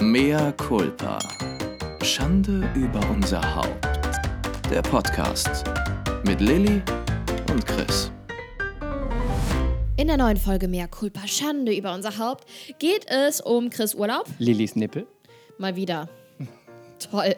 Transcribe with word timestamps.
Mea 0.00 0.52
culpa. 0.52 1.18
Schande 2.02 2.70
über 2.76 3.00
unser 3.10 3.42
Haupt. 3.56 3.84
Der 4.70 4.80
Podcast 4.80 5.64
mit 6.24 6.40
Lilly 6.40 6.80
und 7.50 7.66
Chris. 7.66 8.12
In 9.96 10.06
der 10.06 10.16
neuen 10.16 10.36
Folge 10.36 10.68
Mehr 10.68 10.86
Culpa 10.86 11.26
Schande 11.26 11.74
über 11.74 11.92
unser 11.94 12.16
Haupt 12.16 12.46
geht 12.78 13.06
es 13.08 13.40
um 13.40 13.70
Chris 13.70 13.96
Urlaub. 13.96 14.26
Lillys 14.38 14.76
Nippel. 14.76 15.04
Mal 15.58 15.74
wieder. 15.74 16.08
Toll. 17.10 17.34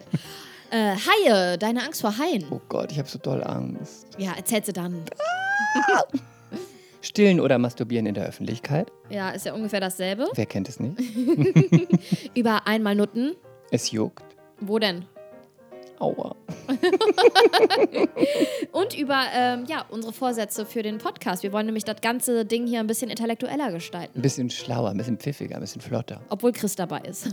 Äh, 0.69 0.95
Haie, 0.95 1.57
deine 1.57 1.83
Angst 1.83 2.01
vor 2.01 2.15
Haien. 2.15 2.45
Oh 2.51 2.61
Gott, 2.69 2.91
ich 2.91 2.99
habe 2.99 3.09
so 3.09 3.17
doll 3.17 3.43
Angst. 3.43 4.05
Ja, 4.19 4.33
erzähl 4.37 4.63
sie 4.63 4.73
dann. 4.73 5.03
Stillen 7.01 7.39
oder 7.39 7.57
masturbieren 7.57 8.05
in 8.05 8.13
der 8.13 8.25
Öffentlichkeit? 8.25 8.91
Ja, 9.09 9.31
ist 9.31 9.45
ja 9.45 9.53
ungefähr 9.53 9.79
dasselbe. 9.79 10.27
Wer 10.35 10.45
kennt 10.45 10.69
es 10.69 10.79
nicht? 10.79 10.99
Über 12.35 12.67
einmal 12.67 12.95
Nutten. 12.95 13.33
Es 13.71 13.91
juckt. 13.91 14.23
Wo 14.59 14.79
denn? 14.79 15.05
Aua. 15.99 16.35
Und 18.71 18.97
über 18.97 19.23
ähm, 19.35 19.65
ja, 19.67 19.85
unsere 19.89 20.13
Vorsätze 20.13 20.65
für 20.65 20.81
den 20.81 20.97
Podcast. 20.97 21.43
Wir 21.43 21.53
wollen 21.53 21.67
nämlich 21.67 21.83
das 21.83 22.01
ganze 22.01 22.43
Ding 22.43 22.65
hier 22.65 22.79
ein 22.79 22.87
bisschen 22.87 23.11
intellektueller 23.11 23.71
gestalten. 23.71 24.17
Ein 24.17 24.21
bisschen 24.21 24.49
schlauer, 24.49 24.89
ein 24.89 24.97
bisschen 24.97 25.17
pfiffiger, 25.17 25.55
ein 25.55 25.61
bisschen 25.61 25.81
flotter. 25.81 26.21
Obwohl 26.29 26.53
Chris 26.53 26.75
dabei 26.75 27.01
ist. 27.01 27.29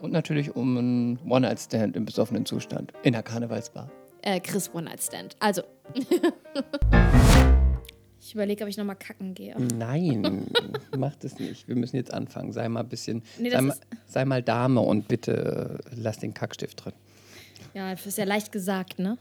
Und 0.00 0.12
natürlich 0.12 0.56
um 0.56 0.78
einen 0.78 1.18
One-Night-Stand 1.28 1.96
im 1.96 2.06
besoffenen 2.06 2.46
Zustand 2.46 2.92
in 3.02 3.12
der 3.12 3.22
Karnevalsbar. 3.22 3.90
Äh, 4.22 4.40
Chris 4.40 4.70
One-Night-Stand. 4.72 5.36
Also. 5.38 5.62
ich 8.26 8.34
überlege, 8.34 8.64
ob 8.64 8.70
ich 8.70 8.76
nochmal 8.76 8.96
kacken 8.96 9.34
gehe. 9.34 9.54
Nein, 9.58 10.46
mach 10.96 11.14
das 11.16 11.38
nicht. 11.38 11.68
Wir 11.68 11.76
müssen 11.76 11.96
jetzt 11.96 12.12
anfangen. 12.12 12.52
Sei 12.52 12.68
mal 12.68 12.80
ein 12.80 12.88
bisschen. 12.88 13.22
Nee, 13.38 13.50
sei, 13.50 13.60
mal, 13.60 13.76
sei 14.06 14.24
mal 14.24 14.42
Dame 14.42 14.80
und 14.80 15.08
bitte 15.08 15.78
äh, 15.84 15.94
lass 15.96 16.18
den 16.18 16.34
Kackstift 16.34 16.84
drin. 16.84 16.92
Ja, 17.74 17.92
das 17.92 18.06
ist 18.06 18.18
ja 18.18 18.24
leicht 18.24 18.52
gesagt, 18.52 18.98
ne? 18.98 19.18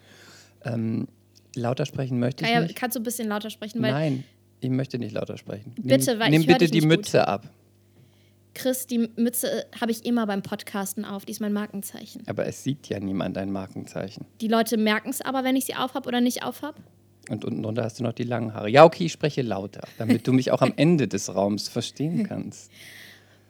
Ähm, 0.64 1.08
lauter 1.56 1.86
sprechen 1.86 2.20
möchte 2.20 2.44
ich 2.44 2.50
Kann 2.52 2.62
ja, 2.62 2.68
nicht. 2.68 2.76
kannst 2.76 2.96
du 2.96 3.00
ein 3.00 3.04
bisschen 3.04 3.28
lauter 3.28 3.50
sprechen, 3.50 3.82
weil 3.82 3.92
Nein, 3.92 4.24
ich 4.62 4.70
möchte 4.70 4.98
nicht 4.98 5.14
lauter 5.14 5.38
sprechen. 5.38 5.74
Bitte, 5.82 6.12
nimm, 6.12 6.20
weil 6.20 6.30
nimm 6.32 6.42
ich 6.42 6.48
bitte 6.48 6.66
die 6.66 6.80
nicht 6.80 6.84
gut. 6.84 6.98
Mütze 6.98 7.28
ab. 7.28 7.48
Chris, 8.56 8.88
die 8.88 9.10
Mütze 9.18 9.52
äh, 9.52 9.66
habe 9.80 9.92
ich 9.92 10.06
immer 10.06 10.26
beim 10.26 10.42
Podcasten 10.42 11.06
auf. 11.06 11.26
Die 11.26 11.32
ist 11.32 11.42
mein 11.42 11.54
Markenzeichen. 11.54 12.24
Aber 12.26 12.46
es 12.48 12.64
sieht 12.64 12.88
ja 12.88 13.00
niemand 13.00 13.36
dein 13.36 13.52
Markenzeichen. 13.52 14.26
Die 14.42 14.48
Leute 14.48 14.78
merken 14.78 15.10
es 15.10 15.22
aber, 15.22 15.44
wenn 15.44 15.56
ich 15.56 15.66
sie 15.66 15.76
aufhab 15.76 16.08
oder 16.08 16.22
nicht 16.22 16.44
aufhab. 16.44 16.76
Und 17.30 17.44
unten 17.44 17.64
drunter 17.64 17.84
hast 17.84 18.00
du 18.00 18.04
noch 18.04 18.14
die 18.14 18.24
langen 18.24 18.54
Haare. 18.54 18.70
Ja, 18.70 18.84
okay, 18.84 19.06
ich 19.06 19.12
spreche 19.12 19.42
lauter, 19.42 19.88
damit 19.98 20.28
du 20.28 20.34
mich 20.34 20.52
auch 20.52 20.62
am 20.62 20.74
Ende 20.76 21.08
des 21.08 21.34
Raums 21.34 21.68
verstehen 21.68 22.24
kannst. 22.28 22.72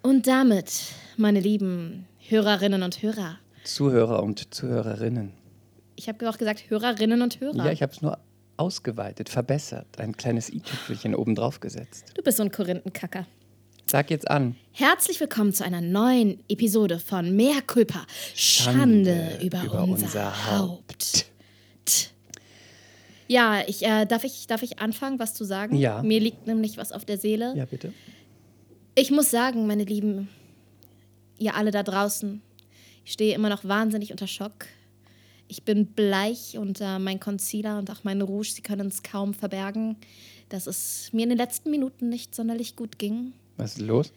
Und 0.02 0.28
damit, 0.28 0.72
meine 1.18 1.40
lieben 1.40 2.06
Hörerinnen 2.20 2.84
und 2.84 3.02
Hörer. 3.02 3.38
Zuhörer 3.64 4.24
und 4.24 4.54
Zuhörerinnen. 4.54 5.34
Ich 5.96 6.08
habe 6.08 6.30
auch 6.30 6.38
gesagt 6.38 6.70
Hörerinnen 6.70 7.22
und 7.22 7.40
Hörer. 7.40 7.66
Ja, 7.66 7.72
ich 7.72 7.82
habe 7.82 7.92
es 7.92 8.02
nur 8.02 8.20
ausgeweitet, 8.58 9.30
verbessert, 9.30 9.88
ein 9.98 10.16
kleines 10.16 10.50
i-Tüpfelchen 10.50 11.16
oben 11.16 11.36
drauf 11.36 11.60
gesetzt. 11.60 12.14
du 12.16 12.22
bist 12.22 12.38
so 12.38 12.44
ein 12.44 12.52
Korinthenkacker. 12.52 13.26
Sag 13.88 14.10
jetzt 14.10 14.30
an. 14.30 14.56
Herzlich 14.72 15.20
willkommen 15.20 15.54
zu 15.54 15.64
einer 15.64 15.82
neuen 15.82 16.40
Episode 16.50 17.00
von 17.00 17.36
Mehr 17.36 17.62
Culpa. 17.62 18.06
Schande, 18.34 19.38
über, 19.44 19.62
unser, 19.84 20.52
Haupt. 20.52 21.28
T. 21.86 22.15
Ja, 23.28 23.62
ich, 23.68 23.84
äh, 23.84 24.06
darf, 24.06 24.24
ich, 24.24 24.48
darf 24.48 24.62
ich 24.62 24.80
anfangen, 24.80 25.20
was 25.20 25.34
zu 25.34 25.44
sagen? 25.44 25.76
Ja. 25.76 26.04
Mir 26.04 26.20
liegt 26.20 26.48
nämlich 26.48 26.78
was 26.78 26.92
auf 26.92 27.06
der 27.06 27.18
Seele. 27.18 27.54
Ja, 27.56 27.66
bitte. 27.66 27.94
Ich 28.94 29.12
muss 29.12 29.32
sagen, 29.32 29.68
meine 29.68 29.84
Lieben, 29.84 30.30
ihr 31.38 31.56
alle 31.56 31.72
da 31.72 31.84
draußen, 31.84 32.42
ich 33.04 33.12
stehe 33.12 33.36
immer 33.36 33.50
noch 33.50 33.66
wahnsinnig 33.66 34.12
unter 34.12 34.28
Schock. 34.28 34.68
Ich 35.48 35.64
bin 35.64 35.88
bleich 35.88 36.58
und 36.58 36.82
äh, 36.82 36.98
mein 36.98 37.20
Concealer 37.20 37.78
und 37.78 37.92
auch 37.92 38.04
mein 38.04 38.22
Rouge, 38.22 38.50
sie 38.50 38.62
können 38.62 38.88
es 38.88 39.04
kaum 39.04 39.34
verbergen, 39.34 39.98
dass 40.50 40.66
es 40.66 41.10
mir 41.14 41.24
in 41.24 41.30
den 41.30 41.38
letzten 41.38 41.70
Minuten 41.70 42.10
nicht 42.10 42.34
sonderlich 42.34 42.76
gut 42.76 42.98
ging. 42.98 43.34
Was 43.58 43.74
ist 43.74 43.82
los? 43.82 44.12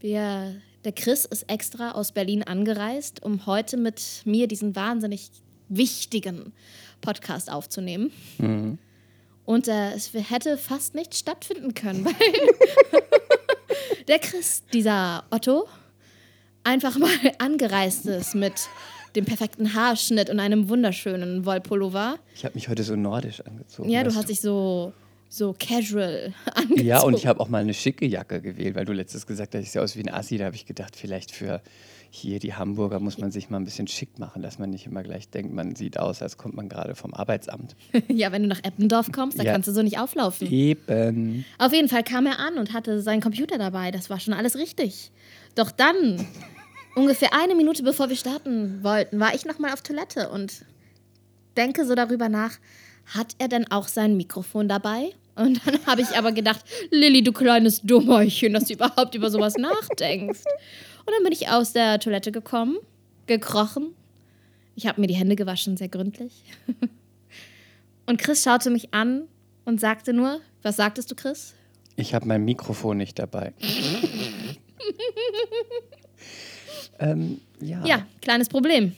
Wir, 0.00 0.54
der 0.84 0.92
Chris 0.92 1.24
ist 1.24 1.50
extra 1.50 1.92
aus 1.92 2.12
Berlin 2.12 2.42
angereist, 2.42 3.22
um 3.22 3.44
heute 3.46 3.76
mit 3.76 4.22
mir 4.24 4.46
diesen 4.46 4.76
wahnsinnig 4.76 5.30
wichtigen 5.68 6.52
Podcast 7.00 7.50
aufzunehmen. 7.50 8.10
Und 9.44 9.66
äh, 9.66 9.92
es 9.92 10.12
hätte 10.12 10.58
fast 10.58 10.94
nicht 10.94 11.14
stattfinden 11.14 11.72
können, 11.74 12.04
weil 12.04 12.14
der 14.08 14.18
Chris, 14.18 14.62
dieser 14.72 15.24
Otto, 15.30 15.66
einfach 16.64 16.98
mal 16.98 17.08
angereist 17.38 18.06
ist 18.06 18.34
mit 18.34 18.68
dem 19.16 19.24
perfekten 19.24 19.74
Haarschnitt 19.74 20.28
und 20.28 20.38
einem 20.38 20.68
wunderschönen 20.68 21.46
Wollpullover. 21.46 22.18
Ich 22.34 22.44
habe 22.44 22.54
mich 22.54 22.68
heute 22.68 22.82
so 22.82 22.94
nordisch 22.94 23.40
angezogen. 23.40 23.88
Ja, 23.88 24.04
du 24.04 24.14
hast 24.14 24.28
dich 24.28 24.40
so, 24.40 24.92
so 25.30 25.54
casual 25.58 26.34
angezogen. 26.54 26.84
Ja, 26.84 27.00
und 27.02 27.14
ich 27.14 27.26
habe 27.26 27.40
auch 27.40 27.48
mal 27.48 27.62
eine 27.62 27.74
schicke 27.74 28.06
Jacke 28.06 28.40
gewählt, 28.40 28.74
weil 28.74 28.84
du 28.84 28.92
letztes 28.92 29.26
gesagt 29.26 29.54
hast, 29.54 29.62
ich 29.62 29.70
sehe 29.70 29.82
aus 29.82 29.96
wie 29.96 30.02
ein 30.02 30.12
Assi. 30.12 30.36
Da 30.36 30.44
habe 30.44 30.56
ich 30.56 30.66
gedacht, 30.66 30.94
vielleicht 30.94 31.32
für 31.32 31.62
hier 32.10 32.38
die 32.38 32.54
Hamburger 32.54 33.00
muss 33.00 33.18
man 33.18 33.30
sich 33.30 33.50
mal 33.50 33.58
ein 33.58 33.64
bisschen 33.64 33.86
schick 33.86 34.18
machen, 34.18 34.42
dass 34.42 34.58
man 34.58 34.70
nicht 34.70 34.86
immer 34.86 35.02
gleich 35.02 35.28
denkt, 35.28 35.52
man 35.52 35.76
sieht 35.76 35.98
aus, 35.98 36.22
als 36.22 36.36
kommt 36.38 36.54
man 36.54 36.68
gerade 36.68 36.94
vom 36.94 37.12
Arbeitsamt. 37.14 37.76
Ja, 38.08 38.32
wenn 38.32 38.42
du 38.42 38.48
nach 38.48 38.62
Eppendorf 38.64 39.12
kommst, 39.12 39.38
da 39.38 39.42
Ja. 39.44 39.52
kannst 39.52 39.68
du 39.68 39.72
so 39.72 39.82
nicht 39.82 39.98
auflaufen. 39.98 40.50
Eben. 40.50 41.44
Auf 41.58 41.72
jeden 41.72 41.88
Fall 41.88 42.02
kam 42.02 42.26
er 42.26 42.38
an 42.38 42.54
und 42.58 42.72
hatte 42.72 43.00
seinen 43.02 43.20
Computer 43.20 43.58
dabei. 43.58 43.90
Das 43.90 44.08
war 44.10 44.18
schon 44.20 44.34
alles 44.34 44.56
richtig. 44.56 45.10
Doch 45.54 45.70
dann, 45.70 46.26
ungefähr 46.96 47.30
eine 47.34 47.54
Minute 47.54 47.82
bevor 47.82 48.08
wir 48.08 48.16
starten 48.16 48.82
wollten, 48.82 49.20
war 49.20 49.34
ich 49.34 49.44
nochmal 49.44 49.72
auf 49.72 49.82
Toilette 49.82 50.30
und 50.30 50.64
denke 51.56 51.84
so 51.86 51.94
darüber 51.94 52.28
nach, 52.28 52.52
hat 53.06 53.34
er 53.38 53.48
denn 53.48 53.70
auch 53.70 53.88
sein 53.88 54.16
Mikrofon 54.16 54.68
dabei? 54.68 55.10
Und 55.34 55.60
dann 55.66 55.78
habe 55.86 56.02
ich 56.02 56.16
aber 56.16 56.32
gedacht, 56.32 56.64
Lilly, 56.90 57.22
du 57.22 57.32
kleines 57.32 57.80
Dummmäulchen, 57.82 58.52
dass 58.54 58.64
du 58.64 58.74
überhaupt 58.74 59.14
über 59.14 59.30
sowas 59.30 59.54
nachdenkst. 59.56 60.40
Und 61.08 61.14
dann 61.14 61.24
bin 61.24 61.32
ich 61.32 61.48
aus 61.48 61.72
der 61.72 61.98
Toilette 62.00 62.32
gekommen, 62.32 62.76
gekrochen. 63.24 63.94
Ich 64.74 64.86
habe 64.86 65.00
mir 65.00 65.06
die 65.06 65.14
Hände 65.14 65.36
gewaschen, 65.36 65.78
sehr 65.78 65.88
gründlich. 65.88 66.44
Und 68.06 68.18
Chris 68.18 68.42
schaute 68.42 68.68
mich 68.68 68.92
an 68.92 69.22
und 69.64 69.80
sagte 69.80 70.12
nur, 70.12 70.40
was 70.62 70.76
sagtest 70.76 71.10
du, 71.10 71.14
Chris? 71.14 71.54
Ich 71.96 72.12
habe 72.12 72.26
mein 72.26 72.44
Mikrofon 72.44 72.98
nicht 72.98 73.18
dabei. 73.18 73.54
ähm, 76.98 77.40
ja. 77.60 77.82
Ja, 77.86 78.06
kleines 78.20 78.50
Problem. 78.50 78.94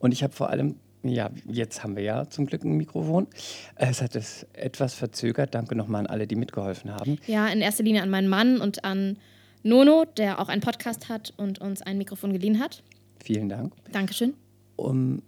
Und 0.00 0.10
ich 0.10 0.24
habe 0.24 0.32
vor 0.32 0.50
allem, 0.50 0.74
ja, 1.04 1.30
jetzt 1.46 1.84
haben 1.84 1.94
wir 1.94 2.02
ja 2.02 2.28
zum 2.30 2.46
Glück 2.46 2.64
ein 2.64 2.76
Mikrofon. 2.76 3.28
Es 3.76 4.02
hat 4.02 4.16
es 4.16 4.44
etwas 4.54 4.94
verzögert. 4.94 5.54
Danke 5.54 5.76
nochmal 5.76 6.00
an 6.00 6.06
alle, 6.08 6.26
die 6.26 6.34
mitgeholfen 6.34 6.92
haben. 6.92 7.20
Ja, 7.28 7.46
in 7.46 7.60
erster 7.60 7.84
Linie 7.84 8.02
an 8.02 8.10
meinen 8.10 8.28
Mann 8.28 8.60
und 8.60 8.84
an 8.84 9.18
Nono, 9.64 10.04
der 10.04 10.40
auch 10.40 10.48
einen 10.48 10.60
Podcast 10.60 11.08
hat 11.08 11.32
und 11.38 11.58
uns 11.58 11.80
ein 11.80 11.96
Mikrofon 11.96 12.32
geliehen 12.32 12.60
hat. 12.60 12.82
Vielen 13.24 13.48
Dank. 13.48 13.72
Dankeschön. 13.90 14.34
Um, 14.76 15.22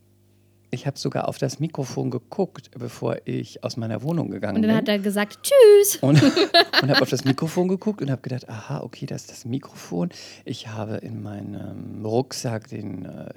ich 0.70 0.86
habe 0.86 0.98
sogar 0.98 1.26
auf 1.26 1.38
das 1.38 1.58
Mikrofon 1.58 2.10
geguckt, 2.10 2.70
bevor 2.76 3.16
ich 3.24 3.64
aus 3.64 3.78
meiner 3.78 4.02
Wohnung 4.02 4.30
gegangen 4.30 4.56
Und 4.56 4.62
dann 4.62 4.70
bin. 4.72 4.76
hat 4.76 4.88
er 4.88 4.98
gesagt, 4.98 5.38
tschüss. 5.42 5.96
und, 6.02 6.22
und 6.82 6.90
habe 6.90 7.00
auf 7.00 7.08
das 7.08 7.24
Mikrofon 7.24 7.68
geguckt 7.68 8.02
und 8.02 8.10
habe 8.10 8.20
gedacht, 8.20 8.46
aha, 8.48 8.80
okay, 8.82 9.06
das 9.06 9.22
ist 9.22 9.30
das 9.30 9.44
Mikrofon. 9.46 10.10
Ich 10.44 10.68
habe 10.68 10.96
in 10.96 11.22
meinem 11.22 12.04
Rucksack 12.04 12.68
den, 12.68 13.06
äh, 13.06 13.30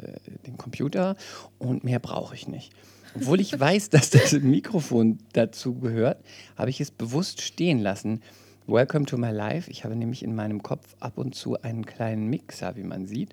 den 0.45 0.57
Computer 0.57 1.15
und 1.59 1.85
mehr 1.85 1.99
brauche 1.99 2.35
ich 2.35 2.49
nicht. 2.49 2.73
Obwohl 3.15 3.39
ich 3.39 3.57
weiß, 3.57 3.89
dass 3.91 4.09
das 4.09 4.33
Mikrofon 4.33 5.19
dazu 5.31 5.75
gehört, 5.75 6.21
habe 6.57 6.69
ich 6.69 6.81
es 6.81 6.91
bewusst 6.91 7.41
stehen 7.41 7.79
lassen. 7.79 8.21
Welcome 8.69 9.05
to 9.07 9.17
my 9.17 9.31
life. 9.31 9.69
Ich 9.71 9.83
habe 9.83 9.95
nämlich 9.95 10.21
in 10.21 10.35
meinem 10.35 10.61
Kopf 10.61 10.95
ab 10.99 11.17
und 11.17 11.33
zu 11.33 11.59
einen 11.59 11.87
kleinen 11.87 12.27
Mixer, 12.27 12.75
wie 12.75 12.83
man 12.83 13.07
sieht, 13.07 13.31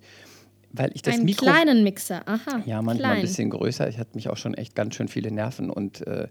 weil 0.72 0.90
ich 0.94 1.02
das 1.02 1.14
Einen 1.14 1.26
Mikro 1.26 1.44
kleinen 1.44 1.84
Mixer, 1.84 2.26
aha. 2.26 2.62
ja, 2.64 2.80
manchmal 2.80 2.96
klein. 2.96 3.16
ein 3.16 3.20
bisschen 3.20 3.50
größer. 3.50 3.86
Ich 3.86 3.98
hatte 3.98 4.12
mich 4.14 4.30
auch 4.30 4.38
schon 4.38 4.54
echt 4.54 4.74
ganz 4.74 4.94
schön 4.94 5.08
viele 5.08 5.30
Nerven 5.30 5.68
und 5.68 6.06
äh, 6.06 6.28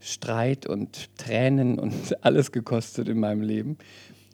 Streit 0.00 0.66
und 0.66 1.16
Tränen 1.16 1.78
und 1.78 1.94
alles 2.24 2.50
gekostet 2.50 3.08
in 3.08 3.20
meinem 3.20 3.42
Leben. 3.42 3.78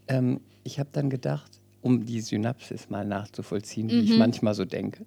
Ähm, 0.08 0.40
ich 0.64 0.78
habe 0.78 0.88
dann 0.92 1.10
gedacht, 1.10 1.50
um 1.82 2.06
die 2.06 2.22
Synapsis 2.22 2.88
mal 2.88 3.04
nachzuvollziehen, 3.04 3.90
wie 3.90 4.00
ich 4.00 4.16
manchmal 4.18 4.54
so 4.54 4.64
denke, 4.64 5.04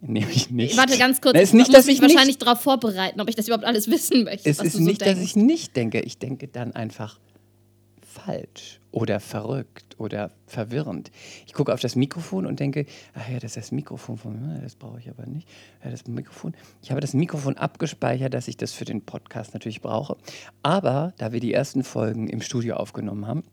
nehme 0.00 0.30
ich 0.30 0.50
nicht. 0.50 0.74
Mhm. 0.74 0.78
Warte 0.78 0.96
ganz 0.96 1.20
kurz, 1.20 1.34
Na, 1.34 1.40
ist 1.40 1.50
ich 1.50 1.54
nicht, 1.54 1.68
muss 1.68 1.76
dass 1.76 1.86
mich 1.86 1.96
ich 1.96 2.02
wahrscheinlich 2.02 2.38
darauf 2.38 2.62
vorbereiten, 2.62 3.20
ob 3.20 3.28
ich 3.28 3.34
das 3.34 3.48
überhaupt 3.48 3.66
alles 3.66 3.90
wissen 3.90 4.24
möchte. 4.24 4.48
es 4.48 4.60
ist 4.60 4.74
so 4.74 4.82
nicht, 4.82 5.02
dass 5.02 5.08
denkst. 5.08 5.22
ich 5.24 5.36
nicht 5.36 5.76
denke. 5.76 6.00
Ich 6.00 6.16
denke 6.16 6.48
dann 6.48 6.74
einfach 6.74 7.18
falsch 8.28 8.80
oder 8.90 9.20
verrückt 9.20 9.98
oder 9.98 10.30
verwirrend. 10.46 11.10
Ich 11.46 11.54
gucke 11.54 11.72
auf 11.72 11.80
das 11.80 11.96
Mikrofon 11.96 12.44
und 12.44 12.60
denke, 12.60 12.84
ach 13.14 13.28
ja, 13.28 13.38
das 13.38 13.52
ist 13.52 13.56
das 13.56 13.72
Mikrofon 13.72 14.18
von 14.18 14.40
mir, 14.40 14.60
das 14.60 14.74
brauche 14.74 14.98
ich 14.98 15.08
aber 15.08 15.24
nicht. 15.26 15.48
Ja, 15.82 15.90
das 15.90 16.06
Mikrofon. 16.06 16.54
Ich 16.82 16.90
habe 16.90 17.00
das 17.00 17.14
Mikrofon 17.14 17.56
abgespeichert, 17.56 18.34
dass 18.34 18.46
ich 18.46 18.58
das 18.58 18.72
für 18.72 18.84
den 18.84 19.02
Podcast 19.02 19.54
natürlich 19.54 19.80
brauche. 19.80 20.18
Aber 20.62 21.14
da 21.16 21.32
wir 21.32 21.40
die 21.40 21.54
ersten 21.54 21.84
Folgen 21.84 22.28
im 22.28 22.42
Studio 22.42 22.76
aufgenommen 22.76 23.26
haben, 23.26 23.44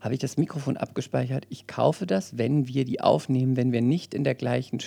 habe 0.00 0.14
ich 0.14 0.20
das 0.20 0.36
Mikrofon 0.36 0.76
abgespeichert. 0.76 1.46
Ich 1.48 1.68
kaufe 1.68 2.06
das, 2.06 2.38
wenn 2.38 2.66
wir 2.66 2.84
die 2.84 3.00
aufnehmen, 3.00 3.56
wenn 3.56 3.70
wir 3.70 3.82
nicht 3.82 4.14
in 4.14 4.24
der 4.24 4.34
gleichen 4.34 4.80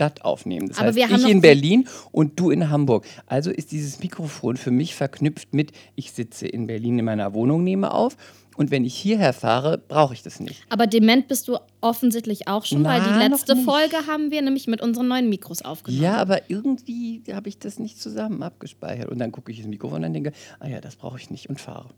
Stadt 0.00 0.24
aufnehmen. 0.24 0.68
Das 0.68 0.78
Aber 0.78 0.86
heißt, 0.88 0.96
wir 0.96 1.10
haben 1.10 1.20
ich 1.20 1.28
in 1.28 1.42
Berlin 1.42 1.86
und 2.10 2.40
du 2.40 2.50
in 2.50 2.70
Hamburg. 2.70 3.04
Also 3.26 3.50
ist 3.50 3.70
dieses 3.70 4.00
Mikrofon 4.00 4.56
für 4.56 4.70
mich 4.70 4.94
verknüpft 4.94 5.52
mit, 5.52 5.72
ich 5.94 6.12
sitze 6.12 6.46
in 6.46 6.66
Berlin 6.66 6.98
in 6.98 7.04
meiner 7.04 7.34
Wohnung, 7.34 7.62
nehme 7.62 7.92
auf. 7.92 8.16
Und 8.56 8.70
wenn 8.70 8.84
ich 8.84 8.94
hierher 8.94 9.34
fahre, 9.34 9.76
brauche 9.76 10.14
ich 10.14 10.22
das 10.22 10.40
nicht. 10.40 10.64
Aber 10.70 10.86
dement 10.86 11.28
bist 11.28 11.48
du 11.48 11.58
offensichtlich 11.82 12.48
auch 12.48 12.64
schon, 12.64 12.82
weil 12.82 13.00
Na, 13.00 13.04
die 13.04 13.28
noch 13.28 13.38
letzte. 13.38 13.56
Folge 13.56 14.06
haben 14.06 14.30
wir 14.30 14.40
nämlich 14.40 14.66
mit 14.66 14.80
unseren 14.80 15.08
neuen 15.08 15.28
Mikros 15.28 15.62
aufgenommen. 15.62 16.02
Ja, 16.02 16.16
aber 16.16 16.50
irgendwie 16.50 17.22
habe 17.32 17.48
ich 17.50 17.58
das 17.58 17.78
nicht 17.78 18.00
zusammen 18.00 18.42
abgespeichert. 18.42 19.08
Und 19.08 19.18
dann 19.18 19.32
gucke 19.32 19.52
ich 19.52 19.58
ins 19.58 19.68
Mikrofon 19.68 20.04
und 20.04 20.12
denke, 20.12 20.32
ah 20.60 20.68
ja, 20.68 20.80
das 20.80 20.96
brauche 20.96 21.18
ich 21.18 21.30
nicht 21.30 21.48
und 21.50 21.60
fahre. 21.60 21.90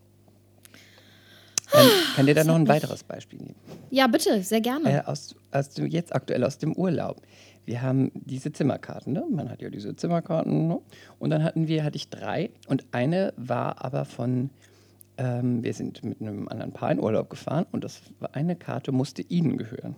Kann, 1.70 1.86
kann 2.16 2.26
dir 2.26 2.34
da 2.34 2.44
noch 2.44 2.56
ein 2.56 2.68
weiteres 2.68 3.02
Beispiel 3.02 3.38
nehmen? 3.38 3.54
Ja, 3.90 4.06
bitte, 4.06 4.42
sehr 4.42 4.60
gerne. 4.60 4.90
Äh, 4.90 5.02
aus, 5.06 5.34
aus 5.52 5.70
jetzt 5.88 6.14
aktuell 6.14 6.44
aus 6.44 6.58
dem 6.58 6.74
Urlaub. 6.74 7.22
Wir 7.64 7.82
haben 7.82 8.10
diese 8.14 8.52
Zimmerkarten, 8.52 9.12
ne? 9.12 9.24
Man 9.30 9.50
hat 9.50 9.62
ja 9.62 9.70
diese 9.70 9.94
Zimmerkarten, 9.94 10.68
ne? 10.68 10.80
Und 11.18 11.30
dann 11.30 11.44
hatten 11.44 11.68
wir, 11.68 11.84
hatte 11.84 11.96
ich 11.96 12.08
drei 12.08 12.50
und 12.66 12.84
eine 12.92 13.32
war 13.36 13.84
aber 13.84 14.04
von, 14.04 14.50
ähm, 15.16 15.62
wir 15.62 15.72
sind 15.74 16.02
mit 16.04 16.20
einem 16.20 16.48
anderen 16.48 16.72
Paar 16.72 16.90
in 16.90 16.98
Urlaub 16.98 17.30
gefahren 17.30 17.66
und 17.70 17.84
das 17.84 18.02
war 18.18 18.34
eine 18.34 18.56
Karte 18.56 18.92
musste 18.92 19.22
ihnen 19.22 19.56
gehören. 19.56 19.94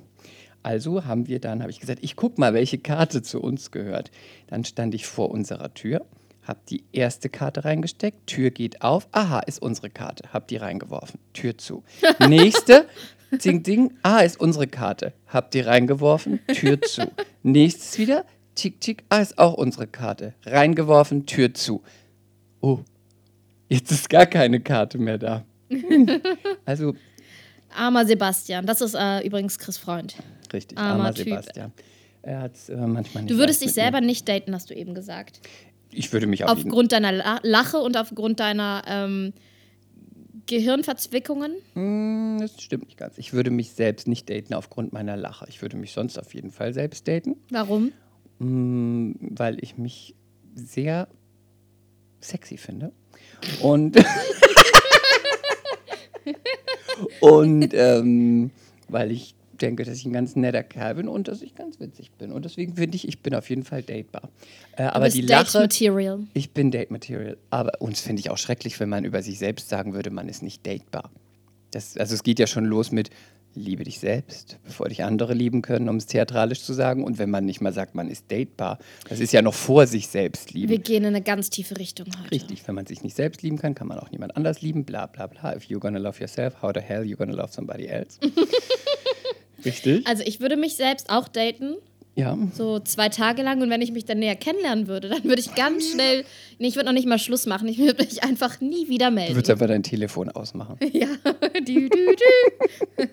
Also 0.63 1.05
haben 1.05 1.29
wir 1.29 1.41
dann, 1.41 1.61
habe 1.61 1.71
ich 1.71 1.79
gesagt, 1.79 1.99
ich 2.03 2.17
guck 2.17 2.39
mal, 2.39 2.55
welche 2.55 2.79
Karte 2.79 3.23
zu 3.23 3.41
uns 3.41 3.71
gehört. 3.71 4.11
Dann 4.47 4.65
stand 4.65 4.95
ich 4.95 5.07
vor 5.07 5.31
unserer 5.31 5.75
Tür, 5.75 6.07
habe 6.43 6.61
die 6.71 6.85
erste 6.93 7.29
Karte 7.29 7.65
reingesteckt, 7.65 8.27
Tür 8.27 8.51
geht 8.51 8.83
auf, 8.83 9.07
aha, 9.13 9.41
ist 9.41 9.61
unsere 9.61 9.91
Karte, 9.91 10.33
habe 10.33 10.47
die 10.49 10.57
reingeworfen, 10.57 11.21
Tür 11.35 11.59
zu. 11.59 11.85
Nächste, 12.29 12.87
Ding, 13.33 13.63
Ding, 13.63 13.93
ah, 14.03 14.21
ist 14.21 14.41
unsere 14.41 14.67
Karte, 14.67 15.13
hab 15.27 15.51
die 15.51 15.61
reingeworfen, 15.61 16.41
Tür 16.49 16.81
zu. 16.81 17.03
Nächstes 17.43 17.99
wieder, 17.99 18.25
Tick, 18.55 18.81
Tick, 18.81 19.05
ah, 19.09 19.19
ist 19.19 19.39
auch 19.39 19.55
unsere 19.55 19.87
Karte, 19.87 20.35
reingeworfen, 20.45 21.27
Tür 21.27 21.53
zu. 21.55 21.83
Oh, 22.61 22.81
jetzt 23.69 23.91
ist 23.91 24.09
gar 24.09 24.27
keine 24.27 24.61
Karte 24.61 24.99
mehr 24.99 25.19
da. 25.19 25.45
Also, 26.65 26.95
Armer 27.75 28.07
Sebastian, 28.07 28.67
das 28.67 28.81
ist 28.81 28.95
äh, 28.95 29.27
übrigens 29.27 29.59
Chris 29.59 29.77
Freund. 29.77 30.15
richtig, 30.53 30.79
Armer 30.79 31.07
armer. 31.07 31.13
Sebastian. 31.13 31.73
Er 32.23 32.41
hat 32.41 32.53
äh, 32.69 32.77
manchmal 32.77 33.25
nicht 33.25 33.35
Du 33.35 33.39
würdest 33.39 33.63
dich 33.63 33.73
selber 33.73 34.01
nicht 34.01 34.29
daten, 34.29 34.55
hast 34.55 34.71
du 34.71 34.75
eben 34.75 34.95
gesagt. 34.95 35.41
mir. 35.43 35.99
Ich 35.99 36.13
würde 36.13 36.27
mich 36.27 36.41
jeden 36.41 36.51
Aufgrund 36.51 36.93
deiner 36.93 37.13
La 37.13 37.39
Lache 37.43 37.79
und 37.79 37.97
aufgrund 37.97 38.41
deiner 38.41 38.83
ähm, 38.87 39.33
Gehirnverzwickungen. 40.47 41.53
Hm, 41.75 42.39
Das 42.41 42.61
stimmt 42.63 42.87
nicht 42.87 42.99
ganz. 42.99 43.19
Ich 43.19 43.33
würde 43.33 43.51
mich 43.51 43.73
selbst 43.73 44.07
nicht 44.09 44.29
daten 44.31 44.55
aufgrund 44.55 44.93
meiner 44.93 45.17
Lache. 45.17 45.47
Ich 45.49 45.63
würde 45.63 45.77
mich 45.77 45.93
sonst 45.93 46.19
auf 46.19 46.35
jeden 46.35 46.51
Fall 46.51 46.73
selbst 46.75 47.07
daten. 47.09 47.37
Warum? 47.51 47.93
Mm, 48.39 49.13
weil 49.21 49.63
ich 49.63 49.79
mich 49.79 50.15
sehr 50.55 51.09
sexy 52.21 52.57
finde. 52.57 52.93
Und, 53.61 53.97
und 57.21 57.71
ähm, 57.75 58.51
weil 58.89 59.11
ich 59.13 59.35
denke, 59.61 59.85
dass 59.85 59.99
ich 59.99 60.05
ein 60.05 60.13
ganz 60.13 60.37
netter 60.37 60.63
Kerl 60.63 60.97
bin 60.97 61.09
und 61.09 61.29
dass 61.29 61.43
ich 61.43 61.55
ganz 61.55 61.81
witzig 61.81 62.13
bin. 62.13 62.33
Und 62.33 62.45
deswegen 62.45 62.77
finde 62.77 62.97
ich, 62.97 63.09
ich 63.09 63.21
bin 63.21 63.35
auf 63.35 63.49
jeden 63.49 63.65
Fall 63.65 63.83
datebar. 63.83 64.31
Äh, 64.77 64.85
aber 64.85 65.09
die 65.09 65.21
Date 65.21 65.31
Lache. 65.31 65.59
Material. 65.61 66.21
Ich 66.35 66.51
bin 66.53 66.71
Date 66.71 66.91
Material. 66.91 67.37
Aber 67.51 67.81
uns 67.81 68.01
finde 68.01 68.21
ich 68.21 68.31
auch 68.31 68.39
schrecklich, 68.39 68.79
wenn 68.81 68.89
man 68.89 69.05
über 69.05 69.23
sich 69.23 69.39
selbst 69.39 69.69
sagen 69.69 69.95
würde, 69.95 70.11
man 70.11 70.29
ist 70.29 70.43
nicht 70.43 70.67
datebar. 70.67 71.11
Das, 71.71 71.97
also 71.97 72.15
es 72.15 72.23
geht 72.23 72.39
ja 72.39 72.47
schon 72.47 72.65
los 72.65 72.93
mit 72.93 73.11
liebe 73.55 73.85
dich 73.85 73.99
selbst, 73.99 74.59
bevor 74.65 74.89
dich 74.89 75.05
andere 75.05 75.35
lieben 75.35 75.63
können, 75.63 75.89
um 75.89 75.97
es 75.97 76.07
theatralisch 76.07 76.63
zu 76.63 76.73
sagen. 76.73 77.05
Und 77.05 77.19
wenn 77.19 77.31
man 77.31 77.45
nicht 77.45 77.61
mal 77.61 77.73
sagt, 77.73 77.95
man 77.95 78.09
ist 78.09 78.31
datebar, 78.31 78.79
das 79.09 79.21
ist 79.21 79.33
ja 79.33 79.43
noch 79.43 79.55
vor 79.55 79.87
sich 79.87 80.09
selbst 80.09 80.53
lieben. 80.53 80.71
Wir 80.71 80.79
gehen 80.79 81.05
in 81.05 81.15
eine 81.15 81.23
ganz 81.23 81.51
tiefe 81.51 81.79
Richtung 81.79 82.07
heute. 82.19 82.31
Richtig, 82.31 82.67
wenn 82.67 82.75
man 82.75 82.87
sich 82.87 83.03
nicht 83.03 83.17
selbst 83.17 83.43
lieben 83.43 83.59
kann, 83.59 83.75
kann 83.75 83.87
man 83.87 83.99
auch 83.99 84.11
niemand 84.11 84.37
anders 84.37 84.63
lieben, 84.63 84.85
bla 84.85 85.07
bla 85.07 85.27
bla. 85.27 85.55
If 85.55 85.65
you're 85.65 85.79
gonna 85.79 85.99
love 85.99 86.21
yourself, 86.21 86.63
how 86.63 86.73
the 86.75 86.81
hell 86.81 87.05
you 87.05 87.17
gonna 87.17 87.35
love 87.35 87.53
somebody 87.53 87.87
else? 87.87 88.19
Richtig? 89.65 90.07
Also 90.07 90.23
ich 90.27 90.41
würde 90.41 90.57
mich 90.57 90.77
selbst 90.77 91.11
auch 91.11 91.29
daten, 91.29 91.75
Ja. 92.17 92.37
so 92.55 92.79
zwei 92.81 93.09
Tage 93.09 93.43
lang. 93.43 93.61
Und 93.63 93.71
wenn 93.71 93.81
ich 93.83 93.93
mich 93.93 94.05
dann 94.05 94.19
näher 94.19 94.37
kennenlernen 94.37 94.87
würde, 94.87 95.09
dann 95.09 95.25
würde 95.25 95.41
ich 95.41 95.55
ganz 95.55 95.91
schnell, 95.91 96.25
nee, 96.59 96.69
ich 96.69 96.77
würde 96.77 96.87
noch 96.87 96.93
nicht 96.93 97.07
mal 97.09 97.19
Schluss 97.19 97.47
machen. 97.47 97.67
Ich 97.69 97.79
würde 97.79 98.03
mich 98.05 98.23
einfach 98.23 98.61
nie 98.61 98.89
wieder 98.89 99.09
Du 99.09 99.15
melden. 99.15 99.35
würdest 99.35 99.51
einfach 99.51 99.67
dein 99.69 99.83
Telefon 99.83 100.29
ausmachen. 100.31 100.77
ja, 100.93 101.09
dü, 101.67 101.89
dü. 101.89 102.07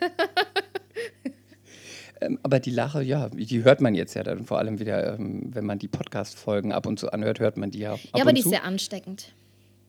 Ähm, 2.23 2.37
aber 2.43 2.59
die 2.59 2.69
Lache, 2.69 3.01
ja, 3.01 3.29
die 3.29 3.63
hört 3.63 3.81
man 3.81 3.95
jetzt 3.95 4.13
ja 4.13 4.21
dann 4.21 4.45
vor 4.45 4.59
allem 4.59 4.79
wieder, 4.79 5.15
ähm, 5.15 5.49
wenn 5.55 5.65
man 5.65 5.79
die 5.79 5.87
Podcast-Folgen 5.87 6.71
ab 6.71 6.85
und 6.85 6.99
zu 6.99 7.11
anhört, 7.11 7.39
hört 7.39 7.57
man 7.57 7.71
die 7.71 7.79
ja 7.79 7.95
Ja, 8.15 8.21
aber 8.21 8.31
die 8.31 8.41
ist 8.41 8.43
zu. 8.43 8.49
sehr 8.51 8.63
ansteckend. 8.63 9.31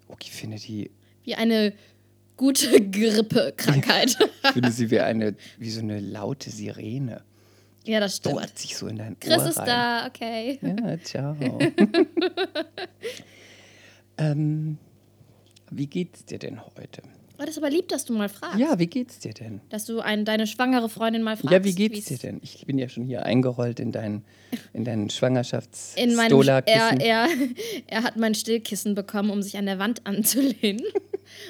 Okay, 0.09 0.31
finde 0.31 0.56
die, 0.56 0.91
Wie 1.25 1.35
eine 1.35 1.75
gute 2.43 2.81
Grippe-Krankheit. 2.91 4.17
ich 4.43 4.50
finde 4.50 4.73
sie 4.73 4.91
wie 4.91 4.99
eine, 4.99 5.37
wie 5.59 5.71
so 5.71 5.81
eine 5.81 6.00
laute 6.00 6.50
Sirene. 6.50 7.23
ja, 7.85 8.00
das 8.00 8.17
stimmt. 8.17 8.35
Bohrt 8.35 8.59
sich 8.59 8.77
so 8.77 8.89
in 8.89 8.97
dein 8.97 9.19
Chris 9.21 9.39
Ohr 9.39 9.49
ist 9.49 9.59
rein. 9.59 9.67
da, 9.67 10.06
okay. 10.09 10.59
Ja, 10.61 10.99
ciao. 11.05 11.37
ähm, 14.19 14.77
wie 15.71 15.87
geht's 15.87 16.25
dir 16.25 16.41
denn 16.41 16.61
heute? 16.77 17.03
Oh, 17.39 17.43
das 17.44 17.50
ist 17.50 17.59
aber 17.59 17.71
lieb, 17.71 17.89
dass 17.89 18.05
du 18.05 18.12
mal 18.12 18.29
fragst. 18.29 18.59
Ja, 18.59 18.77
wie 18.81 18.88
geht's 18.88 19.21
dir 19.21 19.35
denn? 19.35 19.61
Dass 19.69 19.85
du 19.85 20.00
ein, 20.00 20.25
deine 20.25 20.49
schwangere 20.49 20.88
Freundin 20.88 21.23
mal 21.23 21.37
fragst. 21.37 21.53
Ja, 21.53 21.62
wie 21.62 21.75
geht's 21.75 22.06
dir 22.06 22.19
denn? 22.19 22.41
Ich 22.43 22.67
bin 22.67 22.77
ja 22.77 22.88
schon 22.88 23.05
hier 23.05 23.25
eingerollt 23.25 23.79
in 23.79 23.93
deinen, 23.93 24.25
in 24.73 24.85
deinen 24.85 25.11
schwangerschafts 25.11 25.95
In 25.97 26.17
meinem, 26.17 26.41
er, 26.43 26.67
er, 26.67 27.29
er 27.87 28.03
hat 28.03 28.17
mein 28.17 28.35
Stillkissen 28.35 28.97
bekommen, 28.97 29.31
um 29.31 29.43
sich 29.43 29.56
an 29.56 29.67
der 29.67 29.79
Wand 29.79 30.05
anzulehnen 30.06 30.83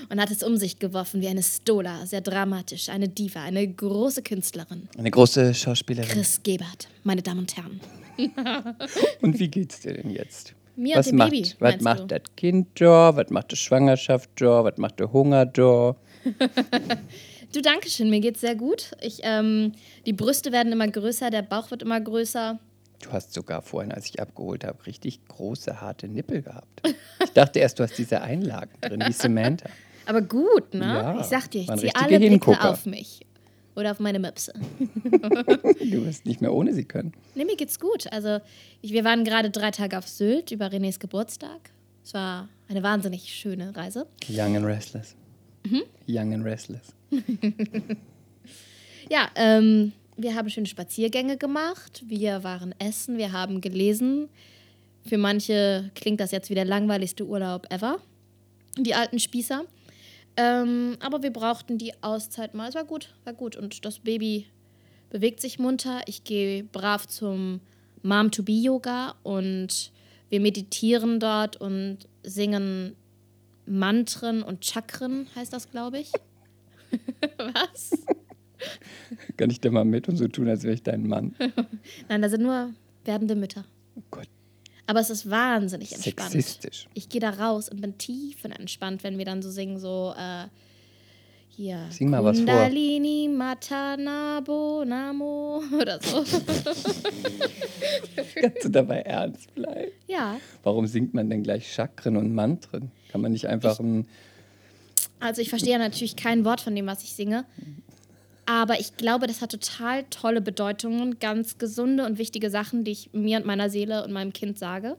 und 0.09 0.21
hat 0.21 0.31
es 0.31 0.43
um 0.43 0.57
sich 0.57 0.79
geworfen 0.79 1.21
wie 1.21 1.29
eine 1.29 1.43
Stola, 1.43 2.07
sehr 2.07 2.21
dramatisch, 2.21 2.89
eine 2.89 3.09
Diva, 3.09 3.43
eine 3.43 3.67
große 3.67 4.23
Künstlerin. 4.23 4.89
Eine 4.97 5.11
große 5.11 5.55
Schauspielerin. 5.55 6.11
Chris 6.11 6.41
Gebert, 6.43 6.89
meine 7.05 7.23
Damen 7.23 7.41
und 7.41 7.57
Herren. 7.57 7.81
Und 9.23 9.39
wie 9.39 9.49
geht's 9.49 9.81
dir 9.81 9.95
denn 9.95 10.11
jetzt? 10.11 10.55
Mir 10.77 10.97
was 10.97 11.07
und 11.07 11.13
dem 11.13 11.19
macht, 11.19 11.31
Baby, 11.31 11.53
was 11.59 11.81
macht 11.81 12.01
du? 12.01 12.07
das 12.07 12.23
Kind 12.37 12.69
da? 12.75 13.17
Was 13.17 13.31
macht 13.31 13.53
die 13.53 13.57
Schwangerschaft 13.57 14.31
da? 14.37 14.65
Was 14.65 14.77
macht 14.77 15.01
der 15.01 15.13
Hunger 15.13 15.47
da? 15.47 15.97
Du, 17.53 17.61
danke 17.61 17.91
schön, 17.91 18.09
mir 18.09 18.21
geht's 18.21 18.41
sehr 18.41 18.55
gut. 18.55 18.93
Ich, 19.03 19.21
ähm, 19.25 19.73
die 20.07 20.15
Brüste 20.15 20.53
werden 20.53 20.73
immer 20.73 20.89
größer, 20.89 21.29
der 21.29 21.43
Bauch 21.43 21.71
wird 21.71 21.83
immer 21.83 22.01
größer. 22.01 22.59
Du 23.03 23.13
hast 23.13 23.35
sogar 23.35 23.63
vorhin, 23.63 23.93
als 23.93 24.07
ich 24.07 24.21
abgeholt 24.21 24.65
habe, 24.65 24.87
richtig 24.87 25.25
große, 25.27 25.81
harte 25.81 26.09
Nippel 26.09 26.41
gehabt. 26.43 26.83
Ich 27.23 27.31
dachte 27.33 27.59
erst, 27.59 27.79
du 27.79 27.83
hast 27.83 27.99
diese 27.99 28.23
Einlagen 28.23 28.71
drin, 28.81 29.03
wie 29.07 29.13
Samantha. 29.13 29.69
Aber 30.07 30.23
gut, 30.23 30.73
ne? 30.73 30.85
Ja, 30.85 31.21
ich 31.21 31.27
sag 31.27 31.51
dir, 31.51 31.61
ich 31.63 31.75
ziehe 31.77 31.95
alle 31.95 32.19
Blicke 32.19 32.25
Hingucker. 32.31 32.71
auf 32.71 32.87
mich. 32.87 33.21
Oder 33.75 33.93
auf 33.93 34.01
meine 34.01 34.19
Möpse. 34.19 34.53
Du 35.93 36.07
wirst 36.07 36.27
nicht 36.27 36.41
mehr 36.41 36.53
ohne 36.53 36.73
sie 36.75 36.85
können. 36.85 37.13
Nee, 37.35 37.45
mir 37.45 37.57
geht's 37.57 37.79
gut. 37.79 38.11
Also, 38.13 38.39
ich, 38.81 38.93
wir 38.93 39.05
waren 39.05 39.25
gerade 39.25 39.51
drei 39.51 39.71
Tage 39.71 39.99
auf 39.99 40.09
Sylt 40.09 40.51
über 40.51 40.67
Renés 40.67 40.99
Geburtstag. 40.99 41.71
Es 42.05 42.15
war 42.15 42.49
eine 42.69 42.83
wahnsinnig 42.83 43.33
schöne 43.35 43.75
Reise. 43.77 44.07
Young 44.29 44.57
and 44.57 44.67
restless. 44.67 45.17
Mhm. 45.65 45.83
Young 46.07 46.35
and 46.35 46.45
restless. 46.45 46.95
Ja, 49.09 49.29
ähm, 49.35 49.93
wir 50.23 50.35
haben 50.35 50.49
schöne 50.49 50.67
Spaziergänge 50.67 51.37
gemacht. 51.37 52.03
Wir 52.07 52.45
waren 52.45 52.75
essen, 52.79 53.19
wir 53.19 53.33
haben 53.33 53.61
gelesen. 53.61 54.29
Für 55.05 55.19
manche 55.19 55.91
klingt 55.95 56.21
das 56.21 56.31
jetzt 56.31 56.51
wie 56.51 56.55
der 56.55 56.65
langweiligste 56.65 57.27
Urlaub 57.27 57.67
ever. 57.71 57.99
Die 58.79 58.95
alten 58.95 59.19
Spießer. 59.19 59.65
Ähm, 60.37 60.97
aber 61.01 61.23
wir 61.23 61.33
brauchten 61.33 61.79
die 61.79 61.93
Auszeit 62.03 62.55
mal. 62.55 62.69
Es 62.69 62.75
war 62.75 62.85
gut, 62.85 63.15
war 63.25 63.35
gut. 63.35 63.57
Und 63.57 63.85
das 63.85 63.99
Baby 63.99 64.47
bewegt 65.11 65.41
sich 65.41 65.59
munter. 65.59 66.01
Ich 66.07 66.25
gehe 66.25 66.65
brav 66.65 67.07
zum 67.07 67.61
Mom-to-Be-Yoga 68.03 69.15
und 69.23 69.93
wir 70.31 70.41
meditieren 70.41 71.21
dort 71.21 71.57
und 71.61 72.09
singen 72.23 72.97
Mantren 73.67 74.43
und 74.43 74.65
Chakren, 74.65 75.29
heißt 75.35 75.53
das, 75.53 75.71
glaube 75.71 76.01
ich. 76.01 76.13
Was? 77.37 77.93
Kann 79.37 79.51
ich 79.51 79.61
da 79.61 79.71
mal 79.71 79.85
mit 79.85 80.09
und 80.09 80.17
so 80.17 80.29
tun, 80.29 80.49
als 80.49 80.63
wäre 80.63 80.75
ich 80.75 80.83
dein 80.83 81.07
Mann? 81.07 81.35
Nein, 82.09 82.23
da 82.23 82.29
sind 82.29 82.43
nur 82.43 82.71
werdende 83.05 83.35
Mütter. 83.35 83.65
Oh 83.97 84.03
Gott, 84.11 84.29
Aber 84.87 85.01
es 85.01 85.11
ist 85.11 85.29
wahnsinnig 85.29 85.93
entspannt. 85.93 86.31
sexistisch. 86.33 86.89
Ich 86.95 87.09
gehe 87.09 87.21
da 87.21 87.31
raus 87.31 87.69
und 87.69 87.81
bin 87.81 87.99
tief 87.99 88.45
und 88.45 88.53
entspannt, 88.53 89.05
wenn 89.05 89.19
wir 89.19 89.25
dann 89.25 89.43
so 89.43 89.51
singen, 89.51 89.79
so 89.79 90.15
äh, 90.17 90.45
hier. 91.49 91.87
Sing 91.91 92.09
mal 92.09 92.25
was 92.25 92.39
vor. 92.39 92.47
Kundalini 92.47 93.29
Matanabo 93.29 94.85
Namo 94.87 95.63
oder 95.81 96.01
so. 96.01 96.25
Kannst 98.35 98.65
du 98.65 98.69
dabei 98.71 99.01
ernst 99.03 99.55
bleiben? 99.55 99.91
ja. 100.07 100.39
Warum 100.63 100.87
singt 100.87 101.13
man 101.15 101.29
denn 101.29 101.43
gleich 101.43 101.73
Chakren 101.73 102.17
und 102.17 102.35
Mantren? 102.35 102.91
Kann 103.11 103.21
man 103.21 103.33
nicht 103.33 103.47
einfach 103.47 103.79
ein 103.81 104.07
Also 105.21 105.43
ich 105.43 105.51
verstehe 105.51 105.73
ja 105.73 105.79
natürlich 105.79 106.17
kein 106.17 106.45
Wort 106.45 106.61
von 106.61 106.75
dem, 106.75 106.87
was 106.87 107.03
ich 107.03 107.13
singe. 107.13 107.45
Aber 108.45 108.81
ich 108.81 108.97
glaube, 108.97 109.27
das 109.27 109.41
hat 109.41 109.53
total 109.53 110.05
tolle 110.05 110.41
Bedeutungen, 110.41 111.19
ganz 111.21 111.59
gesunde 111.59 112.05
und 112.05 112.19
wichtige 112.19 112.51
Sachen, 112.51 112.85
die 112.85 112.91
ich 112.91 113.13
mir 113.13 113.39
und 113.39 113.47
meiner 113.47 113.71
Seele 113.71 114.05
und 114.05 114.13
meinem 114.13 114.33
Kind 114.33 114.59
sage. 114.59 114.97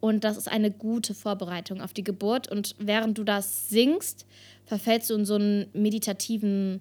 Und 0.00 0.24
das 0.24 0.36
ist 0.36 0.48
eine 0.48 0.70
gute 0.70 1.14
Vorbereitung 1.14 1.80
auf 1.80 1.92
die 1.92 2.04
Geburt. 2.04 2.50
Und 2.50 2.74
während 2.78 3.18
du 3.18 3.24
das 3.24 3.68
singst, 3.68 4.26
verfällst 4.64 5.10
du 5.10 5.14
in 5.14 5.24
so 5.24 5.34
einen 5.34 5.66
meditativen, 5.72 6.80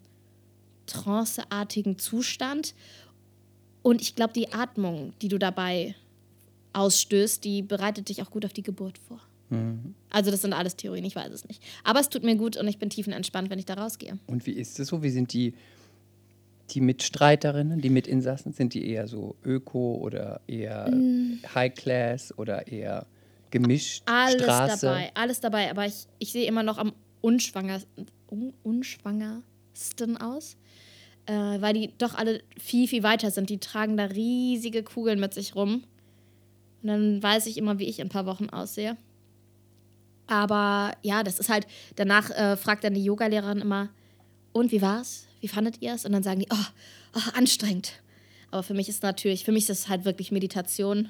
tranceartigen 0.86 1.98
Zustand. 1.98 2.74
Und 3.82 4.02
ich 4.02 4.16
glaube, 4.16 4.34
die 4.34 4.54
Atmung, 4.54 5.14
die 5.22 5.30
du 5.30 5.40
dabei 5.40 5.96
ausstößt, 6.74 7.44
die 7.44 7.62
bereitet 7.62 8.10
dich 8.10 8.22
auch 8.22 8.30
gut 8.30 8.46
auf 8.46 8.54
die 8.54 8.64
Geburt 8.64 8.98
vor. 8.98 9.20
Also 10.10 10.32
das 10.32 10.42
sind 10.42 10.54
alles 10.54 10.76
Theorien, 10.76 11.06
ich 11.06 11.16
weiß 11.16 11.32
es 11.32 11.48
nicht. 11.48 11.64
Aber 11.84 12.00
es 12.00 12.10
tut 12.10 12.24
mir 12.24 12.36
gut 12.36 12.58
und 12.58 12.68
ich 12.68 12.80
bin 12.80 12.90
tiefenentspannt, 12.90 13.50
wenn 13.50 13.60
ich 13.60 13.66
da 13.66 13.76
rausgehe. 13.76 14.18
Und 14.28 14.46
wie 14.46 14.52
ist 14.52 14.80
es 14.80 14.88
so? 14.88 15.04
Wie 15.04 15.10
sind 15.10 15.32
die, 15.32 15.54
die 16.72 16.82
Mitstreiterinnen, 16.82 17.80
die 17.80 17.90
Mitinsassen? 17.90 18.52
Sind 18.52 18.74
die 18.74 18.90
eher 18.90 19.08
so 19.08 19.36
öko 19.46 19.96
oder 20.02 20.42
eher 20.48 20.92
High 21.56 21.74
Class 21.74 22.38
oder 22.38 22.68
eher 22.68 23.06
gemischt? 23.52 24.04
Alles 24.06 24.42
Straße? 24.42 24.86
dabei, 24.86 25.12
alles 25.14 25.40
dabei. 25.40 25.72
Aber 25.72 25.86
ich, 25.86 26.08
ich 26.20 26.32
sehe 26.32 26.46
immer 26.46 26.64
noch 26.64 26.78
am 26.78 26.94
unschwangersten, 27.22 28.08
un, 28.30 28.54
unschwangersten 28.64 30.18
aus, 30.18 30.58
äh, 31.26 31.34
weil 31.34 31.74
die 31.74 31.94
doch 31.98 32.16
alle 32.16 32.42
viel, 32.60 32.88
viel 32.88 33.04
weiter 33.04 33.32
sind. 33.32 33.50
Die 33.50 33.60
tragen 33.60 33.96
da 33.96 34.06
riesige 34.06 34.84
Kugeln 34.84 35.22
mit 35.22 35.34
sich 35.34 35.56
rum. 35.56 35.84
Und 36.84 36.90
dann 36.90 37.24
weiß 37.24 37.48
ich 37.48 37.58
immer, 37.58 37.80
wie 37.80 37.86
ich 37.86 38.00
in 38.00 38.08
ein 38.08 38.10
paar 38.10 38.26
Wochen 38.26 38.50
aussehe. 38.50 38.98
Aber 40.28 40.92
ja, 41.02 41.24
das 41.24 41.40
ist 41.40 41.50
halt, 41.50 41.68
danach 41.96 42.30
äh, 42.32 42.58
fragt 42.58 42.84
dann 42.84 42.94
die 42.94 43.04
Yogalehrerin 43.04 43.60
immer, 43.60 43.90
und 44.52 44.72
wie 44.72 44.82
war's? 44.82 45.28
Wie 45.40 45.48
fandet 45.48 45.82
ihr 45.82 45.94
es? 45.94 46.06
Und 46.06 46.12
dann 46.12 46.24
sagen 46.24 46.40
die, 46.40 46.48
oh, 46.52 46.66
oh, 47.16 47.38
anstrengend. 47.38 47.94
Aber 48.52 48.64
für 48.64 48.74
mich 48.74 48.90
ist 48.90 49.04
natürlich, 49.04 49.46
für 49.46 49.52
mich 49.52 49.70
ist 49.70 49.70
das 49.70 49.90
halt 49.90 50.06
wirklich 50.06 50.32
Meditation. 50.32 51.10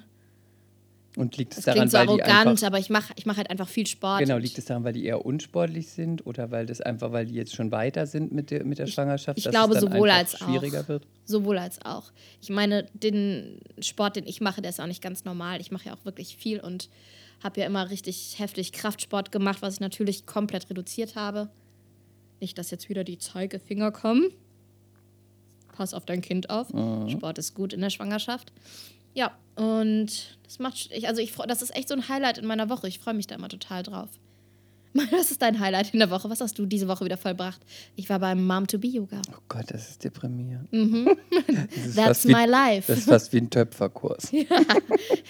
Und 1.16 1.36
liegt 1.38 1.54
es 1.54 1.64
Das 1.64 1.74
daran, 1.74 1.90
so 1.90 1.98
weil 1.98 2.06
die 2.06 2.10
arrogant, 2.12 2.48
einfach, 2.48 2.68
aber 2.68 2.78
ich 2.78 2.92
mache 2.92 3.12
ich 3.16 3.26
mach 3.26 3.38
halt 3.38 3.50
einfach 3.50 3.68
viel 3.68 3.88
Sport. 3.88 4.20
Genau, 4.20 4.38
liegt 4.38 4.58
es 4.58 4.66
daran, 4.66 4.84
weil 4.84 4.94
die 4.94 5.06
eher 5.06 5.26
unsportlich 5.26 5.88
sind 5.88 6.28
oder 6.28 6.52
weil 6.52 6.68
das 6.68 6.80
einfach, 6.80 7.12
weil 7.12 7.26
die 7.26 7.34
jetzt 7.34 7.56
schon 7.56 7.72
weiter 7.72 8.06
sind 8.06 8.32
mit 8.32 8.52
der, 8.52 8.64
mit 8.64 8.78
der 8.78 8.86
Schwangerschaft? 8.86 9.38
ich 9.38 9.46
dass 9.46 9.52
glaube, 9.52 9.74
es 9.74 9.80
dann 9.80 9.92
sowohl 9.94 10.12
als 10.12 10.36
auch. 10.36 10.48
schwieriger 10.48 10.88
wird? 10.88 11.08
Sowohl 11.26 11.58
als 11.58 11.84
auch. 11.84 12.12
Ich 12.40 12.50
meine, 12.50 12.86
den 12.94 13.60
Sport, 13.80 14.16
den 14.16 14.28
ich 14.28 14.42
mache, 14.42 14.62
der 14.62 14.70
ist 14.70 14.80
auch 14.80 14.86
nicht 14.86 15.02
ganz 15.02 15.26
normal. 15.26 15.60
Ich 15.60 15.72
mache 15.72 15.88
ja 15.88 15.94
auch 15.96 16.06
wirklich 16.06 16.38
viel 16.38 16.60
und 16.60 16.90
habe 17.44 17.60
ja 17.60 17.65
immer 17.67 17.89
richtig 17.89 18.36
heftig 18.39 18.72
Kraftsport 18.72 19.32
gemacht, 19.32 19.62
was 19.62 19.75
ich 19.75 19.79
natürlich 19.79 20.25
komplett 20.25 20.70
reduziert 20.70 21.15
habe. 21.15 21.50
Nicht, 22.39 22.58
dass 22.58 22.72
jetzt 22.72 22.89
wieder 22.89 23.03
die 23.03 23.17
Zeigefinger 23.17 23.91
kommen. 23.91 24.32
Pass 25.74 25.94
auf 25.94 26.06
dein 26.06 26.22
Kind 26.22 26.50
auf. 26.50 26.67
Sport 27.10 27.38
ist 27.38 27.53
gut 27.53 27.74
in 27.74 27.82
der 27.82 27.89
Schwangerschaft. 27.91 28.51
Ja, 29.13 29.38
und 29.56 30.38
das 30.44 30.60
macht, 30.60 30.89
ich, 30.91 31.08
also 31.08 31.22
ich, 31.22 31.32
freu- 31.32 31.46
das 31.48 31.62
ist 31.62 31.75
echt 31.75 31.88
so 31.89 31.96
ein 31.96 32.08
Highlight 32.10 32.38
in 32.39 32.46
meiner 32.46 32.70
Woche. 32.70 32.88
Ich 32.88 33.00
freue 33.00 33.13
mich 33.13 33.27
da 33.27 33.36
immer 33.36 33.50
total 33.50 33.84
drauf. 33.84 34.10
Was 35.12 35.32
ist 35.32 35.42
dein 35.42 35.60
Highlight 35.60 35.94
in 35.94 36.00
der 36.00 36.10
Woche? 36.10 36.30
Was 36.30 36.42
hast 36.42 36.58
du 36.60 36.66
diese 36.66 36.88
Woche 36.88 37.06
wieder 37.06 37.18
vollbracht? 37.18 37.62
Ich 37.96 38.10
war 38.10 38.20
beim 38.20 38.46
Mom-to-Be-Yoga. 38.46 39.22
Oh 39.32 39.39
Gott, 39.48 39.66
das 39.68 39.89
ist 39.89 40.04
deprimierend. 40.04 40.72
Mhm. 40.72 41.10
Das 41.75 41.86
ist 41.86 41.96
That's 41.96 42.08
fast 42.08 42.27
wie, 42.27 42.34
my 42.34 42.46
life. 42.46 42.88
Das 42.92 43.00
ist 43.00 43.10
fast 43.10 43.34
wie 43.34 43.38
ein 43.38 43.50
Töpferkurs. 43.50 44.32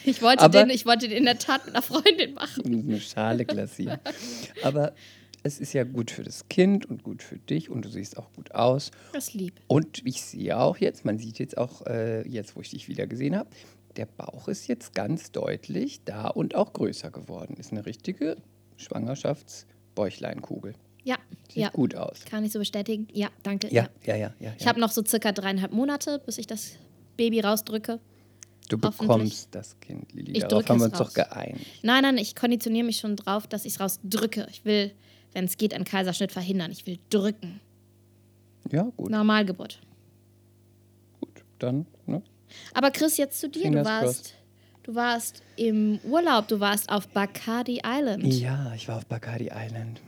Ich 0.06 0.22
wollte, 0.22 0.44
Aber- 0.44 0.60
den, 0.64 0.70
ich 0.70 0.86
wollte 0.86 1.08
den 1.08 1.18
in 1.18 1.26
der 1.26 1.38
Tat 1.38 1.66
mit 1.66 1.76
einer 1.76 1.82
Freundin 1.84 2.34
machen. 2.34 2.64
eine 2.90 3.00
Schale 3.00 3.46
glasieren. 3.46 4.00
Aber 4.64 4.94
es 5.44 5.60
ist 5.60 5.74
ja 5.74 5.84
gut 5.84 6.12
für 6.12 6.24
das 6.24 6.48
Kind 6.50 6.86
und 6.86 7.04
gut 7.04 7.22
für 7.24 7.38
dich 7.38 7.70
und 7.70 7.84
du 7.86 7.90
siehst 7.90 8.18
auch 8.18 8.32
gut 8.34 8.54
aus. 8.56 8.92
Das 9.14 9.34
lieb. 9.34 9.54
Und 9.68 10.06
ich 10.06 10.22
sehe 10.22 10.58
auch 10.58 10.78
jetzt, 10.78 11.06
man 11.06 11.18
sieht 11.20 11.40
jetzt 11.40 11.58
auch, 11.58 11.86
äh, 11.86 12.28
jetzt 12.28 12.56
wo 12.56 12.62
ich 12.62 12.70
dich 12.70 12.88
wieder 12.88 13.06
gesehen 13.08 13.36
habe, 13.36 13.50
der 13.98 14.06
Bauch 14.06 14.48
ist 14.48 14.68
jetzt 14.68 14.94
ganz 14.94 15.32
deutlich 15.32 16.02
da 16.06 16.28
und 16.28 16.56
auch 16.56 16.74
größer 16.74 17.12
geworden. 17.12 17.56
Ist 17.58 17.72
eine 17.72 17.86
richtige 17.86 18.38
Schwangerschaftsbäuchleinkugel. 18.78 20.74
Ja, 21.04 21.18
Sieht 21.48 21.58
ja. 21.58 21.70
gut 21.70 21.96
aus. 21.96 22.26
Kann 22.26 22.44
ich 22.44 22.52
so 22.52 22.60
bestätigen? 22.60 23.08
Ja, 23.14 23.30
danke. 23.44 23.74
Ja, 23.74 23.88
ja, 24.04 24.16
ja, 24.16 24.34
ja. 24.40 24.54
Ich 24.58 24.64
ja. 24.64 24.68
habe 24.70 24.80
noch 24.80 24.92
so 24.92 25.04
circa 25.06 25.32
dreieinhalb 25.32 25.72
Monate, 25.72 26.20
bis 26.26 26.38
ich 26.38 26.48
das 26.48 26.74
Baby 27.16 27.40
rausdrücke. 27.40 28.00
Du 28.70 28.78
bekommst 28.78 29.48
das 29.52 29.80
Kind, 29.80 30.12
Lili. 30.14 30.34
Ich 30.34 30.44
Darauf 30.44 30.68
haben 30.68 30.80
wir 30.80 30.86
uns 30.88 30.98
doch 30.98 31.08
raus. 31.08 31.14
geeinigt. 31.14 31.66
Nein, 31.84 32.04
nein, 32.04 32.18
ich 32.18 32.36
konditioniere 32.36 32.86
mich 32.86 32.98
schon 32.98 33.16
drauf, 33.16 33.48
dass 33.48 33.64
ich 33.64 33.76
es 33.76 33.80
rausdrücke. 33.80 34.48
Ich 34.52 34.66
will, 34.66 34.92
wenn 35.32 35.46
es 35.46 35.58
geht, 35.58 35.74
einen 35.74 35.86
Kaiserschnitt 35.86 36.34
verhindern. 36.34 36.72
Ich 36.72 36.86
will 36.86 37.00
drücken. 37.10 37.62
Ja, 38.70 38.92
gut, 38.98 39.10
Normalgeburt. 39.10 39.80
gut. 41.22 41.44
Dann, 41.60 41.86
ne? 42.06 42.22
Aber 42.74 42.92
Chris, 42.92 43.16
jetzt 43.16 43.40
zu 43.40 43.48
dir. 43.48 43.60
Du 43.60 43.68
Fingers 43.68 43.86
warst, 43.88 44.34
du 44.88 44.96
warst 44.96 45.44
im 45.58 46.00
Urlaub, 46.04 46.48
du 46.48 46.60
warst 46.60 46.90
auf 46.90 47.08
Bacardi 47.10 47.82
Island. 47.86 48.24
Ja, 48.34 48.74
ich 48.76 48.88
war 48.88 48.98
auf 48.98 49.06
Bacardi 49.06 49.52
Island. 49.54 50.02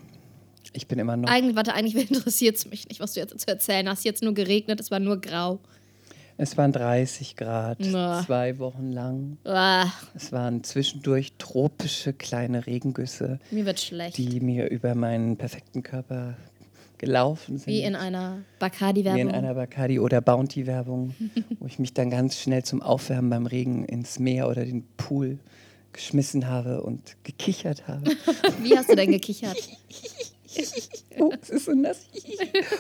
Ich 0.74 0.88
bin 0.88 1.00
immer 1.00 1.18
noch. 1.18 1.30
Eigentlich, 1.30 1.56
warte, 1.56 1.74
eigentlich 1.74 2.10
interessiert 2.10 2.56
es 2.58 2.66
mich 2.70 2.88
nicht, 2.90 3.00
was 3.00 3.14
du 3.14 3.20
jetzt 3.20 3.38
zu 3.40 3.48
erzählen 3.48 3.88
hast. 3.90 4.04
Jetzt 4.06 4.24
nur 4.24 4.34
geregnet, 4.34 4.80
es 4.80 4.90
war 4.92 5.00
nur 5.00 5.20
grau. 5.20 5.60
Es 6.38 6.56
waren 6.56 6.72
30 6.72 7.36
Grad, 7.36 7.80
Na. 7.82 8.24
zwei 8.26 8.60
Wochen 8.60 8.94
lang. 8.94 9.38
Ah, 9.44 9.88
Es 10.16 10.32
waren 10.32 10.64
zwischendurch 10.64 11.34
tropische 11.38 12.14
kleine 12.14 12.66
Regengüsse, 12.66 13.40
mir 13.52 13.66
wird 13.66 13.82
schlecht. 13.82 14.18
die 14.18 14.40
mir 14.40 14.70
über 14.70 14.96
meinen 14.96 15.36
perfekten 15.36 15.84
Körper 15.84 16.38
gelaufen 17.00 17.58
sind. 17.58 17.68
Wie 17.68 17.82
in 17.82 17.96
einer 17.96 18.36
Wie 18.36 18.38
in 18.38 18.46
Bacardi-Werbung. 18.60 19.32
einer 19.32 19.56
Bacardi- 19.56 20.00
oder 20.00 20.22
Bounty-Werbung, 20.22 21.16
wo 21.60 21.66
ich 21.66 21.80
mich 21.80 21.94
dann 21.94 22.12
ganz 22.12 22.38
schnell 22.38 22.64
zum 22.64 22.84
Aufwärmen 22.84 23.32
beim 23.32 23.46
Regen 23.48 23.86
ins 23.86 24.20
Meer 24.20 24.48
oder 24.48 24.64
den 24.64 24.84
Pool 24.98 25.40
geschmissen 25.94 26.48
habe 26.48 26.82
und 26.84 27.16
gekichert 27.24 27.88
habe. 27.88 28.12
Wie 28.62 28.78
hast 28.78 28.90
du 28.90 28.96
denn 28.96 29.12
gekichert? 29.12 29.58
Oh, 31.20 31.32
es 31.42 31.50
ist 31.50 31.66
so 31.66 31.74
nass. 31.74 32.08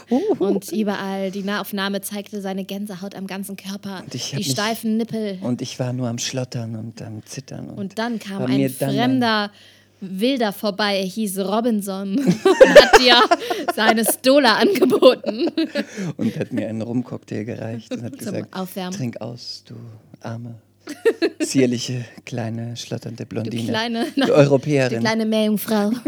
Oh. 0.09 0.35
Und 0.39 0.71
überall, 0.71 1.29
die 1.29 1.43
Nahaufnahme 1.43 2.01
zeigte 2.01 2.41
seine 2.41 2.63
Gänsehaut 2.63 3.13
am 3.13 3.27
ganzen 3.27 3.57
Körper, 3.57 4.01
Und 4.03 4.15
ich 4.15 4.31
die 4.31 4.43
steifen 4.43 4.97
Nippel. 4.97 5.37
Und 5.41 5.61
ich 5.61 5.77
war 5.79 5.93
nur 5.93 6.07
am 6.07 6.17
Schlottern 6.17 6.75
und 6.75 7.01
am 7.01 7.23
Zittern. 7.25 7.69
Und, 7.69 7.77
Und 7.77 7.99
dann 7.99 8.17
kam 8.17 8.43
ein 8.45 8.69
fremder 8.69 9.51
Wilder 10.01 10.53
vorbei, 10.53 10.97
er 10.99 11.05
hieß 11.05 11.39
Robinson 11.39 12.17
und 12.17 12.25
hat 12.75 12.99
dir 12.99 13.21
seine 13.75 14.05
Stola 14.05 14.53
angeboten. 14.57 15.49
und 16.17 16.39
hat 16.39 16.53
mir 16.53 16.67
einen 16.69 16.81
Rumcocktail 16.81 17.43
gereicht 17.45 17.91
und 17.93 18.03
hat 18.03 18.11
Zum 18.13 18.19
gesagt, 18.33 18.55
Aufwärmen. 18.55 18.93
trink 18.97 19.19
aus, 19.21 19.63
du 19.67 19.75
arme, 20.21 20.55
zierliche, 21.41 22.05
kleine, 22.25 22.77
schlotternde 22.77 23.23
Du 23.23 23.29
Blondine. 23.29 23.67
kleine, 23.69 24.05
Du 24.15 24.25
die 24.25 24.31
Europäerin. 24.31 25.01
kleine 25.01 25.25
Meerjungfrau. 25.25 25.91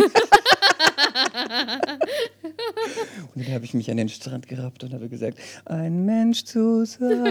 Und 3.35 3.45
dann 3.47 3.53
habe 3.53 3.65
ich 3.65 3.73
mich 3.73 3.89
an 3.91 3.97
den 3.97 4.09
Strand 4.09 4.47
gerappt 4.47 4.83
und 4.83 4.93
habe 4.93 5.07
gesagt, 5.09 5.37
ein 5.65 6.05
Mensch 6.05 6.43
zu 6.43 6.85
sein. 6.85 7.21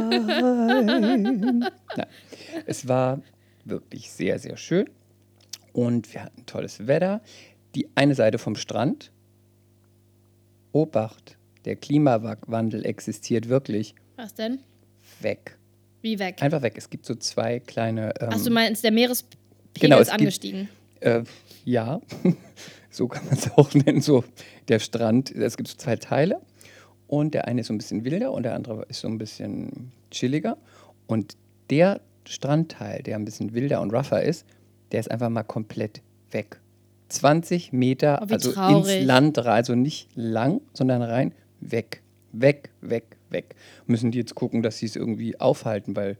Nein, 0.86 2.06
es 2.66 2.86
war 2.88 3.20
wirklich 3.64 4.10
sehr, 4.10 4.38
sehr 4.38 4.56
schön. 4.56 4.88
Und 5.80 6.12
wir 6.12 6.22
hatten 6.24 6.44
tolles 6.44 6.86
Wetter. 6.86 7.22
Die 7.74 7.88
eine 7.94 8.14
Seite 8.14 8.36
vom 8.36 8.54
Strand. 8.54 9.12
Obacht, 10.72 11.38
der 11.64 11.76
Klimawandel 11.76 12.84
existiert 12.84 13.48
wirklich. 13.48 13.94
Was 14.16 14.34
denn? 14.34 14.58
Weg. 15.20 15.56
Wie 16.02 16.18
weg? 16.18 16.42
Einfach 16.42 16.60
weg. 16.60 16.74
Es 16.76 16.90
gibt 16.90 17.06
so 17.06 17.14
zwei 17.14 17.60
kleine. 17.60 18.12
Ähm, 18.20 18.28
Ach, 18.32 18.44
du 18.44 18.50
meinst, 18.50 18.84
der 18.84 18.92
Meerespegel 18.92 19.38
Genau, 19.80 19.96
ist 19.98 20.08
es 20.08 20.12
gibt- 20.12 20.20
angestiegen. 20.20 20.68
Äh, 21.00 21.22
ja, 21.64 22.00
so 22.90 23.08
kann 23.08 23.24
man 23.24 23.34
es 23.38 23.50
auch 23.52 23.72
nennen. 23.72 24.02
So 24.02 24.22
der 24.68 24.80
Strand, 24.80 25.30
es 25.30 25.56
gibt 25.56 25.68
so 25.70 25.76
zwei 25.78 25.96
Teile 25.96 26.42
und 27.06 27.32
der 27.32 27.48
eine 27.48 27.62
ist 27.62 27.68
so 27.68 27.72
ein 27.72 27.78
bisschen 27.78 28.04
wilder 28.04 28.32
und 28.32 28.42
der 28.42 28.54
andere 28.54 28.84
ist 28.90 29.00
so 29.00 29.08
ein 29.08 29.16
bisschen 29.16 29.92
chilliger. 30.10 30.58
Und 31.06 31.38
der 31.70 32.02
Strandteil, 32.26 33.02
der 33.02 33.16
ein 33.16 33.24
bisschen 33.24 33.54
wilder 33.54 33.80
und 33.80 33.94
rougher 33.94 34.22
ist, 34.22 34.44
der 34.92 35.00
ist 35.00 35.10
einfach 35.10 35.28
mal 35.28 35.42
komplett 35.42 36.02
weg. 36.30 36.60
20 37.08 37.72
Meter, 37.72 38.20
Oh, 38.22 38.26
also 38.32 38.52
traurig. 38.52 38.98
ins 38.98 39.06
Land 39.06 39.38
rein, 39.38 39.46
also 39.48 39.74
nicht 39.74 40.08
lang, 40.14 40.60
sondern 40.72 41.02
rein, 41.02 41.32
weg, 41.60 42.02
weg, 42.32 42.70
weg, 42.80 43.16
weg. 43.30 43.56
Müssen 43.86 44.10
die 44.12 44.18
jetzt 44.18 44.34
gucken, 44.34 44.62
dass 44.62 44.78
sie 44.78 44.86
es 44.86 44.96
irgendwie 44.96 45.38
aufhalten, 45.40 45.96
weil 45.96 46.16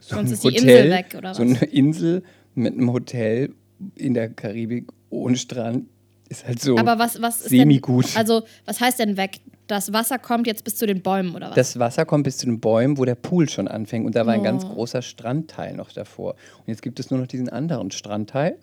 so 0.00 0.16
Sonst 0.16 0.30
ein 0.30 0.34
ist 0.34 0.44
die 0.44 0.56
Insel 0.56 0.90
weg, 0.90 1.14
oder 1.16 1.34
so 1.34 1.42
was? 1.44 1.48
eine 1.62 1.64
Insel 1.70 2.22
mit 2.54 2.74
einem 2.74 2.92
Hotel 2.92 3.52
in 3.94 4.14
der 4.14 4.28
Karibik 4.28 4.86
ohne 5.10 5.36
Strand 5.36 5.86
ist 6.28 6.46
halt 6.46 6.60
so 6.60 6.76
Aber 6.78 6.98
was, 6.98 7.20
was 7.22 7.42
ist 7.42 7.50
semi-gut. 7.50 8.06
denn, 8.12 8.16
also 8.16 8.42
was 8.64 8.80
heißt 8.80 8.98
denn 8.98 9.16
weg? 9.16 9.40
Das 9.66 9.92
Wasser 9.92 10.18
kommt 10.18 10.46
jetzt 10.46 10.64
bis 10.64 10.76
zu 10.76 10.86
den 10.86 11.00
Bäumen 11.02 11.34
oder 11.34 11.48
was? 11.48 11.54
das 11.54 11.78
Wasser 11.78 12.04
kommt 12.04 12.24
bis 12.24 12.36
zu 12.36 12.46
den 12.46 12.60
Bäumen, 12.60 12.98
wo 12.98 13.04
der 13.04 13.14
Pool 13.14 13.48
schon 13.48 13.66
anfängt. 13.68 14.04
Und 14.06 14.14
da 14.14 14.26
war 14.26 14.34
ein 14.34 14.42
ganz 14.42 14.64
Oh. 14.64 14.68
großer 14.74 15.00
Strandteil 15.02 15.74
noch 15.74 15.90
davor. 15.92 16.32
Und 16.58 16.68
jetzt 16.68 16.82
gibt 16.82 17.00
es 17.00 17.10
nur 17.10 17.20
noch 17.20 17.26
diesen 17.26 17.48
anderen 17.48 17.90
Strandteil. 17.90 18.58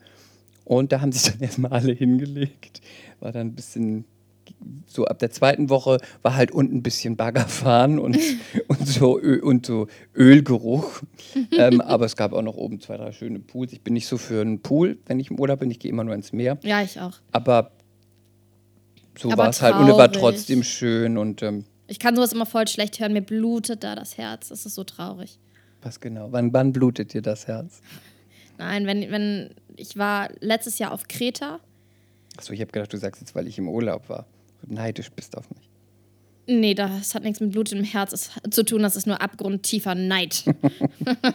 Und 0.63 0.91
da 0.91 1.01
haben 1.01 1.11
sich 1.11 1.31
dann 1.31 1.41
erstmal 1.41 1.71
alle 1.71 1.93
hingelegt. 1.93 2.81
War 3.19 3.31
dann 3.31 3.47
ein 3.47 3.55
bisschen, 3.55 4.05
so 4.85 5.05
ab 5.05 5.17
der 5.17 5.31
zweiten 5.31 5.69
Woche 5.71 5.97
war 6.21 6.35
halt 6.35 6.51
unten 6.51 6.77
ein 6.77 6.83
bisschen 6.83 7.17
Baggerfahren 7.17 7.97
und, 7.97 8.17
und, 8.67 8.87
so, 8.87 9.19
Ö, 9.19 9.41
und 9.41 9.65
so 9.65 9.87
Ölgeruch. 10.15 11.01
ähm, 11.57 11.81
aber 11.85 12.05
es 12.05 12.15
gab 12.15 12.31
auch 12.33 12.43
noch 12.43 12.55
oben 12.57 12.79
zwei, 12.79 12.97
drei 12.97 13.11
schöne 13.11 13.39
Pools. 13.39 13.73
Ich 13.73 13.81
bin 13.81 13.95
nicht 13.95 14.05
so 14.07 14.17
für 14.17 14.41
einen 14.41 14.59
Pool, 14.61 14.99
wenn 15.07 15.19
ich 15.19 15.31
im 15.31 15.39
Urlaub 15.39 15.61
bin. 15.61 15.71
Ich 15.71 15.79
gehe 15.79 15.89
immer 15.91 16.03
nur 16.03 16.13
ins 16.13 16.31
Meer. 16.31 16.59
Ja, 16.61 16.81
ich 16.83 16.99
auch. 17.01 17.13
Aber 17.31 17.71
so 19.17 19.29
war 19.37 19.49
es 19.49 19.61
halt. 19.61 19.75
Und 19.75 19.87
war 19.89 20.11
trotzdem 20.11 20.63
schön. 20.63 21.17
Und 21.17 21.41
ähm, 21.43 21.65
Ich 21.87 21.99
kann 21.99 22.15
sowas 22.15 22.33
immer 22.33 22.45
voll 22.45 22.67
schlecht 22.67 22.99
hören. 22.99 23.13
Mir 23.13 23.21
blutet 23.21 23.83
da 23.83 23.95
das 23.95 24.17
Herz. 24.17 24.49
Das 24.49 24.65
ist 24.65 24.75
so 24.75 24.83
traurig. 24.83 25.39
was 25.81 25.99
genau? 25.99 26.31
Wann, 26.31 26.53
wann 26.53 26.71
blutet 26.71 27.13
dir 27.13 27.21
das 27.21 27.47
Herz? 27.47 27.81
Nein, 28.57 28.85
wenn, 28.85 29.11
wenn 29.11 29.55
ich 29.75 29.97
war 29.97 30.29
letztes 30.39 30.77
Jahr 30.79 30.91
auf 30.91 31.07
Kreta. 31.07 31.59
Achso, 32.37 32.53
ich 32.53 32.61
habe 32.61 32.71
gedacht, 32.71 32.93
du 32.93 32.97
sagst 32.97 33.21
jetzt, 33.21 33.35
weil 33.35 33.47
ich 33.47 33.57
im 33.57 33.67
Urlaub 33.67 34.07
war. 34.09 34.25
Du 34.61 34.73
neidisch 34.73 35.09
bist 35.11 35.37
auf 35.37 35.49
mich. 35.49 35.67
Nee, 36.47 36.73
das 36.73 37.15
hat 37.15 37.23
nichts 37.23 37.39
mit 37.39 37.51
Blut 37.51 37.71
im 37.71 37.83
Herz 37.83 38.31
zu 38.49 38.63
tun, 38.63 38.81
das 38.81 38.95
ist 38.95 39.07
nur 39.07 39.21
abgrundtiefer 39.21 39.95
Neid. 39.95 40.43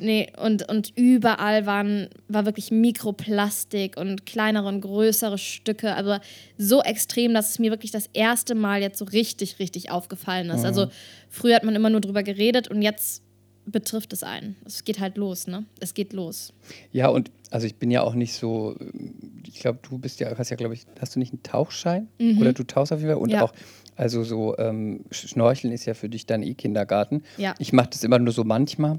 nee, 0.00 0.32
und, 0.42 0.68
und 0.68 0.92
überall 0.96 1.66
waren, 1.66 2.08
war 2.28 2.46
wirklich 2.46 2.70
Mikroplastik 2.70 3.96
und 3.96 4.26
kleinere 4.26 4.68
und 4.68 4.80
größere 4.80 5.38
Stücke, 5.38 5.94
aber 5.96 6.20
so 6.58 6.82
extrem, 6.82 7.34
dass 7.34 7.50
es 7.50 7.58
mir 7.58 7.70
wirklich 7.70 7.90
das 7.90 8.08
erste 8.12 8.54
Mal 8.54 8.80
jetzt 8.80 8.98
so 8.98 9.04
richtig, 9.04 9.58
richtig 9.58 9.90
aufgefallen 9.90 10.50
ist. 10.50 10.64
Also 10.64 10.86
früher 11.28 11.56
hat 11.56 11.64
man 11.64 11.74
immer 11.74 11.90
nur 11.90 12.00
drüber 12.00 12.22
geredet 12.22 12.68
und 12.68 12.82
jetzt 12.82 13.22
betrifft 13.66 14.12
es 14.12 14.22
einen. 14.22 14.56
Es 14.64 14.84
geht 14.84 14.98
halt 14.98 15.16
los, 15.16 15.46
ne? 15.46 15.64
Es 15.80 15.94
geht 15.94 16.12
los. 16.12 16.52
Ja, 16.92 17.08
und 17.08 17.30
also 17.50 17.66
ich 17.66 17.76
bin 17.76 17.90
ja 17.90 18.02
auch 18.02 18.14
nicht 18.14 18.32
so, 18.34 18.76
ich 19.46 19.60
glaube, 19.60 19.78
du 19.88 19.98
bist 19.98 20.18
ja, 20.18 20.36
hast 20.36 20.50
ja, 20.50 20.56
glaube 20.56 20.74
ich, 20.74 20.86
hast 21.00 21.14
du 21.14 21.18
nicht 21.18 21.32
einen 21.32 21.42
Tauchschein? 21.42 22.08
Oder 22.40 22.52
du 22.52 22.64
tauchst 22.64 22.92
auf 22.92 22.98
jeden 23.00 23.12
Fall? 23.12 23.20
Und 23.20 23.28
Mhm. 23.28 23.34
Ja. 23.34 23.42
auch, 23.44 23.52
also 23.96 24.24
so, 24.24 24.56
ähm, 24.58 25.04
Sch- 25.10 25.28
Schnorcheln 25.28 25.72
ist 25.72 25.84
ja 25.84 25.94
für 25.94 26.08
dich 26.08 26.24
dann 26.26 26.42
eh 26.42 26.54
Kindergarten. 26.54 27.22
Ja. 27.36 27.54
Ich 27.58 27.72
mache 27.72 27.90
das 27.90 28.02
immer 28.02 28.18
nur 28.18 28.32
so 28.32 28.44
manchmal. 28.44 28.98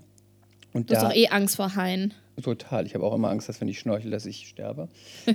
Und 0.73 0.89
Du 0.89 0.95
hast 0.95 1.03
da, 1.03 1.09
doch 1.09 1.15
eh 1.15 1.27
Angst 1.27 1.55
vor 1.57 1.75
Haien. 1.75 2.13
total. 2.41 2.85
Ich 2.85 2.93
habe 2.95 3.03
auch 3.05 3.13
immer 3.13 3.29
Angst, 3.29 3.49
dass 3.49 3.59
wenn 3.61 3.67
ich 3.67 3.79
schnorchel, 3.79 4.09
dass 4.11 4.25
ich 4.25 4.47
sterbe. 4.47 4.87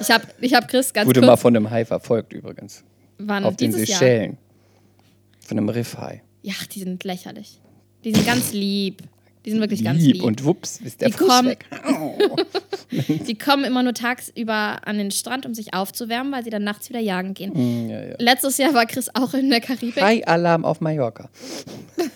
Ich 0.00 0.10
habe 0.10 0.24
ich 0.40 0.54
hab 0.54 0.68
Chris 0.68 0.92
ganz 0.92 1.06
Wurde 1.06 1.20
mal 1.20 1.28
kurz... 1.28 1.40
von 1.42 1.56
einem 1.56 1.70
Hai 1.70 1.84
verfolgt 1.84 2.32
übrigens. 2.32 2.84
wann, 3.18 3.44
auf 3.44 3.56
den 3.56 3.70
dieses 3.72 3.88
Jahr? 3.88 3.98
Seychellen. 3.98 4.38
Von 5.40 5.58
einem 5.58 5.68
Riffhai. 5.68 6.22
Ja, 6.42 6.54
die 6.72 6.80
sind 6.80 7.04
lächerlich. 7.04 7.60
Die 8.04 8.12
sind 8.14 8.26
ganz 8.26 8.52
lieb. 8.52 9.02
Die 9.44 9.50
sind 9.50 9.60
wirklich 9.60 9.84
ganz 9.84 10.00
lieb. 10.02 10.22
Und 10.22 10.44
wups, 10.44 10.78
ist 10.80 11.00
der 11.02 11.08
Die 11.08 11.14
Fuß 11.14 11.28
kommen- 11.28 11.48
weg. 11.50 11.66
Die 13.26 13.36
kommen 13.36 13.64
immer 13.64 13.82
nur 13.82 13.92
tagsüber 13.92 14.86
an 14.86 14.96
den 14.98 15.10
Strand, 15.10 15.44
um 15.46 15.54
sich 15.54 15.74
aufzuwärmen, 15.74 16.32
weil 16.32 16.44
sie 16.44 16.50
dann 16.50 16.62
nachts 16.64 16.88
wieder 16.90 17.00
jagen 17.00 17.34
gehen. 17.34 17.52
Mm, 17.86 17.90
ja, 17.90 18.04
ja. 18.04 18.14
Letztes 18.18 18.56
Jahr 18.56 18.72
war 18.72 18.86
Chris 18.86 19.10
auch 19.14 19.34
in 19.34 19.50
der 19.50 19.60
Karibik. 19.60 20.00
Hai-Alarm 20.00 20.64
auf 20.64 20.80
Mallorca. 20.80 21.28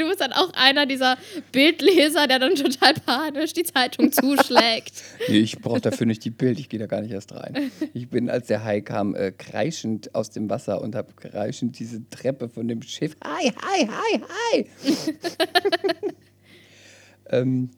Du 0.00 0.08
bist 0.08 0.22
dann 0.22 0.32
auch 0.32 0.50
einer 0.54 0.86
dieser 0.86 1.18
Bildleser, 1.52 2.26
der 2.26 2.38
dann 2.38 2.54
total 2.54 2.94
panisch 2.94 3.52
die 3.52 3.64
Zeitung 3.64 4.10
zuschlägt. 4.12 4.94
Nee, 5.28 5.40
ich 5.40 5.58
brauche 5.58 5.82
dafür 5.82 6.06
nicht 6.06 6.24
die 6.24 6.30
Bild, 6.30 6.58
ich 6.58 6.70
gehe 6.70 6.80
da 6.80 6.86
gar 6.86 7.02
nicht 7.02 7.10
erst 7.10 7.34
rein. 7.34 7.70
Ich 7.92 8.08
bin, 8.08 8.30
als 8.30 8.46
der 8.46 8.64
Hai 8.64 8.80
kam, 8.80 9.14
äh, 9.14 9.30
kreischend 9.30 10.14
aus 10.14 10.30
dem 10.30 10.48
Wasser 10.48 10.80
und 10.80 10.94
habe 10.94 11.12
kreischend 11.12 11.78
diese 11.78 12.08
Treppe 12.08 12.48
von 12.48 12.66
dem 12.66 12.80
Schiff. 12.80 13.14
Hai, 13.22 13.52
Hai, 13.62 13.88
Hai, 13.88 14.20
Hai! 14.54 14.66
ähm, 17.36 17.70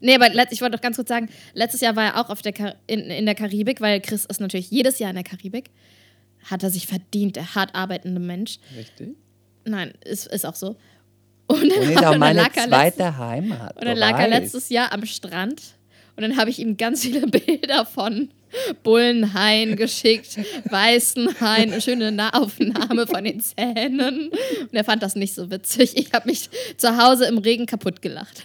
Nee, 0.00 0.16
aber 0.16 0.26
ich 0.50 0.60
wollte 0.60 0.74
noch 0.74 0.82
ganz 0.82 0.96
kurz 0.96 1.08
sagen, 1.08 1.28
letztes 1.54 1.80
Jahr 1.80 1.94
war 1.94 2.06
er 2.06 2.20
auch 2.20 2.30
auf 2.30 2.42
der 2.42 2.52
Kar 2.52 2.74
in, 2.88 3.02
in 3.02 3.24
der 3.24 3.36
Karibik, 3.36 3.80
weil 3.80 4.00
Chris 4.00 4.24
ist 4.24 4.40
natürlich 4.40 4.68
jedes 4.68 4.98
Jahr 4.98 5.10
in 5.10 5.14
der 5.14 5.22
Karibik. 5.22 5.70
Hat 6.50 6.64
er 6.64 6.70
sich 6.70 6.88
verdient, 6.88 7.36
der 7.36 7.54
hart 7.54 7.76
arbeitende 7.76 8.20
Mensch. 8.20 8.58
richtig. 8.76 9.14
Nein, 9.64 9.92
ist, 10.04 10.26
ist 10.26 10.44
auch 10.44 10.54
so. 10.54 10.76
Und 11.62 11.70
dann, 11.70 11.82
Und 11.82 11.90
ist 11.90 12.04
auch 12.04 12.16
meine 12.16 12.42
lag 12.42 12.56
er 12.56 12.68
zweite 12.68 13.18
Heimat. 13.18 13.76
Und 13.76 13.84
dann 13.84 13.96
lag 13.96 14.18
er 14.18 14.28
letztes 14.28 14.68
Jahr 14.68 14.92
am 14.92 15.04
Strand 15.04 15.60
und 16.16 16.22
dann 16.22 16.36
habe 16.36 16.50
ich 16.50 16.58
ihm 16.58 16.76
ganz 16.76 17.02
viele 17.02 17.26
Bilder 17.26 17.86
von 17.86 18.30
Bullenhaien 18.82 19.76
geschickt, 19.76 20.38
weißen 20.68 21.40
Haien, 21.40 21.72
eine 21.72 21.80
schöne 21.80 22.12
Nahaufnahme 22.12 23.06
von 23.06 23.24
den 23.24 23.40
Zähnen. 23.40 24.28
Und 24.28 24.74
er 24.74 24.84
fand 24.84 25.02
das 25.02 25.14
nicht 25.14 25.34
so 25.34 25.50
witzig. 25.50 25.96
Ich 25.96 26.12
habe 26.12 26.28
mich 26.28 26.50
zu 26.76 26.96
Hause 27.02 27.26
im 27.26 27.38
Regen 27.38 27.66
kaputt 27.66 28.02
gelacht. 28.02 28.44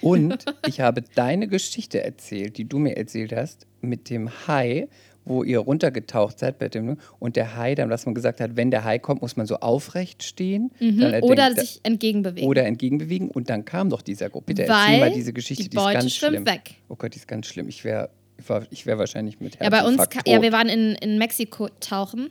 Und 0.00 0.44
ich 0.66 0.80
habe 0.80 1.02
deine 1.14 1.46
Geschichte 1.46 2.02
erzählt, 2.02 2.58
die 2.58 2.68
du 2.68 2.78
mir 2.78 2.96
erzählt 2.96 3.32
hast, 3.32 3.66
mit 3.80 4.10
dem 4.10 4.30
Hai, 4.48 4.88
wo 5.24 5.42
ihr 5.42 5.58
runtergetaucht 5.58 6.38
seid 6.38 6.58
bei 6.58 6.68
dem, 6.68 6.98
und 7.18 7.36
der 7.36 7.56
Hai, 7.56 7.74
dann, 7.74 7.90
was 7.90 8.04
man 8.06 8.14
gesagt 8.14 8.40
hat, 8.40 8.56
wenn 8.56 8.70
der 8.70 8.84
Hai 8.84 8.98
kommt, 8.98 9.22
muss 9.22 9.36
man 9.36 9.46
so 9.46 9.56
aufrecht 9.56 10.22
stehen. 10.22 10.70
Mhm. 10.80 11.14
Oder 11.22 11.46
denkt, 11.46 11.60
sich 11.60 11.80
entgegenbewegen. 11.82 12.48
oder 12.48 12.64
entgegenbewegen. 12.64 13.30
Und 13.30 13.48
dann 13.50 13.64
kam 13.64 13.90
doch 13.90 14.02
dieser 14.02 14.28
Gruppe. 14.30 14.54
Bitte 14.54 14.66
erzähl 14.66 14.98
mal 14.98 15.06
weil 15.06 15.12
diese 15.12 15.32
Geschichte, 15.32 15.64
die 15.64 15.70
die, 15.70 15.76
ist 15.76 15.92
ganz 15.92 16.14
schlimm. 16.14 16.46
weg. 16.46 16.74
Oh 16.88 16.96
Gott, 16.96 17.14
die 17.14 17.18
ist 17.18 17.28
ganz 17.28 17.46
schlimm. 17.46 17.68
Ich 17.68 17.84
wäre 17.84 18.10
ich 18.36 18.48
war, 18.48 18.66
ich 18.70 18.84
wär 18.86 18.98
wahrscheinlich 18.98 19.40
mit 19.40 19.58
Ja, 19.60 19.70
bei 19.70 19.84
uns, 19.84 19.96
tot. 19.96 20.26
ja, 20.26 20.42
wir 20.42 20.52
waren 20.52 20.68
in, 20.68 20.96
in 20.96 21.18
Mexiko 21.18 21.68
tauchen 21.80 22.30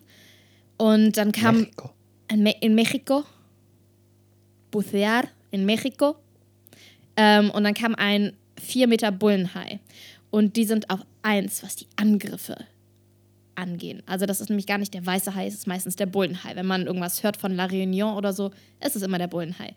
und 0.78 1.18
dann 1.18 1.32
kam 1.32 1.62
Mexiko. 1.62 1.92
in, 2.30 2.44
Me 2.44 2.54
in 2.60 2.76
Mexiko, 2.76 3.24
bucear 4.72 5.24
in 5.52 5.66
Mexiko. 5.66 6.16
Ähm, 7.16 7.52
und 7.52 7.64
dann 7.64 7.74
kam 7.74 7.96
ein 7.96 8.34
4 8.62 8.88
Meter 8.88 9.12
Bullenhai. 9.12 9.80
Und 10.30 10.56
die 10.56 10.66
sind 10.66 10.90
auf 10.90 11.00
eins, 11.22 11.64
was 11.64 11.76
die 11.76 11.88
Angriffe 11.96 12.58
angehen. 13.56 14.02
Also 14.06 14.26
das 14.26 14.42
ist 14.42 14.50
nämlich 14.50 14.68
gar 14.68 14.78
nicht 14.78 14.94
der 14.94 15.06
weiße 15.06 15.36
Hai, 15.36 15.48
es 15.48 15.54
ist 15.54 15.68
meistens 15.68 15.96
der 15.96 16.06
Bullenhai. 16.06 16.56
Wenn 16.56 16.66
man 16.66 16.86
irgendwas 16.86 17.24
hört 17.24 17.38
von 17.38 17.56
La 17.56 17.66
Réunion 17.66 18.16
oder 18.16 18.34
so, 18.34 18.52
ist 18.84 18.96
es 18.96 19.02
immer 19.02 19.18
der 19.18 19.28
Bullenhai. 19.28 19.76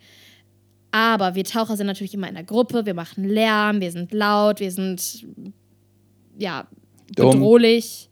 Aber 0.91 1.35
wir 1.35 1.45
Taucher 1.45 1.77
sind 1.77 1.87
natürlich 1.87 2.15
immer 2.15 2.29
in 2.29 2.35
der 2.35 2.45
Gruppe, 2.45 2.87
wir 2.87 2.95
machen 2.95 3.25
Lärm, 3.29 3.81
wir 3.81 3.91
sind 3.91 4.12
laut, 4.12 4.61
wir 4.61 4.71
sind 4.71 5.27
ja 6.39 6.67
Dumm. 7.15 7.33
bedrohlich. 7.33 8.09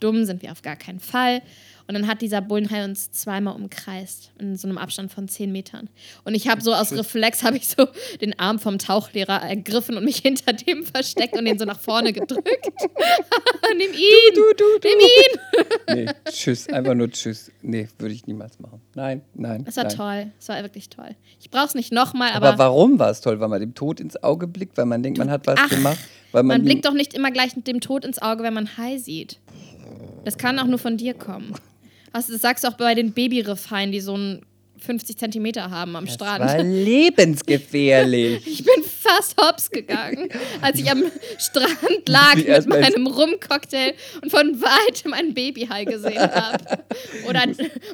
Dumm 0.00 0.24
sind 0.24 0.42
wir 0.42 0.52
auf 0.52 0.62
gar 0.62 0.76
keinen 0.76 1.00
Fall. 1.00 1.42
Und 1.88 1.94
dann 1.94 2.06
hat 2.06 2.20
dieser 2.20 2.42
Bullenhai 2.42 2.84
uns 2.84 3.10
zweimal 3.12 3.56
umkreist, 3.56 4.30
in 4.38 4.56
so 4.56 4.68
einem 4.68 4.76
Abstand 4.76 5.10
von 5.10 5.26
10 5.26 5.50
Metern. 5.50 5.88
Und 6.22 6.34
ich 6.34 6.46
habe 6.46 6.60
so 6.60 6.74
aus 6.74 6.92
Reflex, 6.92 7.42
habe 7.42 7.56
ich 7.56 7.66
so 7.66 7.88
den 8.20 8.38
Arm 8.38 8.58
vom 8.58 8.78
Tauchlehrer 8.78 9.40
ergriffen 9.40 9.96
und 9.96 10.04
mich 10.04 10.18
hinter 10.22 10.52
dem 10.52 10.84
versteckt 10.84 11.34
und 11.34 11.46
ihn 11.46 11.58
so 11.58 11.64
nach 11.64 11.80
vorne 11.80 12.12
gedrückt. 12.12 12.46
Nimm 13.78 13.92
ihn! 13.92 14.34
Du, 14.34 14.42
du, 14.54 14.64
du. 14.80 14.88
Nimm 14.88 15.00
ihn! 15.00 15.38
Nee, 15.90 16.06
tschüss, 16.30 16.68
einfach 16.68 16.94
nur 16.94 17.10
tschüss. 17.10 17.50
Nee, 17.62 17.88
würde 17.98 18.14
ich 18.14 18.26
niemals 18.26 18.60
machen. 18.60 18.82
Nein, 18.94 19.22
nein. 19.34 19.64
Das 19.64 19.76
war 19.76 19.84
nein. 19.84 19.96
toll. 19.96 20.32
Das 20.38 20.50
war 20.50 20.62
wirklich 20.62 20.90
toll. 20.90 21.16
Ich 21.40 21.50
brauche 21.50 21.64
es 21.66 21.74
nicht 21.74 21.92
nochmal, 21.92 22.32
Aber, 22.32 22.48
aber, 22.48 22.58
warum 22.58 22.98
war 22.98 23.10
es 23.10 23.22
toll? 23.22 23.40
Weil 23.40 23.48
man 23.48 23.60
dem 23.60 23.74
Tod 23.74 23.98
ins 23.98 24.22
Auge 24.22 24.46
blickt, 24.46 24.76
weil 24.76 24.84
man 24.84 25.02
denkt, 25.02 25.18
man 25.18 25.30
hat 25.30 25.46
was 25.46 25.58
Ach, 25.58 25.70
gemacht. 25.70 25.98
Weil 26.32 26.42
man, 26.42 26.58
man 26.58 26.64
blickt 26.66 26.84
doch 26.84 26.92
nicht 26.92 27.14
immer 27.14 27.30
gleich 27.30 27.56
mit 27.56 27.66
dem 27.66 27.80
Tod 27.80 28.04
ins 28.04 28.20
Auge, 28.20 28.42
wenn 28.42 28.52
man 28.52 28.76
Hai 28.76 28.98
sieht. 28.98 29.40
Das 30.26 30.36
kann 30.36 30.58
auch 30.58 30.66
nur 30.66 30.78
von 30.78 30.98
dir 30.98 31.14
kommen. 31.14 31.54
Also, 32.12 32.32
das 32.32 32.42
sagst 32.42 32.64
du 32.64 32.68
auch 32.68 32.76
bei 32.76 32.94
den 32.94 33.12
Babyriffhaien, 33.12 33.92
die 33.92 34.00
so 34.00 34.14
einen 34.14 34.42
50 34.80 35.18
Zentimeter 35.18 35.70
haben 35.70 35.96
am 35.96 36.06
das 36.06 36.14
Strand. 36.14 36.44
war 36.44 36.62
lebensgefährlich. 36.62 38.46
Ich 38.46 38.64
bin 38.64 38.84
fast 38.84 39.36
hops 39.40 39.70
gegangen, 39.70 40.28
als 40.60 40.78
ich 40.78 40.90
am 40.90 41.04
Strand 41.38 42.08
lag 42.08 42.36
mit 42.36 42.68
meinem 42.68 43.06
Rumcocktail 43.06 43.94
und 44.22 44.30
von 44.30 44.60
weitem 44.60 45.12
ein 45.12 45.34
Babyhai 45.34 45.84
gesehen 45.84 46.18
habe. 46.20 46.84
Oder 47.28 47.44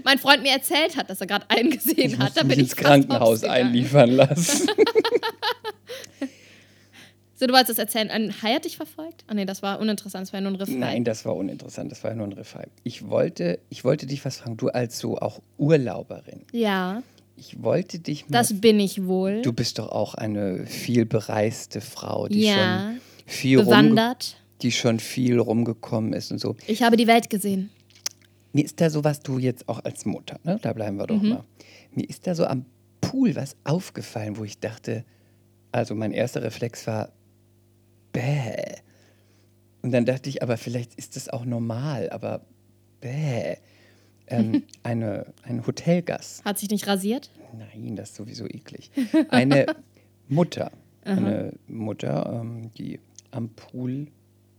mein 0.05 0.19
Freund 0.19 0.43
mir 0.43 0.53
erzählt 0.53 0.97
hat, 0.97 1.11
dass 1.11 1.21
er 1.21 1.27
gerade 1.27 1.47
einen 1.49 1.71
gesehen 1.71 2.19
hat. 2.19 2.37
Da 2.37 2.41
bin 2.41 2.49
mich 2.49 2.59
ich 2.59 2.63
ins 2.65 2.77
Krankenhaus 2.77 3.45
einliefern 3.45 4.11
lassen. 4.11 4.69
So, 7.37 7.47
du 7.47 7.53
wolltest 7.53 7.71
das 7.71 7.79
erzählen. 7.79 8.11
Ein 8.11 8.33
Hai 8.43 8.55
hat 8.55 8.65
dich 8.65 8.77
verfolgt? 8.77 9.25
Ah, 9.27 9.35
nee, 9.35 9.45
das 9.45 9.63
war 9.63 9.81
uninteressant. 9.81 10.23
Das 10.29 10.33
war 10.33 10.41
ja 10.41 10.45
nur 10.49 10.53
ein 10.53 10.57
Riffhai. 10.61 10.77
Nein, 10.79 11.05
das 11.05 11.25
war 11.25 11.35
uninteressant. 11.35 11.91
Das 11.91 12.03
war 12.05 12.11
ja 12.13 12.17
nur 12.17 12.27
ein 12.29 12.33
Riffhai. 12.33 12.69
Ich 12.85 13.09
wollte, 13.09 13.59
ich 13.71 13.85
wollte 13.85 14.07
dich 14.07 14.25
was 14.25 14.37
fragen. 14.39 14.57
Du 14.57 14.69
als 14.69 14.99
so 14.99 15.19
auch 15.19 15.41
Urlauberin. 15.59 16.43
Ja, 16.53 17.03
Ich 17.37 17.61
wollte 17.63 17.99
dich 17.99 18.29
mal. 18.29 18.39
das 18.39 18.61
bin 18.61 18.79
ich 18.79 19.05
wohl. 19.07 19.43
du 19.43 19.53
bist 19.53 19.79
doch 19.81 19.89
auch 19.91 20.15
eine 20.15 20.65
viel 20.67 21.05
bereiste 21.07 21.81
Frau, 21.81 22.29
die 22.29 22.43
Ja, 22.45 22.55
schon 22.93 23.01
viel 23.27 23.59
bewandert. 23.59 24.37
die 24.63 24.71
schon 24.71 25.01
viel 25.01 25.41
rumgekommen 25.41 26.13
ist 26.13 26.31
und 26.31 26.39
so. 26.39 26.55
Ich 26.69 26.83
habe 26.85 26.97
die 26.97 27.09
Welt 27.09 27.31
gesehen. 27.31 27.71
Mir 28.53 28.65
ist 28.65 28.81
da 28.81 28.89
so 28.89 29.03
was, 29.03 29.19
du 29.21 29.41
jetzt 29.41 29.69
auch 29.69 29.85
als 29.85 30.05
Mutter, 30.07 30.39
ne? 30.45 30.61
Da 30.63 30.73
bleiben 30.73 30.97
wir 30.99 31.09
doch 31.09 31.21
Mhm. 31.21 31.29
mal. 31.31 31.45
Mir 31.93 32.09
ist 32.09 32.29
da 32.29 32.37
so 32.37 32.47
am 32.47 32.65
Pool 33.01 33.35
was 33.35 33.57
aufgefallen, 33.65 34.37
wo 34.37 34.45
ich 34.45 34.61
dachte, 34.61 35.05
also 35.73 35.97
mein 35.97 36.13
erster 36.13 36.43
Reflex 36.45 36.87
war, 36.87 37.11
bäh. 38.15 38.77
Und 39.83 39.93
dann 39.93 40.07
dachte 40.07 40.31
ich, 40.31 40.43
aber 40.43 40.57
vielleicht 40.57 40.95
ist 40.95 41.17
das 41.17 41.29
auch 41.29 41.45
normal, 41.45 42.09
aber 42.09 42.47
bäh. 43.03 43.57
Ähm, 44.29 44.63
eine, 44.83 45.27
ein 45.43 45.67
Hotelgast. 45.67 46.43
Hat 46.47 46.59
sich 46.59 46.71
nicht 46.71 46.87
rasiert? 46.87 47.31
Nein, 47.59 47.95
das 47.95 48.11
ist 48.11 48.17
sowieso 48.17 48.47
eklig. 48.47 48.91
Eine 49.29 49.67
Mutter 50.29 50.73
Eine 51.05 51.53
Mutter, 51.69 52.41
ähm, 52.41 52.73
die 52.79 52.99
am 53.31 53.51
Pool 53.51 54.09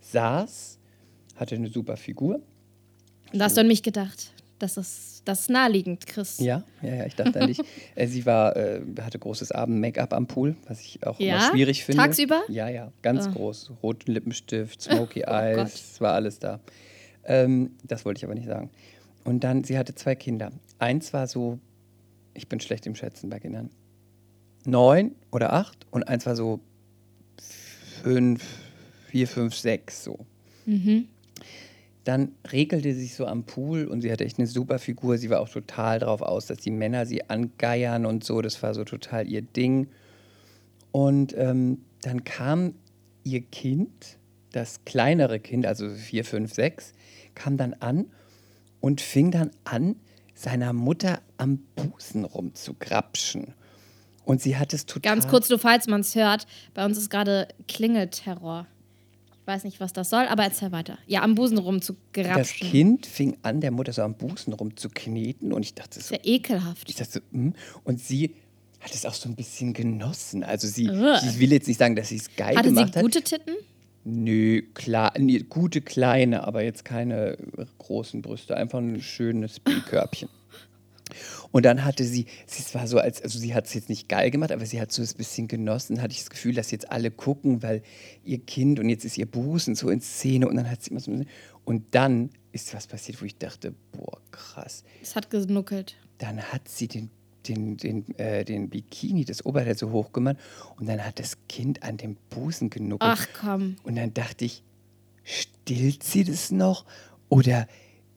saß, 0.02 0.80
hatte 1.36 1.56
eine 1.56 1.70
super 1.70 1.98
Figur. 1.98 2.36
Und 3.34 3.40
da 3.40 3.46
hast 3.46 3.58
du 3.58 3.62
an 3.62 3.68
mich 3.68 3.82
gedacht. 3.82 4.32
Das 4.60 4.78
ist, 4.78 5.22
das 5.26 5.42
ist 5.42 5.50
naheliegend, 5.50 6.08
Chris. 6.08 6.40
Ja, 6.40 6.64
ja, 6.82 6.96
ja 6.96 7.06
ich 7.06 7.16
dachte 7.16 7.40
an 7.42 7.48
dich. 7.48 7.60
Äh, 7.96 8.08
Sie 8.08 8.26
war, 8.26 8.56
äh, 8.56 8.82
hatte 9.02 9.20
großes 9.20 9.52
Abend-Make-up 9.52 10.14
am 10.14 10.28
Pool, 10.28 10.56
was 10.68 10.80
ich 10.82 11.06
auch 11.06 11.20
Ja? 11.20 11.38
immer 11.38 11.52
schwierig 11.52 11.84
finde. 11.84 12.02
Tagsüber? 12.04 12.44
Ja, 12.48 12.70
ja, 12.70 12.92
ganz 13.02 13.28
Ah. 13.28 13.32
groß. 13.32 13.72
Roten 13.84 14.12
Lippenstift, 14.12 14.82
Smoky 14.82 15.24
Oh 15.28 15.32
Eyes, 15.32 15.74
es 15.94 16.02
war 16.02 16.14
alles 16.14 16.40
da. 16.40 16.60
Ähm, 17.26 17.72
das 17.84 18.06
wollte 18.06 18.20
ich 18.20 18.24
aber 18.26 18.36
nicht 18.36 18.48
sagen. 18.48 18.70
Und 19.26 19.44
dann, 19.44 19.64
sie 19.64 19.78
hatte 19.78 19.94
zwei 19.96 20.16
Kinder. 20.16 20.52
Eins 20.80 21.12
war 21.14 21.28
so, 21.28 21.60
ich 22.34 22.48
bin 22.48 22.60
schlecht 22.60 22.86
im 22.86 22.96
Schätzen 22.96 23.30
bei 23.30 23.40
Kindern, 23.40 23.70
neun 24.66 25.16
oder 25.32 25.54
acht 25.54 25.86
und 25.92 26.08
eins 26.08 26.26
war 26.26 26.36
so 26.36 26.60
fünf, 28.04 28.44
vier, 29.08 29.28
fünf, 29.28 29.56
sechs 29.56 30.04
so. 30.04 30.20
Mhm. 30.66 31.08
Dann 32.06 32.32
regelte 32.52 32.94
sie 32.94 33.02
sich 33.02 33.16
so 33.16 33.26
am 33.26 33.44
Pool 33.44 33.86
und 33.86 34.02
sie 34.02 34.12
hatte 34.12 34.24
echt 34.24 34.38
eine 34.40 34.48
super 34.48 34.80
Figur. 34.80 35.18
Sie 35.18 35.30
war 35.30 35.42
auch 35.42 35.50
total 35.50 36.00
drauf 36.00 36.22
aus, 36.22 36.46
dass 36.46 36.60
die 36.60 36.72
Männer 36.72 37.06
sie 37.06 37.30
angeiern 37.30 38.06
und 38.06 38.24
so. 38.24 38.42
Das 38.42 38.62
war 38.64 38.74
so 38.74 38.84
total 38.86 39.28
ihr 39.28 39.42
Ding. 39.42 39.88
Und 40.92 41.36
ähm, 41.38 41.80
dann 42.02 42.24
kam 42.24 42.76
ihr 43.24 43.42
Kind, 43.42 44.18
das 44.52 44.86
kleinere 44.86 45.40
Kind, 45.40 45.66
also 45.66 45.90
vier, 45.90 46.24
fünf, 46.24 46.54
sechs, 46.54 46.94
kam 47.34 47.58
dann 47.58 47.74
an 47.74 48.06
und 48.80 49.02
fing 49.02 49.32
dann 49.32 49.52
an, 49.64 49.96
seiner 50.36 50.74
Mutter 50.74 51.22
am 51.38 51.60
Busen 51.76 52.26
rumzugrapschen. 52.26 53.54
Und 54.26 54.42
sie 54.42 54.58
hat 54.58 54.74
es 54.74 54.86
total. 54.86 55.16
Ganz 55.16 55.28
kurz, 55.28 55.50
nur 55.50 55.60
falls 55.60 55.88
man 55.88 56.02
es 56.02 56.16
hört, 56.16 56.46
bei 56.74 56.86
uns 56.86 56.98
ist 56.98 57.10
gerade 57.10 57.48
Klingelterror. 57.68 58.68
Ich 59.46 59.48
weiß 59.48 59.64
nicht, 59.64 59.80
was 59.80 59.94
das 59.94 60.10
soll, 60.10 60.26
aber 60.26 60.42
erzähl 60.44 60.72
weiter. 60.72 60.98
Ja, 61.06 61.22
am 61.22 61.36
Busen 61.36 61.60
rum 61.60 61.80
zu 61.80 61.96
Das 62.14 62.26
grapschen. 62.26 62.68
Kind 62.68 63.06
fing 63.06 63.38
an, 63.44 63.62
der 63.62 63.70
Mutter 63.70 63.94
so 63.94 64.02
am 64.02 64.16
Busen 64.16 64.54
rumzukneten. 64.54 65.54
Und 65.54 65.62
ich 65.62 65.76
dachte 65.76 66.00
ist 66.00 66.08
so, 66.08 66.16
ja 66.16 66.22
ekelhaft. 66.24 66.90
Ich 66.90 66.96
dachte 66.96 67.12
so, 67.12 67.20
hm. 67.32 67.54
Und 67.84 68.02
sie 68.02 68.34
hat 68.80 68.96
es 68.96 69.06
auch 69.06 69.14
so 69.14 69.30
ein 69.30 69.36
bisschen 69.36 69.74
genossen. 69.74 70.44
Also 70.44 70.68
sie, 70.68 70.90
Ugh. 70.90 71.20
ich 71.24 71.40
will 71.40 71.52
jetzt 71.52 71.68
nicht 71.68 71.78
sagen, 71.78 71.96
dass 71.96 72.10
sie 72.10 72.16
es 72.16 72.36
geil 72.36 72.56
Hatte 72.56 72.70
sie 72.70 72.74
gemacht 72.76 72.96
hat. 72.96 73.04
gute 73.04 73.22
Titten? 73.22 73.54
Nö, 74.04 74.64
klar, 74.74 75.14
nee, 75.20 75.46
gute 75.48 75.82
kleine, 75.82 76.44
aber 76.44 76.64
jetzt 76.64 76.84
keine 76.84 77.38
großen 77.78 78.24
Brüste, 78.24 78.58
einfach 78.58 78.80
ein 78.80 79.00
schönes 79.00 79.60
B-Körbchen. 79.60 80.30
Und 81.52 81.64
dann 81.66 81.84
hatte 81.84 82.04
sie, 82.04 82.26
sie 82.46 82.74
war 82.74 82.88
so, 82.88 82.98
als, 83.00 83.22
also 83.22 83.40
sie 83.40 83.54
hat 83.54 83.66
es 83.66 83.74
jetzt 83.74 83.90
nicht 83.90 84.10
geil 84.10 84.32
gemacht, 84.32 84.52
aber 84.52 84.66
sie 84.66 84.80
hat 84.82 84.92
so 84.92 85.02
ein 85.02 85.10
bisschen 85.18 85.48
genossen, 85.48 86.02
hatte 86.02 86.12
ich 86.14 86.20
das 86.20 86.30
Gefühl, 86.30 86.54
dass 86.54 86.72
jetzt 86.72 86.92
alle 86.92 87.12
gucken, 87.12 87.64
weil 87.64 87.82
ihr 88.24 88.40
Kind 88.40 88.80
und 88.80 88.90
jetzt 88.90 89.06
ist 89.06 89.18
ihr 89.18 89.26
Busen 89.26 89.76
so 89.76 89.90
in 89.90 90.02
Szene 90.02 90.48
und 90.48 90.56
dann 90.56 90.70
hat 90.70 90.84
sie 90.84 90.92
immer 90.92 91.00
so, 91.00 91.12
und 91.64 91.84
dann 91.92 92.30
ist 92.52 92.74
was 92.74 92.88
passiert, 92.88 93.22
wo 93.22 93.26
ich 93.26 93.38
dachte, 93.38 93.74
boah, 93.92 94.20
krass 94.32 94.84
Es 95.02 95.16
hat 95.16 95.30
genuckelt. 95.30 95.96
dann 96.20 96.42
hat 96.42 96.68
sie 96.70 96.88
den, 96.88 97.10
den, 97.48 97.78
den, 97.78 98.18
äh, 98.18 98.44
den 98.46 98.70
Bikini, 98.70 99.26
das 99.26 99.46
Oberteil 99.46 99.78
so 99.78 99.92
hochgemacht 99.92 100.38
und 100.78 100.88
dann 100.88 101.04
hat 101.06 101.20
das 101.20 101.38
Kind 101.50 101.84
an 101.84 101.98
dem 101.98 102.16
Busen 102.30 102.70
genuckelt. 102.70 103.12
Ach 103.14 103.28
komm. 103.40 103.76
Und 103.84 103.96
dann 103.96 104.14
dachte 104.14 104.46
ich, 104.46 104.64
stillt 105.24 106.04
sie 106.04 106.24
das 106.24 106.52
noch? 106.52 106.86
Oder 107.30 107.68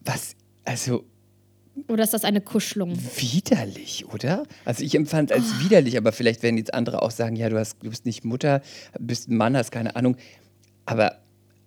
was, 0.05 0.35
also 0.63 1.03
Oder 1.87 2.03
ist 2.03 2.13
das 2.13 2.23
eine 2.25 2.41
Kuschelung? 2.41 2.93
widerlich, 3.17 4.05
oder? 4.13 4.43
Also 4.65 4.83
ich 4.83 4.95
empfand 4.95 5.31
es 5.31 5.37
als 5.37 5.45
Ah. 5.53 5.63
widerlich, 5.63 5.97
aber 5.97 6.11
vielleicht 6.11 6.43
werden 6.43 6.57
jetzt 6.57 6.73
andere 6.73 7.01
auch 7.01 7.11
sagen, 7.11 7.35
ja, 7.35 7.49
du, 7.49 7.57
hast, 7.57 7.77
du 7.81 7.89
bist 7.89 8.05
nicht 8.05 8.25
Mutter, 8.25 8.61
bist 8.99 9.29
ein 9.29 9.37
Mann, 9.37 9.55
hast 9.55 9.71
keine 9.71 9.95
Ahnung. 9.95 10.15
Aber 10.85 11.19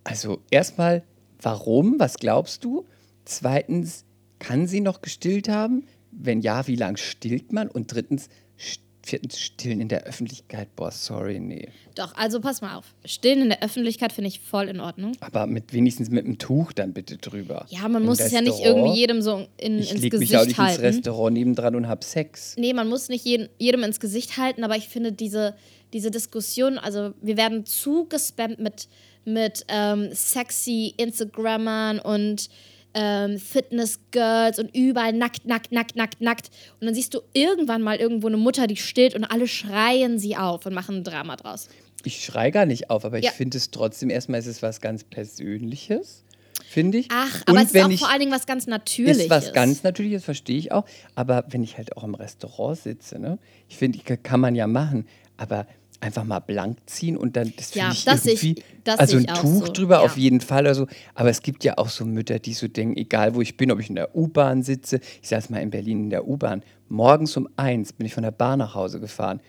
also 0.05 0.41
erstmal, 0.51 1.03
warum? 1.41 1.99
Was 1.99 2.17
glaubst 2.17 2.65
du? 2.65 2.87
Zweitens, 3.25 4.05
kann 4.39 4.67
sie 4.67 4.81
noch 4.81 5.01
gestillt 5.01 5.49
haben? 5.49 5.85
Wenn 6.11 6.41
ja, 6.41 6.67
wie 6.67 6.77
lang 6.77 6.97
stillt 6.97 7.53
man? 7.53 7.69
Und 7.69 7.93
drittens, 7.93 8.29
st- 8.59 8.81
viertens, 9.05 9.41
stillen 9.41 9.81
in 9.81 9.89
der 9.89 10.05
Öffentlichkeit. 10.05 10.75
Boah, 10.77 10.91
sorry, 10.91 11.41
nee. 11.41 11.69
Doch, 11.95 12.15
also 12.15 12.41
pass 12.41 12.63
mal 12.63 12.77
auf. 12.77 12.95
Stillen 13.05 13.43
in 13.43 13.49
der 13.51 13.63
Öffentlichkeit 13.63 14.13
finde 14.13 14.29
ich 14.29 14.41
voll 14.41 14.69
in 14.69 14.81
Ordnung. 14.81 15.13
Aber 15.21 15.47
mit, 15.47 15.73
wenigstens 15.73 16.11
mit 16.11 16.25
einem 16.25 16.39
Tuch 16.39 16.73
dann 16.73 16.93
bitte 16.93 17.19
drüber. 17.19 17.67
Ja, 17.69 17.89
man 17.89 18.03
Im 18.03 18.09
muss 18.09 18.21
es 18.21 18.33
ja 18.33 18.41
nicht 18.41 18.61
irgendwie 18.61 18.99
jedem 18.99 19.21
so 19.21 19.47
in, 19.59 19.79
Ich 19.79 19.93
ins 19.93 20.01
leg 20.01 20.13
mich 20.15 20.31
ja 20.31 20.41
auch 20.41 20.45
Gesicht 20.45 20.59
nicht 20.59 20.69
ins 20.69 20.79
halten. 20.79 20.97
Restaurant 20.97 21.35
nebendran 21.35 21.75
und 21.75 21.89
hab 21.89 22.05
Sex. 22.05 22.55
Nee, 22.57 22.73
man 22.73 22.89
muss 22.89 23.09
nicht 23.09 23.25
jeden, 23.25 23.49
jedem 23.59 23.83
ins 23.83 24.01
Gesicht 24.01 24.39
halten, 24.39 24.65
aber 24.65 24.77
ich 24.77 24.89
finde 24.89 25.13
diese, 25.13 25.55
diese 25.93 26.11
Diskussion, 26.11 26.79
also 26.79 27.13
wir 27.21 27.37
werden 27.37 27.67
zugespammt 27.67 28.59
mit, 28.59 28.89
mit 29.25 29.65
ähm, 29.69 30.09
sexy 30.13 30.95
Instagrammern 30.97 31.99
und 31.99 32.49
ähm, 32.95 33.39
Fitness-Girls 33.39 34.59
und 34.59 34.75
überall 34.77 35.13
nackt, 35.13 35.47
nackt, 35.47 35.73
nackt, 35.73 35.97
nackt, 35.97 36.21
nackt. 36.21 36.51
Und 36.81 36.87
dann 36.87 36.95
siehst 36.95 37.15
du 37.15 37.21
irgendwann 37.33 37.83
mal 37.83 37.97
irgendwo 37.97 38.27
eine 38.27 38.37
Mutter, 38.37 38.67
die 38.67 38.77
stillt 38.77 39.15
und 39.15 39.25
alle 39.25 39.49
schreien 39.49 40.19
sie 40.19 40.37
auf 40.37 40.67
und 40.67 40.75
machen 40.75 40.97
ein 40.99 41.05
Drama 41.05 41.37
draus. 41.37 41.69
Ich 42.05 42.25
schrei 42.25 42.51
gar 42.51 42.67
nicht 42.67 42.91
auf, 42.91 43.05
aber 43.05 43.19
ich 43.19 43.25
Ja. 43.27 43.31
finde 43.31 43.59
es 43.59 43.71
trotzdem, 43.71 44.11
erstmal 44.11 44.41
ist 44.41 44.47
es 44.47 44.61
was 44.63 44.81
ganz 44.81 45.05
Persönliches, 45.05 46.25
finde 46.69 46.99
ich. 46.99 47.09
Ach, 47.13 47.43
Und 47.47 47.49
aber 47.49 47.63
es 47.63 47.73
ist 47.75 47.83
auch 47.85 47.91
ich, 47.91 48.01
vor 48.01 48.11
allen 48.11 48.21
Dingen 48.21 48.33
was 48.33 48.47
ganz 48.47 48.67
Natürliches. 48.67 49.23
ist 49.25 49.31
was 49.31 49.53
ganz 49.53 49.83
Natürliches, 49.83 50.25
verstehe 50.25 50.59
ich 50.59 50.73
auch. 50.73 50.85
Aber 51.15 51.45
wenn 51.49 51.63
ich 51.63 51.77
halt 51.79 51.97
auch 51.97 52.05
im 52.05 52.15
Restaurant 52.15 52.79
sitze, 52.79 53.19
ne, 53.19 53.39
ich 53.69 53.77
finde, 53.77 53.99
kann 54.19 54.41
man 54.41 54.55
ja 54.55 54.67
machen, 54.67 55.07
aber 55.37 55.67
einfach 56.03 56.25
mal 56.25 56.41
blank 56.41 56.79
ziehen 56.87 57.17
und 57.17 57.37
dann 57.37 57.53
das 57.57 57.75
Ja, 57.75 57.91
ich 57.93 58.05
das 58.05 58.25
sehe 58.25 58.35
ich- 58.35 58.43
irgendwie, 58.45 58.63
das 58.85 58.99
also 58.99 59.17
ein 59.19 59.27
Tuch 59.27 59.67
so, 59.67 59.73
drüber 59.73 59.97
ja. 59.97 60.01
auf 60.01 60.17
jeden 60.17 60.41
Fall 60.41 60.63
oder 60.63 60.75
so. 60.75 60.87
Aber 61.15 61.31
es 61.31 61.43
gibt 61.43 61.63
ja 61.65 61.79
auch 61.79 61.89
so 61.89 62.05
Mütter, 62.05 62.39
die 62.41 62.53
so 62.55 62.67
denken, 62.69 62.97
egal 62.97 63.35
wo 63.35 63.41
ich 63.41 63.57
bin, 63.57 63.71
ob 63.71 63.79
ich 63.81 63.89
in 63.89 63.95
der 63.95 64.15
U-Bahn 64.17 64.63
sitze, 64.63 65.01
ich 65.23 65.29
saß 65.29 65.51
mal 65.51 65.59
in 65.63 65.71
Berlin 65.71 66.05
in 66.05 66.11
der 66.11 66.27
U-Bahn, 66.27 66.63
morgens 66.89 67.37
um 67.37 67.49
eins 67.57 67.93
bin 67.93 68.07
ich 68.07 68.15
von 68.15 68.25
der 68.25 68.33
Bahn 68.33 68.59
nach 68.59 68.75
Hause 68.75 68.99
gefahren. 69.01 69.41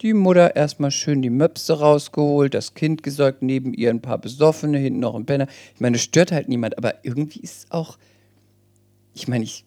Die 0.00 0.12
Mutter 0.12 0.56
erstmal 0.56 0.90
schön 0.90 1.22
die 1.22 1.30
Möpse 1.30 1.78
rausgeholt, 1.78 2.52
das 2.54 2.74
Kind 2.74 3.02
gesäugt, 3.02 3.42
neben 3.42 3.72
ihr 3.74 3.90
ein 3.90 4.00
paar 4.02 4.18
Besoffene, 4.18 4.78
hinten 4.78 5.00
noch 5.00 5.14
ein 5.14 5.24
Penner. 5.26 5.46
Ich 5.74 5.80
meine, 5.80 5.96
es 5.96 6.02
stört 6.02 6.32
halt 6.32 6.48
niemand, 6.48 6.76
aber 6.78 7.04
irgendwie 7.04 7.40
ist 7.40 7.58
es 7.58 7.70
auch, 7.70 7.96
ich 9.14 9.28
meine, 9.28 9.44
ich 9.44 9.64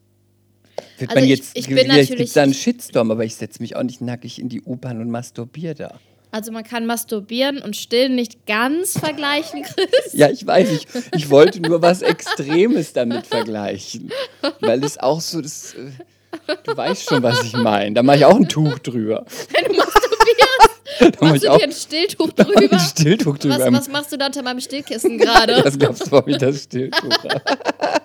wird 0.98 1.10
Also 1.12 1.16
man 1.16 1.24
ich- 1.24 1.30
jetzt, 1.40 1.52
ich 1.58 1.68
bin 1.68 1.78
vielleicht 1.78 2.00
gibt 2.10 2.10
natürlich- 2.20 2.34
da 2.34 2.44
einen 2.44 2.54
Shitstorm, 2.54 3.12
aber 3.12 3.24
ich 3.26 3.36
setze 3.36 3.62
mich 3.62 3.76
auch 3.76 3.84
nicht 3.84 4.02
nackig 4.02 4.40
in 4.40 4.50
die 4.50 4.62
U-Bahn 4.62 5.00
und 5.02 5.10
masturbiere 5.12 5.76
da. 5.76 6.00
Also 6.32 6.52
man 6.52 6.64
kann 6.66 6.86
masturbieren 6.86 7.62
und 7.62 7.76
stillen 7.78 8.16
nicht 8.16 8.46
ganz 8.46 9.00
vergleichen, 9.00 9.64
Chris. 9.64 10.12
Ja, 10.14 10.30
ich 10.30 10.46
weiß, 10.46 10.70
ich, 10.72 10.88
ich 11.16 11.30
wollte 11.30 11.62
nur 11.62 11.82
was 11.82 12.02
Extremes 12.02 12.92
damit 12.94 13.26
vergleichen. 13.28 14.12
Weil 14.60 14.84
es 14.84 14.98
auch 14.98 15.22
so, 15.22 15.40
das, 15.42 15.74
äh, 15.76 16.56
du 16.66 16.76
weißt 16.76 17.04
schon, 17.10 17.24
was 17.24 17.42
ich 17.44 17.54
meine. 17.54 17.96
Da 17.96 18.04
mache 18.04 18.18
ich 18.18 18.26
auch 18.26 18.36
ein 18.36 18.50
Tuch 18.50 18.78
drüber. 18.80 19.26
Wenn 19.54 19.66
du 19.72 19.78
masturbierst, 19.78 20.70
Da 21.20 21.26
machst 21.26 21.36
ich 21.38 21.42
du 21.44 21.52
auch 21.52 21.58
dir 21.60 21.64
ein 21.64 21.72
Stilltuch 21.72 22.28
ich 22.38 22.46
drüber. 22.46 22.74
ein 22.74 22.80
Stilltuch 22.80 23.38
drüber. 23.38 23.60
Was, 23.60 23.74
was 23.74 23.88
machst 23.88 24.12
du 24.12 24.18
da 24.18 24.26
unter 24.26 24.44
meinem 24.44 24.60
Stillkissen 24.60 25.18
gerade? 25.18 25.62
Das 25.64 25.80
glaubst 25.80 26.08
du, 26.08 26.12
warum 26.12 26.28
ich 26.30 26.38
das 26.38 26.64
Stilltuch 26.64 27.24
habe? 27.24 27.42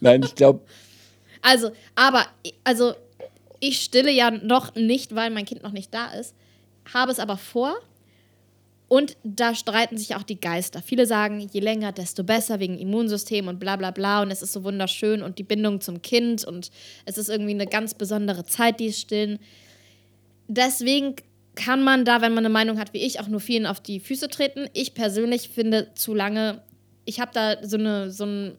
Nein, 0.00 0.22
ich 0.24 0.34
glaube, 0.34 0.60
Also, 1.42 1.72
aber, 1.94 2.26
also, 2.64 2.94
ich 3.60 3.80
stille 3.80 4.10
ja 4.10 4.30
noch 4.30 4.74
nicht, 4.74 5.14
weil 5.14 5.30
mein 5.30 5.44
Kind 5.44 5.62
noch 5.62 5.72
nicht 5.72 5.92
da 5.92 6.12
ist, 6.12 6.34
habe 6.92 7.12
es 7.12 7.18
aber 7.18 7.36
vor. 7.36 7.76
Und 8.88 9.16
da 9.24 9.54
streiten 9.54 9.96
sich 9.96 10.16
auch 10.16 10.22
die 10.22 10.38
Geister. 10.38 10.82
Viele 10.82 11.06
sagen, 11.06 11.40
je 11.40 11.60
länger, 11.60 11.92
desto 11.92 12.24
besser 12.24 12.60
wegen 12.60 12.76
Immunsystem 12.76 13.48
und 13.48 13.58
bla 13.58 13.76
bla 13.76 13.90
bla. 13.90 14.20
Und 14.20 14.30
es 14.30 14.42
ist 14.42 14.52
so 14.52 14.64
wunderschön 14.64 15.22
und 15.22 15.38
die 15.38 15.44
Bindung 15.44 15.80
zum 15.80 16.02
Kind 16.02 16.44
und 16.44 16.70
es 17.06 17.16
ist 17.16 17.30
irgendwie 17.30 17.52
eine 17.52 17.66
ganz 17.66 17.94
besondere 17.94 18.44
Zeit, 18.44 18.80
die 18.80 18.92
Stillen. 18.92 19.38
Deswegen 20.46 21.16
kann 21.54 21.82
man 21.82 22.04
da, 22.04 22.20
wenn 22.20 22.34
man 22.34 22.44
eine 22.44 22.52
Meinung 22.52 22.78
hat 22.78 22.92
wie 22.92 22.98
ich, 22.98 23.20
auch 23.20 23.28
nur 23.28 23.40
vielen 23.40 23.64
auf 23.64 23.80
die 23.80 23.98
Füße 24.00 24.28
treten. 24.28 24.68
Ich 24.74 24.92
persönlich 24.92 25.48
finde 25.48 25.94
zu 25.94 26.12
lange, 26.12 26.62
ich 27.06 27.20
habe 27.20 27.30
da 27.32 27.66
so 27.66 27.78
eine, 27.78 28.10
so 28.10 28.24
ein, 28.26 28.58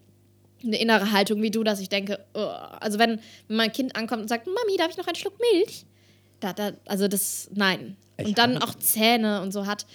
eine 0.64 0.78
innere 0.80 1.12
Haltung 1.12 1.42
wie 1.42 1.52
du, 1.52 1.64
dass 1.64 1.80
ich 1.80 1.90
denke, 1.90 2.20
oh, 2.34 2.40
also 2.40 3.00
wenn, 3.00 3.20
wenn 3.48 3.58
mein 3.58 3.72
Kind 3.72 3.96
ankommt 3.96 4.22
und 4.22 4.28
sagt, 4.28 4.48
Mami, 4.48 4.78
darf 4.78 4.92
ich 4.92 4.98
noch 4.98 5.08
einen 5.08 5.16
Schluck 5.16 5.38
Milch? 5.54 5.86
Da, 6.40 6.54
da, 6.54 6.72
also 6.86 7.08
das, 7.08 7.50
nein. 7.54 7.98
Ich 8.18 8.28
und 8.28 8.38
dann 8.38 8.58
auch 8.58 8.76
Zähne 8.76 9.42
und 9.42 9.52
so 9.52 9.66
hat. 9.66 9.86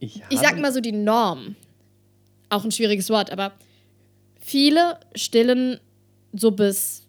ich, 0.00 0.22
Ich 0.30 0.38
sag 0.38 0.58
mal 0.58 0.72
so 0.72 0.80
die 0.80 0.92
Norm. 0.92 1.56
Auch 2.50 2.64
ein 2.64 2.72
schwieriges 2.72 3.10
Wort, 3.10 3.30
aber 3.30 3.52
viele 4.40 4.98
stillen 5.14 5.78
so 6.32 6.50
bis 6.50 7.02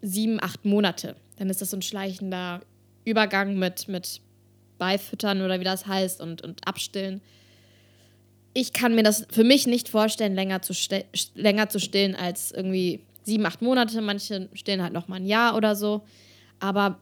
sieben, 0.00 0.42
acht 0.42 0.64
Monate. 0.64 1.14
Dann 1.36 1.50
ist 1.50 1.60
das 1.60 1.70
so 1.70 1.76
ein 1.76 1.82
schleichender 1.82 2.60
Übergang 3.04 3.58
mit, 3.58 3.86
mit 3.88 4.20
Beifüttern 4.78 5.42
oder 5.42 5.60
wie 5.60 5.64
das 5.64 5.86
heißt 5.86 6.20
und, 6.20 6.42
und 6.42 6.66
Abstillen. 6.66 7.20
Ich 8.54 8.72
kann 8.72 8.94
mir 8.94 9.02
das 9.02 9.26
für 9.30 9.44
mich 9.44 9.66
nicht 9.66 9.88
vorstellen, 9.88 10.34
länger 10.34 10.62
zu, 10.62 10.72
länger 11.34 11.68
zu 11.68 11.78
stillen 11.80 12.14
als 12.14 12.52
irgendwie 12.52 13.00
sieben, 13.22 13.46
acht 13.46 13.62
Monate. 13.62 14.00
Manche 14.00 14.48
stillen 14.52 14.82
halt 14.82 14.92
noch 14.92 15.08
mal 15.08 15.16
ein 15.16 15.26
Jahr 15.26 15.56
oder 15.56 15.74
so. 15.74 16.02
Aber 16.60 16.98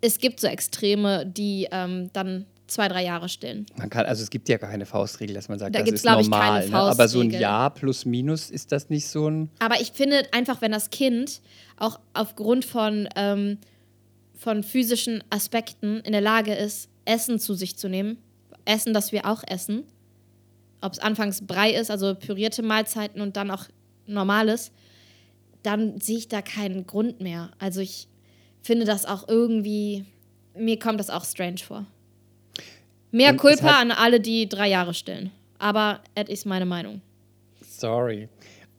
es 0.00 0.18
gibt 0.18 0.40
so 0.40 0.46
Extreme, 0.46 1.26
die 1.26 1.68
ähm, 1.70 2.10
dann 2.12 2.46
zwei, 2.66 2.88
drei 2.88 3.04
Jahre 3.04 3.28
stillen. 3.28 3.66
Man 3.76 3.90
kann, 3.90 4.06
also 4.06 4.22
es 4.22 4.30
gibt 4.30 4.48
ja 4.48 4.58
keine 4.58 4.86
Faustregel, 4.86 5.34
dass 5.34 5.48
man 5.48 5.58
sagt, 5.58 5.74
Da 5.74 5.82
das 5.82 5.90
ist 5.90 6.04
normal. 6.04 6.68
ne? 6.68 6.76
Aber 6.76 7.08
so 7.08 7.20
ein. 7.20 7.30
Jahr 7.30 7.70
plus 7.70 8.04
minus 8.04 8.50
ist 8.50 8.72
das 8.72 8.88
nicht 8.88 9.06
so 9.06 9.28
ein. 9.28 9.50
Aber 9.58 9.80
ich 9.80 9.92
finde 9.92 10.22
einfach, 10.32 10.60
wenn 10.60 10.72
das 10.72 10.90
Kind 10.90 11.40
auch 11.76 12.00
aufgrund 12.14 12.64
von, 12.64 13.08
ähm, 13.16 13.58
von 14.34 14.62
physischen 14.62 15.22
Aspekten 15.30 16.00
in 16.00 16.12
der 16.12 16.20
Lage 16.20 16.54
ist, 16.54 16.88
Essen 17.04 17.38
zu 17.38 17.54
sich 17.54 17.76
zu 17.76 17.88
nehmen, 17.88 18.18
Essen, 18.64 18.94
das 18.94 19.12
wir 19.12 19.26
auch 19.26 19.42
essen, 19.46 19.84
ob 20.82 20.92
es 20.92 20.98
anfangs 20.98 21.46
Brei 21.46 21.70
ist, 21.72 21.90
also 21.90 22.14
pürierte 22.14 22.62
Mahlzeiten 22.62 23.20
und 23.20 23.36
dann 23.36 23.50
auch 23.50 23.64
normales, 24.06 24.72
dann 25.62 26.00
sehe 26.00 26.18
ich 26.18 26.28
da 26.28 26.42
keinen 26.42 26.86
Grund 26.86 27.20
mehr. 27.20 27.50
Also 27.58 27.80
ich 27.80 28.08
finde 28.62 28.84
das 28.84 29.06
auch 29.06 29.28
irgendwie, 29.28 30.04
mir 30.56 30.78
kommt 30.78 31.00
das 31.00 31.08
auch 31.10 31.24
strange 31.24 31.58
vor. 31.58 31.86
Mehr 33.10 33.36
Culpa 33.36 33.64
hat- 33.64 33.80
an 33.82 33.90
alle, 33.92 34.20
die 34.20 34.48
drei 34.48 34.68
Jahre 34.68 34.94
stillen. 34.94 35.30
Aber 35.58 36.00
das 36.14 36.28
ist 36.28 36.46
meine 36.46 36.66
Meinung. 36.66 37.00
Sorry. 37.60 38.28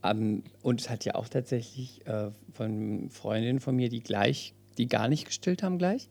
Ähm, 0.03 0.43
und 0.61 0.81
es 0.81 0.89
hat 0.89 1.05
ja 1.05 1.15
auch 1.15 1.29
tatsächlich 1.29 2.05
äh, 2.05 2.31
von 2.53 3.09
Freundinnen 3.09 3.59
von 3.59 3.75
mir, 3.75 3.89
die 3.89 4.01
gleich, 4.01 4.53
die 4.77 4.87
gar 4.87 5.07
nicht 5.07 5.25
gestillt 5.25 5.63
haben 5.63 5.77
gleich, 5.77 6.09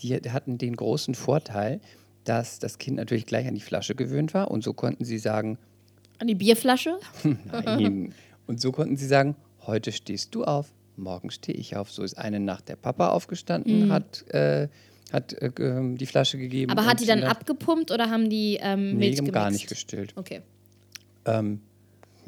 die 0.00 0.14
hatten 0.30 0.58
den 0.58 0.76
großen 0.76 1.14
Vorteil, 1.14 1.80
dass 2.28 2.58
das 2.58 2.78
Kind 2.78 2.96
natürlich 2.96 3.26
gleich 3.26 3.46
an 3.46 3.54
die 3.54 3.60
Flasche 3.60 3.94
gewöhnt 3.94 4.34
war 4.34 4.50
und 4.50 4.62
so 4.62 4.72
konnten 4.72 5.04
sie 5.04 5.18
sagen, 5.18 5.58
An 6.18 6.26
die 6.26 6.34
Bierflasche? 6.34 6.98
nein. 7.52 8.12
und 8.46 8.60
so 8.60 8.72
konnten 8.72 8.96
sie 8.96 9.06
sagen, 9.06 9.34
heute 9.66 9.92
stehst 9.92 10.34
du 10.34 10.44
auf, 10.44 10.66
morgen 10.96 11.30
stehe 11.30 11.56
ich 11.58 11.76
auf. 11.76 11.90
So 11.92 12.02
ist 12.02 12.18
eine 12.18 12.40
Nacht 12.40 12.68
der 12.68 12.76
Papa 12.76 13.08
aufgestanden, 13.10 13.90
hat, 13.92 14.24
äh, 14.32 14.68
hat 15.12 15.32
äh, 15.40 15.50
ge- 15.54 15.94
die 15.96 16.06
Flasche 16.06 16.38
gegeben. 16.38 16.72
Mhm. 16.72 16.78
Aber 16.78 16.86
hat 16.88 17.00
die 17.00 17.06
dann 17.06 17.22
abgepumpt 17.22 17.90
oder 17.90 18.10
haben 18.10 18.28
die 18.30 18.58
ähm, 18.60 18.90
Nee, 18.90 18.94
Milch 19.06 19.14
die 19.16 19.18
haben 19.26 19.32
gar 19.32 19.50
nicht 19.50 19.68
gestillt. 19.68 20.12
Okay. 20.16 20.42
Ähm, 21.24 21.60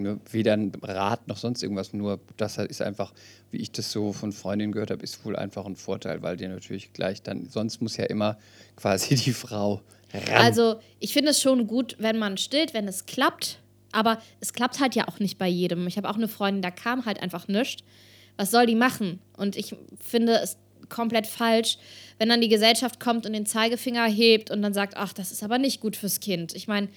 ne, 0.02 0.20
weder 0.30 0.54
ein 0.54 0.72
Rat 0.82 1.28
noch 1.28 1.36
sonst 1.36 1.62
irgendwas, 1.62 1.92
nur 1.92 2.20
das 2.36 2.58
ist 2.58 2.82
einfach, 2.82 3.12
wie 3.50 3.58
ich 3.58 3.72
das 3.72 3.90
so 3.92 4.12
von 4.12 4.32
Freundinnen 4.32 4.72
gehört 4.72 4.90
habe, 4.90 5.02
ist 5.02 5.24
wohl 5.24 5.36
einfach 5.36 5.66
ein 5.66 5.76
Vorteil, 5.76 6.22
weil 6.22 6.36
dir 6.36 6.48
natürlich 6.48 6.92
gleich 6.92 7.22
dann, 7.22 7.48
sonst 7.48 7.80
muss 7.80 7.96
ja 7.96 8.04
immer 8.04 8.38
quasi 8.76 9.14
die 9.14 9.32
Frau 9.32 9.80
ran. 10.12 10.42
Also, 10.42 10.76
ich 10.98 11.12
finde 11.12 11.30
es 11.30 11.40
schon 11.40 11.66
gut, 11.66 11.96
wenn 11.98 12.18
man 12.18 12.36
stillt, 12.36 12.74
wenn 12.74 12.88
es 12.88 13.06
klappt. 13.06 13.58
Aber 13.92 14.22
es 14.38 14.52
klappt 14.52 14.78
halt 14.78 14.94
ja 14.94 15.08
auch 15.08 15.18
nicht 15.18 15.36
bei 15.36 15.48
jedem. 15.48 15.88
Ich 15.88 15.96
habe 15.96 16.08
auch 16.08 16.14
eine 16.14 16.28
Freundin, 16.28 16.62
da 16.62 16.70
kam 16.70 17.06
halt 17.06 17.20
einfach 17.20 17.48
nichts. 17.48 17.82
Was 18.36 18.52
soll 18.52 18.66
die 18.66 18.76
machen? 18.76 19.18
Und 19.36 19.56
ich 19.56 19.74
finde 20.00 20.38
es 20.38 20.56
komplett 20.88 21.26
falsch, 21.26 21.78
wenn 22.18 22.28
dann 22.28 22.40
die 22.40 22.48
Gesellschaft 22.48 23.00
kommt 23.00 23.26
und 23.26 23.32
den 23.32 23.46
Zeigefinger 23.46 24.06
hebt 24.06 24.50
und 24.50 24.62
dann 24.62 24.74
sagt, 24.74 24.96
ach, 24.96 25.12
das 25.12 25.32
ist 25.32 25.42
aber 25.42 25.58
nicht 25.58 25.80
gut 25.80 25.96
fürs 25.96 26.20
Kind. 26.20 26.54
Ich 26.54 26.68
meine, 26.68 26.88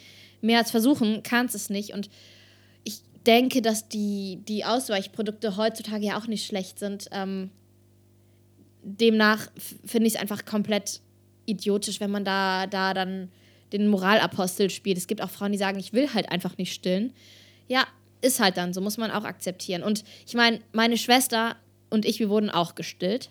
mehr 0.41 0.59
als 0.59 0.71
versuchen 0.71 1.23
kannst 1.23 1.55
es 1.55 1.69
nicht. 1.69 1.93
Und 1.93 2.09
denke, 3.25 3.61
dass 3.61 3.89
die, 3.89 4.39
die 4.47 4.65
Ausweichprodukte 4.65 5.57
heutzutage 5.57 6.05
ja 6.05 6.17
auch 6.17 6.27
nicht 6.27 6.45
schlecht 6.45 6.79
sind. 6.79 7.07
Ähm, 7.11 7.49
demnach 8.83 9.47
finde 9.85 10.07
ich 10.07 10.15
es 10.15 10.19
einfach 10.19 10.45
komplett 10.45 11.01
idiotisch, 11.45 11.99
wenn 11.99 12.11
man 12.11 12.25
da, 12.25 12.67
da 12.67 12.93
dann 12.93 13.29
den 13.71 13.87
Moralapostel 13.87 14.69
spielt. 14.69 14.97
Es 14.97 15.07
gibt 15.07 15.21
auch 15.21 15.29
Frauen, 15.29 15.51
die 15.51 15.57
sagen, 15.57 15.79
ich 15.79 15.93
will 15.93 16.13
halt 16.13 16.31
einfach 16.31 16.57
nicht 16.57 16.73
stillen. 16.73 17.13
Ja, 17.67 17.85
ist 18.21 18.39
halt 18.39 18.57
dann, 18.57 18.73
so 18.73 18.81
muss 18.81 18.97
man 18.97 19.11
auch 19.11 19.23
akzeptieren. 19.23 19.83
Und 19.83 20.03
ich 20.25 20.33
meine, 20.33 20.59
meine 20.71 20.97
Schwester 20.97 21.55
und 21.89 22.05
ich, 22.05 22.19
wir 22.19 22.29
wurden 22.29 22.49
auch 22.49 22.75
gestillt. 22.75 23.29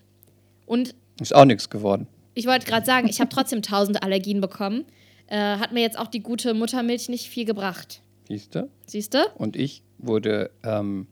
Und 0.66 0.94
ist 1.20 1.34
auch 1.34 1.44
nichts 1.44 1.70
geworden. 1.70 2.06
ich 2.34 2.46
wollte 2.46 2.66
gerade 2.66 2.86
sagen, 2.86 3.08
ich 3.08 3.20
habe 3.20 3.30
trotzdem 3.30 3.62
tausende 3.62 4.02
Allergien 4.02 4.40
bekommen. 4.40 4.84
Äh, 5.28 5.36
hat 5.36 5.72
mir 5.72 5.80
jetzt 5.80 5.98
auch 5.98 6.08
die 6.08 6.20
gute 6.20 6.54
Muttermilch 6.54 7.08
nicht 7.08 7.28
viel 7.28 7.44
gebracht. 7.44 8.02
Siehst 8.32 8.54
du? 8.54 8.70
Siehst 8.86 9.12
du? 9.12 9.18
Und 9.34 9.56
ich 9.56 9.82
wurde 9.98 10.50
ähm, 10.64 11.06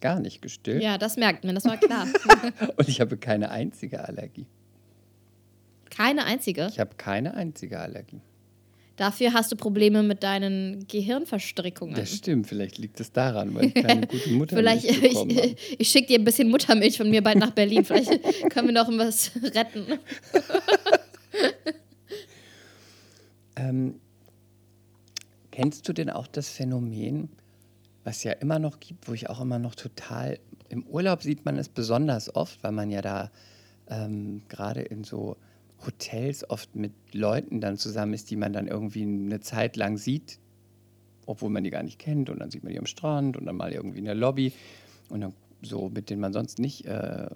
gar 0.00 0.20
nicht 0.20 0.40
gestillt 0.40 0.82
Ja, 0.82 0.96
das 0.96 1.18
merkt 1.18 1.44
man, 1.44 1.54
das 1.54 1.66
war 1.66 1.76
klar. 1.76 2.06
und 2.78 2.88
ich 2.88 3.02
habe 3.02 3.18
keine 3.18 3.50
einzige 3.50 4.08
Allergie. 4.08 4.46
Keine 5.90 6.24
einzige. 6.24 6.68
Ich 6.70 6.80
habe 6.80 6.94
keine 6.96 7.34
einzige 7.34 7.78
Allergie. 7.78 8.22
Dafür 8.96 9.34
hast 9.34 9.52
du 9.52 9.56
Probleme 9.56 10.02
mit 10.02 10.22
deinen 10.22 10.86
Gehirnverstrickungen. 10.88 11.94
Das 11.94 12.14
stimmt, 12.14 12.46
vielleicht 12.46 12.78
liegt 12.78 12.98
es 13.00 13.12
daran, 13.12 13.54
weil 13.54 13.66
ich 13.66 13.74
keine 13.74 14.06
gute 14.06 14.30
Mutter 14.32 14.56
Vielleicht, 14.56 15.02
bekommen 15.02 15.36
habe. 15.36 15.48
ich, 15.48 15.76
ich 15.78 15.88
schicke 15.90 16.06
dir 16.06 16.20
ein 16.20 16.24
bisschen 16.24 16.48
Muttermilch 16.50 16.96
von 16.96 17.10
mir 17.10 17.22
bald 17.22 17.36
nach 17.36 17.50
Berlin. 17.50 17.84
Vielleicht 17.84 18.10
können 18.50 18.68
wir 18.68 18.74
noch 18.74 18.88
was 18.96 19.30
retten. 19.54 19.98
Ähm, 23.56 24.00
kennst 25.52 25.88
du 25.88 25.92
denn 25.92 26.10
auch 26.10 26.26
das 26.26 26.48
Phänomen, 26.48 27.28
was 28.02 28.24
ja 28.24 28.32
immer 28.32 28.58
noch 28.58 28.80
gibt, 28.80 29.06
wo 29.08 29.12
ich 29.12 29.30
auch 29.30 29.40
immer 29.40 29.60
noch 29.60 29.76
total, 29.76 30.40
im 30.68 30.84
Urlaub 30.86 31.22
sieht 31.22 31.44
man 31.44 31.56
es 31.56 31.68
besonders 31.68 32.34
oft, 32.34 32.64
weil 32.64 32.72
man 32.72 32.90
ja 32.90 33.00
da 33.00 33.30
ähm, 33.88 34.42
gerade 34.48 34.80
in 34.80 35.04
so 35.04 35.36
Hotels 35.86 36.48
oft 36.48 36.74
mit 36.74 36.92
Leuten 37.12 37.60
dann 37.60 37.76
zusammen 37.76 38.14
ist, 38.14 38.30
die 38.30 38.36
man 38.36 38.52
dann 38.52 38.66
irgendwie 38.66 39.02
eine 39.02 39.40
Zeit 39.40 39.76
lang 39.76 39.98
sieht, 39.98 40.38
obwohl 41.26 41.50
man 41.50 41.62
die 41.62 41.70
gar 41.70 41.82
nicht 41.82 41.98
kennt 41.98 42.30
und 42.30 42.40
dann 42.40 42.50
sieht 42.50 42.64
man 42.64 42.72
die 42.72 42.78
am 42.78 42.86
Strand 42.86 43.36
und 43.36 43.46
dann 43.46 43.56
mal 43.56 43.72
irgendwie 43.72 43.98
in 43.98 44.04
der 44.04 44.14
Lobby 44.14 44.52
und 45.08 45.20
dann 45.20 45.34
so, 45.62 45.88
mit 45.88 46.10
denen 46.10 46.20
man 46.20 46.32
sonst 46.32 46.58
nicht 46.58 46.86
äh, 46.86 47.28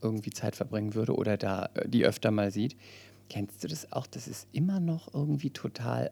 irgendwie 0.00 0.30
Zeit 0.30 0.56
verbringen 0.56 0.94
würde 0.94 1.14
oder 1.14 1.36
da 1.36 1.68
äh, 1.74 1.88
die 1.88 2.04
öfter 2.04 2.30
mal 2.30 2.50
sieht. 2.50 2.76
Kennst 3.28 3.62
du 3.62 3.68
das 3.68 3.92
auch? 3.92 4.06
Das 4.06 4.28
ist 4.28 4.48
immer 4.52 4.80
noch 4.80 5.12
irgendwie 5.12 5.50
total. 5.50 6.10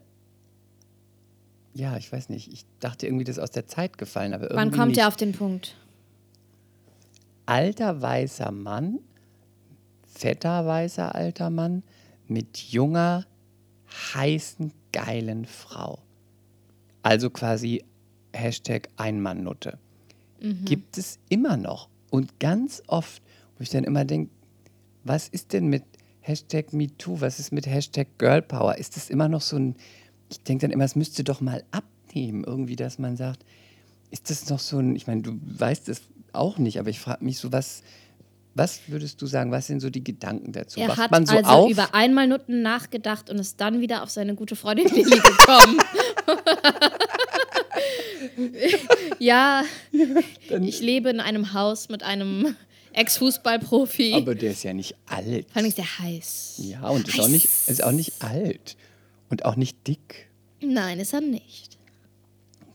Ja, 1.75 1.97
ich 1.97 2.11
weiß 2.11 2.29
nicht. 2.29 2.51
Ich 2.51 2.65
dachte 2.79 3.05
irgendwie, 3.05 3.25
das 3.25 3.35
ist 3.37 3.43
aus 3.43 3.51
der 3.51 3.67
Zeit 3.67 3.97
gefallen, 3.97 4.33
aber 4.33 4.45
irgendwie 4.45 4.57
Wann 4.57 4.71
kommt 4.71 4.87
nicht. 4.91 4.99
er 4.99 5.09
auf 5.09 5.17
den 5.17 5.33
Punkt? 5.33 5.75
Alter 7.45 8.01
weißer 8.01 8.51
Mann, 8.51 8.99
fetter 10.07 10.65
weißer 10.65 11.13
alter 11.13 11.49
Mann 11.49 11.83
mit 12.27 12.57
junger, 12.57 13.25
heißen, 14.13 14.71
geilen 14.93 15.45
Frau. 15.45 15.99
Also 17.03 17.29
quasi 17.29 17.83
Hashtag 18.33 18.89
Einmannnutte. 18.97 19.77
Gibt 20.63 20.97
es 20.97 21.17
immer 21.29 21.57
noch. 21.57 21.89
Und 22.11 22.39
ganz 22.39 22.83
oft, 22.87 23.21
wo 23.57 23.63
ich 23.63 23.69
dann 23.69 23.83
immer 23.83 24.05
denke, 24.05 24.31
was 25.03 25.27
ist 25.27 25.53
denn 25.53 25.67
mit 25.67 25.83
Hashtag 26.21 26.71
MeToo? 26.71 27.19
Was 27.21 27.39
ist 27.39 27.51
mit 27.51 27.67
Hashtag 27.67 28.07
Girlpower? 28.17 28.77
Ist 28.77 28.95
das 28.95 29.09
immer 29.09 29.27
noch 29.27 29.41
so 29.41 29.57
ein, 29.57 29.75
ich 30.29 30.41
denke 30.41 30.63
dann 30.63 30.71
immer, 30.71 30.85
es 30.85 30.95
müsste 30.95 31.23
doch 31.23 31.41
mal 31.41 31.63
abnehmen, 31.71 32.43
irgendwie, 32.43 32.75
dass 32.75 32.99
man 32.99 33.17
sagt, 33.17 33.45
ist 34.11 34.29
das 34.29 34.49
noch 34.49 34.59
so 34.59 34.79
ein, 34.79 34.95
ich 34.95 35.07
meine, 35.07 35.21
du 35.21 35.39
weißt 35.41 35.89
es 35.89 36.01
auch 36.33 36.57
nicht, 36.57 36.79
aber 36.79 36.89
ich 36.89 36.99
frage 36.99 37.23
mich 37.23 37.39
so, 37.39 37.51
was, 37.51 37.83
was 38.53 38.81
würdest 38.87 39.21
du 39.21 39.27
sagen, 39.27 39.51
was 39.51 39.67
sind 39.67 39.81
so 39.81 39.89
die 39.89 40.03
Gedanken 40.03 40.51
dazu? 40.51 40.79
Er 40.79 40.89
Wacht 40.89 40.97
hat 40.97 41.11
man 41.11 41.25
so 41.25 41.35
also 41.35 41.49
auf? 41.49 41.69
über 41.69 41.93
Einmalnutten 41.93 42.61
nachgedacht 42.61 43.29
und 43.29 43.37
ist 43.37 43.59
dann 43.59 43.81
wieder 43.81 44.03
auf 44.03 44.09
seine 44.09 44.35
gute 44.35 44.55
Freundin 44.55 44.87
Lilly 44.87 45.19
gekommen. 45.19 45.77
ja, 49.19 49.63
ich 50.61 50.79
lebe 50.81 51.09
in 51.09 51.19
einem 51.19 51.53
Haus 51.53 51.89
mit 51.89 52.03
einem 52.03 52.55
Ex-Fußballprofi. 52.93 54.13
aber 54.13 54.35
der 54.35 54.51
ist 54.51 54.63
ja 54.63 54.73
nicht 54.73 54.95
alt. 55.05 55.47
Vor 55.49 55.57
allem 55.57 55.65
ist 55.65 55.77
der 55.77 55.99
heiß. 55.99 56.55
Ja, 56.59 56.87
und 56.87 57.07
ist 57.07 57.19
auch, 57.19 57.27
nicht, 57.27 57.49
ist 57.67 57.83
auch 57.83 57.91
nicht 57.91 58.13
alt. 58.23 58.77
Und 59.35 59.43
auch 59.43 59.57
nicht 59.57 59.85
dick. 59.85 60.29
Nein, 60.61 60.97
ist 60.97 61.13
er 61.13 61.19
nicht. 61.19 61.77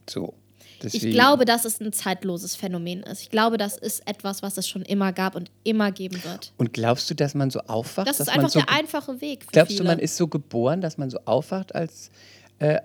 So. 0.07 0.35
Ich 0.83 0.93
Deswegen, 0.93 1.13
glaube, 1.13 1.45
dass 1.45 1.65
es 1.65 1.81
ein 1.81 1.91
zeitloses 1.91 2.55
Phänomen 2.55 3.01
ist. 3.01 3.23
Ich 3.23 3.31
glaube, 3.31 3.57
das 3.57 3.77
ist 3.77 4.07
etwas, 4.07 4.43
was 4.43 4.57
es 4.57 4.69
schon 4.69 4.83
immer 4.83 5.11
gab 5.11 5.35
und 5.35 5.49
immer 5.63 5.91
geben 5.91 6.23
wird. 6.23 6.53
Und 6.57 6.71
glaubst 6.71 7.09
du, 7.09 7.15
dass 7.15 7.33
man 7.33 7.49
so 7.49 7.61
aufwacht? 7.61 8.07
Das 8.07 8.17
dass 8.17 8.27
ist 8.27 8.33
einfach 8.35 8.51
so 8.51 8.59
der 8.59 8.69
einfache 8.69 9.21
Weg. 9.21 9.47
Glaubst 9.47 9.71
viele. 9.71 9.85
du, 9.85 9.89
man 9.89 9.97
ist 9.97 10.17
so 10.17 10.27
geboren, 10.27 10.81
dass 10.81 10.99
man 10.99 11.09
so 11.09 11.17
aufwacht 11.25 11.73
als. 11.73 12.11
Äh, 12.59 12.79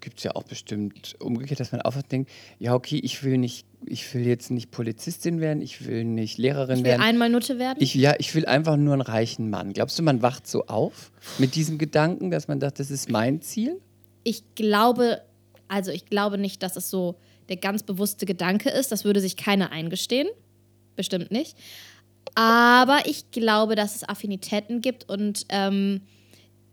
Gibt 0.00 0.18
es 0.18 0.24
ja 0.24 0.34
auch 0.34 0.42
bestimmt 0.42 1.14
umgekehrt, 1.20 1.60
dass 1.60 1.70
man 1.70 1.80
aufwacht 1.82 2.06
und 2.06 2.12
denkt: 2.12 2.30
Ja, 2.58 2.74
okay, 2.74 2.98
ich 3.04 3.22
will, 3.22 3.38
nicht, 3.38 3.64
ich 3.86 4.12
will 4.14 4.26
jetzt 4.26 4.50
nicht 4.50 4.70
Polizistin 4.70 5.40
werden, 5.40 5.62
ich 5.62 5.86
will 5.86 6.04
nicht 6.04 6.38
Lehrerin 6.38 6.78
ich 6.78 6.84
will 6.84 6.90
werden. 6.90 7.02
einmal 7.02 7.28
Nutte 7.28 7.58
werden? 7.58 7.78
Ich, 7.80 7.94
ja, 7.94 8.14
ich 8.18 8.34
will 8.34 8.46
einfach 8.46 8.76
nur 8.76 8.92
einen 8.92 9.02
reichen 9.02 9.50
Mann. 9.50 9.72
Glaubst 9.72 9.98
du, 9.98 10.02
man 10.02 10.22
wacht 10.22 10.46
so 10.46 10.66
auf 10.66 11.12
mit 11.38 11.54
diesem 11.54 11.78
Gedanken, 11.78 12.30
dass 12.30 12.48
man 12.48 12.60
sagt, 12.60 12.80
das 12.80 12.90
ist 12.90 13.10
mein 13.10 13.40
Ziel? 13.42 13.80
ich 14.24 14.42
glaube, 14.54 15.22
also 15.68 15.90
ich 15.90 16.06
glaube 16.06 16.38
nicht, 16.38 16.62
dass 16.62 16.76
es 16.76 16.90
so 16.90 17.16
der 17.48 17.56
ganz 17.56 17.82
bewusste 17.82 18.26
Gedanke 18.26 18.70
ist. 18.70 18.92
Das 18.92 19.04
würde 19.04 19.20
sich 19.20 19.36
keiner 19.36 19.70
eingestehen. 19.70 20.28
Bestimmt 20.96 21.30
nicht. 21.30 21.56
Aber 22.34 23.00
ich 23.06 23.30
glaube, 23.30 23.74
dass 23.74 23.96
es 23.96 24.08
Affinitäten 24.08 24.80
gibt 24.80 25.08
und 25.08 25.46
ähm, 25.48 26.02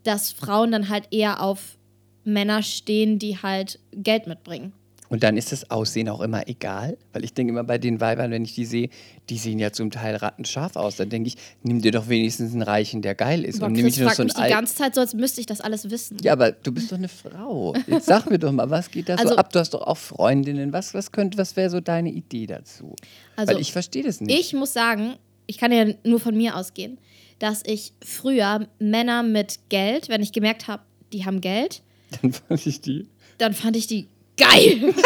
dass 0.04 0.32
Frauen 0.32 0.70
dann 0.70 0.88
halt 0.88 1.08
eher 1.10 1.42
auf 1.42 1.76
Männer 2.24 2.62
stehen, 2.62 3.18
die 3.18 3.38
halt 3.38 3.80
Geld 3.92 4.26
mitbringen. 4.26 4.72
Und 5.10 5.24
dann 5.24 5.36
ist 5.36 5.50
das 5.50 5.72
Aussehen 5.72 6.08
auch 6.08 6.20
immer 6.20 6.46
egal, 6.48 6.96
weil 7.12 7.24
ich 7.24 7.34
denke 7.34 7.50
immer 7.52 7.64
bei 7.64 7.78
den 7.78 8.00
Weibern, 8.00 8.30
wenn 8.30 8.44
ich 8.44 8.54
die 8.54 8.64
sehe, 8.64 8.88
die 9.28 9.38
sehen 9.38 9.58
ja 9.58 9.72
zum 9.72 9.90
Teil 9.90 10.14
rattenscharf 10.14 10.76
aus. 10.76 10.94
Dann 10.96 11.10
denke 11.10 11.26
ich, 11.26 11.36
nimm 11.64 11.82
dir 11.82 11.90
doch 11.90 12.08
wenigstens 12.08 12.52
einen 12.52 12.62
Reichen, 12.62 13.02
der 13.02 13.16
geil 13.16 13.44
ist. 13.44 13.58
Boah, 13.58 13.66
und 13.66 13.72
nimm 13.72 13.82
nur 13.86 13.92
fragt 13.92 14.16
so 14.16 14.22
mich 14.22 14.34
die 14.34 14.48
ganze 14.48 14.76
Zeit 14.76 14.94
so, 14.94 15.00
als 15.00 15.12
müsste 15.14 15.40
ich 15.40 15.46
das 15.46 15.60
alles 15.60 15.90
wissen. 15.90 16.16
Ja, 16.22 16.32
aber 16.34 16.52
du 16.52 16.70
bist 16.70 16.92
doch 16.92 16.96
eine 16.96 17.08
Frau. 17.08 17.74
Jetzt 17.88 18.06
sag 18.06 18.30
mir 18.30 18.38
doch 18.38 18.52
mal, 18.52 18.70
was 18.70 18.88
geht 18.88 19.08
da 19.08 19.16
so 19.18 19.24
Also- 19.24 19.36
ab? 19.36 19.52
Du 19.52 19.58
hast 19.58 19.74
doch 19.74 19.82
auch 19.82 19.96
Freundinnen. 19.96 20.72
Was, 20.72 20.94
was, 20.94 21.10
könnte, 21.10 21.36
was 21.38 21.56
wäre 21.56 21.70
so 21.70 21.80
deine 21.80 22.10
Idee 22.10 22.46
dazu? 22.46 22.94
Also, 23.34 23.52
weil 23.52 23.60
ich 23.60 23.72
verstehe 23.72 24.04
das 24.04 24.20
nicht. 24.20 24.38
Ich 24.38 24.52
muss 24.54 24.72
sagen, 24.72 25.14
ich 25.48 25.58
kann 25.58 25.72
ja 25.72 25.86
nur 26.04 26.20
von 26.20 26.36
mir 26.36 26.56
ausgehen, 26.56 26.98
dass 27.40 27.64
ich 27.66 27.94
früher 28.04 28.68
Männer 28.78 29.24
mit 29.24 29.58
Geld, 29.70 30.08
wenn 30.08 30.22
ich 30.22 30.30
gemerkt 30.30 30.68
habe, 30.68 30.84
die 31.12 31.24
haben 31.26 31.40
Geld, 31.40 31.82
Dann 32.22 32.32
fand 32.32 32.64
ich 32.64 32.80
die. 32.80 33.08
dann 33.38 33.54
fand 33.54 33.76
ich 33.76 33.88
die 33.88 34.06
geil. 34.40 34.94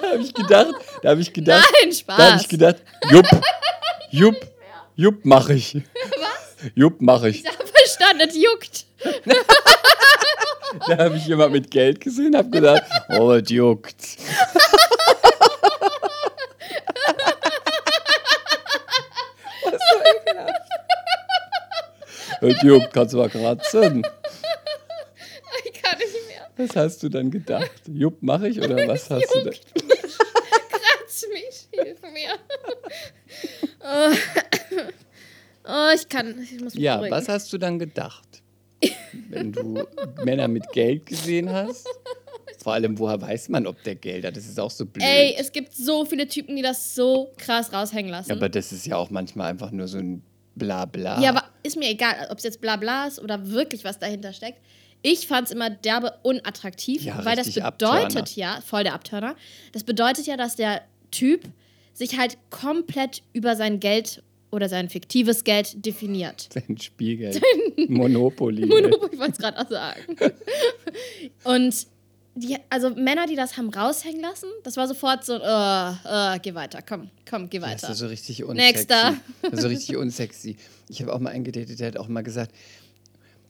Da 0.00 0.08
habe 0.12 0.22
ich 0.22 0.32
gedacht, 0.32 0.74
da 1.02 1.10
habe 1.10 1.20
ich 1.20 1.32
gedacht, 1.32 1.68
Nein, 1.82 1.94
da 2.06 2.12
habe 2.16 2.22
Spaß. 2.30 2.42
ich 2.42 2.48
gedacht, 2.48 2.76
jupp, 3.10 3.26
jupp, 4.10 4.36
jupp, 4.96 5.20
mach 5.24 5.48
ich. 5.50 5.74
Was? 5.74 6.70
Jupp, 6.74 6.96
mach 7.00 7.22
ich. 7.24 7.44
Ich 7.44 7.50
habe 7.50 7.66
verstanden, 7.66 8.28
es 8.28 8.36
juckt. 8.36 8.86
Da 10.86 10.96
habe 10.98 11.16
ich 11.16 11.26
jemand 11.26 11.52
mit 11.52 11.68
Geld 11.68 12.00
gesehen, 12.00 12.36
habe 12.36 12.48
gedacht, 12.48 12.84
oh, 13.18 13.32
es 13.32 13.50
juckt. 13.50 13.96
Was 19.64 19.72
so 19.72 19.96
ekelhaft. 20.00 20.70
Es 22.40 22.62
juckt, 22.62 22.92
kannst 22.92 23.14
du 23.14 23.18
mal 23.18 23.28
kratzen. 23.28 24.06
Was 26.60 26.76
hast 26.76 27.02
du 27.02 27.08
dann 27.08 27.30
gedacht? 27.30 27.70
Jupp, 27.92 28.18
mach 28.20 28.42
ich 28.42 28.60
oder 28.60 28.86
was 28.86 29.08
hast 29.08 29.34
du 29.34 29.44
denn? 29.44 29.54
Kratz 29.54 31.24
mich, 31.32 31.68
hilf 31.72 32.02
mir. 32.02 32.36
Oh, 33.80 34.14
oh 35.66 35.88
ich 35.94 36.08
kann, 36.08 36.38
ich 36.42 36.60
muss 36.60 36.74
mich 36.74 36.82
Ja, 36.82 36.96
beruhigen. 36.96 37.16
was 37.16 37.28
hast 37.28 37.52
du 37.52 37.58
dann 37.58 37.78
gedacht? 37.78 38.42
Wenn 39.28 39.52
du 39.52 39.84
Männer 40.24 40.48
mit 40.48 40.70
Geld 40.72 41.06
gesehen 41.06 41.50
hast? 41.50 41.86
Vor 42.62 42.74
allem, 42.74 42.98
woher 42.98 43.20
weiß 43.20 43.48
man, 43.48 43.66
ob 43.66 43.82
der 43.84 43.94
Geld 43.94 44.24
hat? 44.24 44.36
Das 44.36 44.44
ist 44.46 44.60
auch 44.60 44.70
so 44.70 44.84
blöd. 44.84 45.06
Ey, 45.06 45.34
es 45.38 45.50
gibt 45.50 45.72
so 45.72 46.04
viele 46.04 46.28
Typen, 46.28 46.56
die 46.56 46.62
das 46.62 46.94
so 46.94 47.30
krass 47.38 47.72
raushängen 47.72 48.10
lassen. 48.10 48.28
Ja, 48.28 48.36
aber 48.36 48.50
das 48.50 48.70
ist 48.72 48.86
ja 48.86 48.96
auch 48.96 49.08
manchmal 49.08 49.50
einfach 49.50 49.70
nur 49.70 49.88
so 49.88 49.96
ein 49.98 50.22
Blabla. 50.56 51.22
Ja, 51.22 51.30
aber 51.30 51.44
ist 51.62 51.76
mir 51.78 51.88
egal, 51.88 52.28
ob 52.30 52.36
es 52.38 52.44
jetzt 52.44 52.60
Blabla 52.60 53.06
ist 53.06 53.18
oder 53.18 53.48
wirklich 53.50 53.82
was 53.84 53.98
dahinter 53.98 54.34
steckt. 54.34 54.60
Ich 55.02 55.26
fand 55.26 55.46
es 55.48 55.52
immer 55.52 55.70
derbe 55.70 56.14
unattraktiv, 56.22 57.02
Ja, 57.02 57.24
weil 57.24 57.36
das 57.36 57.46
bedeutet 57.52 57.64
Abturner. 58.16 58.24
ja, 58.34 58.60
voll 58.64 58.84
der 58.84 58.94
Abturner, 58.94 59.34
das 59.72 59.84
bedeutet 59.84 60.26
ja, 60.26 60.36
dass 60.36 60.56
der 60.56 60.82
Typ 61.10 61.44
sich 61.94 62.18
halt 62.18 62.36
komplett 62.50 63.22
über 63.32 63.56
sein 63.56 63.80
Geld 63.80 64.22
oder 64.50 64.68
sein 64.68 64.88
fiktives 64.88 65.44
Geld 65.44 65.84
definiert. 65.86 66.48
Sein 66.52 66.76
Spiegel. 66.78 67.40
Monopoly. 67.88 68.66
Monopoly, 68.66 69.10
ich 69.12 69.18
wollte 69.18 69.32
es 69.32 69.38
gerade 69.38 69.58
auch 69.60 69.68
sagen. 69.70 70.16
Und 71.44 71.86
die, 72.34 72.56
also 72.68 72.90
Männer, 72.90 73.26
die 73.26 73.36
das 73.36 73.56
haben 73.56 73.68
raushängen 73.70 74.20
lassen, 74.20 74.46
das 74.62 74.76
war 74.76 74.86
sofort 74.88 75.24
so, 75.24 75.34
äh, 75.34 76.34
äh, 76.34 76.38
geh 76.40 76.54
weiter, 76.54 76.80
komm, 76.86 77.10
komm, 77.28 77.48
geh 77.50 77.58
Das 77.58 77.68
weiter. 77.82 77.90
ist 77.92 77.98
so 77.98 78.06
richtig 78.06 78.44
unsexy. 78.44 78.72
Nächster. 78.72 79.16
Das 79.50 79.60
so 79.62 79.68
richtig 79.68 79.96
unsexy. 79.96 80.56
Ich 80.88 81.00
habe 81.02 81.12
auch 81.12 81.18
mal 81.20 81.30
einen 81.30 81.44
gedatet, 81.44 81.78
der 81.80 81.88
hat 81.88 81.96
auch 81.96 82.08
mal 82.08 82.22
gesagt, 82.22 82.52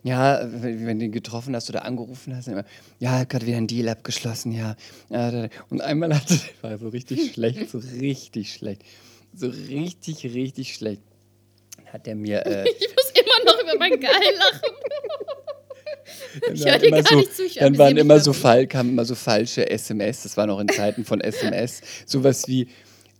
ja, 0.03 0.41
wenn, 0.43 0.87
wenn 0.87 0.99
du 0.99 1.05
ihn 1.07 1.13
getroffen 1.13 1.55
hast 1.55 1.69
oder 1.69 1.85
angerufen 1.85 2.35
hast, 2.35 2.49
immer, 2.49 2.65
ja, 2.99 3.19
hat 3.19 3.29
gerade 3.29 3.47
wieder 3.47 3.59
einen 3.59 3.67
Deal 3.67 3.89
abgeschlossen, 3.89 4.53
ja. 4.53 4.77
und 5.69 5.81
einmal 5.81 6.15
hatte 6.15 6.39
war 6.63 6.79
so 6.79 6.89
richtig 6.89 7.33
schlecht, 7.35 7.71
so 7.71 7.79
richtig 7.79 8.53
schlecht. 8.53 8.83
So 9.35 9.49
richtig, 9.49 10.25
richtig 10.25 10.75
schlecht. 10.75 11.03
Hat 11.87 12.07
er 12.07 12.15
mir. 12.15 12.45
Äh, 12.47 12.65
ich 12.81 12.89
muss 12.89 13.13
immer 13.15 13.45
noch 13.53 13.63
über 13.63 13.79
mein 13.79 14.01
Geil 14.01 14.11
lachen. 14.39 14.75
dann 16.41 16.55
Ich 16.55 16.65
waren 16.65 16.71
hör 16.73 16.79
dir 16.79 16.87
immer 16.87 17.03
gar 17.03 17.13
so, 17.13 17.17
nicht 17.17 17.37
zu, 17.37 17.45
ich 17.45 17.55
Dann 17.55 17.79
waren 17.79 17.97
immer 17.97 18.21
so. 18.21 18.33
Fall, 18.33 18.67
kamen 18.67 18.91
immer 18.91 19.05
so 19.05 19.15
falsche 19.15 19.69
SMS. 19.69 20.23
Das 20.23 20.37
war 20.37 20.47
noch 20.47 20.59
in 20.61 20.69
Zeiten 20.69 21.05
von 21.05 21.21
SMS. 21.21 21.81
Sowas 22.07 22.49
wie. 22.49 22.69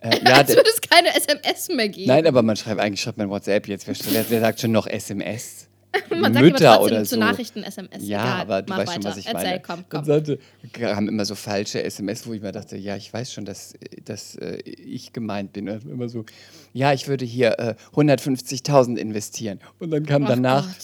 Äh, 0.01 0.19
ja, 0.25 0.37
Als 0.37 0.49
würde 0.49 0.71
es 0.71 0.81
keine 0.81 1.15
SMS 1.15 1.69
mehr 1.69 1.89
geben. 1.89 2.09
Nein, 2.09 2.27
aber 2.27 2.43
man 2.43 2.57
schreibt 2.57 2.81
eigentlich 2.81 3.03
schreibt 3.03 3.19
man 3.19 3.29
WhatsApp 3.29 3.69
jetzt. 3.69 3.87
Wer 3.87 4.41
sagt 4.41 4.61
schon 4.61 4.73
noch 4.73 4.87
SMS? 4.87 5.70
Man 6.11 6.33
sagt 6.33 6.45
Mütter 6.45 6.77
trotzdem 6.77 6.97
oder 6.97 7.05
zu 7.05 7.15
so. 7.15 7.21
Nachrichten 7.21 7.63
SMS. 7.65 8.07
Ja, 8.07 8.21
Egal, 8.23 8.41
aber 8.41 8.63
du 8.63 8.73
weißt 8.73 8.93
schon, 8.93 9.05
weiter. 9.05 9.11
was 9.11 9.17
ich 9.19 9.27
Erzähl, 9.27 9.43
meine. 9.45 9.61
komm, 9.61 9.85
komm. 9.89 10.05
sollte, 10.05 10.39
haben 10.81 11.09
immer 11.09 11.25
so 11.25 11.35
falsche 11.35 11.83
SMS, 11.83 12.27
wo 12.27 12.33
ich 12.33 12.43
mir 12.43 12.53
dachte, 12.53 12.77
ja, 12.77 12.97
ich 12.97 13.13
weiß 13.13 13.33
schon, 13.33 13.45
dass, 13.45 13.75
dass 14.05 14.37
äh, 14.37 14.59
ich 14.65 15.13
gemeint 15.13 15.53
bin. 15.53 15.69
Und 15.69 15.85
immer 15.85 16.09
so, 16.09 16.25
ja, 16.73 16.93
ich 16.93 17.09
würde 17.09 17.25
hier 17.25 17.59
äh, 17.59 17.75
150.000 17.97 18.97
investieren. 18.97 19.59
Und 19.81 19.91
dann 19.91 20.07
kam 20.07 20.25
Ach 20.25 20.29
danach, 20.29 20.67
Gott. 20.67 20.77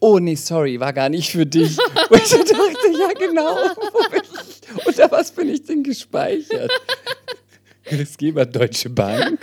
oh 0.00 0.18
nee, 0.18 0.34
sorry, 0.34 0.80
war 0.80 0.92
gar 0.92 1.08
nicht 1.08 1.30
für 1.30 1.46
dich. 1.46 1.78
Und 2.10 2.22
ich 2.22 2.30
dachte, 2.30 2.52
ja 2.98 3.12
genau, 3.18 3.56
unter 4.86 5.10
was 5.10 5.30
bin 5.30 5.48
ich 5.50 5.64
denn 5.64 5.82
gespeichert? 5.84 6.72
Chris 7.84 8.16
Geber, 8.18 8.44
Deutsche 8.44 8.90
Bahn. 8.90 9.38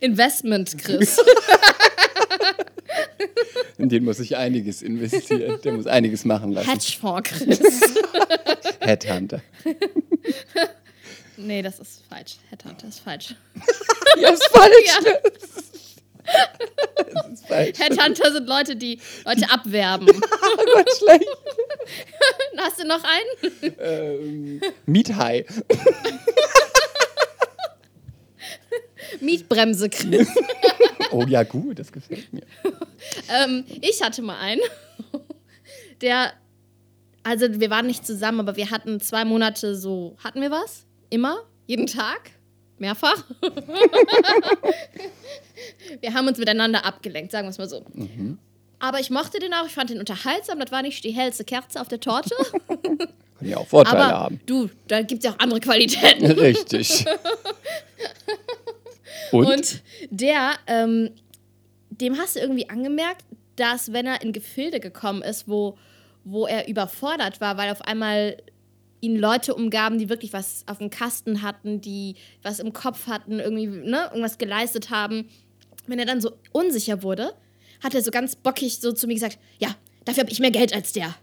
Investment, 0.00 0.76
Chris. 0.78 1.18
In 3.78 3.88
den 3.88 4.04
muss 4.04 4.18
ich 4.20 4.36
einiges 4.36 4.82
investieren. 4.82 5.60
Der 5.62 5.72
muss 5.72 5.86
einiges 5.86 6.24
machen 6.24 6.52
lassen. 6.52 6.68
Hedgefonds, 6.70 7.30
Chris. 7.30 7.60
Headhunter. 8.80 9.42
nee, 11.36 11.60
das 11.62 11.78
ist 11.78 12.02
falsch. 12.08 12.36
Headhunter 12.50 12.88
ist 12.88 13.00
falsch. 13.00 13.34
Ja, 14.18 14.30
ist 14.30 14.46
falsch. 14.46 14.72
Ja. 14.86 15.12
Das 17.12 17.26
ist 17.32 17.46
falsch. 17.46 17.78
Headhunter 17.78 18.32
sind 18.32 18.48
Leute, 18.48 18.76
die 18.76 18.98
Leute 19.26 19.50
abwerben. 19.50 20.08
Oh 20.58 20.64
Gott, 20.72 20.88
schlecht. 20.98 21.28
Hast 22.56 22.80
du 22.80 22.86
noch 22.86 23.02
einen? 23.04 23.74
Ähm, 23.78 24.60
Miethai. 24.86 25.44
Mietbremse, 29.20 29.88
Chris. 29.90 30.28
Oh 31.12 31.22
ja, 31.22 31.44
gut, 31.44 31.78
das 31.78 31.92
gefällt 31.92 32.32
mir. 32.32 32.42
ähm, 33.28 33.64
ich 33.80 34.02
hatte 34.02 34.22
mal 34.22 34.38
einen, 34.38 34.60
der, 36.00 36.32
also 37.22 37.46
wir 37.60 37.70
waren 37.70 37.86
nicht 37.86 38.04
zusammen, 38.04 38.40
aber 38.40 38.56
wir 38.56 38.72
hatten 38.72 39.00
zwei 39.00 39.24
Monate 39.24 39.76
so, 39.76 40.16
hatten 40.22 40.40
wir 40.40 40.50
was? 40.50 40.84
Immer? 41.08 41.38
Jeden 41.66 41.86
Tag? 41.86 42.32
Mehrfach? 42.78 43.24
wir 46.00 46.12
haben 46.12 46.26
uns 46.26 46.38
miteinander 46.38 46.84
abgelenkt, 46.84 47.30
sagen 47.30 47.46
wir 47.46 47.50
es 47.50 47.58
mal 47.58 47.68
so. 47.68 47.84
Aber 48.78 48.98
ich 49.00 49.10
mochte 49.10 49.38
den 49.38 49.54
auch, 49.54 49.66
ich 49.66 49.72
fand 49.72 49.90
den 49.90 50.00
unterhaltsam, 50.00 50.58
das 50.58 50.72
war 50.72 50.82
nicht 50.82 51.04
die 51.04 51.12
hellste 51.12 51.44
Kerze 51.44 51.80
auf 51.80 51.88
der 51.88 52.00
Torte. 52.00 52.34
Kann 52.66 53.48
ja 53.48 53.58
auch 53.58 53.66
Vorteile 53.66 54.04
aber 54.04 54.18
haben. 54.18 54.40
du, 54.46 54.68
da 54.88 55.02
gibt 55.02 55.24
es 55.24 55.30
ja 55.30 55.34
auch 55.34 55.38
andere 55.38 55.60
Qualitäten. 55.60 56.26
Richtig. 56.32 57.04
Und? 59.32 59.46
Und 59.46 59.82
der, 60.10 60.54
ähm, 60.66 61.10
dem 61.90 62.18
hast 62.18 62.36
du 62.36 62.40
irgendwie 62.40 62.68
angemerkt, 62.68 63.24
dass 63.56 63.92
wenn 63.92 64.06
er 64.06 64.22
in 64.22 64.32
Gefilde 64.32 64.80
gekommen 64.80 65.22
ist, 65.22 65.48
wo, 65.48 65.78
wo 66.24 66.46
er 66.46 66.68
überfordert 66.68 67.40
war, 67.40 67.56
weil 67.56 67.70
auf 67.70 67.82
einmal 67.82 68.36
ihn 69.00 69.16
Leute 69.16 69.54
umgaben, 69.54 69.98
die 69.98 70.08
wirklich 70.08 70.32
was 70.32 70.64
auf 70.66 70.78
dem 70.78 70.90
Kasten 70.90 71.42
hatten, 71.42 71.80
die 71.80 72.16
was 72.42 72.58
im 72.58 72.72
Kopf 72.72 73.06
hatten, 73.06 73.40
irgendwie 73.40 73.66
ne, 73.66 74.06
irgendwas 74.06 74.38
geleistet 74.38 74.90
haben. 74.90 75.28
Wenn 75.86 75.98
er 75.98 76.06
dann 76.06 76.20
so 76.20 76.32
unsicher 76.52 77.02
wurde, 77.02 77.34
hat 77.82 77.94
er 77.94 78.02
so 78.02 78.10
ganz 78.10 78.36
bockig 78.36 78.80
so 78.80 78.92
zu 78.92 79.06
mir 79.06 79.14
gesagt, 79.14 79.38
ja, 79.58 79.74
dafür 80.04 80.22
habe 80.22 80.32
ich 80.32 80.40
mehr 80.40 80.50
Geld 80.50 80.74
als 80.74 80.92
der. 80.92 81.14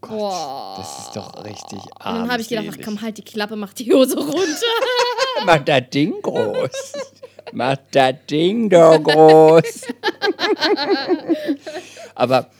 Gott, 0.00 0.10
Boah. 0.10 0.74
das 0.78 1.06
ist 1.06 1.16
doch 1.16 1.44
richtig 1.44 1.78
Und 1.78 2.04
dann 2.04 2.30
habe 2.30 2.42
ich 2.42 2.48
gedacht, 2.48 2.66
ach 2.70 2.84
komm, 2.84 3.00
halt 3.00 3.18
die 3.18 3.22
Klappe, 3.22 3.56
mach 3.56 3.72
die 3.72 3.92
Hose 3.92 4.18
runter. 4.18 4.34
Mach 5.44 5.58
das 5.58 5.82
Ding 5.90 6.14
groß. 6.22 6.92
Mach 7.52 7.76
das 7.90 8.14
Ding 8.28 8.68
doch 8.68 9.02
groß. 9.02 9.64
aber 12.14 12.50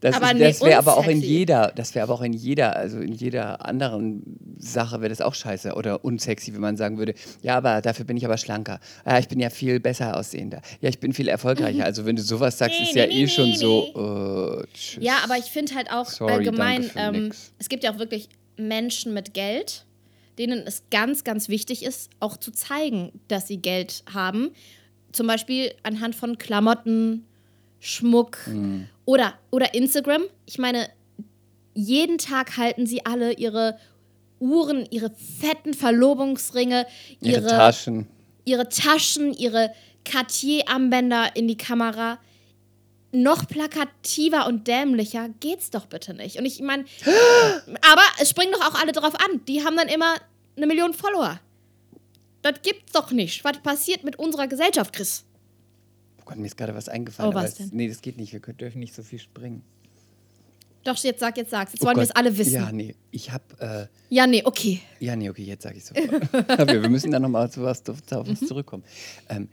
das, 0.00 0.14
Aber 0.14 0.26
ist- 0.28 0.34
nee, 0.34 0.40
das 0.44 0.60
wäre 0.60 0.78
aber 0.78 0.96
auch 0.96 1.06
in 1.08 1.20
jeder, 1.20 1.72
das 1.74 1.94
wäre 1.94 2.04
aber 2.04 2.14
auch 2.14 2.22
in 2.22 2.32
jeder, 2.32 2.76
also 2.76 2.98
in 3.00 3.12
jeder 3.12 3.64
anderen 3.66 4.22
Sache 4.58 5.00
wäre 5.00 5.08
das 5.08 5.20
auch 5.20 5.34
scheiße 5.34 5.74
oder 5.74 6.04
unsexy, 6.04 6.52
wenn 6.54 6.60
man 6.60 6.76
sagen 6.76 6.98
würde, 6.98 7.14
ja, 7.42 7.56
aber 7.56 7.80
dafür 7.82 8.04
bin 8.04 8.16
ich 8.16 8.24
aber 8.24 8.38
schlanker. 8.38 8.78
Ja, 9.04 9.18
ich 9.18 9.28
bin 9.28 9.40
ja 9.40 9.50
viel 9.50 9.80
besser 9.80 10.16
aussehender. 10.16 10.60
Ja, 10.80 10.88
ich 10.88 11.00
bin 11.00 11.12
viel 11.12 11.28
erfolgreicher. 11.28 11.84
Also 11.84 12.04
wenn 12.06 12.16
du 12.16 12.22
sowas 12.22 12.58
sagst, 12.58 12.78
Nee, 12.78 12.86
ist 12.86 12.94
ja 12.94 13.06
nee, 13.06 13.22
eh 13.24 13.28
schon 13.28 13.52
so, 13.54 14.64
äh. 14.64 15.00
Ja, 15.04 15.18
aber 15.24 15.36
ich 15.38 15.46
finde 15.46 15.74
halt 15.74 15.90
auch 15.90 16.06
Sorry, 16.06 16.32
allgemein, 16.34 16.90
ähm, 16.96 17.32
es 17.58 17.68
gibt 17.68 17.82
ja 17.84 17.92
auch 17.92 17.98
wirklich 17.98 18.28
Menschen 18.56 19.14
mit 19.14 19.34
Geld, 19.34 19.84
denen 20.38 20.60
es 20.66 20.82
ganz, 20.92 21.24
ganz 21.24 21.48
wichtig 21.48 21.84
ist, 21.84 22.10
auch 22.20 22.36
zu 22.36 22.52
zeigen, 22.52 23.10
dass 23.26 23.48
sie 23.48 23.56
Geld 23.58 24.04
haben. 24.14 24.50
Zum 25.10 25.26
Beispiel 25.26 25.72
anhand 25.82 26.14
von 26.14 26.38
Klamotten, 26.38 27.24
Schmuck 27.80 28.38
Mhm. 28.46 28.86
Oder, 29.08 29.38
oder 29.50 29.72
Instagram. 29.72 30.24
Ich 30.44 30.58
meine, 30.58 30.86
jeden 31.72 32.18
Tag 32.18 32.58
halten 32.58 32.86
sie 32.86 33.06
alle 33.06 33.32
ihre 33.32 33.78
Uhren, 34.38 34.86
ihre 34.90 35.10
fetten 35.40 35.72
Verlobungsringe, 35.72 36.86
Ihre, 37.22 37.40
ihre, 37.40 37.48
Taschen. 37.48 38.06
ihre 38.44 38.68
Taschen, 38.68 39.32
ihre 39.32 39.72
Cartier-Armbänder 40.04 41.34
in 41.36 41.48
die 41.48 41.56
Kamera. 41.56 42.18
Noch 43.10 43.48
plakativer 43.48 44.46
und 44.46 44.68
dämlicher 44.68 45.30
geht's 45.40 45.70
doch 45.70 45.86
bitte 45.86 46.12
nicht. 46.12 46.36
Und 46.38 46.44
ich 46.44 46.60
meine, 46.60 46.84
aber 47.90 48.02
es 48.20 48.28
springen 48.28 48.52
doch 48.52 48.68
auch 48.68 48.78
alle 48.78 48.92
drauf 48.92 49.14
an. 49.14 49.42
Die 49.48 49.64
haben 49.64 49.78
dann 49.78 49.88
immer 49.88 50.16
eine 50.54 50.66
Million 50.66 50.92
Follower. 50.92 51.40
Das 52.42 52.60
gibt's 52.62 52.92
doch 52.92 53.10
nicht. 53.10 53.42
Was 53.42 53.56
passiert 53.62 54.04
mit 54.04 54.18
unserer 54.18 54.48
Gesellschaft, 54.48 54.92
Chris? 54.92 55.24
Gott, 56.28 56.36
mir 56.36 56.46
ist 56.46 56.56
gerade 56.58 56.74
was 56.74 56.88
eingefallen. 56.90 57.32
Oh, 57.32 57.34
was 57.34 57.52
es, 57.52 57.54
denn? 57.56 57.70
Nee, 57.72 57.88
das 57.88 58.02
geht 58.02 58.18
nicht. 58.18 58.32
Wir 58.34 58.40
dürfen 58.40 58.80
nicht 58.80 58.94
so 58.94 59.02
viel 59.02 59.18
springen. 59.18 59.62
Doch, 60.84 60.96
jetzt 60.98 61.20
sag, 61.20 61.36
jetzt 61.38 61.50
sag's. 61.50 61.72
Jetzt 61.72 61.82
Oh 61.82 61.86
wollen 61.86 61.96
wir 61.96 62.02
es 62.02 62.10
alle 62.10 62.36
wissen. 62.36 62.52
Ja, 62.54 62.66
Ja, 62.66 62.72
nee. 62.72 62.94
Ich 63.10 63.32
habe. 63.32 63.88
Äh, 64.10 64.26
nee, 64.26 64.42
okay. 64.44 64.80
ja, 65.00 65.16
nee, 65.16 65.30
okay, 65.30 65.42
jetzt 65.42 65.62
sage 65.62 65.78
ich 65.78 65.84
sofort. 65.86 66.50
Aber 66.60 66.82
wir 66.82 66.88
müssen 66.90 67.10
dann 67.10 67.22
nochmal 67.22 67.50
zu 67.50 67.62
was, 67.62 67.82
auf 67.88 67.96
Mhm. 68.26 68.30
was 68.30 68.40
zurückkommen. 68.46 68.84
Ähm, 69.30 69.48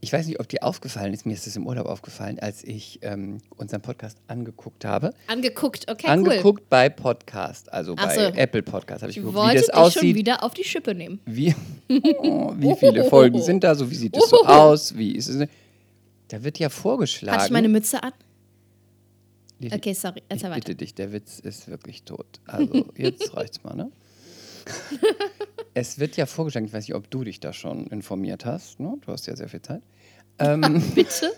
ich 0.00 0.12
weiß 0.12 0.26
nicht, 0.26 0.38
ob 0.40 0.48
dir 0.48 0.64
aufgefallen 0.64 1.14
ist, 1.14 1.24
mir 1.26 1.32
ist 1.32 1.46
es 1.46 1.54
im 1.56 1.66
Urlaub 1.66 1.86
aufgefallen, 1.86 2.38
als 2.40 2.64
ich 2.64 2.98
ähm, 3.02 3.38
unseren 3.56 3.80
Podcast 3.82 4.18
angeguckt 4.26 4.84
habe. 4.84 5.14
Angeguckt, 5.28 5.90
okay, 5.90 6.08
angeguckt 6.08 6.68
bei 6.68 6.88
Podcast, 6.88 7.72
also 7.72 7.94
Ach 7.96 8.06
bei 8.06 8.14
so. 8.16 8.20
Apple 8.36 8.62
Podcast, 8.62 9.02
habe 9.02 9.12
ich 9.12 9.18
cool. 9.18 9.26
geguckt, 9.26 9.38
wie 9.38 9.46
Wollte 9.46 9.56
das 9.58 9.66
dich 9.66 9.74
schon 9.74 9.84
aussieht. 9.84 10.16
wieder 10.16 10.42
auf 10.42 10.54
die 10.54 10.64
Schippe 10.64 10.94
nehmen. 10.94 11.20
Wie, 11.24 11.54
oh, 12.18 12.52
wie 12.56 12.74
viele 12.74 13.04
Folgen 13.04 13.40
sind 13.42 13.62
da 13.62 13.74
so? 13.76 13.88
Wie 13.90 13.94
sieht 13.94 14.16
es 14.16 14.28
so 14.28 14.38
aus? 14.46 14.96
Wie 14.96 15.12
ist 15.14 15.28
es? 15.28 15.48
Da 16.32 16.42
wird 16.42 16.58
ja 16.58 16.70
vorgeschlagen. 16.70 17.36
Hatte 17.36 17.46
ich 17.46 17.52
meine 17.52 17.68
Mütze 17.68 18.02
an? 18.02 18.12
Lili, 19.58 19.74
Okay, 19.76 19.92
sorry. 19.92 20.18
ich 20.20 20.24
Erzähl 20.30 20.48
weiter. 20.50 20.60
bitte 20.60 20.74
dich, 20.76 20.94
der 20.94 21.12
Witz 21.12 21.38
ist 21.38 21.68
wirklich 21.68 22.04
tot. 22.04 22.40
Also 22.46 22.86
jetzt 22.96 23.36
reicht's 23.36 23.62
mal, 23.62 23.74
ne? 23.74 23.92
es 25.74 25.98
wird 25.98 26.16
ja 26.16 26.24
vorgeschlagen, 26.24 26.66
ich 26.66 26.72
weiß 26.72 26.84
nicht, 26.88 26.94
ob 26.94 27.10
du 27.10 27.22
dich 27.24 27.40
da 27.40 27.52
schon 27.52 27.86
informiert 27.88 28.44
hast, 28.46 28.80
ne? 28.80 28.96
du 29.00 29.12
hast 29.12 29.26
ja 29.26 29.36
sehr 29.36 29.48
viel 29.48 29.60
Zeit, 29.60 29.82
ähm, 30.38 30.82
Bitte? 30.94 31.32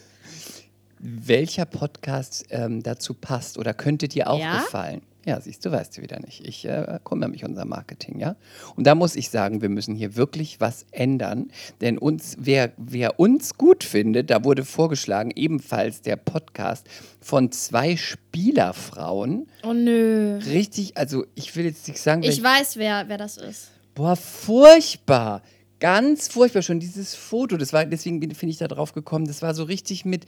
welcher 1.01 1.65
Podcast 1.65 2.45
ähm, 2.51 2.83
dazu 2.83 3.15
passt 3.15 3.59
oder 3.59 3.75
könnte 3.75 4.07
dir 4.09 4.31
auch 4.31 4.39
Ja? 4.39 4.59
gefallen. 4.63 5.03
Ja, 5.27 5.41
siehst 5.41 5.65
du, 5.65 5.73
weißt 5.73 5.97
du 5.97 6.03
wieder 6.03 6.21
nicht. 6.21 6.47
Ich 6.47 6.67
äh, 6.67 6.99
kümmere 7.03 7.31
mich 7.31 7.45
um 7.45 7.51
unser 7.53 7.65
Marketing, 7.65 8.19
ja. 8.21 8.37
Und 8.77 8.87
da 8.87 8.95
muss 8.95 9.17
ich 9.17 9.31
sagen, 9.31 9.63
wir 9.63 9.71
müssen 9.71 9.95
hier 9.95 10.17
wirklich 10.17 10.61
was 10.61 10.85
ändern. 10.91 11.51
Denn 11.81 11.97
uns, 11.97 12.37
wer, 12.39 12.73
wer 12.77 13.19
uns 13.19 13.55
gut 13.57 13.85
findet, 13.85 14.29
da 14.29 14.45
wurde 14.45 14.65
vorgeschlagen, 14.67 15.31
ebenfalls 15.35 16.03
der 16.03 16.17
Podcast 16.17 16.87
von 17.23 17.51
zwei 17.53 17.97
Spielerfrauen. 17.97 19.47
Oh 19.63 19.73
nö. 19.73 20.39
Richtig, 20.47 20.97
also 20.97 21.25
ich 21.35 21.55
will 21.57 21.65
jetzt 21.65 21.89
nicht 21.89 22.01
sagen, 22.01 22.23
Ich 22.23 22.43
weil- 22.43 22.61
weiß, 22.61 22.77
wer, 22.77 23.09
wer 23.09 23.19
das 23.19 23.37
ist. 23.37 23.71
boah, 23.95 24.17
furchtbar. 24.17 25.43
Ganz 25.81 26.29
furchtbar 26.29 26.63
schon 26.63 26.81
dieses 26.81 27.15
Foto. 27.15 27.57
Das 27.57 27.73
war, 27.73 27.85
deswegen 27.85 28.21
bin 28.21 28.31
bin 28.31 28.49
ich 28.49 28.59
da 28.59 28.69
drauf 28.69 28.93
gekommen. 28.93 29.27
Das 29.27 29.43
war 29.43 29.55
so 29.55 29.65
richtig 29.65 30.05
mit, 30.05 30.25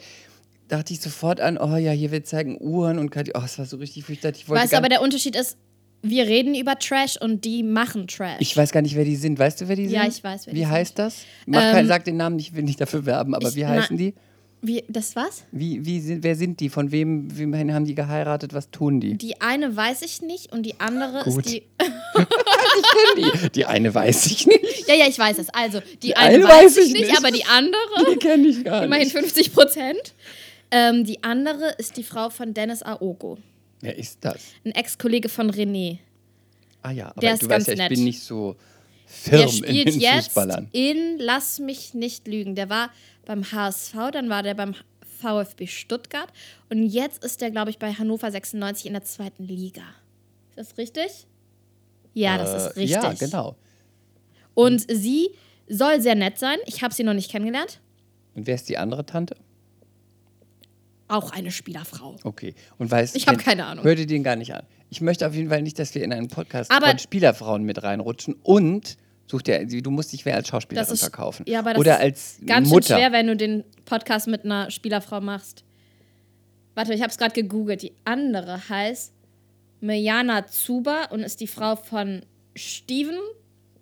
dachte 0.69 0.93
ich 0.93 1.01
sofort 1.01 1.41
an, 1.41 1.59
oh 1.59 1.77
ja, 1.77 1.93
hier 1.93 2.11
wird 2.11 2.27
zeigen 2.27 2.57
Uhren 2.61 2.99
und 2.99 3.11
Kati- 3.15 3.33
oh, 3.35 3.43
es 3.45 3.59
war 3.59 3.67
so 3.67 3.77
richtig 3.77 4.05
fürchterlich. 4.05 4.43
Ich 4.43 4.49
Weißt 4.49 4.73
du, 4.73 4.77
aber 4.77 4.89
der 4.89 5.01
Unterschied 5.03 5.37
ist, 5.37 5.57
wir 6.03 6.27
reden 6.27 6.55
über 6.55 6.79
Trash 6.79 7.17
und 7.21 7.45
die 7.45 7.63
machen 7.63 8.07
Trash. 8.07 8.37
Ich 8.41 8.57
weiß 8.57 8.71
gar 8.73 8.83
nicht, 8.83 8.95
wer 8.97 9.05
die 9.05 9.17
sind. 9.17 9.39
Weißt 9.39 9.61
du, 9.61 9.69
wer 9.69 9.77
die 9.77 9.87
Ja, 9.87 10.03
sind? 10.03 10.15
ich 10.19 10.25
weiß, 10.25 10.47
wer 10.47 10.55
Wie 10.55 10.59
die 10.59 10.67
heißt 10.67 10.99
das? 10.99 11.19
Mach 11.47 11.63
Ähm, 11.63 11.73
kein, 11.73 11.87
sag 11.89 12.05
den 12.05 12.17
Namen 12.17 12.39
ich 12.39 12.55
will 12.55 12.63
nicht 12.63 12.81
dafür 12.81 13.07
werben, 13.07 13.35
aber 13.35 13.49
ich- 13.49 13.57
wie 13.57 13.63
na- 13.63 13.69
heißen 13.71 13.97
die? 13.97 14.15
Wie, 14.63 14.83
das 14.89 15.15
was? 15.15 15.45
Wie, 15.53 15.85
wie 15.85 16.01
sind, 16.01 16.25
wer 16.25 16.35
sind 16.35 16.59
die? 16.61 16.71
Von 16.71 16.91
wem, 16.91 17.29
wem 17.37 17.55
haben 17.73 17.85
die 17.85 17.95
geheiratet? 17.95 18.55
Was 18.55 18.71
tun 18.71 19.01
die? 19.01 19.17
Die 19.17 19.41
eine 19.41 19.77
weiß 19.77 20.03
ich 20.03 20.23
nicht 20.23 20.51
und 20.51 20.65
die 20.65 20.81
andere 20.81 21.23
Gut. 21.25 21.45
ist 21.47 21.53
die. 21.55 21.63
Die, 23.17 23.51
die 23.51 23.65
eine 23.67 23.95
weiß 23.95 24.27
ich 24.27 24.47
nicht. 24.47 24.89
Ja, 24.89 24.95
ja, 24.95 25.07
ich 25.09 25.19
weiß 25.19 25.39
es. 25.39 25.49
Also, 25.51 25.81
die, 26.03 26.09
Die 26.09 26.17
eine, 26.17 26.37
eine 26.37 26.45
weiß, 26.49 26.77
ich 26.79 26.87
ich 26.89 26.93
nicht, 26.95 27.07
nicht. 27.09 27.19
aber 27.19 27.31
die 27.31 27.45
andere, 27.45 28.13
Die 28.13 28.17
kenne 28.17 28.47
ich 28.49 28.65
gar 28.65 28.85
immerhin 28.85 29.05
nicht. 29.05 29.17
50 29.17 29.53
Prozent. 29.53 30.15
Ähm, 30.71 31.05
die 31.05 31.23
andere 31.23 31.71
ist 31.79 31.97
die 31.97 32.03
Frau 32.03 32.31
von 32.31 32.53
Dennis 32.55 32.83
Aogo, 32.83 33.39
Wer 33.81 33.97
ist 33.97 34.19
das? 34.25 34.41
ein 34.65 34.73
Ex-Kollege 34.73 35.29
von 35.29 35.51
René. 35.51 35.99
Ah 36.83 36.91
ja, 36.91 37.09
aber 37.11 37.21
Der 37.21 37.37
du 37.37 37.47
ist 37.47 37.49
weißt 37.51 37.51
ganz 37.51 37.67
ja, 37.69 37.73
ich 37.75 37.79
nett. 37.79 37.89
bin 37.91 38.05
nicht 38.05 38.23
so 38.23 38.57
Der 39.27 39.39
firm 39.39 39.49
in 39.49 39.49
spielt 39.53 39.89
den 39.89 40.01
jetzt 40.01 40.25
Fußballern. 40.27 40.69
in 40.73 41.19
Lass 41.19 41.59
mich 41.61 41.95
nicht 41.95 42.27
lügen. 42.27 42.55
Der 42.55 42.69
war 42.69 42.91
beim 43.25 43.45
HSV, 43.51 43.95
dann 44.13 44.29
war 44.29 44.43
der 44.43 44.55
beim 44.55 44.75
VfB 45.21 45.67
Stuttgart 45.67 46.29
und 46.69 46.85
jetzt 46.87 47.25
ist 47.25 47.41
der, 47.41 47.51
glaube 47.51 47.71
ich, 47.71 47.79
bei 47.79 47.93
Hannover 47.93 48.31
96 48.31 48.87
in 48.87 48.93
der 48.93 49.03
zweiten 49.03 49.45
Liga. 49.45 49.83
Ist 50.57 50.71
das 50.71 50.79
richtig? 50.79 51.27
Ja, 52.13 52.39
das 52.39 52.51
ist 52.71 52.77
Äh, 52.77 52.81
richtig. 52.81 53.03
Ja, 53.03 53.13
genau. 53.13 53.57
Und 54.55 54.85
sie 54.91 55.31
soll 55.69 56.01
sehr 56.01 56.15
nett 56.15 56.39
sein. 56.39 56.59
Ich 56.67 56.83
habe 56.83 56.93
sie 56.95 57.03
noch 57.03 57.15
nicht 57.15 57.31
kennengelernt. 57.31 57.81
Und 58.35 58.47
wer 58.47 58.55
ist 58.55 58.69
die 58.69 58.79
andere 58.79 59.05
Tante? 59.07 59.37
Auch 61.09 61.31
eine 61.31 61.51
Spielerfrau. 61.53 62.17
Okay. 62.25 62.55
Und 62.79 62.91
weißt, 62.91 63.15
Ich 63.17 63.27
hab 63.29 63.37
kenn- 63.37 63.45
keine 63.45 63.67
Ahnung. 63.67 63.85
Hör 63.85 63.95
dir 63.95 64.07
den 64.07 64.23
gar 64.25 64.37
nicht 64.37 64.53
an. 64.55 64.65
Ich 64.91 65.01
möchte 65.01 65.27
auf 65.27 65.35
jeden 65.35 65.49
Fall 65.51 65.63
nicht, 65.63 65.79
dass 65.79 65.95
wir 65.95 66.03
in 66.03 66.13
einen 66.13 66.29
Podcast 66.29 66.71
Aber- 66.71 66.89
von 66.89 66.99
Spielerfrauen 66.99 67.63
mit 67.65 67.83
reinrutschen. 67.83 68.35
Und 68.43 68.97
such 69.27 69.43
dir, 69.43 69.65
du 69.67 69.91
musst 69.91 70.13
dich 70.13 70.25
wer 70.25 70.35
als 70.37 70.49
Schauspielerin 70.49 70.93
ist- 70.93 71.01
verkaufen. 71.01 71.45
ja, 71.49 71.61
aber 71.61 71.73
das 71.75 71.81
Oder 71.81 71.95
ist 71.97 72.01
als 72.01 72.39
Ganz 72.47 72.69
Mutter. 72.69 72.87
schön 72.89 72.97
schwer, 72.99 73.13
wenn 73.13 73.27
du 73.29 73.37
den 73.37 73.65
Podcast 73.85 74.27
mit 74.29 74.45
einer 74.45 74.71
Spielerfrau 74.71 75.21
machst. 75.21 75.65
Warte, 76.75 76.93
ich 76.95 77.01
habe 77.03 77.11
es 77.11 77.19
gerade 77.19 77.33
gegoogelt. 77.35 77.83
Die 77.83 77.93
andere 78.05 78.69
heißt 78.69 79.13
Mejana 79.81 80.47
Zuba 80.47 81.05
und 81.11 81.21
ist 81.21 81.41
die 81.41 81.47
Frau 81.47 81.77
von 81.77 82.23
Steven. 82.57 83.19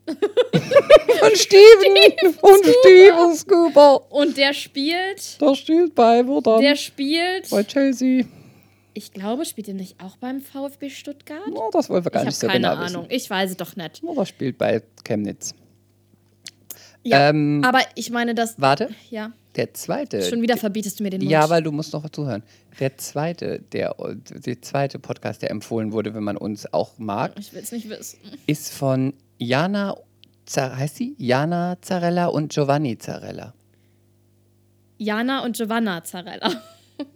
Und 0.07 1.39
Steven! 1.39 2.37
und 2.43 2.65
Steven 2.67 3.35
Scuba! 3.35 3.95
Und 4.11 4.37
der 4.37 4.53
spielt. 4.53 5.41
Da 5.41 5.55
spielt 5.55 5.95
bei, 5.95 6.27
wo 6.27 6.41
dann? 6.41 6.61
Der 6.61 6.77
spielt. 6.77 7.49
bei 7.51 7.63
Chelsea. 7.65 8.25
Ich 8.93 9.13
glaube, 9.13 9.45
spielt 9.45 9.69
er 9.69 9.75
nicht 9.75 9.97
auch 10.01 10.17
beim 10.19 10.41
VfB 10.41 10.89
Stuttgart? 10.91 11.41
Oh, 11.53 11.71
das 11.73 11.89
wollen 11.91 12.05
wir 12.05 12.11
gar 12.11 12.23
ich 12.23 12.27
nicht 12.27 12.37
habe 12.37 12.47
so 12.47 12.53
keine 12.53 12.69
genau 12.69 12.81
Ahnung. 12.83 13.03
wissen. 13.09 13.17
Ich 13.23 13.29
weiß 13.31 13.51
es 13.53 13.57
doch 13.57 13.75
nicht. 13.77 14.03
Oh, 14.05 14.15
das 14.15 14.29
spielt 14.29 14.57
bei 14.59 14.83
Chemnitz. 15.05 15.55
Ja, 17.03 17.29
Ähm, 17.31 17.63
aber 17.65 17.81
ich 17.97 18.11
meine, 18.11 18.35
das. 18.35 18.55
Warte, 18.59 18.89
Ja, 19.11 19.33
der 19.57 19.75
zweite. 19.75 20.23
schon 20.23 20.41
wieder 20.43 20.57
verbietest 20.57 21.01
du 21.01 21.03
mir 21.05 21.11
den 21.11 21.21
Mund. 21.21 21.31
Ja, 21.31 21.51
weil 21.51 21.63
du 21.63 21.71
musst 21.73 21.93
noch 21.93 22.09
zuhören. 22.09 22.43
Der 22.81 22.97
zweite, 22.97 23.61
der, 23.73 23.95
der 23.99 24.63
zweite 24.63 24.99
Podcast, 24.99 25.43
der 25.43 25.51
empfohlen 25.51 25.93
wurde, 25.93 26.15
wenn 26.15 26.25
man 26.25 26.37
uns 26.37 26.73
auch 26.73 26.93
mag, 26.99 27.33
Ich 27.39 27.53
will 27.53 27.63
es 27.63 27.73
nicht 27.73 27.89
wissen. 27.91 28.19
ist 28.47 28.73
von 28.73 29.13
Jana, 29.45 29.97
heißt 30.57 30.97
sie? 30.97 31.15
Jana 31.19 31.77
Zarella 31.81 32.27
und 32.27 32.53
Giovanni 32.53 32.99
Zarella. 32.99 33.55
Jana 34.99 35.45
und 35.45 35.57
Giovanna 35.57 36.03
Zarella. 36.05 36.51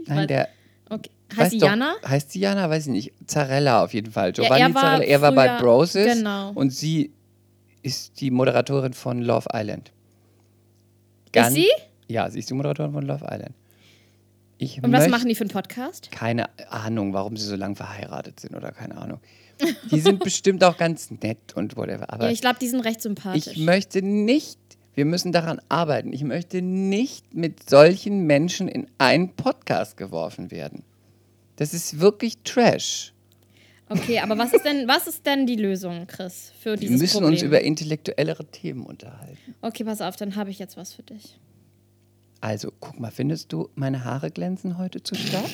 Ich 0.00 0.08
Nein, 0.08 0.18
weiß- 0.24 0.26
der 0.26 0.48
Okay. 0.90 1.10
Heißt 1.36 1.50
sie 1.52 1.58
Jana? 1.58 1.94
Heißt 2.04 2.32
sie 2.32 2.40
Jana? 2.40 2.68
Weiß 2.70 2.86
ich 2.86 2.92
nicht. 2.92 3.12
Zarella 3.26 3.84
auf 3.84 3.92
jeden 3.94 4.10
Fall. 4.10 4.28
Ja, 4.28 4.42
Giovanni 4.42 4.62
er 4.62 4.74
war 4.74 4.82
Zarella. 4.82 5.04
Er 5.04 5.20
war 5.20 5.32
bei 5.32 5.58
Broses 5.60 6.14
genau. 6.16 6.50
und 6.52 6.70
sie 6.70 7.12
ist 7.82 8.20
die 8.20 8.30
Moderatorin 8.30 8.92
von 8.94 9.22
Love 9.22 9.46
Island. 9.52 9.92
Ist 11.32 11.52
sie? 11.52 11.68
Ja, 12.08 12.28
sie 12.30 12.38
ist 12.40 12.50
die 12.50 12.54
Moderatorin 12.54 12.92
von 12.92 13.04
Love 13.06 13.24
Island. 13.30 13.54
Ich 14.56 14.82
Und 14.82 14.90
was 14.92 15.08
machen 15.08 15.28
die 15.28 15.36
für 15.36 15.42
einen 15.42 15.50
Podcast? 15.50 16.10
Keine 16.10 16.46
Ahnung, 16.70 17.12
warum 17.12 17.36
sie 17.36 17.46
so 17.46 17.54
lange 17.54 17.76
verheiratet 17.76 18.40
sind 18.40 18.56
oder 18.56 18.72
keine 18.72 18.96
Ahnung. 18.96 19.20
Die 19.90 20.00
sind 20.00 20.20
bestimmt 20.22 20.62
auch 20.64 20.76
ganz 20.76 21.10
nett 21.10 21.54
und 21.54 21.76
whatever. 21.76 22.12
Aber 22.12 22.26
Ja, 22.26 22.30
ich 22.30 22.40
glaube, 22.40 22.58
die 22.60 22.68
sind 22.68 22.80
recht 22.80 23.00
sympathisch. 23.02 23.46
ich 23.48 23.58
möchte 23.58 24.02
nicht, 24.02 24.58
wir 24.94 25.04
müssen 25.04 25.32
daran 25.32 25.60
arbeiten, 25.68 26.12
ich 26.12 26.22
möchte 26.24 26.62
nicht 26.62 27.34
mit 27.34 27.68
solchen 27.68 28.26
Menschen 28.26 28.68
in 28.68 28.86
einen 28.98 29.30
Podcast 29.34 29.96
geworfen 29.96 30.50
werden. 30.50 30.82
Das 31.56 31.74
ist 31.74 31.98
wirklich 32.00 32.38
Trash. 32.44 33.12
Okay, 33.90 34.18
aber 34.20 34.36
was 34.36 34.52
ist 34.52 34.64
denn, 34.64 34.86
was 34.86 35.06
ist 35.06 35.24
denn 35.24 35.46
die 35.46 35.56
Lösung, 35.56 36.06
Chris, 36.06 36.52
für 36.60 36.72
Wir 36.72 36.76
dieses 36.76 37.00
müssen 37.00 37.12
Problem? 37.20 37.32
uns 37.32 37.42
über 37.42 37.60
intellektuellere 37.62 38.44
Themen 38.44 38.84
unterhalten. 38.84 39.54
okay, 39.62 39.82
pass 39.84 40.00
auf, 40.02 40.14
dann 40.16 40.36
habe 40.36 40.50
ich 40.50 40.58
jetzt 40.58 40.76
was 40.76 40.92
für 40.92 41.02
dich. 41.02 41.38
Also, 42.40 42.70
guck 42.78 43.00
mal, 43.00 43.10
findest 43.10 43.52
du, 43.52 43.68
meine 43.74 44.04
Haare 44.04 44.30
glänzen 44.30 44.78
heute 44.78 45.02
zu 45.02 45.14
stark? 45.16 45.48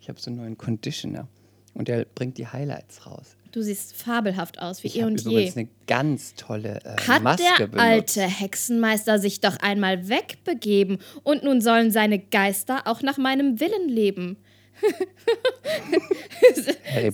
Ich 0.00 0.08
habe 0.08 0.18
so 0.20 0.30
einen 0.30 0.38
neuen 0.38 0.58
Conditioner 0.58 1.28
und 1.74 1.88
der 1.88 2.04
bringt 2.04 2.38
die 2.38 2.46
Highlights 2.46 3.06
raus. 3.06 3.36
Du 3.52 3.60
siehst 3.60 3.94
fabelhaft 3.94 4.58
aus, 4.60 4.82
wie 4.82 4.86
Ich 4.88 4.98
eh 4.98 5.04
und 5.04 5.20
übrigens 5.20 5.54
je. 5.54 5.60
eine 5.60 5.68
ganz 5.86 6.34
tolle 6.36 6.80
äh, 6.84 6.96
Hat 7.06 7.22
Maske 7.22 7.44
der 7.58 7.66
benutzt. 7.66 7.86
alte 7.86 8.22
Hexenmeister 8.22 9.18
sich 9.18 9.40
doch 9.40 9.58
einmal 9.58 10.08
wegbegeben 10.08 10.98
und 11.22 11.44
nun 11.44 11.60
sollen 11.60 11.90
seine 11.90 12.18
Geister 12.18 12.86
auch 12.86 13.02
nach 13.02 13.18
meinem 13.18 13.60
Willen 13.60 13.88
leben. 13.88 14.38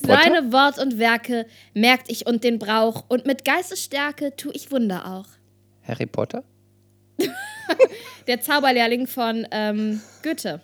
Seine 0.02 0.52
Wort 0.52 0.78
und 0.78 0.98
Werke 0.98 1.46
merkt 1.74 2.10
ich 2.10 2.26
und 2.26 2.44
den 2.44 2.58
Brauch 2.58 3.04
und 3.08 3.26
mit 3.26 3.44
Geistesstärke 3.44 4.34
tu 4.36 4.50
ich 4.52 4.70
Wunder 4.70 5.06
auch. 5.06 5.26
Harry 5.86 6.06
Potter? 6.06 6.44
Der 8.26 8.40
Zauberlehrling 8.40 9.06
von 9.06 9.46
ähm, 9.50 10.00
Goethe. 10.22 10.60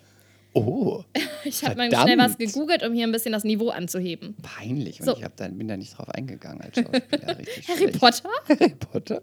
Oh, 0.57 1.03
Ich 1.43 1.63
habe 1.63 1.75
mal 1.75 1.89
schnell 1.91 2.17
was 2.17 2.37
gegoogelt, 2.37 2.81
um 2.83 2.93
hier 2.93 3.05
ein 3.05 3.11
bisschen 3.11 3.33
das 3.33 3.43
Niveau 3.43 3.69
anzuheben. 3.69 4.35
peinlich. 4.41 4.99
Und 5.01 5.05
So. 5.05 5.17
ich 5.17 5.25
dann, 5.35 5.57
bin 5.57 5.67
da 5.67 5.75
nicht 5.77 5.97
drauf 5.97 6.09
eingegangen 6.09 6.61
als 6.61 6.75
Schauspieler. 6.77 7.27
Harry. 7.67 7.91
Potter? 7.91 8.29
Harry 8.49 8.69
Potter? 8.79 9.21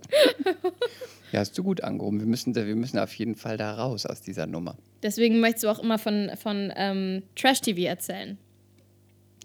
ja, 1.33 1.41
hast 1.41 1.57
du 1.57 1.63
gut 1.65 1.83
angehoben. 1.83 2.21
Wir 2.21 2.27
müssen, 2.27 2.53
da, 2.53 2.67
wir 2.67 2.77
müssen 2.77 2.99
auf 2.99 3.15
jeden 3.15 3.35
Fall 3.35 3.57
da 3.57 3.75
raus 3.75 4.05
aus 4.07 4.21
dieser 4.21 4.47
Nummer. 4.47 4.77
Deswegen 5.03 5.41
möchtest 5.41 5.65
du 5.65 5.69
auch 5.71 5.79
immer 5.79 5.99
von, 5.99 6.31
von 6.37 6.71
ähm, 6.77 7.23
Trash-TV 7.35 7.81
erzählen. 7.83 8.37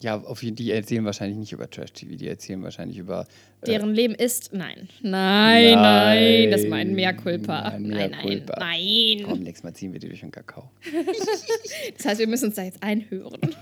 Ja, 0.04 0.20
auf 0.22 0.40
die 0.42 0.72
erzählen 0.72 1.06
wahrscheinlich 1.06 1.38
nicht 1.38 1.52
über 1.52 1.70
Trash-TV, 1.70 2.16
die 2.16 2.28
erzählen 2.28 2.62
wahrscheinlich 2.64 2.98
über. 2.98 3.26
Äh, 3.62 3.66
Deren 3.68 3.94
Leben 3.94 4.16
ist. 4.16 4.54
Nein. 4.54 4.88
Nein, 5.02 5.74
nein. 5.74 6.52
Das 6.52 6.62
ist 6.62 6.70
mein 6.70 6.94
Mea 6.94 7.14
culpa. 7.14 7.72
Nein, 7.72 7.84
Mea 7.84 7.96
Nein, 7.98 8.12
nein, 8.12 8.22
culpa. 8.22 8.56
nein. 8.60 9.24
komm, 9.26 9.40
nächstes 9.40 9.64
Mal 9.64 9.74
ziehen 9.74 9.94
wir 9.94 10.00
die 10.00 10.08
durch 10.08 10.22
den 10.22 10.32
Kakao. 10.32 10.70
Das 11.98 12.06
heißt, 12.06 12.20
wir 12.20 12.28
müssen 12.28 12.46
uns 12.48 12.56
da 12.56 12.64
jetzt 12.64 12.82
einhören. 12.84 13.40
Das 13.42 13.50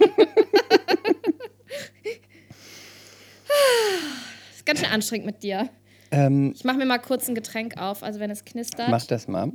ist 4.57 4.65
ganz 4.65 4.79
schön 4.79 4.89
anstrengend 4.89 5.25
mit 5.25 5.43
dir. 5.43 5.69
Ähm, 6.11 6.53
Ich 6.55 6.63
mache 6.63 6.77
mir 6.77 6.85
mal 6.85 6.99
kurz 6.99 7.27
ein 7.27 7.35
Getränk 7.35 7.77
auf, 7.77 8.03
also 8.03 8.19
wenn 8.19 8.29
es 8.29 8.45
knistert. 8.45 8.89
mach 8.89 9.05
das 9.05 9.27
mal. 9.27 9.51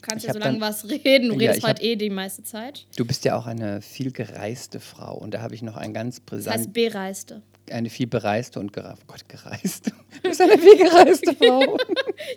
Du 0.00 0.08
kannst 0.08 0.26
ja 0.26 0.32
so 0.32 0.38
lange 0.38 0.60
was 0.60 0.88
reden. 0.88 1.28
Du 1.28 1.34
Ja, 1.34 1.38
redest 1.50 1.58
ich 1.58 1.64
hab- 1.64 1.70
heute 1.78 1.82
eh 1.82 1.96
die 1.96 2.10
meiste 2.10 2.42
Zeit. 2.42 2.86
Du 2.96 3.04
bist 3.04 3.24
ja 3.24 3.36
auch 3.36 3.46
eine 3.46 3.80
viel 3.82 4.10
gereiste 4.12 4.80
Frau 4.80 5.16
und 5.16 5.32
da 5.34 5.42
habe 5.42 5.54
ich 5.54 5.62
noch 5.62 5.76
ein 5.76 5.92
ganz 5.94 6.16
Das 6.16 6.24
brisant, 6.26 6.56
heißt 6.56 6.72
bereiste. 6.72 7.42
eine 7.70 7.90
viel 7.90 8.06
bereiste 8.06 8.58
und 8.60 8.72
gereiste. 8.72 9.04
Oh 9.06 9.12
Gott, 9.12 9.28
gereist. 9.28 9.92
Du 10.22 10.28
bist 10.28 10.40
eine 10.40 10.58
viel 10.58 10.76
gereiste 10.76 11.34
Frau. 11.34 11.76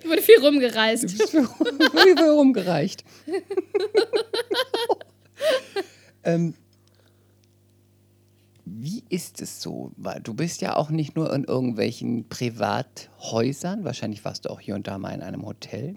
Ich 0.02 0.08
wurde 0.10 0.22
viel 0.22 0.40
rumgereist. 0.40 1.04
Du 1.04 1.08
bist 1.18 1.30
für, 1.32 1.44
für 1.44 2.32
rumgereicht. 2.36 3.04
ähm, 6.24 6.54
wie 8.66 9.04
ist 9.10 9.42
es 9.42 9.62
so? 9.62 9.92
Weil 9.98 10.22
Du 10.22 10.34
bist 10.34 10.62
ja 10.62 10.76
auch 10.78 10.90
nicht 10.90 11.16
nur 11.16 11.34
in 11.34 11.44
irgendwelchen 11.44 12.28
Privathäusern, 12.30 13.84
wahrscheinlich 13.84 14.24
warst 14.24 14.46
du 14.46 14.50
auch 14.50 14.60
hier 14.62 14.76
und 14.76 14.88
da 14.88 14.98
mal 14.98 15.14
in 15.14 15.22
einem 15.22 15.46
Hotel. 15.46 15.96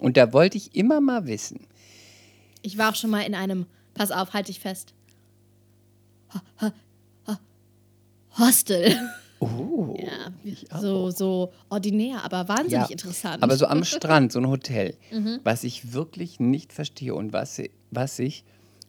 Und 0.00 0.16
da 0.16 0.32
wollte 0.32 0.56
ich 0.56 0.74
immer 0.76 1.00
mal 1.00 1.26
wissen, 1.26 1.66
Ich 2.62 2.76
war 2.78 2.90
auch 2.90 2.94
schon 2.94 3.10
mal 3.10 3.22
in 3.22 3.34
einem, 3.34 3.66
pass 3.94 4.10
auf, 4.10 4.32
halte 4.32 4.50
ich 4.50 4.60
fest. 4.60 4.92
Ho- 6.34 6.40
ho- 6.66 6.72
ho- 7.28 7.36
Hostel. 8.38 8.94
oh, 9.40 9.96
Ja, 10.44 10.80
so, 10.80 11.10
so 11.10 11.52
ordinär, 11.68 12.24
aber 12.24 12.48
wahnsinnig 12.48 12.72
Ja, 12.72 12.86
interessant. 12.92 13.42
Aber 13.42 13.56
so 13.56 13.66
am 13.66 13.84
Strand, 13.94 14.32
so 14.32 14.38
ein 14.40 14.48
Hotel, 14.48 14.96
Mhm. 15.10 15.40
was 15.44 15.64
ich 15.64 15.92
wirklich 15.92 16.40
nicht 16.40 16.72
verstehe 16.72 17.14
und 17.14 17.32
was, 17.32 17.60
was 17.90 18.16
sich 18.16 18.44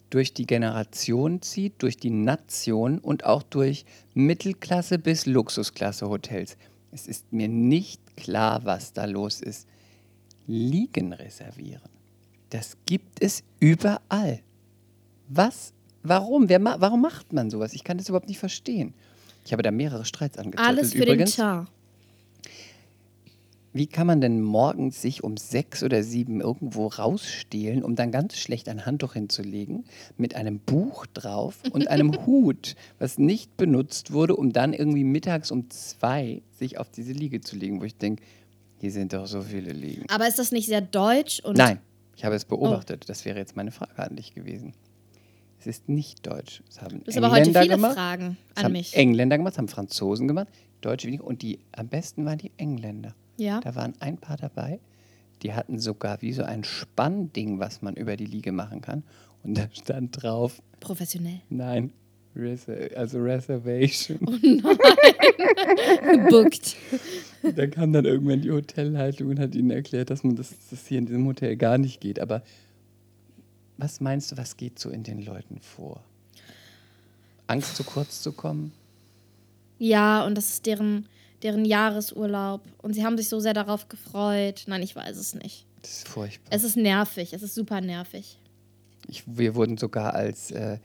durch 0.10 0.34
die 0.34 0.46
Generation 0.48 1.42
zieht, 1.44 1.82
durch 1.84 1.98
die 1.98 2.10
Nation 2.10 2.98
und 3.00 3.26
auch 3.26 3.44
durch 3.44 3.86
Mittelklasse 4.16 4.98
bis 4.98 5.26
Luxusklasse 5.28 6.10
Hotels. 6.10 6.58
Es 6.92 7.06
ist 7.08 7.32
mir 7.32 7.48
nicht 7.48 8.18
klar, 8.18 8.66
was 8.66 8.94
da 8.94 9.06
los 9.06 9.40
ist. 9.42 9.68
Liegen 10.50 11.14
reservieren. 11.14 11.92
Das 12.50 12.76
gibt 12.88 13.22
es 13.22 13.44
überall. 13.60 14.40
Was? 15.28 15.74
Warum? 16.02 16.50
Wer 16.50 16.58
ma 16.58 16.78
warum 16.80 17.02
macht 17.02 17.34
man 17.34 17.52
sowas? 17.52 17.74
Ich 17.74 17.84
kann 17.84 18.00
das 18.00 18.10
überhaupt 18.10 18.28
nicht 18.28 18.40
verstehen. 18.40 18.96
Ich 19.46 19.54
habe 19.54 19.62
da 19.62 19.70
mehrere 19.70 20.06
Streits 20.06 20.40
angezettelt. 20.40 20.68
Alles 20.68 20.94
für 20.94 21.04
Übrigens, 21.04 21.36
den 21.36 21.44
Char. 21.44 21.68
wie 23.74 23.86
kann 23.86 24.08
man 24.08 24.22
denn 24.22 24.42
morgens 24.42 25.00
sich 25.04 25.24
um 25.24 25.38
sechs 25.38 25.84
oder 25.84 26.02
sieben 26.02 26.42
irgendwo 26.42 26.88
rausstehlen, 26.88 27.84
um 27.84 27.96
dann 27.96 28.12
ganz 28.12 28.36
schlecht 28.36 28.70
ein 28.70 28.88
Handtuch 28.88 29.14
hinzulegen, 29.14 29.86
mit 30.18 30.34
einem 30.36 30.58
Buch 30.58 31.06
drauf 31.06 31.60
und 31.72 31.90
einem 31.90 32.12
Hut, 32.26 32.76
was 32.98 33.20
nicht 33.20 33.56
benutzt 33.56 34.14
wurde, 34.14 34.36
um 34.36 34.52
dann 34.52 34.74
irgendwie 34.74 35.04
mittags 35.04 35.52
um 35.52 35.70
zwei 35.70 36.42
sich 36.58 36.80
auf 36.80 36.90
diese 36.90 37.12
Liege 37.12 37.40
zu 37.40 37.56
legen, 37.56 37.82
wo 37.82 37.86
ich 37.86 37.98
denke, 37.98 38.24
hier 38.80 38.92
sind 38.92 39.14
doch 39.14 39.28
so 39.28 39.42
viele 39.42 39.72
Liegen. 39.74 40.06
Aber 40.10 40.28
ist 40.28 40.40
das 40.40 40.52
nicht 40.52 40.68
sehr 40.68 40.82
deutsch? 40.82 41.42
Und 41.42 41.58
Nein, 41.58 41.80
ich 42.16 42.24
habe 42.26 42.36
es 42.36 42.46
beobachtet. 42.46 43.10
Das 43.10 43.26
wäre 43.26 43.38
jetzt 43.38 43.56
meine 43.56 43.72
Frage 43.72 43.98
an 43.98 44.16
dich 44.16 44.34
gewesen. 44.34 44.74
Es 45.60 45.68
ist 45.68 45.90
nicht 45.90 46.26
deutsch. 46.26 46.64
Es 46.70 46.82
haben 46.82 47.00
Du 47.04 47.08
hast 47.08 47.18
aber 47.18 47.32
heute 47.32 47.42
Engländer 47.42 47.62
viele 47.64 47.76
gemacht. 47.76 47.94
Fragen 47.94 48.38
Es 48.52 48.58
an 48.58 48.64
haben 48.66 48.72
mich. 48.72 48.96
Engländer 48.96 49.38
gemacht, 49.38 49.54
es 49.54 49.58
haben 49.58 49.68
Franzosen 49.68 50.28
gemacht, 50.28 50.48
Deutsche 50.82 51.08
weniger. 51.08 51.26
Und 51.26 51.42
die 51.42 51.60
am 51.74 51.90
besten 51.90 52.26
waren 52.26 52.38
die 52.38 52.52
Engländer. 52.58 53.14
Ja. 53.38 53.60
Da 53.60 53.76
waren 53.76 53.94
ein 54.00 54.18
paar 54.18 54.38
dabei, 54.38 54.80
die 55.44 55.54
hatten 55.54 55.80
sogar 55.80 56.22
wie 56.22 56.32
so 56.32 56.44
ein 56.44 56.64
Spannding, 56.64 57.60
was 57.60 57.82
man 57.82 57.96
über 57.96 58.16
die 58.16 58.26
Liege 58.26 58.52
machen 58.54 58.82
kann. 58.82 59.04
Und 59.44 59.58
da 59.58 59.68
stand 59.72 60.22
drauf, 60.22 60.62
Professionell. 60.80 61.42
nein, 61.50 61.92
also 62.96 63.20
Reservation. 63.20 64.20
Gebuckt. 66.02 66.76
da 67.56 67.68
kam 67.68 67.94
dann 67.94 68.06
irgendwann 68.06 68.42
die 68.42 68.52
Hotelleitung 68.52 69.30
und 69.30 69.40
hat 69.40 69.56
ihnen 69.56 69.72
erklärt, 69.72 70.10
dass 70.10 70.24
man 70.24 70.36
das, 70.36 70.54
das 70.70 70.88
hier 70.88 71.00
in 71.00 71.06
diesem 71.06 71.26
Hotel 71.26 71.56
gar 71.58 71.78
nicht 71.78 72.00
geht. 72.02 72.20
Aber 72.20 72.44
was 73.78 74.00
meinst 74.02 74.32
du, 74.32 74.38
was 74.38 74.58
geht 74.58 74.80
so 74.80 74.90
in 74.90 75.04
den 75.04 75.22
Leuten 75.22 75.60
vor? 75.62 76.04
Angst, 77.48 77.76
zu 77.76 77.84
kurz 77.84 78.22
zu 78.22 78.32
kommen? 78.32 78.74
Ja, 79.80 80.26
und 80.26 80.36
das 80.36 80.50
ist 80.50 80.66
deren, 80.66 81.08
deren 81.42 81.66
Jahresurlaub. 81.66 82.62
Und 82.78 82.94
sie 82.94 83.04
haben 83.04 83.18
sich 83.18 83.30
so 83.30 83.40
sehr 83.40 83.54
darauf 83.54 83.90
gefreut. 83.90 84.66
Nein, 84.68 84.84
ich 84.84 84.96
weiß 84.96 85.18
es 85.18 85.34
nicht. 85.34 85.66
Das 85.82 85.92
ist 85.92 86.08
furchtbar. 86.10 86.50
Es 86.54 86.64
ist 86.64 86.76
nervig. 86.76 87.34
Es 87.34 87.42
ist 87.42 87.56
super 87.56 87.82
nervig. 87.82 88.38
Ich, 89.08 89.24
wir 89.26 89.56
wurden 89.56 89.78
sogar 89.78 90.14
als, 90.14 90.52
äh, 90.52 90.78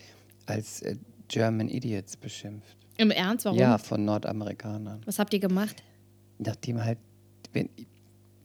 als 0.47 0.81
äh, 0.83 0.97
German 1.29 1.69
Idiots 1.69 2.17
beschimpft. 2.17 2.77
Im 2.97 3.11
Ernst? 3.11 3.45
Warum? 3.45 3.59
Ja, 3.59 3.79
von 3.79 4.05
Nordamerikanern. 4.05 5.03
Was 5.05 5.19
habt 5.19 5.33
ihr 5.35 5.41
gemacht? 5.41 5.83
Nachdem 6.39 6.85
halt, 6.85 6.99
wenn, 7.53 7.69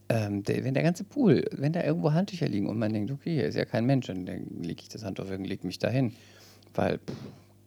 ähm, 0.08 0.42
der, 0.42 0.64
wenn 0.64 0.74
der 0.74 0.82
ganze 0.82 1.04
Pool, 1.04 1.44
wenn 1.52 1.72
da 1.72 1.84
irgendwo 1.84 2.12
Handtücher 2.12 2.48
liegen 2.48 2.68
und 2.68 2.78
man 2.78 2.92
denkt, 2.92 3.10
okay, 3.10 3.34
hier 3.34 3.46
ist 3.46 3.54
ja 3.54 3.64
kein 3.64 3.86
Mensch, 3.86 4.06
dann, 4.06 4.26
dann 4.26 4.62
lege 4.62 4.82
ich 4.82 4.88
das 4.88 5.04
Handtuch 5.04 5.30
und 5.30 5.44
lege 5.44 5.66
mich 5.66 5.78
dahin. 5.78 6.12
Weil 6.74 6.98
pff, 6.98 7.14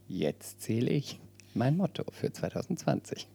jetzt 0.08 0.62
zähle 0.62 0.90
ich 0.92 1.20
mein 1.54 1.78
Motto 1.78 2.04
für 2.12 2.32
2020. 2.32 3.28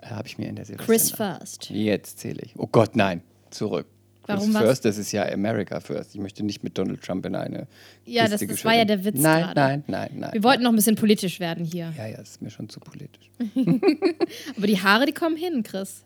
Äh, 0.00 0.06
Habe 0.06 0.28
ich 0.28 0.38
mir 0.38 0.48
in 0.48 0.56
der 0.56 0.64
Silvester. 0.64 0.86
Chris 0.86 1.10
First. 1.10 1.70
Jetzt 1.70 2.18
zähle 2.20 2.42
ich. 2.42 2.54
Oh 2.56 2.66
Gott, 2.66 2.96
nein, 2.96 3.22
zurück. 3.50 3.86
Warum 4.26 4.54
was? 4.54 4.62
First, 4.62 4.84
das 4.84 4.98
ist 4.98 5.12
ja 5.12 5.30
America 5.32 5.80
First. 5.80 6.14
Ich 6.14 6.20
möchte 6.20 6.42
nicht 6.44 6.62
mit 6.64 6.76
Donald 6.76 7.02
Trump 7.02 7.24
in 7.26 7.34
eine. 7.34 7.66
Ja, 8.04 8.22
das- 8.28 8.40
Kiste 8.40 8.46
das 8.48 8.64
war 8.64 8.74
ja 8.74 8.84
der 8.84 9.04
Witz 9.04 9.18
Nein, 9.20 9.42
gerade. 9.44 9.60
nein, 9.60 9.84
nein, 9.86 10.10
nein. 10.16 10.30
Wir 10.32 10.42
wollten 10.42 10.62
noch 10.62 10.70
ein 10.70 10.76
bisschen 10.76 10.96
politisch 10.96 11.40
werden 11.40 11.64
hier. 11.64 11.92
Ja, 11.96 12.06
ja, 12.06 12.16
das 12.18 12.30
ist 12.30 12.42
mir 12.42 12.50
schon 12.50 12.68
zu 12.68 12.80
politisch. 12.80 13.30
Aber 14.56 14.66
die 14.66 14.80
Haare, 14.80 15.06
die 15.06 15.12
kommen 15.12 15.36
hin, 15.36 15.62
Chris. 15.62 16.04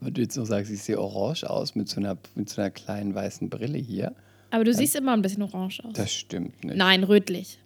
Wenn 0.00 0.14
du 0.14 0.20
jetzt 0.20 0.36
noch 0.36 0.44
sagst, 0.46 0.70
ich 0.70 0.82
sehe 0.82 0.98
orange 1.00 1.44
aus 1.48 1.74
mit 1.74 1.88
so 1.88 2.00
einer, 2.00 2.16
mit 2.34 2.48
so 2.50 2.60
einer 2.60 2.70
kleinen 2.70 3.14
weißen 3.14 3.48
Brille 3.48 3.78
hier. 3.78 4.14
Aber 4.50 4.64
du 4.64 4.72
siehst 4.72 4.94
immer 4.96 5.12
ein 5.12 5.22
bisschen 5.22 5.42
orange 5.42 5.80
aus. 5.84 5.92
Das 5.94 6.12
stimmt 6.12 6.62
nicht. 6.64 6.76
Nein, 6.76 7.04
rötlich. 7.04 7.58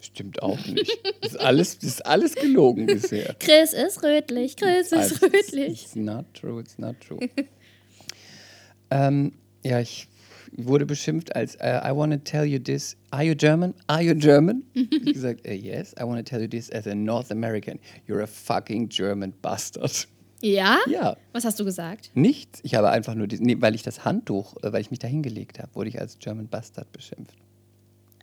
Stimmt 0.00 0.42
auch 0.42 0.64
nicht. 0.66 0.96
Das 1.20 1.32
ist 1.32 1.40
alles, 1.40 1.78
das 1.78 1.90
ist 1.90 2.06
alles 2.06 2.34
gelogen 2.36 2.86
bisher. 2.86 3.34
Chris 3.40 3.72
ist 3.72 4.02
rötlich. 4.02 4.56
Chris 4.56 4.92
Also, 4.92 5.14
ist 5.14 5.22
rötlich. 5.22 5.84
It's 5.84 5.96
not 5.96 6.26
true, 6.34 6.60
it's 6.60 6.78
not 6.78 7.00
true. 7.00 7.18
ähm, 8.90 9.32
ja, 9.64 9.80
ich 9.80 10.08
wurde 10.56 10.86
beschimpft 10.86 11.34
als 11.36 11.56
äh, 11.56 11.80
I 11.84 11.94
want 11.94 12.12
to 12.12 12.18
tell 12.18 12.44
you 12.44 12.58
this. 12.58 12.96
Are 13.10 13.22
you 13.24 13.34
German? 13.34 13.74
Are 13.86 14.02
you 14.02 14.14
German? 14.14 14.62
ich 14.74 15.12
gesagt, 15.14 15.44
äh, 15.46 15.54
yes, 15.54 15.94
I 15.98 16.04
want 16.04 16.18
to 16.18 16.22
tell 16.22 16.40
you 16.40 16.48
this 16.48 16.70
as 16.72 16.86
a 16.86 16.94
North 16.94 17.30
American. 17.30 17.78
You're 18.06 18.22
a 18.22 18.26
fucking 18.26 18.88
German 18.88 19.34
bastard. 19.42 20.06
Ja? 20.40 20.78
Ja, 20.86 21.16
Was 21.32 21.44
hast 21.44 21.58
du 21.58 21.64
gesagt? 21.64 22.12
nichts. 22.14 22.60
Ich 22.62 22.76
habe 22.76 22.90
einfach 22.90 23.16
nur, 23.16 23.26
nee, 23.26 23.56
weil 23.58 23.74
ich 23.74 23.82
das 23.82 24.04
Handtuch, 24.04 24.56
äh, 24.62 24.72
weil 24.72 24.80
ich 24.80 24.90
mich 24.90 25.00
da 25.00 25.08
hingelegt 25.08 25.58
habe, 25.58 25.74
wurde 25.74 25.88
ich 25.90 26.00
als 26.00 26.18
German 26.20 26.46
Bastard 26.48 26.92
beschimpft. 26.92 27.34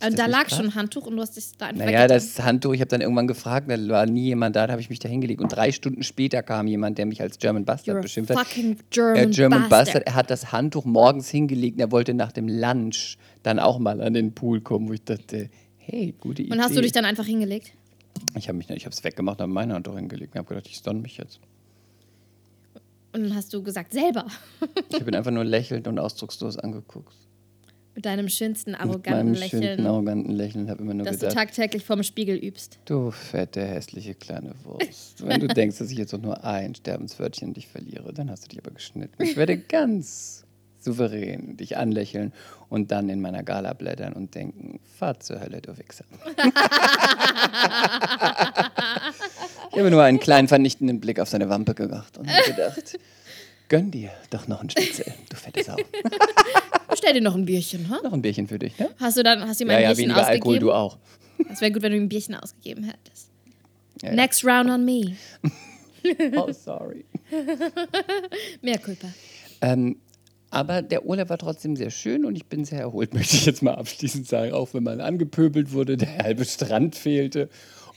Und 0.03 0.19
da 0.19 0.25
lag 0.25 0.49
schon 0.49 0.65
ein 0.65 0.75
Handtuch 0.75 1.05
und 1.07 1.15
du 1.15 1.21
hast 1.21 1.37
dich 1.37 1.51
da 1.57 1.67
einfach 1.67 1.85
Naja, 1.85 2.07
das 2.07 2.41
Handtuch, 2.41 2.73
ich 2.73 2.81
habe 2.81 2.89
dann 2.89 3.01
irgendwann 3.01 3.27
gefragt, 3.27 3.69
da 3.69 3.77
war 3.87 4.05
nie 4.05 4.25
jemand 4.25 4.55
da, 4.55 4.67
da 4.67 4.73
habe 4.73 4.81
ich 4.81 4.89
mich 4.89 4.99
da 4.99 5.07
hingelegt. 5.07 5.41
Und 5.41 5.49
drei 5.49 5.71
Stunden 5.71 6.03
später 6.03 6.43
kam 6.43 6.67
jemand, 6.67 6.97
der 6.97 7.05
mich 7.05 7.21
als 7.21 7.37
German 7.39 7.63
Bastard 7.65 7.97
You're 7.97 8.01
beschimpft 8.01 8.35
hat. 8.35 8.45
fucking 8.45 8.77
German, 8.89 9.15
Äh, 9.15 9.27
German 9.27 9.59
bastard. 9.69 9.85
Bastard. 9.85 10.07
Er 10.07 10.15
hat 10.15 10.29
das 10.29 10.51
Handtuch 10.51 10.85
morgens 10.85 11.29
hingelegt 11.29 11.75
und 11.75 11.79
er 11.81 11.91
wollte 11.91 12.13
nach 12.13 12.31
dem 12.33 12.47
Lunch 12.47 13.17
dann 13.43 13.59
auch 13.59 13.79
mal 13.79 14.01
an 14.01 14.13
den 14.13 14.33
Pool 14.33 14.59
kommen, 14.61 14.89
wo 14.89 14.93
ich 14.93 15.03
dachte, 15.03 15.49
hey, 15.77 16.13
gute 16.19 16.41
Idee. 16.41 16.51
Und 16.53 16.61
hast 16.61 16.75
du 16.75 16.81
dich 16.81 16.91
dann 16.91 17.05
einfach 17.05 17.25
hingelegt? 17.25 17.71
Ich 18.37 18.47
habe 18.49 18.57
mich, 18.57 18.69
ich 18.69 18.85
habe 18.85 18.93
es 18.93 19.03
weggemacht, 19.03 19.39
habe 19.39 19.51
mein 19.51 19.71
Handtuch 19.71 19.95
hingelegt 19.95 20.33
und 20.33 20.39
habe 20.39 20.49
gedacht, 20.49 20.67
ich 20.67 20.75
stonne 20.77 20.99
mich 20.99 21.17
jetzt. 21.17 21.39
Und 23.13 23.23
dann 23.23 23.35
hast 23.35 23.53
du 23.53 23.63
gesagt, 23.63 23.93
selber. 23.93 24.25
Ich 24.89 24.99
habe 24.99 25.09
ihn 25.09 25.15
einfach 25.15 25.31
nur 25.31 25.45
lächelnd 25.45 25.87
und 25.87 25.99
ausdruckslos 25.99 26.57
angeguckt. 26.57 27.13
Mit 27.95 28.05
deinem 28.05 28.27
schönsten, 28.27 28.71
Mit 28.71 28.81
arroganten 28.81 29.31
meinem 29.31 29.35
schönen, 29.35 29.61
Lächeln, 29.61 29.87
arroganten 29.87 30.35
Lächeln 30.35 30.69
habe 30.69 30.83
immer 30.83 30.93
nur 30.93 31.05
das 31.05 31.15
du 31.17 31.27
gedacht, 31.27 31.37
tagtäglich 31.37 31.85
vorm 31.85 32.03
Spiegel 32.03 32.35
übst. 32.35 32.77
du 32.83 33.09
fette, 33.11 33.65
hässliche 33.65 34.13
kleine 34.15 34.53
Wurst. 34.63 35.25
Wenn 35.25 35.39
du 35.39 35.47
denkst, 35.47 35.77
dass 35.77 35.89
ich 35.91 35.97
jetzt 35.97 36.13
auch 36.13 36.21
nur 36.21 36.43
ein 36.43 36.75
Sterbenswörtchen 36.75 37.53
dich 37.53 37.67
verliere, 37.69 38.13
dann 38.13 38.29
hast 38.29 38.43
du 38.43 38.49
dich 38.49 38.59
aber 38.59 38.71
geschnitten. 38.71 39.23
Ich 39.23 39.37
werde 39.37 39.57
ganz 39.57 40.43
souverän, 40.81 41.55
dich 41.55 41.77
anlächeln 41.77 42.33
und 42.69 42.91
dann 42.91 43.07
in 43.09 43.21
meiner 43.21 43.43
Gala 43.43 43.73
blättern 43.73 44.11
und 44.13 44.35
denken, 44.35 44.79
fahr 44.97 45.19
zur 45.19 45.39
Hölle, 45.39 45.61
du 45.61 45.77
Wichser. 45.77 46.05
ich 49.71 49.79
habe 49.79 49.89
nur 49.89 50.03
einen 50.03 50.19
kleinen 50.19 50.47
vernichtenden 50.49 50.99
Blick 50.99 51.19
auf 51.19 51.29
seine 51.29 51.49
Wampe 51.49 51.73
gemacht 51.73 52.17
und 52.17 52.27
mir 52.27 52.43
gedacht, 52.45 52.99
gönn 53.69 53.89
dir 53.89 54.11
doch 54.29 54.47
noch 54.47 54.61
ein 54.61 54.69
Schnitzel, 54.69 55.13
du 55.29 55.35
fette 55.37 55.63
Sau. 55.63 55.77
Stell 56.95 57.13
dir 57.13 57.21
noch 57.21 57.35
ein 57.35 57.45
Bierchen, 57.45 57.89
ha? 57.89 57.99
noch 58.03 58.13
ein 58.13 58.21
Bierchen 58.21 58.47
für 58.47 58.59
dich, 58.59 58.77
ne? 58.79 58.89
Hast 58.99 59.17
du 59.17 59.23
dann, 59.23 59.41
hast 59.47 59.59
du 59.59 59.65
ihm 59.65 59.71
Ja, 59.71 59.77
ein 59.77 59.83
ja, 59.83 59.89
Bierchen 59.89 60.03
weniger 60.09 60.21
ausgegeben? 60.21 60.41
Alkohol, 60.43 60.59
du 60.59 60.71
auch. 60.71 60.97
Das 61.49 61.61
wäre 61.61 61.71
gut, 61.71 61.81
wenn 61.81 61.91
du 61.91 61.97
ihm 61.97 62.03
ein 62.03 62.09
Bierchen 62.09 62.35
ausgegeben 62.35 62.83
hättest. 62.85 63.29
Ja, 64.01 64.09
ja. 64.09 64.15
Next 64.15 64.43
round 64.45 64.69
on 64.69 64.85
me. 64.85 65.15
Oh, 66.35 66.51
sorry. 66.51 67.03
Mehr 68.61 68.77
Culpa. 68.77 69.07
Ähm, 69.61 69.97
aber 70.51 70.81
der 70.83 71.05
Urlaub 71.05 71.29
war 71.29 71.37
trotzdem 71.37 71.75
sehr 71.75 71.89
schön 71.89 72.25
und 72.25 72.35
ich 72.35 72.45
bin 72.45 72.63
sehr 72.63 72.79
erholt, 72.79 73.13
möchte 73.15 73.35
ich 73.35 73.45
jetzt 73.45 73.63
mal 73.63 73.73
abschließend 73.73 74.27
sagen. 74.27 74.53
Auch 74.53 74.73
wenn 74.73 74.83
man 74.83 75.01
angepöbelt 75.01 75.73
wurde, 75.73 75.97
der 75.97 76.19
halbe 76.19 76.45
Strand 76.45 76.95
fehlte, 76.95 77.49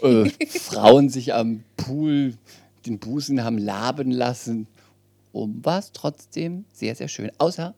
äh, 0.03 0.31
Frauen 0.49 1.09
sich 1.11 1.35
am 1.35 1.65
Pool 1.77 2.35
den 2.87 2.99
Busen 2.99 3.45
haben 3.45 3.59
laben 3.59 4.11
lassen. 4.11 4.67
Und 5.33 5.65
war 5.65 5.79
es 5.79 5.93
trotzdem 5.93 6.65
sehr, 6.73 6.95
sehr 6.95 7.09
schön. 7.09 7.31
Außer, 7.39 7.75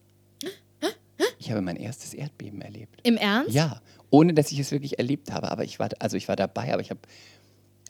ich 1.41 1.51
habe 1.51 1.62
mein 1.62 1.76
erstes 1.76 2.12
Erdbeben 2.12 2.61
erlebt. 2.61 3.01
Im 3.03 3.16
Ernst? 3.16 3.55
Ja, 3.55 3.80
ohne 4.11 4.34
dass 4.34 4.53
ich 4.53 4.59
es 4.59 4.72
wirklich 4.72 4.99
erlebt 4.99 5.32
habe. 5.32 5.51
Aber 5.51 5.64
ich 5.64 5.78
war, 5.78 5.88
also 5.99 6.18
ich 6.18 6.28
war 6.28 6.36
dabei, 6.36 6.70
aber 6.70 6.82
ich 6.82 6.91
habe, 6.91 7.01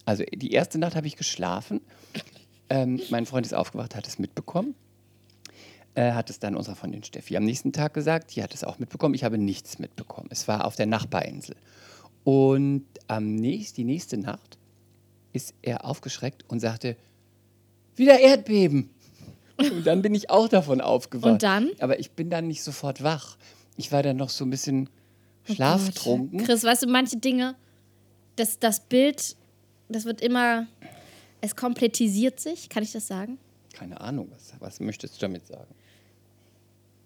also 0.05 0.23
die 0.33 0.53
erste 0.53 0.79
Nacht 0.79 0.95
habe 0.95 1.09
ich 1.09 1.17
geschlafen. 1.17 1.81
Ähm, 2.69 3.01
mein 3.11 3.27
Freund 3.27 3.45
ist 3.45 3.53
aufgewacht, 3.53 3.97
hat 3.97 4.07
es 4.07 4.21
mitbekommen. 4.21 4.77
Äh, 5.97 6.13
hat 6.13 6.31
es 6.31 6.39
dann 6.39 6.55
unserer 6.55 6.77
Freundin 6.77 7.03
Steffi 7.03 7.37
am 7.37 7.43
nächsten 7.43 7.73
Tag 7.73 7.93
gesagt. 7.93 8.37
Die 8.37 8.43
hat 8.45 8.55
es 8.55 8.63
auch 8.63 8.79
mitbekommen. 8.79 9.17
Ich 9.17 9.25
habe 9.25 9.37
nichts 9.37 9.81
mitbekommen. 9.81 10.29
Es 10.31 10.47
war 10.47 10.65
auf 10.65 10.77
der 10.77 10.87
Nachbarinsel. 10.87 11.57
Und 12.23 12.87
am 13.09 13.35
nächst, 13.35 13.77
die 13.79 13.85
nächste 13.85 14.17
Nacht 14.17 14.59
ist 15.33 15.55
er 15.61 15.85
aufgeschreckt 15.85 16.45
und 16.47 16.61
sagte, 16.61 16.97
wieder 17.97 18.21
Erdbeben. 18.21 18.91
Und 19.73 19.87
dann 19.87 20.03
bin 20.03 20.15
ich 20.15 20.31
auch 20.31 20.49
davon 20.49 20.81
aufgewacht. 20.81 21.33
Und 21.33 21.43
dann? 21.43 21.71
Aber 21.81 21.99
ich 21.99 22.13
bin 22.13 22.31
dann 22.31 22.49
nicht 22.49 22.63
sofort 22.63 23.03
wach. 23.03 23.37
Ich 23.77 23.93
war 23.93 24.03
dann 24.03 24.17
noch 24.17 24.31
so 24.31 24.45
ein 24.45 24.51
bisschen 24.51 24.89
Oh 25.49 25.55
schlaftrunken. 25.55 26.39
Gott. 26.39 26.47
Chris, 26.47 26.65
weißt 26.65 26.83
du, 26.85 26.87
manche 26.89 27.17
Dinge, 27.17 27.55
das, 28.37 28.59
das 28.59 28.81
Bild, 28.81 29.37
das 29.89 30.05
wird 30.05 30.21
immer, 30.21 30.67
es 31.41 31.57
komplettisiert 31.57 32.41
sich, 32.41 32.69
kann 32.69 32.83
ich 32.83 32.93
das 32.93 33.07
sagen? 33.07 33.39
Keine 33.73 34.01
Ahnung, 34.01 34.29
was, 34.31 34.53
was 34.61 34.81
möchtest 34.81 35.17
du 35.17 35.21
damit 35.21 35.47
sagen? 35.47 35.75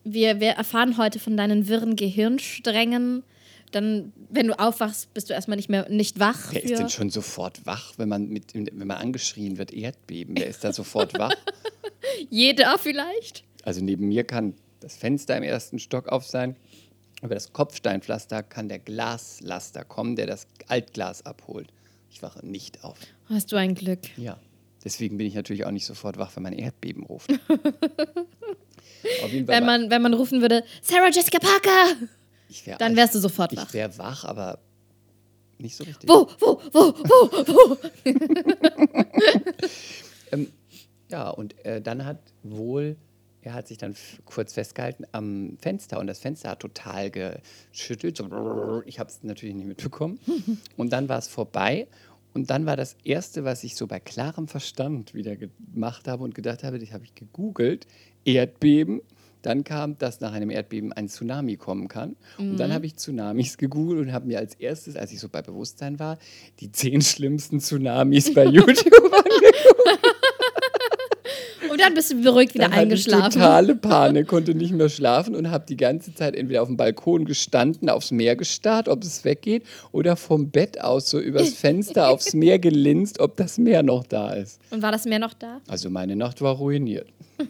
Wir, 0.05 0.41
wir 0.41 0.51
erfahren 0.51 0.99
heute 0.99 1.19
von 1.19 1.37
deinen 1.37 1.69
wirren 1.69 1.97
Gehirnsträngen. 1.97 3.23
Dann, 3.71 4.13
wenn 4.29 4.47
du 4.49 4.59
aufwachst, 4.59 5.13
bist 5.15 5.31
du 5.31 5.35
erstmal 5.35 5.57
nicht 5.57 5.69
mehr 5.69 5.89
nicht 5.89 6.21
wach. 6.21 6.53
Wer 6.53 6.63
ist 6.63 6.79
denn 6.79 6.91
schon 6.91 7.11
sofort 7.11 7.65
wach, 7.67 7.95
wenn 7.97 8.09
man, 8.09 8.29
mit, 8.29 8.55
wenn 8.55 8.87
man 8.87 8.99
angeschrien 8.99 9.57
wird, 9.59 9.73
Erdbeben? 9.73 10.37
Wer 10.37 10.47
ist 10.47 10.63
da 10.63 10.73
sofort 10.73 11.19
wach? 11.19 11.35
Jeder 12.31 12.79
vielleicht. 12.79 13.45
Also 13.63 13.83
neben 13.83 14.09
mir 14.09 14.25
kann 14.25 14.55
das 14.81 14.97
Fenster 14.97 15.37
im 15.37 15.43
ersten 15.43 15.79
Stock 15.79 16.09
auf 16.09 16.27
sein. 16.27 16.57
Über 17.23 17.35
das 17.35 17.53
Kopfsteinpflaster 17.53 18.43
kann 18.43 18.69
der 18.69 18.79
Glaslaster 18.79 19.85
kommen, 19.85 20.17
der 20.17 20.27
das 20.27 20.47
Altglas 20.69 21.25
abholt. 21.25 21.69
Ich 22.11 22.23
wache 22.23 22.45
nicht 22.47 22.85
auf. 22.85 22.99
Hast 23.29 23.51
du 23.51 23.57
ein 23.57 23.75
Glück. 23.75 24.01
Ja. 24.19 24.39
Deswegen 24.85 25.17
bin 25.17 25.27
ich 25.27 25.35
natürlich 25.35 25.65
auch 25.65 25.71
nicht 25.71 25.87
sofort 25.87 26.19
wach, 26.19 26.37
wenn 26.37 26.43
man 26.43 26.53
Erdbeben 26.53 27.05
ruft. 27.05 27.33
Wenn 29.31 29.67
man, 29.67 29.91
wenn 29.91 30.01
man 30.01 30.15
rufen 30.15 30.41
würde, 30.41 30.65
Sarah 30.81 31.11
Jessica 31.11 31.39
Parker, 31.39 31.95
wär, 32.65 32.79
dann 32.79 32.97
wärst 32.97 33.15
du 33.15 33.19
sofort 33.19 33.55
wach. 33.55 33.67
Ich 33.69 33.75
wäre 33.75 33.99
wach, 33.99 34.25
aber 34.25 34.59
nicht 35.59 35.77
so 35.77 35.85
richtig. 35.85 36.09
Wo, 36.09 36.27
wo, 36.39 36.59
wo, 36.73 36.95
wo, 37.05 37.47
wo? 37.47 37.77
Ähm, 40.33 40.51
ja, 41.15 41.31
und 41.31 41.65
äh, 41.65 41.81
dann 41.81 42.05
hat 42.05 42.19
wohl, 42.43 42.97
er 43.41 43.55
hat 43.55 43.69
sich 43.69 43.79
dann 43.79 43.95
kurz 44.25 44.53
festgehalten 44.53 45.05
am 45.13 45.57
Fenster 45.61 46.01
und 46.01 46.09
das 46.09 46.19
Fenster 46.19 46.51
hat 46.51 46.59
total 46.59 47.09
geschüttelt. 47.13 48.17
So, 48.17 48.29
brrr. 48.29 48.83
ich 48.85 48.99
habe 48.99 49.09
es 49.09 49.23
natürlich 49.23 49.55
nicht 49.55 49.69
mitbekommen. 49.69 50.19
Und 50.77 50.93
dann 50.93 51.09
war 51.09 51.19
es 51.19 51.29
vorbei. 51.29 51.87
Und 52.33 52.51
dann 52.51 52.67
war 52.67 52.77
das 52.77 52.97
Erste, 53.05 53.45
was 53.45 53.63
ich 53.63 53.77
so 53.77 53.87
bei 53.87 54.01
klarem 54.01 54.49
Verstand 54.49 55.15
wieder 55.15 55.37
gemacht 55.37 56.09
habe 56.09 56.25
und 56.25 56.35
gedacht 56.35 56.65
habe, 56.65 56.81
das 56.81 56.91
habe 56.91 57.05
ich 57.05 57.15
gegoogelt, 57.15 57.87
Erdbeben. 58.25 59.01
Dann 59.43 59.63
kam, 59.63 59.97
dass 59.99 60.21
nach 60.21 60.33
einem 60.33 60.51
Erdbeben 60.51 60.93
ein 60.93 61.09
Tsunami 61.09 61.57
kommen 61.57 61.87
kann. 61.87 62.17
Und 62.39 62.57
dann 62.57 62.73
habe 62.73 62.87
ich 62.87 62.97
Tsunamis 62.97 63.57
gegoogelt 63.57 64.01
und 64.01 64.13
habe 64.13 64.27
mir 64.27 64.39
als 64.39 64.57
erstes, 64.57 64.97
als 64.97 65.13
ich 65.13 65.21
so 65.21 65.29
bei 65.29 65.43
Bewusstsein 65.43 66.01
war, 66.01 66.19
die 66.59 66.73
zehn 66.73 67.03
schlimmsten 67.03 67.61
Tsunamis 67.61 68.35
bei 68.35 68.45
YouTube 68.57 69.13
Und 71.75 71.81
dann 71.81 71.95
bist 71.95 72.13
du 72.13 72.23
beruhigt 72.23 72.55
wieder 72.55 72.67
Dann 72.67 72.73
hatte 72.77 72.87
ich 72.87 72.93
eingeschlafen. 73.09 73.33
totale 73.33 73.75
Panik, 73.75 74.29
konnte 74.29 74.55
nicht 74.55 74.73
mehr 74.73 74.89
schlafen 74.89 75.35
und 75.35 75.51
habe 75.51 75.65
die 75.69 75.77
ganze 75.77 76.15
Zeit 76.15 76.37
entweder 76.37 76.63
auf 76.63 76.69
dem 76.69 76.77
Balkon 76.77 77.25
gestanden, 77.25 77.91
aufs 77.91 78.13
Meer 78.13 78.37
gestarrt, 78.37 78.89
ob 78.89 79.03
es 79.03 79.25
weggeht, 79.25 79.65
oder 79.91 80.15
vom 80.15 80.51
Bett 80.51 80.81
aus 80.81 81.11
so 81.11 81.19
übers 81.19 81.53
Fenster 81.55 82.11
aufs 82.11 82.33
Meer 82.33 82.61
gelinst, 82.61 83.19
ob 83.19 83.37
das 83.37 83.59
Meer 83.59 83.83
noch 83.83 84.07
da 84.07 84.35
ist. 84.35 84.61
Und 84.71 84.83
war 84.83 84.93
das 84.93 85.05
Meer 85.05 85.19
noch 85.19 85.35
da? 85.35 85.61
Also 85.67 85.91
meine 85.91 86.15
Nacht 86.15 86.41
war 86.43 86.55
ruiniert. 86.55 87.09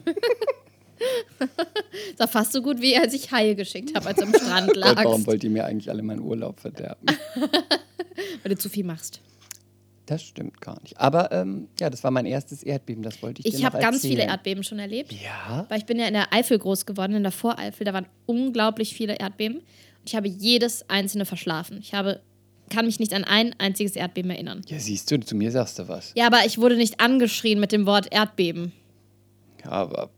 Das 2.17 2.19
war 2.19 2.27
fast 2.27 2.53
so 2.53 2.61
gut, 2.61 2.81
wie 2.81 2.97
als 2.97 3.13
ich 3.13 3.31
Haie 3.31 3.53
geschickt 3.55 3.95
habe, 3.95 4.07
als 4.07 4.17
du 4.17 4.23
am 4.23 4.33
Strand 4.33 4.75
lagst. 4.75 5.03
warum 5.03 5.27
wollt 5.27 5.43
ihr 5.43 5.49
mir 5.49 5.65
eigentlich 5.65 5.89
alle 5.89 6.01
meinen 6.01 6.21
Urlaub 6.21 6.59
verderben? 6.59 7.05
Weil 7.35 8.49
du 8.49 8.57
zu 8.57 8.69
viel 8.69 8.85
machst. 8.85 9.19
Das 10.05 10.21
stimmt 10.21 10.61
gar 10.61 10.79
nicht. 10.83 10.99
Aber 10.99 11.31
ähm, 11.31 11.67
ja, 11.79 11.89
das 11.89 12.03
war 12.03 12.11
mein 12.11 12.25
erstes 12.25 12.61
Erdbeben, 12.61 13.01
das 13.01 13.21
wollte 13.23 13.39
ich, 13.39 13.45
dir 13.45 13.57
Ich 13.57 13.63
noch 13.63 13.73
habe 13.73 13.79
ganz 13.81 14.01
viele. 14.01 14.23
Erdbeben 14.23 14.63
schon 14.63 14.77
erlebt. 14.77 15.11
Ja? 15.11 15.65
Weil 15.69 15.79
ich 15.79 15.85
bin 15.85 15.97
ja 15.99 16.07
in 16.07 16.13
der 16.13 16.31
Eifel 16.31 16.59
groß 16.59 16.85
geworden, 16.85 17.13
in 17.13 17.23
der 17.23 17.31
Voreifel. 17.31 17.85
Da 17.85 17.93
waren 17.93 18.05
unglaublich 18.25 18.93
viele 18.93 19.15
Erdbeben. 19.15 19.57
Und 19.57 19.65
ich 20.05 20.15
habe 20.15 20.27
jedes 20.27 20.87
einzelne 20.89 21.25
verschlafen. 21.25 21.79
Ich 21.79 21.93
habe, 21.95 22.21
kann 22.69 22.85
mich 22.85 22.99
nicht 22.99 23.13
an 23.13 23.23
ein 23.23 23.55
einziges 23.59 23.95
Erdbeben 23.95 24.29
erinnern. 24.29 24.61
Ja, 24.67 24.77
siehst 24.79 25.09
du, 25.09 25.19
zu 25.19 25.35
mir 25.35 25.51
sagst 25.51 25.79
du 25.79 25.87
was. 25.87 26.11
Ja, 26.15 26.27
aber 26.27 26.45
ich 26.45 26.59
wurde 26.59 26.77
nicht 26.77 26.99
angeschrien 26.99 27.59
mit 27.59 27.71
dem 27.71 27.87
Wort 27.87 28.13
Erdbeben. 28.13 28.71
Ja, 29.63 29.71
aber 29.71 30.11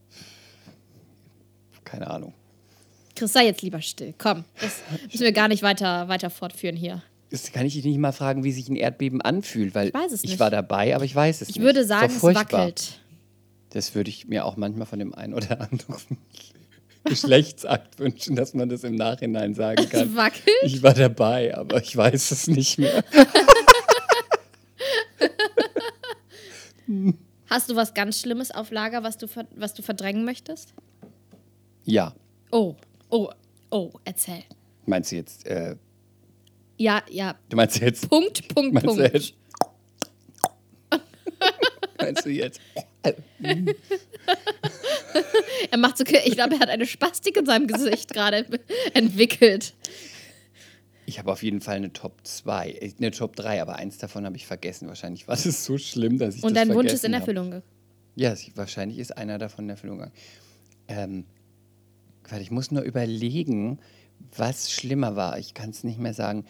keine 1.85 2.09
Ahnung. 2.09 2.33
Chris, 3.15 3.31
sei 3.33 3.45
jetzt 3.45 3.61
lieber 3.61 3.81
still. 3.81 4.13
Komm, 4.17 4.43
das 4.61 4.81
müssen 5.05 5.23
wir 5.23 5.31
gar 5.31 5.47
nicht 5.47 5.63
weiter, 5.63 6.07
weiter 6.09 6.29
fortführen 6.29 6.75
hier. 6.75 7.01
Das 7.29 7.51
kann 7.51 7.65
ich 7.65 7.73
dich 7.73 7.83
nicht 7.85 7.97
mal 7.97 8.13
fragen, 8.13 8.43
wie 8.43 8.51
sich 8.53 8.69
ein 8.69 8.75
Erdbeben 8.77 9.21
anfühlt, 9.21 9.75
weil 9.75 9.89
Ich 9.89 9.93
weiß 9.93 10.11
es 10.13 10.23
nicht. 10.23 10.39
war 10.39 10.49
dabei, 10.49 10.95
aber 10.95 11.03
ich 11.05 11.13
weiß 11.15 11.41
es 11.41 11.49
Ich 11.49 11.55
nicht. 11.55 11.63
würde 11.63 11.81
Ist 11.81 11.89
doch 11.91 11.99
sagen, 11.99 12.13
es 12.15 12.23
wackelt. 12.23 12.99
Das 13.71 13.93
würde 13.95 14.09
ich 14.09 14.27
mir 14.27 14.45
auch 14.45 14.55
manchmal 14.55 14.87
von 14.87 14.97
dem 14.99 15.13
einen 15.13 15.33
oder 15.33 15.59
anderen 15.61 16.17
Geschlechtsakt 17.03 17.99
wünschen, 17.99 18.35
dass 18.37 18.53
man 18.53 18.69
das 18.69 18.83
im 18.85 18.95
Nachhinein 18.95 19.53
sagen 19.53 19.81
Es 19.83 19.89
kann. 19.89 20.15
wackelt? 20.15 20.43
Ich 20.63 20.81
war 20.83 20.93
dabei, 20.93 21.55
aber 21.57 21.81
ich 21.81 21.95
weiß 21.95 22.31
es 22.31 22.47
nicht 22.47 22.77
mehr. 22.79 23.03
Hast 27.49 27.69
du 27.69 27.75
was 27.75 27.93
ganz 27.93 28.19
Schlimmes 28.19 28.51
auf 28.51 28.71
Lager, 28.71 29.03
was 29.03 29.17
du, 29.17 29.27
was 29.55 29.73
du 29.73 29.81
verdrängen 29.81 30.25
möchtest? 30.25 30.73
Ja, 31.85 32.13
Oh, 32.51 32.75
oh, 33.09 33.29
oh, 33.71 33.91
erzähl. 34.05 34.43
meinst 34.85 35.11
du 35.11 35.17
jetzt, 35.17 35.45
äh, 35.47 35.75
Ja, 36.77 37.01
ja, 37.09 37.35
du 37.49 37.57
meinst 37.57 37.79
jetzt, 37.79 38.07
Punkt, 38.09 38.47
Punkt, 38.53 38.73
meinst 38.73 38.87
du 38.87 38.95
Punkt. 39.01 39.13
jetzt, 39.13 39.33
meinst 41.99 42.25
du 42.25 42.29
jetzt, 42.29 42.61
Er 45.71 45.77
macht 45.77 45.97
so, 45.97 46.03
ich 46.03 46.33
glaube, 46.33 46.55
er 46.55 46.59
hat 46.59 46.69
eine 46.69 46.85
Spastik 46.85 47.37
in 47.37 47.45
seinem 47.45 47.67
Gesicht 47.67 48.13
gerade 48.13 48.45
entwickelt. 48.93 49.73
ich 51.05 51.19
habe 51.19 51.31
auf 51.31 51.41
jeden 51.43 51.61
Fall 51.61 51.77
eine 51.77 51.93
Top 51.93 52.19
2, 52.23 52.93
eine 52.99 53.11
Top 53.11 53.35
3, 53.35 53.61
aber 53.61 53.75
eins 53.77 53.97
davon 53.97 54.25
habe 54.25 54.35
ich 54.35 54.45
vergessen. 54.45 54.87
Wahrscheinlich 54.87 55.27
war 55.27 55.35
es 55.35 55.65
so 55.65 55.77
schlimm, 55.77 56.17
dass 56.17 56.35
ich 56.35 56.43
Und 56.43 56.55
dein 56.55 56.73
Wunsch 56.73 56.91
ist 56.91 57.05
in. 57.05 57.13
Erfüllung 57.13 57.45
gegangen. 57.45 57.63
Ja, 58.15 58.33
wahrscheinlich 58.55 58.99
ist 58.99 59.17
einer 59.17 59.37
davon 59.37 59.65
in 59.65 59.69
Erfüllung 59.69 59.97
gegangen. 59.99 60.15
Ähm, 60.87 61.25
warte, 62.27 62.41
ich 62.43 62.51
muss 62.51 62.71
nur 62.71 62.83
überlegen, 62.83 63.79
was 64.35 64.71
schlimmer 64.71 65.15
war. 65.15 65.37
Ich 65.37 65.53
kann 65.53 65.69
es 65.69 65.83
nicht 65.83 65.99
mehr 65.99 66.13
sagen. 66.13 66.45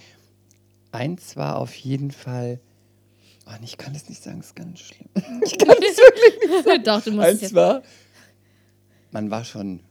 Eins 0.91 1.35
war 1.35 1.57
auf 1.57 1.75
jeden 1.75 2.11
Fall. 2.11 2.59
Oh, 3.45 3.51
ich 3.63 3.77
kann 3.77 3.95
es 3.95 4.09
nicht 4.09 4.21
sagen, 4.23 4.39
es 4.39 4.47
ist 4.47 4.55
ganz 4.55 4.79
schlimm. 4.79 5.07
Ich 5.45 5.57
kann 5.57 5.75
es 5.77 5.97
wirklich 5.97 6.49
nicht 6.51 6.63
sagen. 6.65 6.83
Doch, 6.83 7.01
du 7.01 7.11
musst 7.11 7.27
Eins 7.27 7.53
war, 7.53 7.81
man 9.11 9.31
war 9.31 9.43
schon 9.45 9.81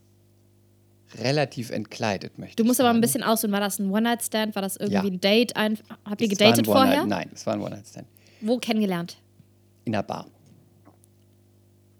relativ 1.18 1.70
entkleidet, 1.70 2.38
möchte 2.38 2.56
Du 2.56 2.64
ich 2.64 2.66
musst 2.66 2.80
aber 2.80 2.88
sagen. 2.88 2.98
ein 2.98 3.00
bisschen 3.00 3.22
ausholen. 3.22 3.52
War 3.52 3.60
das 3.60 3.78
ein 3.78 3.90
One-Night-Stand? 3.90 4.54
War 4.54 4.62
das 4.62 4.76
irgendwie 4.76 4.94
Ja. 4.94 5.02
ein 5.02 5.20
Date? 5.20 5.56
Ein, 5.56 5.78
habt 6.04 6.20
ihr 6.20 6.26
Es 6.30 6.38
gedatet 6.38 6.66
vorher? 6.66 7.06
Nein, 7.06 7.30
es 7.32 7.46
war 7.46 7.54
ein 7.54 7.60
One-Night-Stand. 7.60 8.06
Wo 8.42 8.58
kennengelernt? 8.58 9.16
In 9.84 9.94
einer 9.94 10.02
Bar. 10.02 10.26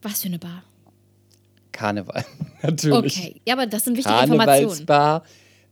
Was 0.02 0.20
für 0.22 0.28
eine 0.28 0.38
Bar? 0.38 0.62
Karneval. 1.72 2.24
Natürlich. 2.62 3.18
Okay, 3.18 3.40
ja, 3.46 3.54
aber 3.54 3.66
das 3.66 3.84
sind 3.84 3.96
wichtige 3.96 4.14
Informationen. 4.14 4.46
Karnevalsbar. 4.86 5.22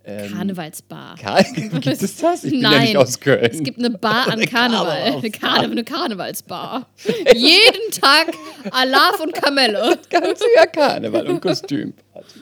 Ähm, 0.06 0.30
Karnevalsbar. 0.32 1.16
Kar 1.16 1.42
gibt 1.54 1.86
es 1.86 2.16
das? 2.16 2.44
Ich 2.44 2.50
bin 2.50 2.60
Nein, 2.60 2.72
ja 2.72 2.80
nicht 2.80 2.96
aus 2.98 3.18
Köln. 3.18 3.48
es 3.50 3.62
gibt 3.62 3.78
eine 3.78 3.90
Bar 3.90 4.28
an 4.32 4.40
Karneval. 4.44 5.14
Eine. 5.14 5.30
Karne 5.30 5.70
eine 5.70 5.82
Karnevalsbar. 5.82 6.86
Jeden 7.34 7.90
Tag 7.90 8.26
Alaf 8.70 9.20
und 9.20 9.32
Kamelle. 9.32 9.98
Ganz 10.10 10.40
ja 10.54 10.66
Karneval 10.66 11.26
und 11.28 11.40
Kostümparty. 11.40 12.40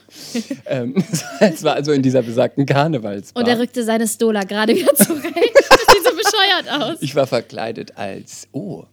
ähm, 0.66 1.04
es 1.38 1.62
war 1.62 1.74
also 1.74 1.92
in 1.92 2.02
dieser 2.02 2.22
besagten 2.22 2.66
Karnevalsbar. 2.66 3.40
Und 3.42 3.48
er 3.48 3.58
rückte 3.60 3.84
seine 3.84 4.08
Stola 4.08 4.42
gerade 4.42 4.74
wieder 4.74 4.94
zurecht. 4.96 5.54
Das 5.54 5.86
sieht 5.86 6.04
so 6.04 6.10
bescheuert 6.16 6.82
aus. 6.82 6.98
ich 7.00 7.14
war 7.14 7.28
verkleidet 7.28 7.96
als, 7.96 8.48
oh, 8.50 8.84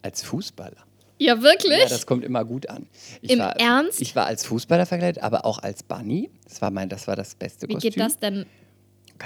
als 0.00 0.22
Fußballer. 0.22 0.87
Ja, 1.18 1.42
wirklich? 1.42 1.78
Ja, 1.78 1.88
das 1.88 2.06
kommt 2.06 2.24
immer 2.24 2.44
gut 2.44 2.68
an. 2.68 2.86
Ich 3.20 3.30
Im 3.30 3.40
war, 3.40 3.58
Ernst? 3.58 4.00
Ich 4.00 4.14
war 4.14 4.26
als 4.26 4.44
Fußballer 4.46 4.86
verkleidet, 4.86 5.22
aber 5.22 5.44
auch 5.44 5.58
als 5.58 5.82
Bunny. 5.82 6.30
Das 6.44 6.62
war 6.62 6.70
mein, 6.70 6.88
das 6.88 7.06
war 7.06 7.16
das 7.16 7.34
beste 7.34 7.68
Wie 7.68 7.74
Kostüm. 7.74 7.90
geht 7.92 8.00
das 8.00 8.18
denn? 8.18 8.46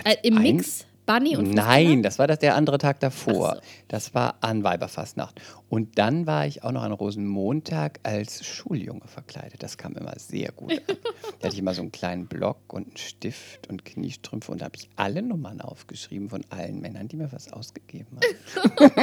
Äh, 0.05 0.17
Im 0.23 0.41
Mix? 0.43 0.87
Bunny 1.05 1.37
und 1.37 1.51
Nein, 1.53 2.03
das 2.03 2.19
war 2.19 2.27
das 2.27 2.39
der 2.39 2.55
andere 2.55 2.79
Tag 2.79 3.01
davor. 3.01 3.57
So. 3.57 3.61
Das 3.89 4.15
war 4.15 4.37
an 4.41 4.63
Weiberfastnacht. 4.63 5.41
Und 5.69 5.99
dann 5.99 6.27
war 6.27 6.47
ich 6.47 6.63
auch 6.63 6.71
noch 6.73 6.83
an 6.83 6.93
Rosenmontag 6.93 7.99
als 8.05 8.45
Schuljunge 8.47 9.07
verkleidet. 9.07 9.63
Das 9.63 9.77
kam 9.79 9.95
immer 9.95 10.13
sehr 10.19 10.53
gut 10.53 10.73
an. 10.73 10.79
da 11.41 11.47
hatte 11.47 11.55
ich 11.55 11.59
immer 11.59 11.75
so 11.75 11.83
einen 11.83 11.93
kleinen 11.93 12.27
Block 12.27 12.73
und 12.73 12.87
einen 12.87 12.97
Stift 12.97 13.69
und 13.69 13.85
Kniestrümpfe 13.85 14.53
und 14.53 14.61
da 14.61 14.67
habe 14.67 14.77
ich 14.77 14.89
alle 14.97 15.23
Nummern 15.23 15.61
aufgeschrieben 15.61 16.29
von 16.31 16.45
allen 16.51 16.81
Männern, 16.81 17.09
die 17.09 17.17
mir 17.17 17.33
was 17.33 17.53
ausgegeben 17.53 18.19
haben. 18.19 18.93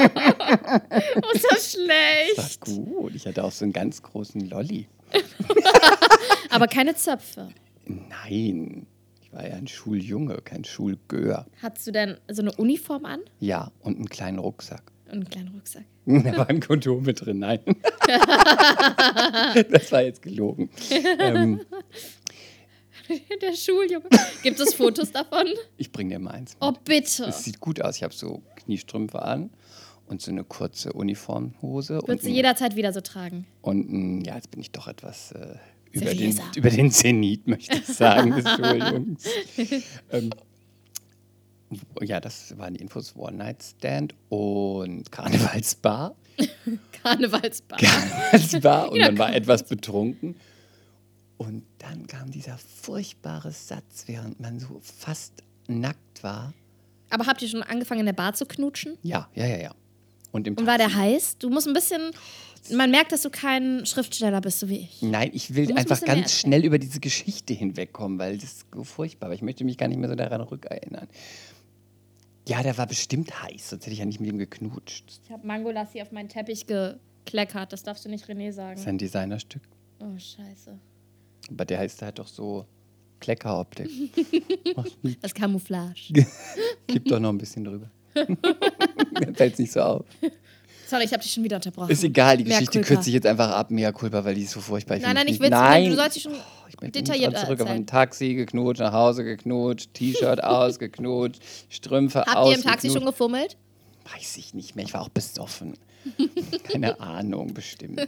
Oh, 1.22 1.32
ist 1.34 1.46
das 1.50 1.50
Das 1.52 1.72
schlecht. 1.72 2.68
war 2.68 2.76
gut. 2.76 3.16
Ich 3.16 3.26
hatte 3.28 3.44
auch 3.44 3.52
so 3.52 3.66
einen 3.66 3.74
ganz 3.74 4.02
großen 4.02 4.50
Lolli. 4.50 4.88
Aber 6.50 6.68
keine 6.68 6.96
Zöpfe. 6.96 7.50
Nein, 7.86 8.86
ich 9.32 9.38
war 9.38 9.48
ja 9.48 9.56
ein 9.56 9.68
Schuljunge, 9.68 10.40
kein 10.44 10.64
Schulgör. 10.64 11.46
Hattest 11.62 11.88
du 11.88 11.92
denn 11.92 12.18
so 12.30 12.42
eine 12.42 12.52
Uniform 12.54 13.06
an? 13.06 13.20
Ja, 13.40 13.72
und 13.82 13.98
einen 13.98 14.10
kleinen 14.10 14.40
Rucksack. 14.40 14.82
Und 15.06 15.14
einen 15.14 15.30
kleinen 15.30 15.50
Rucksack. 15.50 15.84
Da 16.06 16.38
waren 16.38 16.60
Kondome 16.60 17.14
drin, 17.14 17.38
nein. 17.40 17.60
das 19.70 19.92
war 19.92 20.02
jetzt 20.02 20.22
gelogen. 20.24 20.70
Ähm, 21.20 21.62
Der 23.42 23.56
Schuljunge. 23.56 24.06
Gibt 24.44 24.60
es 24.60 24.74
Fotos 24.76 25.12
davon? 25.12 25.48
ich 25.78 25.92
bringe 25.92 26.16
dir 26.16 26.20
mal 26.20 26.32
eins. 26.32 26.56
Oh, 26.62 26.72
Mit. 26.72 26.84
bitte. 26.86 27.26
Es 27.26 27.44
sieht 27.44 27.60
gut 27.60 27.82
aus. 27.82 27.98
Ich 27.98 28.04
habe 28.04 28.14
so 28.14 28.44
Kniestrümpfe 28.56 29.22
an 29.22 29.50
und 30.08 30.22
so 30.22 30.30
eine 30.32 30.44
kurze 30.44 30.94
Uniformhose. 30.94 32.02
Würdest 32.06 32.26
du 32.26 32.30
ein- 32.30 32.36
jederzeit 32.36 32.76
wieder 32.76 32.94
so 32.94 33.02
tragen? 33.02 33.46
und 33.62 33.92
ein, 33.92 34.22
ja, 34.26 34.36
jetzt 34.36 34.52
bin 34.52 34.62
ich 34.62 34.72
doch 34.72 34.88
etwas 34.88 35.32
äh, 35.32 35.56
über, 35.92 36.14
den, 36.14 36.40
über 36.56 36.70
den 36.70 36.92
Zenit, 36.92 37.48
möchte 37.48 37.78
ich 37.78 37.86
sagen, 37.86 38.36
des 38.36 38.46
ähm, 40.12 40.32
ja, 42.02 42.20
das 42.20 42.58
waren 42.58 42.74
die 42.74 42.82
Infos 42.82 43.16
One-Night-Stand 43.16 44.16
und 44.30 45.12
Karnevalsbar. 45.12 46.16
Karnevalsbar. 47.04 47.80
Karnevalsbar 47.80 48.92
und 48.92 49.00
Ja, 49.00 49.08
man 49.08 49.18
war 49.18 49.36
etwas 49.36 49.64
betrunken. 49.64 50.36
Und 51.38 51.64
dann 51.78 52.08
kam 52.08 52.32
dieser 52.32 52.58
furchtbare 52.58 53.52
Satz, 53.52 54.04
während 54.08 54.40
man 54.40 54.60
so 54.60 54.82
fast 54.82 55.44
nackt 55.68 56.24
war. 56.24 56.54
Aber 57.10 57.26
habt 57.28 57.42
ihr 57.42 57.48
schon 57.48 57.64
angefangen 57.64 58.02
in 58.02 58.06
der 58.08 58.14
Bar 58.14 58.34
zu 58.34 58.46
knutschen? 58.46 58.98
Ja, 59.04 59.30
ja, 59.36 59.46
ja, 59.46 59.58
ja. 59.58 59.72
Und 60.32 60.48
im 60.48 60.56
Und 60.56 60.68
war 60.68 60.78
der 60.78 60.94
heiß? 60.94 61.38
Du 61.38 61.50
musst 61.50 61.68
ein 61.68 61.74
bisschen. 61.74 62.12
Man 62.72 62.92
merkt, 62.92 63.12
dass 63.12 63.22
du 63.22 63.30
kein 63.30 63.86
Schriftsteller 63.86 64.42
bist, 64.42 64.60
so 64.60 64.70
wie 64.70 64.80
ich. 64.80 65.02
Nein, 65.02 65.32
ich 65.34 65.56
will 65.56 65.70
ein 65.70 65.78
einfach 65.78 66.02
ganz 66.02 66.34
schnell 66.34 66.66
über 66.66 66.78
diese 66.80 67.00
Geschichte 67.00 67.54
hinwegkommen, 67.54 68.20
weil 68.20 68.36
das 68.38 68.44
ist 68.52 68.66
so 68.74 68.84
furchtbar. 68.84 69.32
Ich 69.34 69.42
möchte 69.42 69.64
mich 69.64 69.78
gar 69.78 69.88
nicht 69.88 69.98
mehr 69.98 70.10
so 70.10 70.16
daran 70.16 70.42
rückerinnern. 70.42 71.08
Ja, 72.48 72.64
der 72.64 72.78
war 72.78 72.88
bestimmt 72.88 73.44
heiß, 73.44 73.70
sonst 73.70 73.84
hätte 73.86 73.94
ich 73.94 74.00
ja 74.00 74.06
nicht 74.06 74.20
mit 74.20 74.30
ihm 74.32 74.38
geknutscht. 74.40 75.04
Ich 75.24 75.32
habe 75.32 75.46
Mangolassi 75.46 76.02
auf 76.02 76.12
meinen 76.12 76.30
Teppich 76.30 76.66
gekleckert. 76.68 77.72
Das 77.74 77.84
darfst 77.84 78.06
du 78.06 78.10
nicht 78.10 78.26
René 78.26 78.48
Das 78.48 78.50
ist 78.50 78.56
sagen. 78.56 78.82
ein 78.88 78.98
Designerstück. 78.98 79.62
Oh, 80.00 80.18
scheiße. 80.18 80.80
Aber 81.52 81.66
der 81.66 81.80
heißt 81.80 82.02
halt 82.02 82.20
doch 82.20 82.28
so 82.28 82.66
Kleckeroptik. 83.20 83.90
Das 85.22 85.34
Camouflage. 85.34 86.14
Gib 86.88 87.06
doch 87.06 87.20
noch 87.20 87.30
ein 87.30 87.38
bisschen 87.38 87.64
drüber. 87.66 87.90
Fällt 89.36 89.60
nicht 89.60 89.72
so 89.72 89.82
auf. 89.82 90.06
Sorry, 90.90 91.04
ich 91.04 91.14
habe 91.14 91.22
dich 91.22 91.32
schon 91.32 91.44
wieder 91.44 91.58
unterbrochen. 91.58 91.92
Ist 91.92 92.04
egal, 92.04 92.38
die 92.38 92.46
Geschichte 92.46 92.82
kürze 92.82 93.10
ich 93.10 93.14
jetzt 93.14 93.28
einfach 93.28 93.52
ab. 93.52 93.70
Mea 93.70 93.92
culpa, 93.92 94.26
weil 94.26 94.34
die 94.34 94.42
ist 94.42 94.52
so 94.52 94.60
furchtbar. 94.60 94.98
Nein, 94.98 95.14
nein, 95.14 95.28
ich 95.28 95.40
will 95.40 95.50
Nein, 95.50 95.92
Du 95.92 95.96
sollst 95.96 96.16
dich 96.16 96.24
schon 96.24 96.34
ich 96.68 96.78
bin 96.78 96.92
detailliert 96.92 97.38
zurück 97.38 97.62
auf 97.62 97.70
ein 97.70 97.86
Taxi 97.86 98.34
geknutscht, 98.34 98.80
nach 98.80 98.94
Hause 98.94 99.24
geknutscht, 99.24 99.94
T-Shirt 99.94 100.44
ausgeknutscht, 100.44 101.44
Strümpfe 101.70 102.22
Habt 102.26 102.50
ihr 102.50 102.56
im 102.56 102.64
Taxi 102.64 102.90
schon 102.90 103.06
gefummelt? 103.06 103.56
Weiß 104.16 104.38
ich 104.38 104.56
nicht 104.56 104.76
mehr, 104.76 104.86
ich 104.86 104.94
war 104.94 105.02
auch 105.02 105.10
besoffen. 105.10 105.74
Keine 106.64 107.00
Ahnung, 107.00 107.54
bestimmt. 107.54 108.08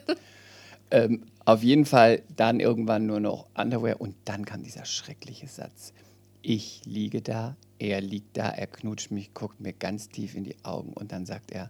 ähm, 0.89 1.25
auf 1.45 1.61
jeden 1.61 1.85
Fall 1.85 2.23
dann 2.35 2.59
irgendwann 2.59 3.05
nur 3.05 3.19
noch 3.19 3.45
Underwear 3.55 4.01
und 4.01 4.15
dann 4.25 4.45
kam 4.45 4.63
dieser 4.63 4.85
schreckliche 4.85 5.47
Satz. 5.47 5.93
Ich 6.41 6.81
liege 6.85 7.21
da, 7.21 7.55
er 7.77 8.01
liegt 8.01 8.37
da, 8.37 8.49
er 8.49 8.67
knutscht 8.67 9.11
mich, 9.11 9.33
guckt 9.35 9.59
mir 9.59 9.73
ganz 9.73 10.09
tief 10.09 10.35
in 10.35 10.43
die 10.43 10.55
Augen 10.63 10.93
und 10.93 11.11
dann 11.11 11.25
sagt 11.25 11.51
er, 11.51 11.69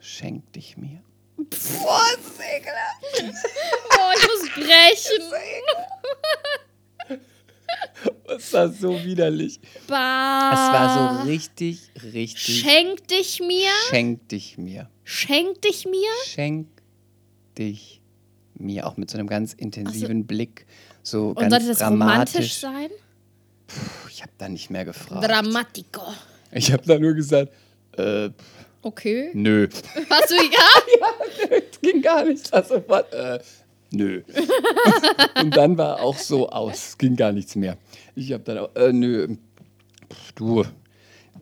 schenk 0.00 0.52
dich 0.52 0.76
mir. 0.76 1.02
Ekelhaft. 2.56 3.34
Oh, 3.90 4.12
ich 4.16 4.26
muss 4.28 4.50
brechen. 4.54 5.22
Das 8.26 8.52
war 8.52 8.68
so 8.68 9.02
widerlich. 9.04 9.58
Bah. 9.86 10.52
Es 10.52 10.58
war 10.58 11.22
so 11.22 11.28
richtig, 11.28 11.90
richtig. 12.12 12.60
Schenk 12.60 13.08
dich 13.08 13.40
mir. 13.40 13.70
Schenk 13.90 14.28
dich 14.28 14.58
mir. 14.58 14.88
Schenk 15.04 15.62
dich 15.62 15.84
mir. 15.86 16.10
Schenk 16.26 16.68
dich 17.56 18.00
mir. 18.54 18.86
Auch 18.86 18.96
mit 18.96 19.10
so 19.10 19.18
einem 19.18 19.26
ganz 19.28 19.54
intensiven 19.54 20.26
Blick. 20.26 20.66
So 21.02 21.28
Und 21.30 21.36
ganz 21.40 21.52
sollte 21.52 21.66
das 21.68 21.78
dramatisch. 21.78 22.34
romantisch 22.34 22.54
sein? 22.60 22.90
Puh, 23.66 24.08
Ich 24.10 24.22
habe 24.22 24.32
da 24.38 24.48
nicht 24.48 24.70
mehr 24.70 24.84
gefragt. 24.84 25.26
Dramatico. 25.26 26.02
ich 26.52 26.70
habe 26.72 26.82
da 26.86 26.98
nur 26.98 27.14
gesagt, 27.14 27.52
äh, 27.96 28.30
Okay. 28.82 29.30
nö. 29.34 29.68
Hast 30.08 30.30
du 30.30 30.34
ja? 30.36 31.50
Es 31.50 31.80
ging 31.80 32.00
gar 32.02 32.24
nicht. 32.24 32.46
Sofort, 32.48 33.12
äh, 33.12 33.40
nö. 33.90 34.22
Und 35.42 35.56
dann 35.56 35.76
war 35.76 36.00
auch 36.00 36.16
so 36.16 36.48
aus. 36.48 36.90
Es 36.90 36.98
ging 36.98 37.16
gar 37.16 37.32
nichts 37.32 37.56
mehr. 37.56 37.76
Ich 38.14 38.32
habe 38.32 38.44
dann 38.44 38.58
auch, 38.58 38.74
äh, 38.76 38.92
nö. 38.92 39.26
Pff, 40.10 40.32
Du, 40.36 40.64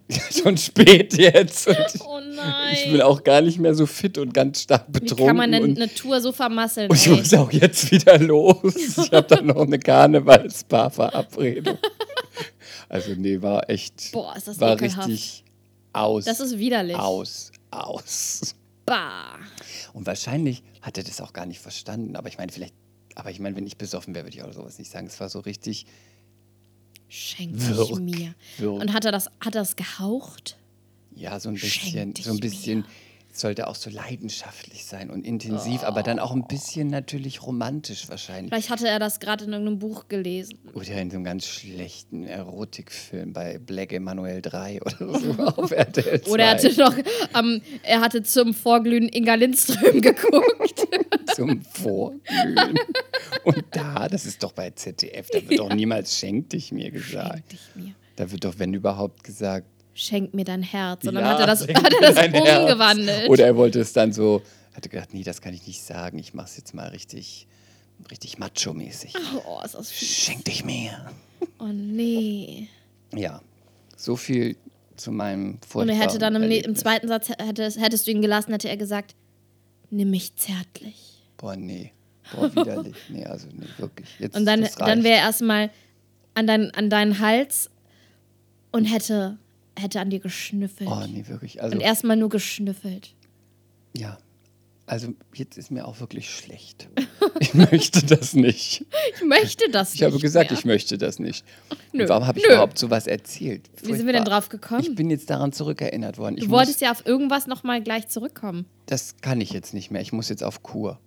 schon 0.31 0.57
spät 0.57 1.15
jetzt. 1.19 1.69
Oh 2.01 2.21
nein. 2.21 2.75
ich 2.75 2.91
bin 2.91 3.03
auch 3.03 3.23
gar 3.25 3.41
nicht 3.43 3.59
mehr 3.59 3.75
so 3.75 3.87
fit 3.87 4.17
und 4.19 4.33
ganz 4.33 4.63
stark 4.63 4.85
Wie 4.89 5.01
betrunken. 5.01 5.27
kann 5.27 5.37
man 5.37 5.53
denn 5.53 5.77
eine 5.77 5.93
Tour 5.93 6.21
so 6.21 6.33
vermasseln? 6.33 6.89
Und 6.91 6.97
ich 6.97 7.09
muss 7.09 7.35
auch 7.35 7.51
jetzt 7.53 7.91
wieder 7.91 8.19
los. 8.19 8.75
Ich 8.77 9.13
habe 9.13 9.27
dann 9.29 9.47
noch 9.47 9.61
eine 9.63 9.79
Karnevalsbar-Verabredung. 9.79 11.79
Also 12.89 13.13
nee, 13.17 13.43
war 13.43 13.69
echt, 13.69 14.13
Boah, 14.13 14.35
ist 14.37 14.47
das 14.49 14.61
war 14.61 14.75
ekelhaft. 14.75 15.09
richtig 15.09 15.45
aus, 15.97 16.25
Das 16.25 16.41
ist 16.41 16.59
widerlich. 16.59 16.97
aus, 16.97 17.51
aus. 17.71 18.55
Bah. 18.85 19.39
Und 19.93 20.07
wahrscheinlich 20.07 20.63
hat 20.83 20.97
er 20.99 21.05
das 21.05 21.21
auch 21.21 21.33
gar 21.33 21.47
nicht 21.47 21.61
verstanden. 21.61 22.15
Aber 22.17 22.29
ich 22.29 22.39
meine, 22.39 22.53
vielleicht, 22.53 22.75
aber 23.17 23.31
ich 23.31 23.41
meine, 23.41 23.57
wenn 23.57 23.67
ich 23.67 23.77
besoffen 23.77 24.15
wäre, 24.15 24.27
würde 24.27 24.37
ich 24.37 24.43
auch 24.45 24.53
sowas 24.53 24.79
nicht 24.79 24.91
sagen. 24.91 25.07
Es 25.07 25.19
war 25.19 25.29
so 25.29 25.41
richtig 25.41 25.87
Schenk 27.09 27.55
Wirk, 27.57 27.99
mir. 28.01 28.35
wirk. 28.59 28.81
Und 28.81 28.93
hat 28.93 29.05
er 29.05 29.13
das, 29.13 29.27
hat 29.41 29.55
er 29.55 29.61
das 29.63 29.77
gehaucht? 29.77 30.59
Ja, 31.15 31.39
so 31.41 31.49
ein 31.49 31.55
bisschen, 31.55 32.15
so 32.17 32.31
ein 32.33 32.41
bisschen, 32.41 32.81
mir. 32.81 32.87
Sollte 33.39 33.67
auch 33.67 33.75
so 33.75 33.91
leidenschaftlich 33.91 34.85
sein 34.85 35.11
und 35.11 35.27
intensiv, 35.27 35.83
aber 35.83 36.03
dann 36.03 36.19
auch 36.19 36.33
ein 36.33 36.47
bisschen 36.47 36.89
natürlich 36.89 37.43
romantisch 37.43 38.09
wahrscheinlich. 38.09 38.51
Vielleicht 38.51 38.71
hatte 38.71 38.89
er 38.89 38.99
das 38.99 39.21
gerade 39.21 39.45
in 39.45 39.53
irgendeinem 39.53 39.79
Buch 39.79 40.09
gelesen. 40.09 40.59
Oder 40.75 41.01
in 41.01 41.11
so 41.11 41.17
einem 41.17 41.25
ganz 41.25 41.47
schlechten 41.47 42.25
Erotikfilm 42.25 43.33
bei 43.33 43.59
Black 43.59 43.93
Emanuel 43.93 44.43
3 44.43 44.81
oder 44.83 45.19
so 45.19 45.43
auf 45.43 45.71
RTL 45.71 46.21
2. 46.23 46.31
Oder 46.31 46.45
er 46.45 46.51
hatte 46.51 46.79
noch, 46.79 46.97
ähm, 47.39 47.63
er 47.83 48.01
hatte 48.01 48.23
zum 48.23 48.55
Vorglühen 48.55 49.09
Inga 49.09 49.35
Lindström 49.35 50.01
geguckt. 50.01 50.87
zum 51.35 51.63
Vorglühen. 51.63 52.79
Und 53.45 53.65
da, 53.71 54.09
das 54.09 54.27
ist 54.27 54.43
doch 54.43 54.53
bei 54.53 54.71
ZDF, 54.71 55.29
da 55.31 55.49
wird 55.49 55.59
doch 55.61 55.73
niemals 55.73 56.19
schenk 56.19 56.51
dich 56.51 56.73
mir 56.73 56.91
gesagt. 56.91 57.33
Schenk 57.33 57.49
dich 57.49 57.61
mir. 57.75 57.95
Da 58.17 58.31
wird 58.31 58.45
doch, 58.45 58.59
wenn 58.59 58.73
überhaupt, 58.73 59.23
gesagt. 59.25 59.67
Schenk 59.99 60.35
mir 60.35 60.45
dein 60.45 60.63
Herz. 60.63 61.05
Und 61.07 61.15
dann 61.15 61.25
ja, 61.25 61.31
hat 61.31 61.41
er 61.41 61.47
das, 61.47 61.63
hat 61.63 61.71
er 61.95 62.01
das 62.01 62.15
dein 62.17 62.33
Herz. 62.35 62.61
umgewandelt. 62.61 63.29
Oder 63.31 63.47
er 63.47 63.57
wollte 63.57 63.81
es 63.81 63.93
dann 63.95 64.13
so, 64.13 64.43
hatte 64.75 64.89
gedacht, 64.91 65.15
nee, 65.15 65.23
das 65.23 65.41
kann 65.41 65.55
ich 65.55 65.67
nicht 65.67 65.83
sagen. 65.83 66.19
Ich 66.19 66.35
mach's 66.35 66.57
jetzt 66.59 66.75
mal 66.75 66.89
richtig, 66.89 67.47
richtig 68.11 68.39
macho-mäßig. 68.39 69.15
oh, 69.47 69.61
ist 69.65 69.75
das 69.75 69.91
fies. 69.91 70.09
Schenk 70.09 70.45
dich 70.45 70.65
mir. 70.65 71.11
Oh 71.59 71.69
nee. 71.73 72.69
Ja, 73.15 73.41
so 73.97 74.17
viel 74.17 74.57
zu 74.97 75.13
meinem 75.13 75.53
Und 75.55 75.65
furchtbaren 75.67 75.89
er 76.01 76.07
hätte 76.07 76.19
dann 76.19 76.35
im, 76.37 76.47
ne- 76.47 76.59
im 76.59 76.77
zweiten 76.77 77.09
Satz, 77.09 77.31
hätte, 77.31 77.65
hättest 77.81 78.07
du 78.07 78.11
ihn 78.11 78.21
gelassen, 78.23 78.53
hätte 78.53 78.69
er 78.69 78.77
gesagt, 78.77 79.15
nimm 79.91 80.11
mich 80.11 80.37
zärtlich. 80.37 81.23
Boah, 81.39 81.57
nee. 81.57 81.93
Boah, 82.35 82.55
widerlich. 82.55 82.97
Nee, 83.09 83.25
also 83.25 83.47
nee, 83.53 83.67
wirklich. 83.79 84.09
Jetzt, 84.19 84.37
Und 84.37 84.45
dann, 84.45 84.69
dann 84.79 85.05
wäre 85.05 85.17
er 85.21 85.23
erstmal 85.23 85.71
an, 86.35 86.47
dein, 86.47 86.71
an 86.73 86.91
deinen 86.91 87.19
Hals 87.19 87.71
und 88.73 88.85
hätte, 88.85 89.39
hätte 89.79 90.01
an 90.01 90.11
dir 90.11 90.21
geschnüffelt. 90.21 90.89
Oh, 90.91 91.05
nee, 91.09 91.25
wirklich. 91.27 91.63
Also, 91.63 91.75
und 91.77 91.81
erstmal 91.83 92.17
nur 92.17 92.29
geschnüffelt. 92.29 93.15
ja. 93.97 94.19
Also, 94.89 95.15
jetzt 95.35 95.59
ist 95.59 95.73
mir 95.73 95.85
auch 95.89 95.99
wirklich 95.99 96.31
schlecht. 96.31 96.89
Ich 97.41 97.53
möchte 97.53 98.07
das 98.07 98.33
nicht. 98.35 98.87
Ich 99.17 99.23
möchte 99.25 99.69
das 99.71 99.95
Ich 99.95 100.03
habe 100.03 100.13
nicht 100.15 100.23
gesagt, 100.23 100.51
mehr. 100.51 100.59
ich 100.59 100.65
möchte 100.65 100.97
das 100.97 101.19
nicht. 101.19 101.45
Nö. 101.93 102.03
Und 102.05 102.09
warum 102.09 102.27
habe 102.27 102.39
ich 102.39 102.45
Nö. 102.47 102.53
überhaupt 102.53 102.79
sowas 102.79 103.07
erzählt? 103.07 103.69
Wie 103.83 103.93
sind 103.95 104.07
wir 104.07 104.13
denn 104.15 104.23
Furchtbar. 104.23 104.25
drauf 104.41 104.49
gekommen? 104.49 104.81
Ich 104.89 104.95
bin 104.95 105.11
jetzt 105.11 105.29
daran 105.29 105.53
zurückerinnert 105.53 106.17
worden. 106.17 106.39
Ich 106.39 106.45
Du 106.45 106.51
wolltest 106.51 106.81
ja 106.81 106.93
auf 106.93 107.05
irgendwas 107.05 107.47
nochmal 107.47 107.83
gleich 107.83 108.09
zurückkommen. 108.09 108.65
das 108.87 109.17
kann 109.21 109.41
ich 109.43 109.51
jetzt 109.51 109.75
nicht 109.75 109.91
mehr. 109.91 110.01
Ich 110.01 110.13
muss 110.13 110.29
jetzt 110.31 110.43
auf 110.45 110.63
Kur. 110.63 110.99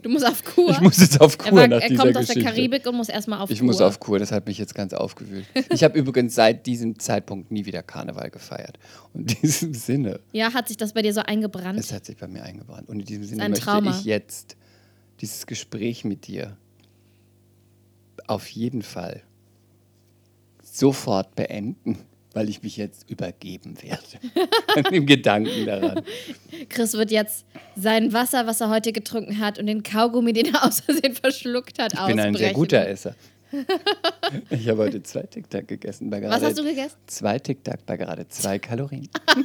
Du 0.00 0.08
musst 0.10 0.24
auf 0.26 0.44
Kur. 0.44 0.70
Ich 0.70 0.80
muss 0.80 0.98
jetzt 0.98 1.20
auf 1.20 1.36
er, 1.40 1.50
Kur 1.50 1.58
war, 1.58 1.66
nach 1.68 1.80
er 1.80 1.88
kommt 1.96 2.16
aus 2.16 2.26
Geschichte. 2.28 2.40
der 2.40 2.52
Karibik 2.52 2.86
und 2.86 2.96
muss 2.96 3.08
erstmal 3.08 3.40
auf 3.40 3.50
Ich 3.50 3.58
Kur. 3.58 3.66
muss 3.66 3.80
auf 3.80 3.98
Kur, 3.98 4.18
das 4.20 4.30
hat 4.30 4.46
mich 4.46 4.56
jetzt 4.58 4.74
ganz 4.74 4.92
aufgewühlt. 4.94 5.44
Ich 5.72 5.82
habe 5.82 5.98
übrigens 5.98 6.34
seit 6.36 6.66
diesem 6.66 6.98
Zeitpunkt 7.00 7.50
nie 7.50 7.64
wieder 7.66 7.82
Karneval 7.82 8.30
gefeiert. 8.30 8.78
Und 9.12 9.32
in 9.32 9.40
diesem 9.42 9.74
Sinne, 9.74 10.20
Ja, 10.32 10.54
hat 10.54 10.68
sich 10.68 10.76
das 10.76 10.92
bei 10.92 11.02
dir 11.02 11.12
so 11.12 11.20
eingebrannt? 11.20 11.78
es 11.80 11.92
hat 11.92 12.04
sich 12.06 12.16
bei 12.16 12.28
mir 12.28 12.44
eingebrannt. 12.44 12.88
Und 12.88 13.00
in 13.00 13.06
diesem 13.06 13.24
Sinne 13.24 13.48
möchte 13.48 13.64
Trauma. 13.64 13.90
ich 13.90 14.04
jetzt 14.04 14.56
dieses 15.20 15.46
Gespräch 15.46 16.04
mit 16.04 16.28
dir 16.28 16.56
auf 18.28 18.46
jeden 18.48 18.82
Fall 18.82 19.22
sofort 20.62 21.34
beenden, 21.34 21.98
weil 22.34 22.48
ich 22.48 22.62
mich 22.62 22.76
jetzt 22.76 23.08
übergeben 23.10 23.76
werde. 23.82 24.82
Dem 24.90 25.06
Gedanken 25.06 25.66
daran. 25.66 26.02
Chris 26.68 26.92
wird 26.94 27.10
jetzt 27.10 27.44
sein 27.76 28.12
Wasser, 28.12 28.46
was 28.46 28.60
er 28.60 28.70
heute 28.70 28.92
getrunken 28.92 29.38
hat 29.38 29.58
und 29.58 29.66
den 29.66 29.82
Kaugummi, 29.82 30.32
den 30.32 30.54
er 30.54 30.64
aus 30.64 30.80
Versehen 30.80 31.14
verschluckt 31.14 31.78
hat, 31.78 31.92
Ich 31.94 31.98
bin 32.06 32.20
ein 32.20 32.34
sehr 32.34 32.48
ausbrechen. 32.48 32.54
guter 32.54 32.88
Esser. 32.88 33.14
Ich 34.50 34.68
habe 34.68 34.82
heute 34.82 35.02
zwei 35.02 35.22
Tic 35.22 35.48
Tac 35.48 35.66
gegessen. 35.68 36.10
Bei 36.10 36.20
Was 36.20 36.28
gerade 36.28 36.46
hast 36.46 36.58
du 36.58 36.64
gegessen? 36.64 36.96
Zwei 37.06 37.38
Tic 37.38 37.64
Tac 37.64 37.86
bei 37.86 37.96
gerade 37.96 38.28
zwei 38.28 38.58
Kalorien. 38.58 39.08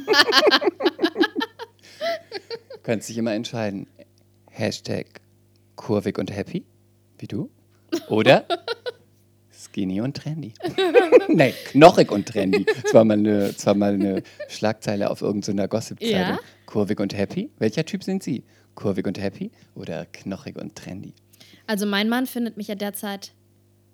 Könntest 2.82 3.08
dich 3.08 3.18
immer 3.18 3.32
entscheiden. 3.32 3.86
Hashtag 4.50 5.06
kurvig 5.76 6.18
und 6.18 6.30
happy, 6.34 6.64
wie 7.18 7.26
du. 7.26 7.50
Oder 8.08 8.44
skinny 9.74 10.00
und 10.00 10.16
trendy. 10.16 10.54
nee, 11.28 11.52
knochig 11.66 12.12
und 12.12 12.26
trendy. 12.26 12.64
Das 12.82 12.94
war 12.94 13.04
mal 13.04 13.18
eine, 13.18 13.52
das 13.52 13.66
war 13.66 13.74
mal 13.74 13.94
eine 13.94 14.22
Schlagzeile 14.48 15.10
auf 15.10 15.20
irgendeiner 15.20 15.66
Gossip-Zeitung. 15.66 16.36
Ja? 16.36 16.38
Kurvig 16.66 17.00
und 17.00 17.16
happy. 17.16 17.50
Welcher 17.58 17.84
Typ 17.84 18.04
sind 18.04 18.22
Sie? 18.22 18.44
Kurvig 18.76 19.06
und 19.06 19.20
happy 19.20 19.50
oder 19.74 20.06
knochig 20.06 20.56
und 20.56 20.76
trendy? 20.76 21.14
Also 21.66 21.86
mein 21.86 22.08
Mann 22.08 22.26
findet 22.26 22.56
mich 22.56 22.68
ja 22.68 22.76
derzeit 22.76 23.32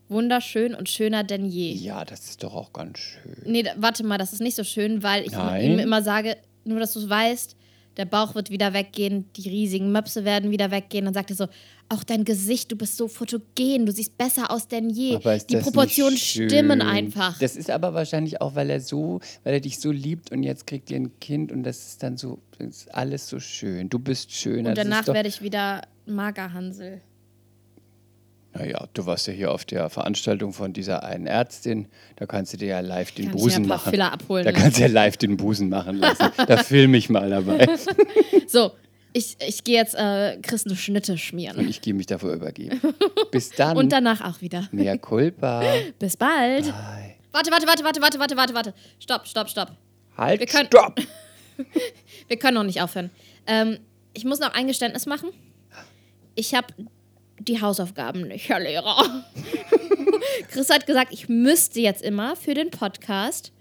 wunderschön 0.09 0.75
und 0.75 0.89
schöner 0.91 1.25
denn 1.25 1.47
je. 1.47 1.73
Ja, 1.73 2.05
das 2.05 2.29
ist 2.29 2.43
doch 2.43 2.55
auch 2.55 2.73
ganz 2.73 2.99
schön. 2.99 3.37
Nee, 3.47 3.65
warte 3.77 4.05
mal, 4.05 4.19
das 4.19 4.33
ist 4.35 4.41
nicht 4.41 4.57
so 4.57 4.65
schön, 4.65 5.03
weil 5.03 5.25
ich 5.25 5.33
Nein. 5.33 5.65
ihm 5.65 5.79
immer 5.79 6.03
sage, 6.03 6.37
nur 6.65 6.79
dass 6.79 6.93
du 6.93 7.01
es 7.01 7.09
weißt, 7.09 7.57
der 7.97 8.05
Bauch 8.05 8.35
wird 8.35 8.51
wieder 8.51 8.73
weggehen, 8.73 9.27
die 9.37 9.49
riesigen 9.49 9.93
Möpse 9.93 10.25
werden 10.25 10.51
wieder 10.51 10.71
weggehen. 10.71 11.05
Dann 11.05 11.15
sagt 11.15 11.31
er 11.31 11.37
so, 11.37 11.47
auch 11.89 12.05
dein 12.05 12.25
Gesicht, 12.25 12.71
du 12.71 12.77
bist 12.77 12.97
so 12.97 13.09
fotogen, 13.09 13.85
du 13.85 13.93
siehst 13.93 14.17
besser 14.17 14.51
aus 14.51 14.69
denn 14.69 14.91
je. 14.91 15.19
Die 15.49 15.57
Proportionen 15.57 16.17
stimmen 16.17 16.83
einfach. 16.83 17.39
Das 17.39 17.57
ist 17.57 17.71
aber 17.71 17.93
wahrscheinlich 17.93 18.41
auch, 18.41 18.55
weil 18.55 18.71
er 18.71 18.81
so, 18.81 19.21
weil 19.43 19.55
er 19.55 19.61
dich 19.61 19.81
so 19.81 19.91
liebt 19.91 20.31
und 20.31 20.43
jetzt 20.45 20.67
kriegt 20.67 20.91
ihr 20.91 20.97
ein 20.97 21.19
Kind 21.21 21.51
und 21.51 21.65
das 21.65 21.89
ist 21.89 22.03
dann 22.03 22.17
so, 22.17 22.39
ist 22.59 22.95
alles 22.95 23.29
so 23.29 23.41
schön. 23.41 23.89
Du 23.89 23.99
bist 23.99 24.33
schöner. 24.33 24.71
und 24.71 24.79
danach 24.79 25.07
werde 25.09 25.29
ich 25.29 25.43
wieder 25.43 25.83
Magerhansel. 26.07 27.01
Naja, 28.53 28.89
du 28.95 29.07
warst 29.07 29.27
ja 29.29 29.33
hier 29.33 29.53
auf 29.53 29.65
der 29.65 29.89
Veranstaltung 29.91 30.53
von 30.53 30.73
dieser 30.73 31.05
einen 31.05 31.27
Ärztin. 31.27 31.87
Da 32.17 32.27
kannst 32.27 32.53
du 32.53 32.57
dir 32.57 32.69
ja 32.69 32.81
live 32.81 33.13
den 33.13 33.27
Kann 33.27 33.37
Busen 33.37 33.69
paar 33.69 33.79
machen. 33.79 34.01
Abholen 34.01 34.45
Da 34.45 34.53
kannst 34.53 34.79
du 34.79 34.83
ja 34.83 34.89
live 34.89 35.17
den 35.17 35.37
Busen 35.37 35.69
machen 35.69 35.97
lassen. 35.97 36.31
da 36.47 36.57
filme 36.57 36.97
ich 36.97 37.09
mal 37.11 37.31
dabei. 37.31 37.67
So, 38.49 38.73
ich, 39.13 39.37
ich 39.47 39.63
gehe 39.63 39.77
jetzt 39.77 39.95
äh, 39.95 40.37
Chris 40.43 40.67
eine 40.67 40.75
Schnitte 40.75 41.17
schmieren. 41.17 41.57
Und 41.59 41.69
ich 41.71 41.81
gehe 41.81 41.95
mich 41.95 42.07
davor 42.07 42.33
übergeben. 42.33 42.81
Bis 43.31 43.51
dann. 43.51 43.77
Und 43.77 43.93
danach 43.93 44.21
auch 44.23 44.41
wieder. 44.41 44.69
Mea 44.73 44.97
culpa. 44.97 45.63
Bis 46.01 46.17
bald. 46.17 46.65
Bye. 46.65 47.15
Warte, 47.31 47.53
warte, 47.53 47.67
warte, 47.69 47.85
warte, 47.85 48.01
warte, 48.03 48.19
warte, 48.19 48.37
warte, 48.37 48.55
warte. 48.55 48.75
Stopp, 48.99 49.29
stopp, 49.29 49.49
stopp. 49.49 49.71
Halt, 50.17 50.41
Wir 50.41 50.47
können- 50.49 50.67
stopp! 50.67 50.99
Wir 52.27 52.37
können 52.39 52.55
noch 52.55 52.65
nicht 52.65 52.83
aufhören. 52.83 53.11
Ähm, 53.47 53.79
ich 54.15 54.25
muss 54.25 54.41
noch 54.41 54.53
ein 54.55 54.67
Geständnis 54.67 55.07
machen. 55.07 55.31
Ich 56.35 56.55
habe 56.55 56.69
die 57.41 57.61
Hausaufgaben 57.61 58.29
nicht, 58.29 58.49
Herr 58.49 58.61
Lehrer. 58.61 59.25
Chris 60.51 60.71
hat 60.71 60.87
gesagt, 60.87 61.13
ich 61.13 61.29
müsste 61.29 61.81
jetzt 61.81 62.03
immer 62.03 62.37
für 62.37 62.55
den 62.55 62.71
Podcast 62.71 63.53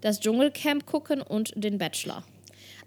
das 0.00 0.20
Dschungelcamp 0.20 0.86
gucken 0.86 1.22
und 1.22 1.52
den 1.56 1.78
Bachelor. 1.78 2.24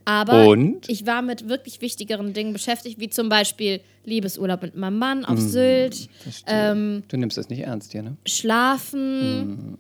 Aber 0.06 0.48
Und? 0.48 0.88
ich 0.90 1.06
war 1.06 1.22
mit 1.22 1.50
wirklich 1.50 1.82
wichtigeren 1.82 2.34
Dingen 2.34 2.54
beschäftigt, 2.54 2.98
wie 3.00 3.10
zum 3.10 3.28
Beispiel 3.28 3.82
Liebesurlaub 4.06 4.62
mit 4.62 4.76
meinem 4.76 4.98
Mann 5.00 5.22
Mm, 5.22 5.26
auf 5.26 5.40
Sylt, 5.40 6.08
ähm, 6.46 7.04
du 7.10 7.18
nimmst 7.18 7.38
das 7.38 7.50
nicht 7.50 7.60
ernst 7.62 7.92
hier, 7.92 8.04
ne? 8.04 8.16
Schlafen. 8.26 9.78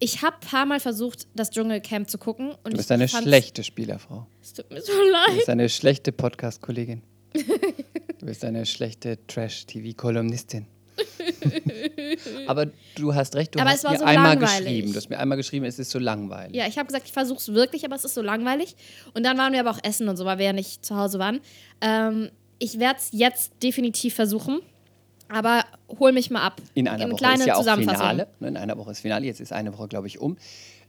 Ich 0.00 0.22
habe 0.22 0.36
ein 0.42 0.48
paar 0.48 0.66
Mal 0.66 0.80
versucht, 0.80 1.28
das 1.36 1.50
Dschungelcamp 1.50 2.10
zu 2.10 2.18
gucken. 2.18 2.50
Und 2.64 2.72
Du 2.72 2.76
bist 2.78 2.90
eine 2.90 3.06
schlechte 3.06 3.62
Spielerfrau. 3.62 4.26
Es 4.42 4.54
tut 4.54 4.70
mir 4.72 4.80
so 4.82 4.92
Du 4.92 5.10
leid. 5.10 5.36
bist 5.36 5.48
eine 5.48 5.68
schlechte 5.68 6.10
Podcast-Kollegin. 6.10 7.02
Du 8.24 8.28
bist 8.28 8.42
eine 8.42 8.64
schlechte 8.64 9.18
Trash-TV-Kolumnistin. 9.26 10.64
Aber 12.46 12.68
du 12.94 13.14
hast 13.14 13.34
recht, 13.34 13.54
du 13.54 13.58
Aber 13.58 13.68
hast 13.68 13.86
mir 13.86 13.98
so 13.98 14.04
einmal 14.06 14.38
langweilig. 14.38 14.60
geschrieben. 14.64 14.92
Du 14.92 14.96
hast 14.96 15.10
mir 15.10 15.18
einmal 15.18 15.36
geschrieben, 15.36 15.66
es 15.66 15.78
ist 15.78 15.90
so 15.90 15.98
langweilig. 15.98 16.56
Ja, 16.56 16.66
ich 16.66 16.78
habe 16.78 16.86
gesagt, 16.86 17.04
ich 17.04 17.12
versuche 17.12 17.36
es 17.40 17.52
wirklich, 17.52 17.84
aber 17.84 17.96
es 17.96 18.04
ist 18.06 18.14
so 18.14 18.22
langweilig. 18.22 18.76
Und 19.12 19.26
dann 19.26 19.36
waren 19.36 19.52
wir 19.52 19.60
aber 19.60 19.72
auch 19.72 19.78
essen 19.82 20.08
und 20.08 20.16
so, 20.16 20.24
weil 20.24 20.38
wir 20.38 20.46
ja 20.46 20.52
nicht 20.54 20.86
zu 20.86 20.96
Hause 20.96 21.18
waren. 21.18 21.40
Ähm, 21.82 22.30
ich 22.58 22.80
werde 22.80 22.98
es 22.98 23.10
jetzt 23.12 23.62
definitiv 23.62 24.14
versuchen, 24.14 24.62
aber 25.28 25.62
hol 25.98 26.12
mich 26.12 26.30
mal 26.30 26.46
ab. 26.46 26.62
In 26.72 26.88
einer 26.88 27.04
Eine 27.04 27.12
Woche 27.12 27.34
ist 27.34 27.44
ja 27.44 27.56
auch. 27.56 27.76
Finale. 27.76 28.28
Ne, 28.40 28.48
In 28.48 28.56
einer 28.56 28.78
Woche 28.78 28.92
ist 28.92 29.00
Finale. 29.00 29.26
Jetzt 29.26 29.40
ist 29.40 29.52
eine 29.52 29.76
Woche, 29.76 29.86
glaube 29.88 30.06
ich, 30.06 30.18
um. 30.18 30.38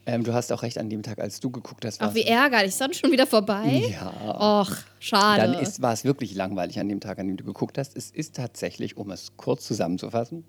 Ähm, 0.07 0.23
du 0.23 0.33
hast 0.33 0.51
auch 0.51 0.61
recht, 0.61 0.77
an 0.77 0.89
dem 0.89 1.01
Tag, 1.01 1.19
als 1.19 1.39
du 1.39 1.49
geguckt 1.49 1.83
hast, 1.83 1.99
Ach, 2.01 2.13
wie 2.13 2.23
ärgerlich. 2.23 2.67
Ist 2.69 2.81
dann 2.81 2.93
schon 2.93 3.11
wieder 3.11 3.25
vorbei? 3.25 3.91
Ja. 3.91 4.61
Och, 4.61 4.71
schade. 4.99 5.51
Dann 5.53 5.81
war 5.81 5.93
es 5.93 6.03
wirklich 6.03 6.35
langweilig 6.35 6.79
an 6.79 6.87
dem 6.89 6.99
Tag, 6.99 7.17
an 7.17 7.27
dem 7.27 7.37
du 7.37 7.43
geguckt 7.43 7.77
hast. 7.77 7.97
Es 7.97 8.11
ist 8.11 8.35
tatsächlich, 8.35 8.97
um 8.97 9.09
es 9.09 9.35
kurz 9.35 9.65
zusammenzufassen, 9.65 10.43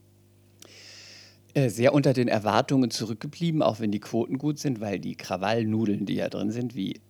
äh, 1.55 1.71
sehr 1.71 1.95
unter 1.95 2.13
den 2.13 2.29
Erwartungen 2.29 2.91
zurückgeblieben, 2.91 3.63
auch 3.63 3.81
wenn 3.81 3.91
die 3.91 4.01
Quoten 4.01 4.37
gut 4.37 4.59
sind, 4.59 4.81
weil 4.81 4.99
die 4.99 5.17
Krawallnudeln, 5.17 6.05
die 6.05 6.17
ja 6.17 6.29
drin 6.29 6.51
sind, 6.51 6.75
wie 6.75 7.01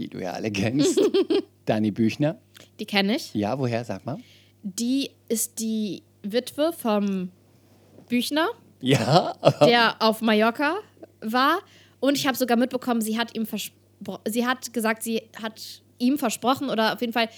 die 0.00 0.08
du 0.08 0.20
ja 0.20 0.32
alle 0.32 0.50
kennst, 0.50 1.00
Dani 1.64 1.92
Büchner. 1.92 2.38
die 2.80 2.86
kenne 2.86 3.14
ich. 3.16 3.34
Ja, 3.34 3.56
woher, 3.58 3.84
sag 3.84 4.04
mal? 4.04 4.18
Die 4.64 5.10
ist 5.28 5.60
die 5.60 6.02
Witwe 6.24 6.72
vom 6.72 7.30
Büchner, 8.08 8.48
Ja, 8.80 9.34
der 9.60 9.94
auf 10.00 10.22
Mallorca 10.22 10.76
war. 11.20 11.58
Und 12.00 12.16
ich 12.16 12.26
habe 12.26 12.36
sogar 12.36 12.56
mitbekommen, 12.56 13.00
sie 13.00 13.18
hat 13.18 13.34
ihm 13.34 13.46
sie 14.28 14.46
hat 14.46 14.72
gesagt, 14.72 15.02
sie 15.02 15.22
hat 15.42 15.82
ihm 15.98 16.18
versprochen 16.18 16.70
oder 16.70 16.94
auf 16.94 17.00
jeden 17.00 17.12
Fall 17.12 17.28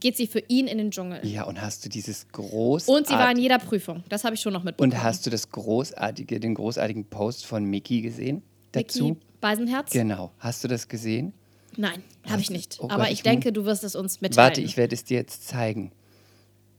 geht 0.00 0.16
sie 0.16 0.26
für 0.26 0.40
ihn 0.48 0.66
in 0.66 0.78
den 0.78 0.90
Dschungel. 0.90 1.26
ja, 1.26 1.44
und 1.44 1.60
hast 1.60 1.84
du 1.84 1.88
dieses 1.88 2.28
groß 2.28 2.88
Und 2.88 3.06
sie 3.08 3.14
war 3.14 3.30
in 3.32 3.38
jeder 3.38 3.58
Prüfung. 3.58 4.04
Das 4.08 4.22
habe 4.22 4.34
ich 4.34 4.40
schon 4.40 4.52
noch 4.52 4.62
mitbekommen. 4.62 4.92
und 4.92 5.02
hast 5.02 5.24
du 5.26 5.30
das 5.30 5.50
großartige, 5.50 6.38
den 6.40 6.54
großartigen 6.54 7.06
Post 7.06 7.46
von 7.46 7.64
Mickey 7.64 8.02
gesehen 8.02 8.42
dazu? 8.72 9.10
Vicky 9.10 9.20
Beisenherz? 9.40 9.90
Genau. 9.90 10.30
Hast 10.38 10.62
du 10.62 10.68
das 10.68 10.86
gesehen? 10.88 11.32
Nein, 11.76 12.02
habe 12.28 12.40
ich 12.42 12.50
nicht. 12.50 12.76
Oh 12.80 12.82
Gott, 12.82 12.92
Aber 12.92 13.04
ich 13.06 13.12
ich 13.14 13.22
denke, 13.22 13.52
du 13.52 13.64
wirst 13.64 13.82
es 13.84 13.94
uns 13.96 14.20
mitteilen. 14.20 14.48
Warte, 14.48 14.60
ich 14.60 14.76
werde 14.76 14.94
es 14.94 15.04
dir 15.04 15.16
jetzt 15.18 15.46
zeigen. 15.48 15.92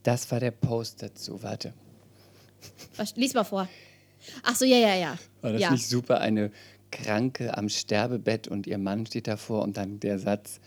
Das 0.04 0.30
war 0.32 0.40
der 0.40 0.52
Post 0.52 1.02
dazu. 1.02 1.42
Warte. 1.42 1.74
Was- 2.98 3.16
Lies 3.16 3.34
mal 3.34 3.44
vor. 3.44 3.68
Ach 4.44 4.56
so, 4.56 4.66
ja, 4.66 4.78
ja, 4.78 4.96
ja. 4.96 5.18
War 5.42 5.54
das 5.54 5.62
ja. 5.62 5.72
nicht 5.72 5.88
super? 5.88 6.22
Eine 6.22 6.52
Kranke 6.92 7.58
am 7.58 7.70
Sterbebett 7.70 8.48
und 8.48 8.68
ihr 8.68 8.78
Mann 8.78 9.06
steht 9.06 9.28
davor 9.28 9.64
und 9.64 9.78
dann 9.78 10.00
der 10.00 10.20
Satz: 10.20 10.60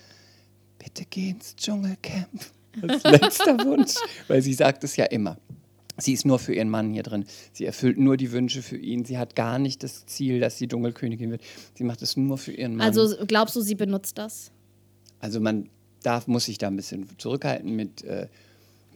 Bitte 0.78 1.04
geh 1.08 1.30
ins 1.30 1.56
Dschungelcamp. 1.56 2.46
Als 2.82 3.02
letzter 3.04 3.58
Wunsch. 3.64 3.94
Weil 4.28 4.42
sie 4.42 4.54
sagt 4.54 4.84
es 4.84 4.96
ja 4.96 5.04
immer. 5.04 5.38
Sie 5.98 6.12
ist 6.12 6.24
nur 6.24 6.38
für 6.38 6.54
ihren 6.54 6.70
Mann 6.70 6.92
hier 6.92 7.02
drin. 7.02 7.26
Sie 7.52 7.66
erfüllt 7.66 7.98
nur 7.98 8.16
die 8.16 8.32
Wünsche 8.32 8.62
für 8.62 8.78
ihn. 8.78 9.04
Sie 9.04 9.18
hat 9.18 9.36
gar 9.36 9.58
nicht 9.58 9.82
das 9.82 10.06
Ziel, 10.06 10.40
dass 10.40 10.56
sie 10.56 10.66
Dschungelkönigin 10.66 11.30
wird. 11.30 11.42
Sie 11.74 11.84
macht 11.84 12.00
es 12.02 12.16
nur 12.16 12.38
für 12.38 12.52
ihren 12.52 12.76
Mann. 12.76 12.86
Also 12.86 13.14
glaubst 13.26 13.54
du, 13.56 13.60
sie 13.60 13.74
benutzt 13.74 14.16
das? 14.16 14.50
Also 15.20 15.38
man 15.38 15.68
darf, 16.02 16.26
muss 16.26 16.46
sich 16.46 16.58
da 16.58 16.68
ein 16.68 16.76
bisschen 16.76 17.08
zurückhalten 17.18 17.76
mit, 17.76 18.02
äh, 18.04 18.28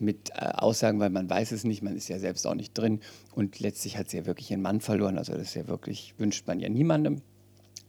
mit 0.01 0.31
äh, 0.31 0.47
Aussagen, 0.55 1.01
weil 1.01 1.11
man 1.11 1.29
weiß 1.29 1.53
es 1.53 1.65
nicht, 1.65 1.83
man 1.83 1.97
ist 1.97 2.09
ja 2.09 2.19
selbst 2.19 2.47
auch 2.47 2.55
nicht 2.55 2.77
drin. 2.77 3.01
Und 3.35 3.61
letztlich 3.61 3.97
hat 3.97 4.11
sie 4.11 4.19
ja 4.19 4.27
wirklich 4.27 4.51
ihren 4.51 4.63
Mann 4.63 4.81
verloren. 4.81 5.19
Also 5.19 5.33
das 5.33 5.43
ist 5.49 5.55
ja 5.55 5.67
wirklich, 5.69 6.15
wünscht 6.19 6.47
man 6.47 6.61
ja 6.61 6.69
niemandem. 6.69 7.23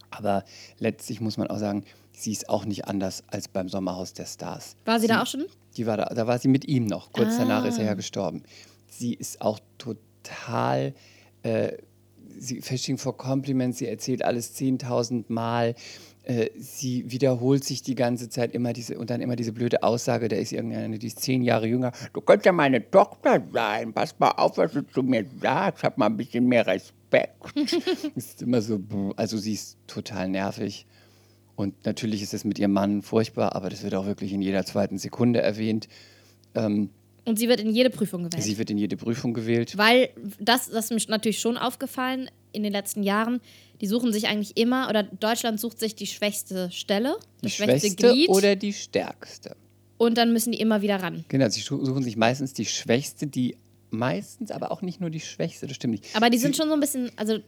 Aber 0.09 0.45
letztlich 0.79 1.19
muss 1.21 1.37
man 1.37 1.47
auch 1.47 1.59
sagen, 1.59 1.83
sie 2.13 2.31
ist 2.31 2.49
auch 2.49 2.65
nicht 2.65 2.85
anders 2.85 3.23
als 3.27 3.47
beim 3.47 3.67
Sommerhaus 3.69 4.13
der 4.13 4.25
Stars. 4.25 4.75
War 4.85 4.99
sie 4.99 5.07
da 5.07 5.21
auch 5.21 5.27
schon? 5.27 5.45
Die 5.75 5.85
war 5.85 5.97
da, 5.97 6.05
da 6.05 6.27
war 6.27 6.39
sie 6.39 6.47
mit 6.47 6.65
ihm 6.67 6.85
noch. 6.85 7.11
Kurz 7.11 7.37
danach 7.37 7.65
ist 7.65 7.77
er 7.77 7.83
Ah. 7.83 7.87
ja 7.87 7.93
gestorben. 7.93 8.43
Sie 8.89 9.13
ist 9.13 9.41
auch 9.41 9.59
total, 9.77 10.93
äh, 11.43 11.73
sie 12.39 12.61
fishing 12.61 12.97
for 12.97 13.17
compliments, 13.17 13.79
sie 13.79 13.87
erzählt 13.87 14.23
alles 14.23 14.55
10.000 14.55 15.25
Mal. 15.27 15.75
Äh, 16.27 16.49
sie 16.57 17.09
wiederholt 17.09 17.63
sich 17.63 17.83
die 17.83 17.95
ganze 17.95 18.27
Zeit 18.27 18.53
immer 18.53 18.73
diese 18.73 18.97
und 18.97 19.09
dann 19.09 19.21
immer 19.21 19.37
diese 19.37 19.53
blöde 19.53 19.81
Aussage, 19.81 20.27
da 20.27 20.35
ist 20.35 20.51
irgendeine, 20.51 20.99
die 20.99 21.07
ist 21.07 21.21
zehn 21.21 21.41
Jahre 21.41 21.67
jünger. 21.67 21.93
Du 22.11 22.19
könntest 22.19 22.47
ja 22.47 22.51
meine 22.51 22.91
Tochter 22.91 23.41
sein. 23.53 23.93
Pass 23.93 24.19
mal 24.19 24.31
auf, 24.31 24.57
was 24.57 24.73
du 24.73 24.85
zu 24.85 25.03
mir 25.03 25.25
sagst. 25.41 25.85
Hab 25.85 25.97
mal 25.97 26.07
ein 26.07 26.17
bisschen 26.17 26.45
mehr 26.45 26.67
Respekt. 26.67 27.31
ist 28.15 28.41
immer 28.41 28.61
so, 28.61 28.81
also 29.15 29.37
sie 29.37 29.53
ist 29.53 29.77
total 29.87 30.27
nervig. 30.27 30.85
Und 31.55 31.85
natürlich 31.85 32.21
ist 32.21 32.33
es 32.33 32.43
mit 32.43 32.59
ihrem 32.59 32.73
Mann 32.73 33.03
furchtbar, 33.03 33.55
aber 33.55 33.69
das 33.69 33.83
wird 33.83 33.95
auch 33.95 34.05
wirklich 34.05 34.33
in 34.33 34.41
jeder 34.41 34.65
zweiten 34.65 34.97
Sekunde 34.97 35.41
erwähnt. 35.41 35.87
Und 37.27 37.37
sie 37.37 37.47
wird 37.49 37.59
in 37.59 37.69
jede 37.69 37.89
Prüfung 37.89 38.23
gewählt. 38.23 38.41
Sie 38.43 38.57
wird 38.57 38.69
in 38.69 38.77
jede 38.77 38.95
Prüfung 38.97 39.33
gewählt. 39.33 39.77
Weil 39.77 40.09
das, 40.39 40.69
das 40.69 40.89
ist 40.89 41.07
mir 41.09 41.11
natürlich 41.11 41.39
schon 41.39 41.57
aufgefallen 41.57 42.29
in 42.53 42.63
den 42.63 42.71
letzten 42.71 43.03
Jahren. 43.03 43.41
Die 43.81 43.87
suchen 43.87 44.11
sich 44.13 44.27
eigentlich 44.27 44.55
immer, 44.57 44.89
oder 44.89 45.03
Deutschland 45.03 45.59
sucht 45.59 45.79
sich 45.79 45.93
die 45.93 46.07
schwächste 46.07 46.71
Stelle, 46.71 47.17
Die 47.41 47.43
das 47.43 47.53
schwächste 47.53 47.79
schwächste 47.89 48.13
Glied. 48.13 48.29
oder 48.29 48.55
die 48.55 48.73
stärkste. 48.73 49.55
und 49.97 50.17
dann 50.17 50.31
müssen 50.33 50.51
die 50.53 50.59
immer 50.59 50.81
wieder 50.81 50.95
ran. 51.03 51.25
Genau, 51.27 51.49
sie 51.49 51.59
suchen 51.61 52.01
sich 52.03 52.15
meistens 52.17 52.53
die 52.53 52.65
schwächste, 52.65 53.27
die 53.27 53.57
meistens 53.89 54.51
aber 54.51 54.71
auch 54.71 54.81
nicht 54.81 55.01
nur 55.01 55.09
die 55.09 55.19
schwächste, 55.19 55.67
das 55.67 55.75
stimmt 55.75 55.91
nicht. 55.93 56.15
Aber 56.15 56.29
die 56.29 56.37
sind 56.37 56.55
schon 56.55 56.67
so 56.67 56.73
ein 56.73 56.79
bisschen, 56.79 57.11
also 57.17 57.39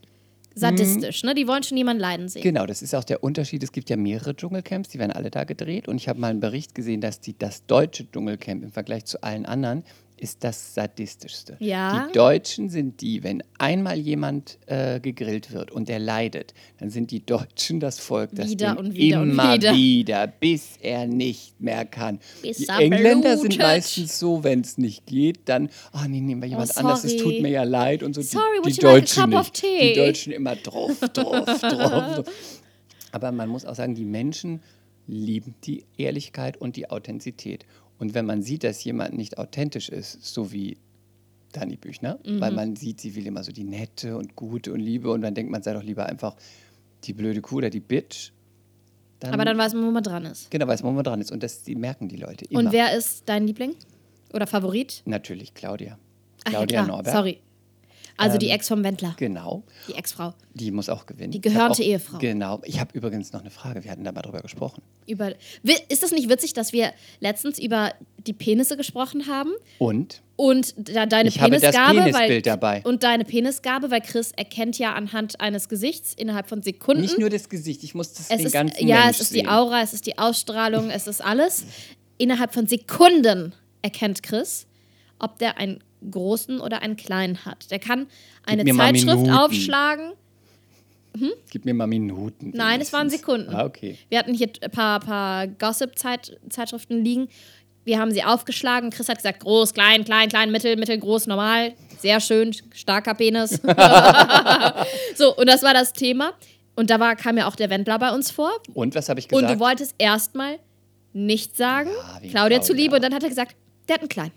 sadistisch, 0.59 1.23
ne? 1.23 1.33
Die 1.33 1.47
wollen 1.47 1.63
schon 1.63 1.77
jemanden 1.77 2.01
leiden 2.01 2.29
sehen. 2.29 2.43
Genau, 2.43 2.65
das 2.65 2.81
ist 2.81 2.93
auch 2.93 3.03
der 3.03 3.23
Unterschied. 3.23 3.63
Es 3.63 3.71
gibt 3.71 3.89
ja 3.89 3.97
mehrere 3.97 4.35
Dschungelcamps, 4.35 4.89
die 4.89 4.99
werden 4.99 5.11
alle 5.11 5.31
da 5.31 5.43
gedreht. 5.43 5.87
Und 5.87 5.97
ich 5.97 6.07
habe 6.07 6.19
mal 6.19 6.29
einen 6.29 6.39
Bericht 6.39 6.75
gesehen, 6.75 7.01
dass 7.01 7.19
die, 7.19 7.37
das 7.37 7.65
deutsche 7.65 8.09
Dschungelcamp 8.09 8.63
im 8.63 8.71
Vergleich 8.71 9.05
zu 9.05 9.23
allen 9.23 9.45
anderen 9.45 9.83
ist 10.19 10.43
das 10.43 10.73
sadistischste. 10.73 11.55
Ja. 11.59 12.07
Die 12.07 12.13
Deutschen 12.13 12.69
sind 12.69 13.01
die, 13.01 13.23
wenn 13.23 13.41
einmal 13.57 13.97
jemand 13.97 14.57
äh, 14.67 14.99
gegrillt 14.99 15.51
wird 15.51 15.71
und 15.71 15.89
der 15.89 15.99
leidet, 15.99 16.53
dann 16.77 16.89
sind 16.89 17.11
die 17.11 17.25
Deutschen 17.25 17.79
das 17.79 17.99
Volk, 17.99 18.31
das 18.33 18.49
Wieder 18.49 18.77
und 18.77 18.93
wieder 18.93 19.21
und 19.21 19.31
immer 19.31 19.53
wieder. 19.55 19.73
wieder, 19.73 20.27
bis 20.27 20.77
er 20.81 21.07
nicht 21.07 21.59
mehr 21.61 21.85
kann. 21.85 22.19
Bis 22.41 22.57
die 22.57 22.67
er 22.67 22.79
Engländer 22.79 23.37
sind 23.37 23.49
blutet. 23.49 23.61
meistens 23.61 24.19
so, 24.19 24.43
wenn 24.43 24.61
es 24.61 24.77
nicht 24.77 25.05
geht, 25.05 25.39
dann, 25.45 25.69
ah 25.91 26.07
nee, 26.07 26.21
nehmen 26.21 26.41
wir 26.41 26.49
jemand 26.49 26.71
Oh, 26.75 26.79
anders, 26.79 27.03
es 27.03 27.17
tut 27.17 27.41
mir 27.41 27.49
ja 27.49 27.63
leid 27.63 28.03
und 28.03 28.13
so. 28.13 28.21
Sorry, 28.21 28.43
die, 28.65 28.71
die 28.73 28.79
Deutschen 28.79 29.29
nicht. 29.29 29.63
Die 29.63 29.93
Deutschen 29.93 30.33
immer 30.33 30.55
drauf, 30.55 30.99
drauf, 31.13 31.59
drauf. 31.61 32.25
Aber 33.11 33.31
man 33.31 33.49
muss 33.49 33.65
auch 33.65 33.75
sagen, 33.75 33.95
die 33.95 34.05
Menschen 34.05 34.61
lieben 35.07 35.55
die 35.63 35.85
Ehrlichkeit 35.97 36.57
und 36.57 36.75
die 36.75 36.89
Authentizität. 36.89 37.65
Und 37.99 38.13
wenn 38.15 38.25
man 38.25 38.41
sieht, 38.41 38.63
dass 38.63 38.83
jemand 38.83 39.13
nicht 39.15 39.37
authentisch 39.37 39.89
ist, 39.89 40.23
so 40.25 40.51
wie 40.51 40.77
Dani 41.51 41.75
Büchner, 41.75 42.19
Mhm. 42.25 42.39
weil 42.41 42.51
man 42.51 42.75
sieht, 42.75 43.01
sie 43.01 43.15
will 43.15 43.27
immer 43.27 43.43
so 43.43 43.51
die 43.51 43.63
nette 43.63 44.17
und 44.17 44.35
gute 44.35 44.71
und 44.73 44.79
Liebe 44.79 45.11
und 45.11 45.21
dann 45.21 45.33
denkt 45.35 45.51
man, 45.51 45.61
sei 45.61 45.73
doch 45.73 45.83
lieber 45.83 46.05
einfach 46.05 46.35
die 47.03 47.13
blöde 47.13 47.41
Kuh 47.41 47.57
oder 47.57 47.69
die 47.69 47.79
Bitch. 47.79 48.31
Dann, 49.19 49.33
Aber 49.33 49.43
dann 49.45 49.57
weiß 49.57 49.73
man, 49.73 49.85
wo 49.85 49.91
man 49.91 50.03
dran 50.03 50.25
ist. 50.25 50.49
genau, 50.49 50.67
weiß 50.67 50.81
man, 50.83 50.91
wo 50.93 50.95
man 50.95 51.03
dran 51.03 51.19
ist. 51.19 51.31
Und 51.31 51.43
das 51.43 51.63
die 51.63 51.75
merken 51.75 52.07
die 52.07 52.15
Leute 52.17 52.45
immer. 52.45 52.59
Und 52.59 52.71
wer 52.71 52.95
ist 52.97 53.23
dein 53.27 53.45
Liebling? 53.47 53.75
Oder 54.33 54.47
Favorit? 54.47 55.01
Natürlich 55.05 55.53
Claudia. 55.53 55.97
Ach 56.45 56.51
Claudia 56.51 56.81
ja. 56.81 56.87
Norbert. 56.87 57.13
Sorry. 57.13 57.39
Also 58.19 58.37
die 58.37 58.47
Ähm, 58.47 58.55
Ex 58.55 58.67
vom 58.67 58.83
Wendler, 58.83 59.13
Genau. 59.17 59.63
die 59.87 59.93
Ex-Frau. 59.95 60.33
Die 60.53 60.71
muss 60.71 60.89
auch 60.89 61.05
gewinnen. 61.05 61.31
Die 61.31 61.41
gehörnte 61.41 61.81
auch, 61.81 61.87
Ehefrau. 61.87 62.17
Genau. 62.19 62.61
Ich 62.65 62.79
habe 62.79 62.91
übrigens 62.97 63.31
noch 63.33 63.39
eine 63.41 63.49
Frage. 63.49 63.83
Wir 63.83 63.91
hatten 63.91 64.03
da 64.03 64.11
mal 64.11 64.21
drüber 64.21 64.41
gesprochen. 64.41 64.81
Über 65.07 65.33
ist 65.87 66.03
das 66.03 66.11
nicht 66.11 66.29
witzig, 66.29 66.53
dass 66.53 66.73
wir 66.73 66.91
letztens 67.21 67.59
über 67.59 67.93
die 68.27 68.33
Penisse 68.33 68.75
gesprochen 68.77 69.27
haben? 69.27 69.51
Und 69.77 70.21
Und 70.35 70.73
da 70.77 71.05
deine 71.05 71.29
Ich 71.29 71.39
habe 71.41 71.51
das 71.51 71.61
Penisgabe, 71.61 71.99
Penisbild 72.01 72.29
weil, 72.29 72.41
dabei. 72.41 72.81
Und 72.83 73.03
deine 73.03 73.25
Penisgabe, 73.25 73.89
weil 73.91 74.01
Chris 74.01 74.31
erkennt 74.33 74.77
ja 74.79 74.93
anhand 74.93 75.39
eines 75.41 75.67
Gesichts 75.69 76.13
innerhalb 76.13 76.47
von 76.47 76.61
Sekunden. 76.61 77.01
nicht 77.01 77.17
nur 77.19 77.29
das 77.29 77.49
Gesicht, 77.49 77.83
ich 77.83 77.93
muss 77.95 78.13
das 78.13 78.29
es 78.29 78.37
den 78.37 78.45
ist, 78.45 78.51
ganzen 78.53 78.87
ja, 78.87 78.97
Mensch 79.05 79.15
es 79.17 79.21
ist 79.21 79.29
sehen. 79.29 79.43
die 79.43 79.47
Aura, 79.49 79.81
es 79.81 79.93
ist 79.93 80.05
die 80.05 80.17
Ausstrahlung, 80.17 80.89
es 80.89 81.07
ist 81.07 81.23
alles. 81.23 81.63
Innerhalb 82.17 82.53
von 82.53 82.67
Sekunden 82.67 83.53
erkennt 83.81 84.23
Chris, 84.23 84.65
ob 85.19 85.39
der 85.39 85.57
einen 85.57 85.81
großen 86.09 86.59
oder 86.59 86.81
einen 86.81 86.95
kleinen 86.95 87.45
hat. 87.45 87.69
Der 87.71 87.79
kann 87.79 88.07
eine 88.45 88.63
Zeitschrift 88.65 89.29
aufschlagen. 89.29 90.13
Gib 91.49 91.65
mir 91.65 91.73
mal 91.73 91.87
Minuten. 91.87 92.51
Nein, 92.55 92.81
es 92.81 92.93
waren 92.93 93.07
wenigstens. 93.07 93.21
Sekunden. 93.27 93.53
Ah, 93.55 93.65
okay. 93.65 93.97
Wir 94.09 94.19
hatten 94.19 94.33
hier 94.33 94.49
ein 94.61 94.71
paar, 94.71 94.99
paar 94.99 95.47
Gossip-Zeitschriften 95.47 97.03
liegen. 97.03 97.27
Wir 97.83 97.99
haben 97.99 98.11
sie 98.11 98.23
aufgeschlagen. 98.23 98.91
Chris 98.91 99.09
hat 99.09 99.17
gesagt, 99.17 99.39
groß, 99.41 99.73
klein, 99.73 100.05
klein, 100.05 100.29
klein, 100.29 100.51
mittel, 100.51 100.77
mittel, 100.77 100.97
groß, 100.99 101.27
normal. 101.27 101.73
Sehr 101.97 102.19
schön, 102.21 102.55
starker 102.73 103.15
Penis. 103.15 103.59
so, 105.15 105.35
und 105.35 105.47
das 105.47 105.63
war 105.63 105.73
das 105.73 105.93
Thema. 105.93 106.33
Und 106.75 106.89
da 106.89 106.99
war, 106.99 107.15
kam 107.15 107.37
ja 107.37 107.47
auch 107.47 107.55
der 107.55 107.69
Wendler 107.69 107.97
bei 107.99 108.13
uns 108.13 108.31
vor. 108.31 108.51
Und 108.73 108.95
was 108.95 109.09
habe 109.09 109.19
ich 109.19 109.25
Und 109.31 109.41
gesagt? 109.41 109.55
du 109.55 109.59
wolltest 109.59 109.95
erstmal 109.97 110.59
nicht 111.11 111.57
sagen, 111.57 111.89
Ja, 111.89 112.21
wegen 112.21 112.31
Claudia 112.31 112.59
Claudia. 112.59 112.61
zuliebe. 112.61 112.95
Und 112.95 113.01
dann 113.03 113.13
hat 113.13 113.23
er 113.23 113.29
gesagt, 113.29 113.55
der 113.87 113.95
hat 113.95 114.01
einen 114.01 114.09
kleinen. 114.09 114.31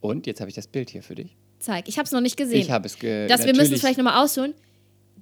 Und 0.00 0.26
jetzt 0.26 0.40
habe 0.40 0.48
ich 0.48 0.54
das 0.56 0.66
Bild 0.66 0.90
hier 0.90 1.02
für 1.02 1.14
dich. 1.14 1.36
Zeig. 1.58 1.88
Ich 1.88 1.98
habe 1.98 2.06
es 2.06 2.12
noch 2.12 2.20
nicht 2.22 2.36
gesehen. 2.36 2.60
Ich 2.60 2.70
habe 2.70 2.86
es 2.86 2.98
ge 2.98 3.26
dass 3.26 3.44
wir 3.44 3.54
müssen 3.54 3.74
es 3.74 3.80
vielleicht 3.80 3.98
nochmal 3.98 4.22
ausholen. 4.24 4.54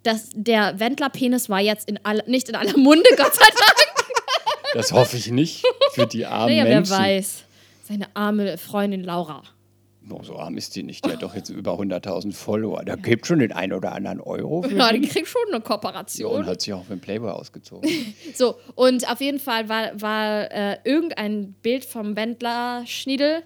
Dass 0.05 0.31
der 0.33 0.79
Wendler-Penis 0.79 1.49
war 1.49 1.61
jetzt 1.61 1.89
in 1.89 1.99
aller, 2.05 2.23
nicht 2.29 2.49
in 2.49 2.55
aller 2.55 2.77
Munde, 2.79 3.09
Gott 3.17 3.35
sei 3.35 3.45
Dank. 3.47 3.89
Das 4.75 4.93
hoffe 4.93 5.17
ich 5.17 5.31
nicht 5.31 5.65
für 5.93 6.07
die 6.07 6.27
armen 6.27 6.53
Naja, 6.55 6.65
wer 6.65 6.77
Menschen. 6.77 6.97
weiß. 6.97 7.45
Seine 7.85 8.07
arme 8.15 8.59
Freundin 8.59 9.03
Laura. 9.03 9.43
Oh, 10.11 10.23
so 10.23 10.37
arm 10.39 10.57
ist 10.57 10.75
die 10.77 10.83
nicht. 10.85 11.05
Die 11.05 11.11
hat 11.11 11.23
doch 11.23 11.35
jetzt 11.35 11.51
über 11.51 11.73
100.000 11.79 12.33
Follower. 12.33 12.83
Da 12.85 12.97
gibt 12.97 13.27
schon 13.27 13.41
den 13.41 13.53
einen 13.53 13.73
oder 13.75 13.93
anderen 13.93 14.21
Euro. 14.21 14.63
Für 14.63 14.75
Ja, 14.75 14.93
die. 14.93 15.01
kriegt 15.03 15.27
schon 15.29 15.43
eine 15.49 15.57
und 15.57 15.65
Kooperation. 15.65 16.47
hat 16.47 16.63
sich 16.63 16.73
auch 16.73 16.85
für 16.85 16.95
den 16.95 17.01
Playboy 17.01 17.31
ausgezogen. 17.31 17.91
So, 18.35 18.57
und 18.75 19.11
auf 19.11 19.21
jeden 19.21 19.39
Fall 19.41 19.69
war, 19.69 20.01
war 20.01 20.51
äh, 20.51 20.79
irgendein 20.85 21.53
Bild 21.63 21.85
vom 21.85 22.15
Wendler 22.17 22.85
Schniedel 22.87 23.43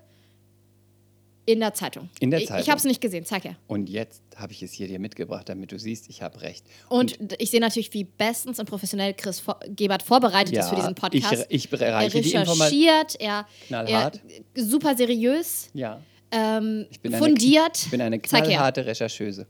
in 1.44 1.58
der 1.60 1.74
Zeitung. 1.74 2.08
In 2.20 2.30
der 2.30 2.38
Ich, 2.38 2.44
ich 2.44 2.48
Zeitung. 2.50 2.68
habe 2.68 2.78
es 2.78 2.84
nicht 2.84 3.00
gesehen, 3.00 3.24
zeig 3.24 3.44
her. 3.44 3.56
Und 3.66 3.88
jetzt 3.88 4.22
habe 4.36 4.52
ich 4.52 4.62
es 4.62 4.72
hier 4.72 4.86
dir 4.86 4.98
mitgebracht, 5.00 5.48
damit 5.48 5.72
du 5.72 5.78
siehst, 5.78 6.08
ich 6.08 6.22
habe 6.22 6.40
recht. 6.42 6.64
Und 6.88 7.18
ich 7.38 7.50
sehe 7.50 7.60
natürlich, 7.60 7.92
wie 7.94 8.04
bestens 8.04 8.58
und 8.60 8.68
professionell 8.68 9.12
Chris 9.14 9.40
Vor 9.40 9.58
Gebert 9.68 10.02
vorbereitet 10.02 10.56
ist 10.56 10.68
für 10.68 10.76
diesen 10.76 10.94
Podcast. 10.94 11.46
Ich, 11.48 11.64
ich 11.72 11.80
er 11.80 11.94
reiche 11.94 12.20
die 12.20 12.36
recherchiert, 12.36 13.16
er, 13.20 13.28
er 13.28 13.46
Knallhart. 13.66 14.20
super 14.54 14.94
seriös, 14.96 15.68
Ja. 15.74 16.00
ähm, 16.30 16.86
Ich 16.90 17.00
bin 17.00 17.12
eine- 17.12 17.24
fundiert. 17.24 17.76
Ich 17.86 17.90
bin 17.90 18.00
eine 18.00 18.18
knallharte 18.20 18.84
Rechercheuse. 18.86 19.46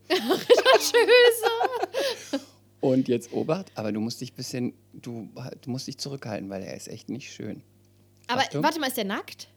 Und 2.81 3.07
jetzt 3.09 3.33
Obacht, 3.33 3.71
aber 3.77 3.93
du 3.93 4.01
musst 4.01 4.21
dich 4.21 4.33
ein 4.33 4.37
bisschen, 4.37 4.75
du, 4.93 5.29
du 5.61 5.71
musst 5.71 5.87
dich 5.87 5.99
zurückhalten, 5.99 6.51
weil 6.51 6.63
er 6.63 6.75
ist 6.77 6.89
echt 6.89 7.09
nicht 7.09 7.33
schön. 7.33 7.63
Aber 8.27 8.41
Achtung. 8.41 8.63
warte 8.65 8.81
mal, 8.81 8.89
ist 8.89 8.97
der 8.97 9.05
nackt? 9.05 9.49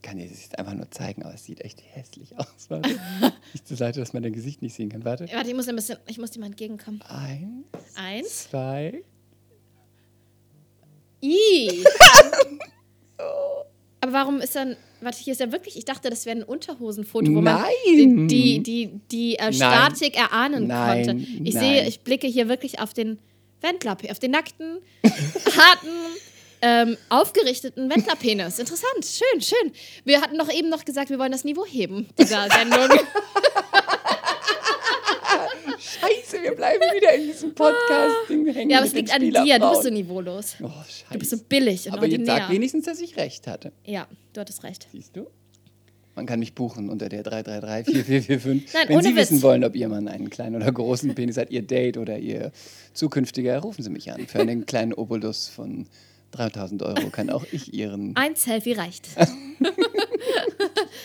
Ich 0.00 0.08
kann 0.08 0.16
dir 0.16 0.26
das 0.26 0.40
jetzt 0.40 0.58
einfach 0.58 0.72
nur 0.72 0.90
zeigen, 0.90 1.22
aber 1.24 1.34
es 1.34 1.44
sieht 1.44 1.60
echt 1.60 1.82
hässlich 1.92 2.34
aus. 2.38 2.46
Warte. 2.68 2.88
nicht 3.52 3.68
zur 3.68 3.76
Seite, 3.76 4.00
dass 4.00 4.14
man 4.14 4.22
dein 4.22 4.32
Gesicht 4.32 4.62
nicht 4.62 4.74
sehen 4.74 4.88
kann. 4.88 5.04
Warte. 5.04 5.28
Warte, 5.30 5.50
ich 5.50 5.54
muss 5.54 5.68
ein 5.68 5.76
bisschen, 5.76 5.98
ich 6.06 6.16
muss 6.16 6.30
dir 6.30 6.40
mal 6.40 6.46
entgegenkommen. 6.46 7.02
Eins, 7.02 7.66
Eins. 7.96 8.48
zwei. 8.48 9.04
I. 11.22 11.84
Aber 14.00 14.12
warum 14.12 14.40
ist 14.40 14.56
dann. 14.56 14.74
Warte, 15.02 15.18
hier 15.18 15.34
ist 15.34 15.40
ja 15.40 15.52
wirklich. 15.52 15.76
Ich 15.76 15.84
dachte, 15.84 16.08
das 16.08 16.24
wäre 16.24 16.38
ein 16.38 16.44
Unterhosenfoto, 16.44 17.26
wo 17.34 17.42
man 17.42 17.60
Nein. 17.60 17.70
die, 17.86 18.26
die, 18.26 18.62
die, 18.62 19.00
die 19.10 19.34
äh, 19.36 19.44
Nein. 19.44 19.52
Statik 19.52 20.16
erahnen 20.16 20.66
Nein, 20.66 21.06
konnte. 21.06 21.24
Ich 21.44 21.54
nein. 21.54 21.62
sehe, 21.62 21.86
ich 21.86 22.00
blicke 22.00 22.26
hier 22.26 22.48
wirklich 22.48 22.80
auf 22.80 22.94
den 22.94 23.18
Wendler, 23.60 23.98
auf 24.10 24.18
den 24.18 24.30
nackten, 24.30 24.78
harten, 25.04 25.88
ähm, 26.62 26.96
aufgerichteten 27.08 27.88
Wendlerpenis. 27.90 28.58
Interessant, 28.58 29.04
schön, 29.04 29.40
schön. 29.40 29.72
Wir 30.04 30.20
hatten 30.20 30.36
doch 30.38 30.52
eben 30.52 30.68
noch 30.68 30.84
gesagt, 30.84 31.10
wir 31.10 31.18
wollen 31.18 31.32
das 31.32 31.44
Niveau 31.44 31.64
heben 31.66 32.08
dieser 32.18 32.48
Sendung. 32.50 32.88
Scheiße, 35.78 36.42
wir 36.42 36.54
bleiben 36.54 36.82
wieder 36.94 37.14
in 37.14 37.26
diesem 37.26 37.54
Podcast-Ding 37.54 38.46
hängen. 38.52 38.70
ja, 38.70 38.78
aber 38.78 38.86
es 38.86 38.92
liegt 38.92 39.12
an 39.12 39.20
dir. 39.20 39.58
Du 39.58 39.70
bist 39.70 39.82
so 39.84 39.90
niveaulos. 39.90 40.56
Oh, 40.62 40.68
scheiße. 40.68 41.04
Du 41.12 41.18
bist 41.18 41.30
so 41.30 41.36
billig 41.48 41.86
und 41.86 41.94
aber 41.94 42.06
jetzt 42.06 42.20
ordinär. 42.20 42.36
sag 42.46 42.50
wenigstens, 42.50 42.84
dass 42.84 43.00
ich 43.00 43.16
recht 43.16 43.46
hatte. 43.46 43.72
Ja, 43.84 44.06
du 44.32 44.40
hattest 44.40 44.62
recht. 44.62 44.86
Siehst 44.92 45.16
du? 45.16 45.26
Man 46.16 46.26
kann 46.26 46.40
mich 46.40 46.54
buchen 46.54 46.90
unter 46.90 47.08
der 47.08 47.24
333-4445. 47.24 48.44
Nein, 48.74 48.88
Wenn 48.88 49.02
Sie 49.02 49.16
wissen 49.16 49.36
Witz. 49.36 49.42
wollen, 49.42 49.64
ob 49.64 49.74
Ihr 49.76 49.88
Mann 49.88 50.08
einen 50.08 50.28
kleinen 50.28 50.56
oder 50.56 50.70
großen 50.70 51.14
Penis 51.14 51.36
hat, 51.38 51.50
Ihr 51.50 51.62
Date 51.62 51.96
oder 51.96 52.18
Ihr 52.18 52.52
zukünftiger, 52.92 53.58
rufen 53.60 53.82
Sie 53.82 53.90
mich 53.90 54.10
an. 54.12 54.26
Für 54.26 54.40
einen 54.40 54.66
kleinen 54.66 54.92
Obolus 54.92 55.48
von 55.48 55.86
3000 56.32 56.82
Euro 56.82 57.10
kann 57.10 57.30
auch 57.30 57.44
ich 57.52 57.74
Ihren. 57.74 58.16
Ein 58.16 58.36
Selfie 58.36 58.72
reicht. 58.72 59.08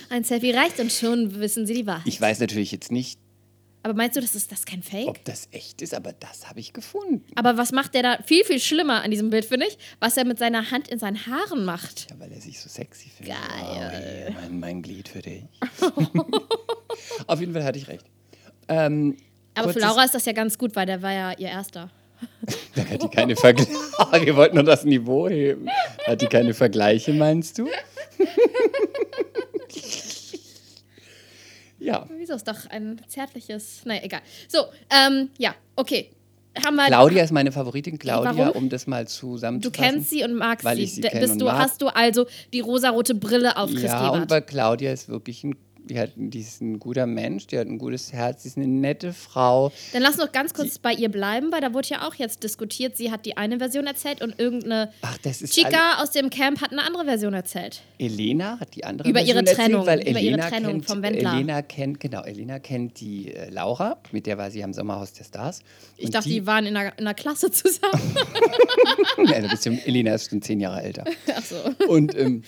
Ein 0.09 0.23
Selfie 0.23 0.51
reicht 0.51 0.79
und 0.79 0.91
schon 0.91 1.39
wissen 1.39 1.65
sie 1.65 1.73
die 1.73 1.87
Wahrheit. 1.87 2.07
Ich 2.07 2.19
weiß 2.21 2.39
natürlich 2.39 2.71
jetzt 2.71 2.91
nicht, 2.91 3.19
Aber 3.83 3.93
meinst 3.93 4.15
du, 4.17 4.21
das 4.21 4.35
ist 4.35 4.51
das 4.51 4.65
kein 4.65 4.83
Fake? 4.83 5.07
Ob 5.07 5.23
das 5.25 5.47
echt 5.51 5.81
ist, 5.81 5.93
aber 5.93 6.13
das 6.13 6.47
habe 6.49 6.59
ich 6.59 6.73
gefunden. 6.73 7.23
Aber 7.35 7.57
was 7.57 7.71
macht 7.71 7.93
der 7.93 8.03
da 8.03 8.17
viel, 8.25 8.43
viel 8.43 8.59
schlimmer 8.59 9.03
an 9.03 9.11
diesem 9.11 9.29
Bild, 9.29 9.45
finde 9.45 9.67
ich? 9.67 9.77
Was 9.99 10.17
er 10.17 10.25
mit 10.25 10.39
seiner 10.39 10.71
Hand 10.71 10.87
in 10.87 10.99
seinen 10.99 11.25
Haaren 11.27 11.65
macht. 11.65 12.07
Ja, 12.09 12.19
weil 12.19 12.31
er 12.31 12.41
sich 12.41 12.59
so 12.59 12.69
sexy 12.69 13.09
findet. 13.09 13.35
Geil. 13.35 14.29
Yeah, 14.29 14.41
mein, 14.41 14.59
mein 14.59 14.81
Glied 14.81 15.07
für 15.07 15.21
dich. 15.21 15.43
Auf 17.27 17.39
jeden 17.39 17.53
Fall 17.53 17.63
hatte 17.63 17.77
ich 17.77 17.87
recht. 17.87 18.05
Ähm, 18.67 19.17
Aber 19.53 19.71
für 19.73 19.79
Laura 19.79 20.03
ist 20.03 20.15
das 20.15 20.25
ja 20.25 20.33
ganz 20.33 20.57
gut, 20.57 20.75
weil 20.75 20.85
der 20.85 21.01
war 21.01 21.11
ja 21.13 21.31
ihr 21.37 21.49
erster. 21.49 21.91
Da 22.75 22.85
hat 22.85 23.01
die 23.03 23.07
keine 23.09 23.35
Vergleiche. 23.35 23.71
Wir 24.25 24.35
wollten 24.35 24.55
nur 24.55 24.63
das 24.63 24.83
Niveau 24.85 25.27
heben. 25.29 25.67
Hat 26.05 26.21
die 26.21 26.27
keine 26.27 26.53
Vergleiche, 26.53 27.13
meinst 27.13 27.57
du? 27.57 27.67
ja. 31.79 32.05
Wieso 32.17 32.33
ist 32.33 32.47
doch 32.47 32.67
ein 32.69 33.01
zärtliches. 33.07 33.81
Naja, 33.85 34.01
egal. 34.03 34.21
So, 34.47 34.59
ähm, 34.89 35.29
ja, 35.37 35.55
okay. 35.75 36.11
Haben 36.65 36.75
wir. 36.77 36.85
Claudia 36.85 37.23
ist 37.23 37.31
meine 37.31 37.51
Favoritin. 37.51 37.99
Claudia, 37.99 38.33
Warum? 38.37 38.63
um 38.63 38.69
das 38.69 38.87
mal 38.87 39.03
Du 39.03 39.09
zusammenzufassen. 39.11 39.83
kennst 39.93 40.09
sie 40.09 40.23
und 40.23 40.35
magst 40.35 40.63
Weil 40.63 40.77
sie. 40.77 40.83
ich 40.83 40.95
sie 40.95 41.01
D- 41.01 41.09
kenn 41.09 41.19
Bist 41.19 41.33
und 41.33 41.39
du, 41.39 41.45
mag. 41.45 41.57
hast 41.57 41.81
du 41.81 41.87
also 41.87 42.27
die 42.53 42.61
rosarote 42.61 43.13
Brille 43.13 43.57
auf 43.57 43.69
Chris 43.71 43.83
Ja, 43.83 44.09
und 44.09 44.29
bei 44.29 44.39
Claudia 44.39 44.93
ist 44.93 45.09
wirklich 45.09 45.43
ein, 45.43 45.57
die, 45.89 45.99
hat, 45.99 46.11
die 46.15 46.39
ist 46.39 46.61
ein 46.61 46.79
guter 46.79 47.05
Mensch, 47.05 47.47
die 47.47 47.57
hat 47.57 47.67
ein 47.67 47.77
gutes 47.77 48.11
Herz, 48.13 48.43
sie 48.43 48.49
ist 48.49 48.57
eine 48.57 48.67
nette 48.67 49.13
Frau. 49.13 49.71
Dann 49.93 50.01
lass 50.01 50.17
noch 50.17 50.31
ganz 50.31 50.53
kurz 50.53 50.79
bei 50.79 50.93
ihr 50.93 51.09
bleiben, 51.09 51.51
weil 51.51 51.61
da 51.61 51.73
wurde 51.73 51.89
ja 51.89 52.07
auch 52.07 52.15
jetzt 52.15 52.43
diskutiert. 52.43 52.97
Sie 52.97 53.11
hat 53.11 53.25
die 53.25 53.37
eine 53.37 53.57
Version 53.59 53.85
erzählt 53.87 54.21
und 54.21 54.39
irgendeine 54.39 54.91
Ach, 55.01 55.17
das 55.19 55.41
ist 55.41 55.57
alle- 55.57 55.67
Chica 55.69 56.01
aus 56.01 56.11
dem 56.11 56.29
Camp 56.29 56.61
hat 56.61 56.71
eine 56.71 56.83
andere 56.83 57.05
Version 57.05 57.33
erzählt. 57.33 57.81
Elena 57.99 58.59
hat 58.59 58.75
die 58.75 58.83
andere 58.83 59.09
Über 59.09 59.21
ihre 59.21 59.43
Version 59.43 59.55
Trennung, 59.55 59.87
erzählt, 59.87 60.05
weil 60.05 60.09
über 60.11 60.19
ihre 60.19 60.33
Elena 60.33 60.49
Trennung 60.49 60.71
kennt, 60.71 60.85
vom 60.85 61.01
Wendler. 61.01 61.33
Elena 61.33 61.61
kennt, 61.61 61.99
genau, 61.99 62.23
Elena 62.23 62.59
kennt 62.59 62.99
die 62.99 63.33
äh, 63.33 63.49
Laura, 63.49 63.97
mit 64.11 64.25
der 64.25 64.37
war 64.37 64.51
sie 64.51 64.63
am 64.63 64.73
Sommerhaus 64.73 65.13
der 65.13 65.23
Stars. 65.23 65.61
Ich 65.97 66.09
dachte, 66.09 66.29
die, 66.29 66.45
waren 66.45 66.65
in 66.65 66.75
einer, 66.75 66.91
in 66.97 67.05
einer 67.05 67.13
Klasse 67.13 67.51
zusammen. 67.51 68.15
ja, 69.25 69.35
ein 69.35 69.49
bisschen, 69.49 69.79
Elena 69.85 70.15
ist 70.15 70.29
schon 70.29 70.41
zehn 70.41 70.59
Jahre 70.59 70.81
älter. 70.81 71.05
Ach 71.35 71.43
so. 71.43 71.55
Und 71.87 72.17
ähm, 72.17 72.43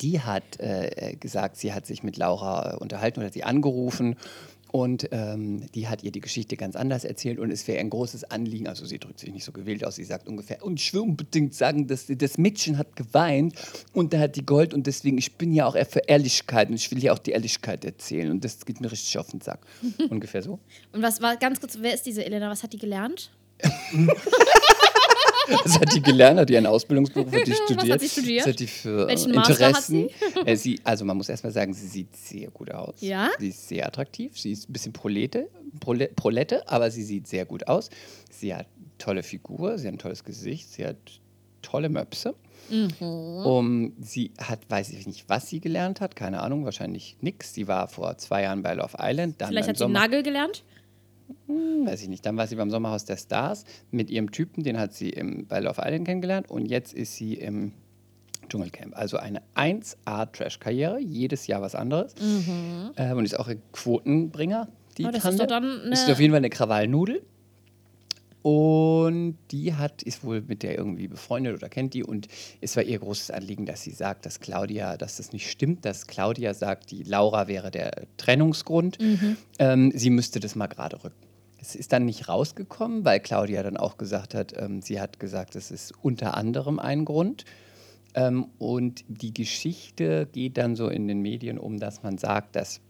die 0.00 0.20
hat 0.20 0.60
äh, 0.60 1.16
gesagt, 1.18 1.56
sie 1.56 1.72
hat 1.72 1.86
sich 1.86 2.02
mit 2.02 2.16
Laura 2.16 2.74
äh, 2.74 2.76
unterhalten 2.76 3.20
oder 3.20 3.30
sie 3.30 3.44
angerufen. 3.44 4.16
Und 4.70 5.08
ähm, 5.12 5.64
die 5.74 5.88
hat 5.88 6.02
ihr 6.02 6.12
die 6.12 6.20
Geschichte 6.20 6.58
ganz 6.58 6.76
anders 6.76 7.04
erzählt 7.04 7.38
und 7.38 7.50
es 7.50 7.66
wäre 7.66 7.80
ein 7.80 7.88
großes 7.88 8.24
Anliegen, 8.24 8.68
also 8.68 8.84
sie 8.84 8.98
drückt 8.98 9.18
sich 9.18 9.32
nicht 9.32 9.44
so 9.44 9.50
gewählt 9.50 9.82
aus, 9.82 9.94
sie 9.94 10.04
sagt 10.04 10.28
ungefähr, 10.28 10.62
und 10.62 10.78
ich 10.78 10.92
will 10.92 11.00
unbedingt 11.00 11.54
sagen, 11.54 11.86
dass 11.86 12.04
das 12.06 12.36
Mädchen 12.36 12.76
hat 12.76 12.94
geweint 12.94 13.54
und 13.94 14.12
da 14.12 14.18
hat 14.18 14.36
die 14.36 14.44
Gold 14.44 14.74
und 14.74 14.86
deswegen, 14.86 15.16
ich 15.16 15.36
bin 15.36 15.54
ja 15.54 15.66
auch 15.66 15.74
eher 15.74 15.86
für 15.86 16.00
Ehrlichkeit 16.00 16.68
und 16.68 16.74
ich 16.74 16.90
will 16.90 17.02
ja 17.02 17.14
auch 17.14 17.18
die 17.18 17.30
Ehrlichkeit 17.30 17.82
erzählen 17.82 18.30
und 18.30 18.44
das 18.44 18.66
geht 18.66 18.82
mir 18.82 18.92
richtig 18.92 19.16
auf 19.16 19.28
den 19.28 19.40
Sack. 19.40 19.60
ungefähr 20.10 20.42
so. 20.42 20.58
Und 20.92 21.00
was 21.00 21.22
war 21.22 21.38
ganz 21.38 21.60
kurz, 21.60 21.78
wer 21.80 21.94
ist 21.94 22.04
diese 22.04 22.22
Elena? 22.22 22.50
Was 22.50 22.62
hat 22.62 22.74
die 22.74 22.78
gelernt? 22.78 23.30
Was 25.64 25.80
hat 25.80 25.94
die 25.94 26.02
gelernt? 26.02 26.40
Hat 26.40 26.48
die 26.48 26.56
einen 26.56 26.66
Ausbildungsberuf? 26.66 27.26
Hat 27.32 27.46
die 27.46 27.50
Was 27.52 27.58
hat 27.60 27.64
studiert? 27.76 28.00
sie 28.00 28.08
studiert? 28.08 28.40
Was 28.42 28.52
hat 28.52 28.60
die 28.60 28.66
für 28.66 29.04
äh, 29.04 29.08
Welchen 29.08 29.34
Master 29.34 29.52
hat 29.54 29.60
Interessen? 29.60 30.08
Äh, 30.44 30.56
sie, 30.56 30.80
also 30.84 31.04
man 31.04 31.16
muss 31.16 31.28
erstmal 31.28 31.52
sagen, 31.52 31.72
sie 31.74 31.86
sieht 31.86 32.14
sehr 32.16 32.50
gut 32.50 32.70
aus. 32.72 32.96
Ja? 33.00 33.30
Sie 33.38 33.48
ist 33.48 33.68
sehr 33.68 33.86
attraktiv. 33.86 34.38
Sie 34.38 34.52
ist 34.52 34.68
ein 34.68 34.72
bisschen 34.72 34.92
Prolete, 34.92 35.48
Prole, 35.80 36.08
Prolette, 36.14 36.68
aber 36.68 36.90
sie 36.90 37.02
sieht 37.02 37.26
sehr 37.26 37.44
gut 37.44 37.66
aus. 37.68 37.90
Sie 38.30 38.54
hat 38.54 38.66
tolle 38.98 39.22
Figur, 39.22 39.78
sie 39.78 39.86
hat 39.86 39.94
ein 39.94 39.98
tolles 39.98 40.24
Gesicht, 40.24 40.70
sie 40.72 40.84
hat 40.86 40.96
tolle 41.62 41.88
Möpse. 41.88 42.34
Mhm. 42.70 42.92
Um, 43.46 43.92
sie 44.00 44.32
hat, 44.38 44.60
weiß 44.68 44.90
ich 44.90 45.06
nicht, 45.06 45.24
was 45.28 45.48
sie 45.48 45.60
gelernt 45.60 46.00
hat, 46.00 46.16
keine 46.16 46.40
Ahnung, 46.42 46.64
wahrscheinlich 46.64 47.16
nix. 47.20 47.54
Sie 47.54 47.66
war 47.66 47.88
vor 47.88 48.18
zwei 48.18 48.42
Jahren 48.42 48.62
bei 48.62 48.74
Love 48.74 48.96
Island. 49.00 49.40
Dann 49.40 49.48
Vielleicht 49.48 49.68
hat 49.68 49.76
sie 49.76 49.84
Sommer- 49.84 50.00
Nagel 50.00 50.22
gelernt? 50.22 50.64
Weiß 51.46 52.02
ich 52.02 52.08
nicht. 52.08 52.24
Dann 52.26 52.36
war 52.36 52.46
sie 52.46 52.56
beim 52.56 52.70
Sommerhaus 52.70 53.04
der 53.04 53.16
Stars 53.16 53.64
mit 53.90 54.10
ihrem 54.10 54.30
Typen, 54.32 54.62
den 54.64 54.78
hat 54.78 54.92
sie 54.94 55.10
im, 55.10 55.46
bei 55.46 55.60
Love 55.60 55.80
Island 55.84 56.06
kennengelernt 56.06 56.50
und 56.50 56.66
jetzt 56.66 56.92
ist 56.94 57.14
sie 57.16 57.34
im 57.34 57.72
Dschungelcamp. 58.48 58.96
Also 58.96 59.18
eine 59.18 59.42
1A-Trash-Karriere, 59.54 61.00
jedes 61.00 61.46
Jahr 61.46 61.60
was 61.62 61.74
anderes. 61.74 62.14
Ähm, 62.96 63.16
und 63.18 63.24
ist 63.24 63.38
auch 63.38 63.48
ein 63.48 63.60
Quotenbringer, 63.72 64.68
die 64.96 65.02
Mhm. 65.02 65.08
Oh, 65.08 65.12
das 65.12 65.18
ist 65.18 65.22
Tante. 65.24 65.38
doch 65.38 65.46
dann 65.46 65.80
eine- 65.82 65.92
Ist 65.92 66.10
auf 66.10 66.18
jeden 66.20 66.32
Fall 66.32 66.38
eine 66.38 66.50
Krawallnudel. 66.50 67.22
Und 68.42 69.36
die 69.50 69.74
hat, 69.74 70.02
ist 70.02 70.22
wohl 70.24 70.42
mit 70.42 70.62
der 70.62 70.78
irgendwie 70.78 71.08
befreundet 71.08 71.56
oder 71.56 71.68
kennt 71.68 71.94
die. 71.94 72.04
Und 72.04 72.28
es 72.60 72.76
war 72.76 72.84
ihr 72.84 72.98
großes 72.98 73.30
Anliegen, 73.30 73.66
dass 73.66 73.82
sie 73.82 73.90
sagt, 73.90 74.26
dass 74.26 74.40
Claudia, 74.40 74.96
dass 74.96 75.16
das 75.16 75.32
nicht 75.32 75.50
stimmt, 75.50 75.84
dass 75.84 76.06
Claudia 76.06 76.54
sagt, 76.54 76.90
die 76.90 77.02
Laura 77.02 77.48
wäre 77.48 77.70
der 77.70 78.06
Trennungsgrund. 78.16 78.98
Ähm, 79.58 79.92
sie 79.94 80.10
müsste 80.10 80.40
das 80.40 80.54
mal 80.54 80.68
gerade 80.68 81.02
rücken. 81.02 81.16
Es 81.60 81.74
ist 81.74 81.92
dann 81.92 82.04
nicht 82.04 82.28
rausgekommen, 82.28 83.04
weil 83.04 83.18
Claudia 83.18 83.62
dann 83.64 83.76
auch 83.76 83.98
gesagt 83.98 84.34
hat, 84.34 84.54
ähm, 84.56 84.80
sie 84.80 85.00
hat 85.00 85.18
gesagt, 85.18 85.56
es 85.56 85.72
ist 85.72 85.92
unter 86.02 86.36
anderem 86.36 86.78
ein 86.78 87.04
Grund. 87.04 87.44
Ähm, 88.14 88.46
und 88.58 89.04
die 89.08 89.34
Geschichte 89.34 90.28
geht 90.32 90.56
dann 90.56 90.76
so 90.76 90.88
in 90.88 91.08
den 91.08 91.20
Medien 91.20 91.58
um, 91.58 91.78
dass 91.78 92.04
man 92.04 92.16
sagt, 92.18 92.54
dass 92.54 92.80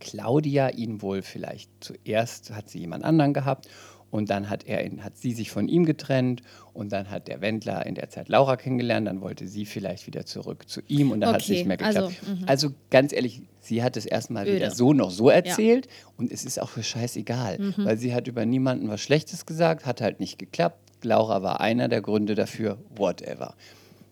Claudia 0.00 0.68
ihn 0.68 1.02
wohl 1.02 1.22
vielleicht 1.22 1.70
zuerst 1.80 2.52
hat 2.52 2.68
sie 2.68 2.78
jemand 2.78 3.04
anderen 3.04 3.34
gehabt 3.34 3.68
und 4.10 4.30
dann 4.30 4.48
hat 4.48 4.64
er 4.66 4.88
hat 5.02 5.16
sie 5.16 5.32
sich 5.32 5.50
von 5.50 5.68
ihm 5.68 5.84
getrennt 5.84 6.42
und 6.72 6.92
dann 6.92 7.10
hat 7.10 7.28
der 7.28 7.40
Wendler 7.40 7.84
in 7.86 7.94
der 7.94 8.08
Zeit 8.08 8.28
Laura 8.28 8.56
kennengelernt, 8.56 9.06
dann 9.06 9.20
wollte 9.20 9.46
sie 9.48 9.66
vielleicht 9.66 10.06
wieder 10.06 10.24
zurück 10.24 10.68
zu 10.68 10.80
ihm 10.88 11.10
und 11.10 11.20
dann 11.20 11.34
hat 11.34 11.40
es 11.42 11.46
Okay, 11.46 11.52
nicht 11.58 11.66
mehr 11.66 11.80
also, 11.82 12.08
geklappt. 12.08 12.42
Also, 12.46 12.70
ganz 12.90 13.12
ehrlich, 13.12 13.42
sie 13.60 13.82
hat 13.82 13.96
es 13.96 14.06
erstmal 14.06 14.46
Öde. 14.46 14.56
wieder 14.56 14.70
so 14.70 14.92
noch 14.92 15.10
so 15.10 15.28
erzählt 15.28 15.88
und 16.16 16.32
es 16.32 16.44
ist 16.44 16.60
auch 16.60 16.68
für 16.70 16.82
scheißegal, 16.82 17.58
Mhm. 17.58 17.74
weil 17.84 17.98
sie 17.98 18.14
hat 18.14 18.26
über 18.28 18.46
niemanden 18.46 18.88
was 18.88 19.00
Schlechtes 19.00 19.44
gesagt, 19.46 19.84
hat 19.86 20.00
halt 20.00 20.20
nicht 20.20 20.38
geklappt. 20.38 20.78
Laura 21.04 21.42
war 21.42 21.60
einer 21.60 21.88
der 21.88 22.00
Gründe 22.00 22.34
dafür, 22.34 22.78
whatever. 22.96 23.54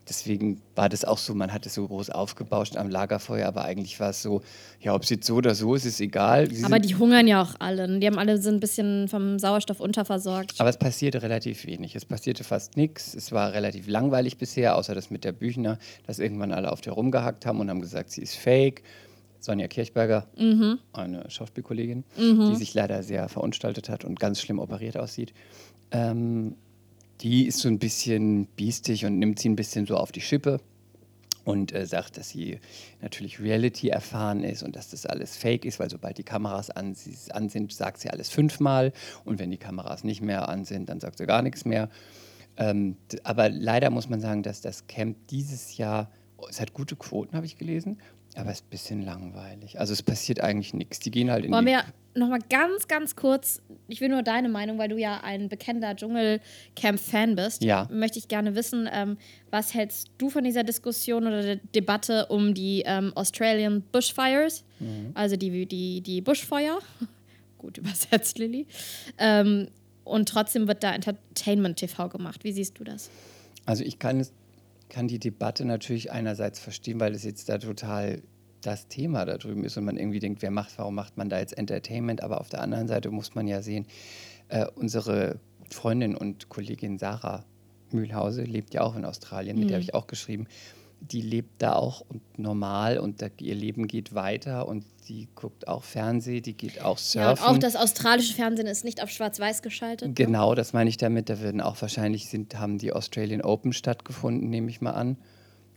Deswegen 0.08 0.60
war 0.76 0.88
das 0.88 1.04
auch 1.04 1.18
so, 1.18 1.34
man 1.34 1.52
hat 1.52 1.66
es 1.66 1.74
so 1.74 1.86
groß 1.88 2.10
aufgebauscht 2.10 2.76
am 2.76 2.88
Lagerfeuer, 2.88 3.48
aber 3.48 3.64
eigentlich 3.64 3.98
war 3.98 4.10
es 4.10 4.22
so, 4.22 4.40
ja, 4.80 4.94
ob 4.94 5.02
es 5.02 5.10
jetzt 5.10 5.26
so 5.26 5.34
oder 5.36 5.54
so 5.56 5.74
ist, 5.74 5.84
ist 5.84 6.00
egal. 6.00 6.48
Sie 6.50 6.62
Aber 6.64 6.78
die 6.78 6.94
hungern 6.94 7.26
ja 7.26 7.42
auch 7.42 7.54
alle. 7.58 7.88
ne? 7.88 7.98
Die 7.98 8.06
haben 8.06 8.18
alle 8.18 8.38
sind 8.40 8.54
ein 8.54 8.60
bisschen 8.60 9.08
vom 9.08 9.38
Sauerstoff 9.40 9.80
unterversorgt. 9.80 10.54
aber 10.58 10.68
es 10.70 10.76
passierte 10.76 11.22
relativ 11.22 11.66
wenig. 11.66 11.96
Es 11.96 12.04
passierte 12.04 12.44
fast 12.44 12.76
nichts. 12.76 13.14
Es 13.14 13.32
war 13.32 13.52
relativ 13.52 13.88
langweilig 13.88 14.38
bisher, 14.38 14.76
außer 14.76 14.94
das 14.94 15.10
mit 15.10 15.24
der 15.24 15.32
Büchner, 15.32 15.78
dass 16.06 16.20
irgendwann 16.20 16.52
alle 16.52 16.70
auf 16.70 16.80
der 16.80 16.92
rumgehackt 16.92 17.44
haben 17.44 17.58
und 17.58 17.68
haben 17.68 17.80
gesagt, 17.80 18.10
sie 18.10 18.22
ist 18.22 18.36
fake. 18.36 18.82
Sonja 19.40 19.68
Kirchberger, 19.68 20.26
Mhm. 20.36 20.78
eine 20.92 21.28
Schauspielkollegin, 21.30 22.04
die 22.16 22.54
sich 22.56 22.74
leider 22.74 23.02
sehr 23.04 23.28
verunstaltet 23.28 23.88
hat 23.88 24.04
und 24.04 24.18
ganz 24.18 24.40
schlimm 24.40 24.58
operiert 24.58 24.96
aussieht. 24.96 25.34
Ähm, 25.92 26.56
die 27.20 27.46
ist 27.46 27.60
so 27.60 27.68
ein 27.68 27.78
bisschen 27.78 28.46
biestig 28.46 29.04
und 29.04 29.18
nimmt 29.18 29.38
sie 29.38 29.48
ein 29.48 29.56
bisschen 29.56 29.86
so 29.86 29.96
auf 29.96 30.12
die 30.12 30.20
Schippe 30.20 30.60
und 31.44 31.72
äh, 31.72 31.86
sagt, 31.86 32.18
dass 32.18 32.30
sie 32.30 32.58
natürlich 33.00 33.40
Reality 33.40 33.88
erfahren 33.88 34.42
ist 34.42 34.62
und 34.62 34.74
dass 34.74 34.90
das 34.90 35.06
alles 35.06 35.36
fake 35.36 35.64
ist, 35.64 35.78
weil 35.78 35.88
sobald 35.88 36.18
die 36.18 36.24
Kameras 36.24 36.70
an, 36.70 36.94
sie, 36.94 37.16
an 37.32 37.48
sind, 37.48 37.72
sagt 37.72 38.00
sie 38.00 38.10
alles 38.10 38.28
fünfmal 38.28 38.92
und 39.24 39.38
wenn 39.38 39.50
die 39.50 39.56
Kameras 39.56 40.02
nicht 40.02 40.20
mehr 40.20 40.48
an 40.48 40.64
sind, 40.64 40.88
dann 40.88 41.00
sagt 41.00 41.18
sie 41.18 41.26
gar 41.26 41.42
nichts 41.42 41.64
mehr. 41.64 41.88
Ähm, 42.56 42.96
aber 43.22 43.48
leider 43.48 43.90
muss 43.90 44.08
man 44.08 44.20
sagen, 44.20 44.42
dass 44.42 44.60
das 44.60 44.88
Camp 44.88 45.16
dieses 45.28 45.76
Jahr, 45.76 46.10
oh, 46.36 46.46
es 46.50 46.60
hat 46.60 46.72
gute 46.72 46.96
Quoten, 46.96 47.36
habe 47.36 47.46
ich 47.46 47.56
gelesen, 47.56 47.98
aber 48.36 48.50
es 48.50 48.58
ist 48.58 48.66
ein 48.66 48.70
bisschen 48.70 49.02
langweilig. 49.02 49.80
Also 49.80 49.92
es 49.92 50.02
passiert 50.02 50.40
eigentlich 50.40 50.74
nichts. 50.74 51.00
Die 51.00 51.10
gehen 51.10 51.30
halt 51.30 51.44
in 51.44 51.52
Wollen 51.52 51.66
die... 51.66 51.72
wir 51.72 51.84
nochmal 52.14 52.40
ganz, 52.48 52.88
ganz 52.88 53.16
kurz, 53.16 53.62
ich 53.88 54.00
will 54.00 54.08
nur 54.08 54.22
deine 54.22 54.48
Meinung, 54.48 54.78
weil 54.78 54.88
du 54.88 54.98
ja 54.98 55.20
ein 55.22 55.48
bekennender 55.48 55.94
Dschungelcamp-Fan 55.94 57.36
bist. 57.36 57.62
Ja. 57.62 57.88
Möchte 57.90 58.18
ich 58.18 58.28
gerne 58.28 58.54
wissen, 58.54 58.88
ähm, 58.92 59.18
was 59.50 59.74
hältst 59.74 60.10
du 60.18 60.30
von 60.30 60.44
dieser 60.44 60.64
Diskussion 60.64 61.26
oder 61.26 61.42
der 61.42 61.56
Debatte 61.74 62.26
um 62.26 62.54
die 62.54 62.82
ähm, 62.86 63.12
Australian 63.14 63.82
Bushfires? 63.92 64.64
Mhm. 64.80 65.10
Also 65.14 65.36
die, 65.36 65.66
die, 65.66 66.00
die 66.00 66.20
Buschfeuer. 66.20 66.78
Gut 67.58 67.78
übersetzt, 67.78 68.38
Lilly. 68.38 68.66
Ähm, 69.18 69.68
und 70.04 70.28
trotzdem 70.28 70.68
wird 70.68 70.84
da 70.84 70.94
Entertainment-TV 70.94 72.08
gemacht. 72.08 72.44
Wie 72.44 72.52
siehst 72.52 72.78
du 72.78 72.84
das? 72.84 73.10
Also 73.64 73.82
ich 73.82 73.98
kann, 73.98 74.20
es, 74.20 74.32
kann 74.88 75.08
die 75.08 75.18
Debatte 75.18 75.64
natürlich 75.64 76.12
einerseits 76.12 76.60
verstehen, 76.60 77.00
weil 77.00 77.14
es 77.14 77.24
jetzt 77.24 77.48
da 77.48 77.58
total 77.58 78.22
das 78.66 78.88
Thema 78.88 79.24
da 79.24 79.38
drüben 79.38 79.64
ist 79.64 79.76
und 79.76 79.84
man 79.84 79.96
irgendwie 79.96 80.18
denkt, 80.18 80.42
wer 80.42 80.50
macht, 80.50 80.76
warum 80.78 80.94
macht 80.94 81.16
man 81.16 81.28
da 81.28 81.38
jetzt 81.38 81.56
Entertainment? 81.56 82.22
Aber 82.22 82.40
auf 82.40 82.48
der 82.48 82.60
anderen 82.62 82.88
Seite 82.88 83.10
muss 83.10 83.34
man 83.34 83.46
ja 83.46 83.62
sehen, 83.62 83.86
äh, 84.48 84.66
unsere 84.74 85.38
Freundin 85.70 86.14
und 86.16 86.48
Kollegin 86.48 86.98
Sarah 86.98 87.44
Mühlhause 87.92 88.42
lebt 88.42 88.74
ja 88.74 88.82
auch 88.82 88.96
in 88.96 89.04
Australien, 89.04 89.58
mit 89.58 89.70
der 89.70 89.76
habe 89.76 89.82
ich 89.82 89.94
auch 89.94 90.06
geschrieben. 90.06 90.46
Die 91.00 91.20
lebt 91.20 91.60
da 91.62 91.74
auch 91.74 92.00
und 92.08 92.38
normal 92.38 92.98
und 92.98 93.20
da, 93.22 93.26
ihr 93.38 93.54
Leben 93.54 93.86
geht 93.86 94.14
weiter 94.14 94.66
und 94.66 94.84
die 95.08 95.28
guckt 95.34 95.68
auch 95.68 95.84
Fernsehen, 95.84 96.42
die 96.42 96.54
geht 96.54 96.80
auch 96.80 96.98
Ja, 97.12 97.30
und 97.30 97.36
surfen. 97.38 97.44
auch 97.44 97.58
das 97.58 97.76
australische 97.76 98.32
Fernsehen 98.34 98.66
ist 98.66 98.82
nicht 98.84 99.02
auf 99.02 99.10
Schwarz-Weiß 99.10 99.62
geschaltet. 99.62 100.08
ne? 100.08 100.14
Genau, 100.14 100.54
das 100.54 100.72
meine 100.72 100.88
ich 100.90 100.96
damit. 100.96 101.28
Da 101.28 101.40
werden 101.40 101.60
auch 101.60 101.80
wahrscheinlich 101.82 102.28
sind, 102.28 102.58
haben 102.58 102.78
die 102.78 102.92
Australian 102.92 103.42
Open 103.42 103.72
stattgefunden, 103.72 104.48
nehme 104.50 104.70
ich 104.70 104.80
mal 104.80 104.92
an. 104.92 105.16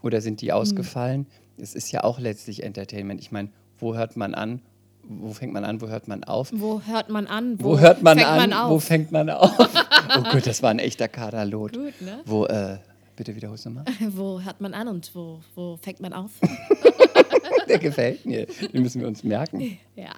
Oder 0.02 0.22
sind 0.22 0.40
die 0.42 0.54
ausgefallen? 0.54 1.28
Es 1.62 1.76
ist 1.76 1.92
ja 1.92 2.04
auch 2.04 2.20
letztlich 2.20 2.64
Entertainment. 2.64 3.22
Ich 3.22 3.32
meine, 3.32 3.50
wo 3.78 3.96
hört 3.96 4.16
man 4.18 4.34
an, 4.34 4.62
wo 5.04 5.34
fängt 5.34 5.54
man 5.54 5.66
an, 5.66 5.82
wo 5.82 5.88
hört 5.88 6.08
man 6.08 6.24
auf? 6.24 6.52
Wo 6.54 6.82
hört 6.82 7.10
man 7.10 7.28
an? 7.28 7.56
Wo, 7.60 7.80
hört 7.80 8.04
man 8.04 8.18
fängt 8.18 8.30
an, 8.30 8.38
Man 8.38 8.54
auf? 8.54 8.70
wo 8.72 8.80
fängt 8.80 9.12
man 9.12 9.30
auf? 9.30 9.52
oh 10.18 10.24
Gott, 10.32 10.46
das 10.46 10.62
war 10.62 10.70
ein 10.70 10.80
echter 10.80 11.08
Kaderlot. 11.08 11.74
Gut, 11.74 12.02
ne? 12.02 12.22
Wo, 12.26 12.46
äh, 12.46 12.78
bitte 13.16 13.36
wiederholst 13.36 13.66
du 13.66 13.72
mal. 13.72 13.86
wo 14.10 14.40
hört 14.40 14.62
man 14.62 14.74
an 14.74 14.88
und 14.88 15.10
wo, 15.16 15.40
wo 15.56 15.78
fängt 15.78 16.00
man 16.00 16.14
auf? 16.14 16.32
Der 17.68 17.80
gefällt 17.80 18.26
mir. 18.26 18.46
Den 18.46 18.82
müssen 18.84 19.02
wir 19.02 19.08
uns 19.08 19.24
merken. 19.24 19.78
ja. 19.96 20.12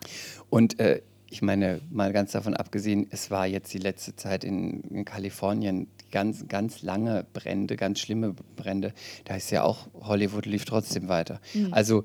Und 0.50 0.80
äh, 0.80 1.02
ich 1.30 1.42
meine, 1.42 1.80
mal 1.90 2.12
ganz 2.12 2.34
davon 2.34 2.54
abgesehen, 2.56 3.08
es 3.10 3.32
war 3.32 3.48
jetzt 3.48 3.74
die 3.74 3.78
letzte 3.78 4.16
Zeit 4.18 4.44
in, 4.44 4.82
in 4.82 5.06
Kalifornien 5.06 5.88
ganz, 6.12 6.48
ganz 6.48 6.82
lange 6.82 7.26
Brände, 7.34 7.76
ganz 7.76 8.00
schlimme 8.00 8.34
Brände. 8.56 8.94
Da 9.26 9.36
ist 9.36 9.52
ja 9.52 9.64
auch, 9.64 9.88
Hollywood 10.02 10.46
lief 10.46 10.66
trotzdem 10.66 11.08
weiter. 11.08 11.40
Also 11.72 12.04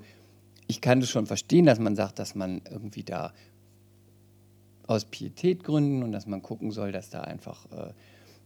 ich 0.67 0.81
kann 0.81 0.99
das 0.99 1.09
schon 1.09 1.25
verstehen, 1.25 1.65
dass 1.65 1.79
man 1.79 1.95
sagt, 1.95 2.19
dass 2.19 2.35
man 2.35 2.61
irgendwie 2.69 3.03
da 3.03 3.33
aus 4.85 5.05
Pietätgründen 5.05 6.03
und 6.03 6.11
dass 6.11 6.27
man 6.27 6.41
gucken 6.41 6.71
soll, 6.71 6.91
dass 6.91 7.09
da 7.09 7.21
einfach 7.21 7.65
äh, 7.71 7.93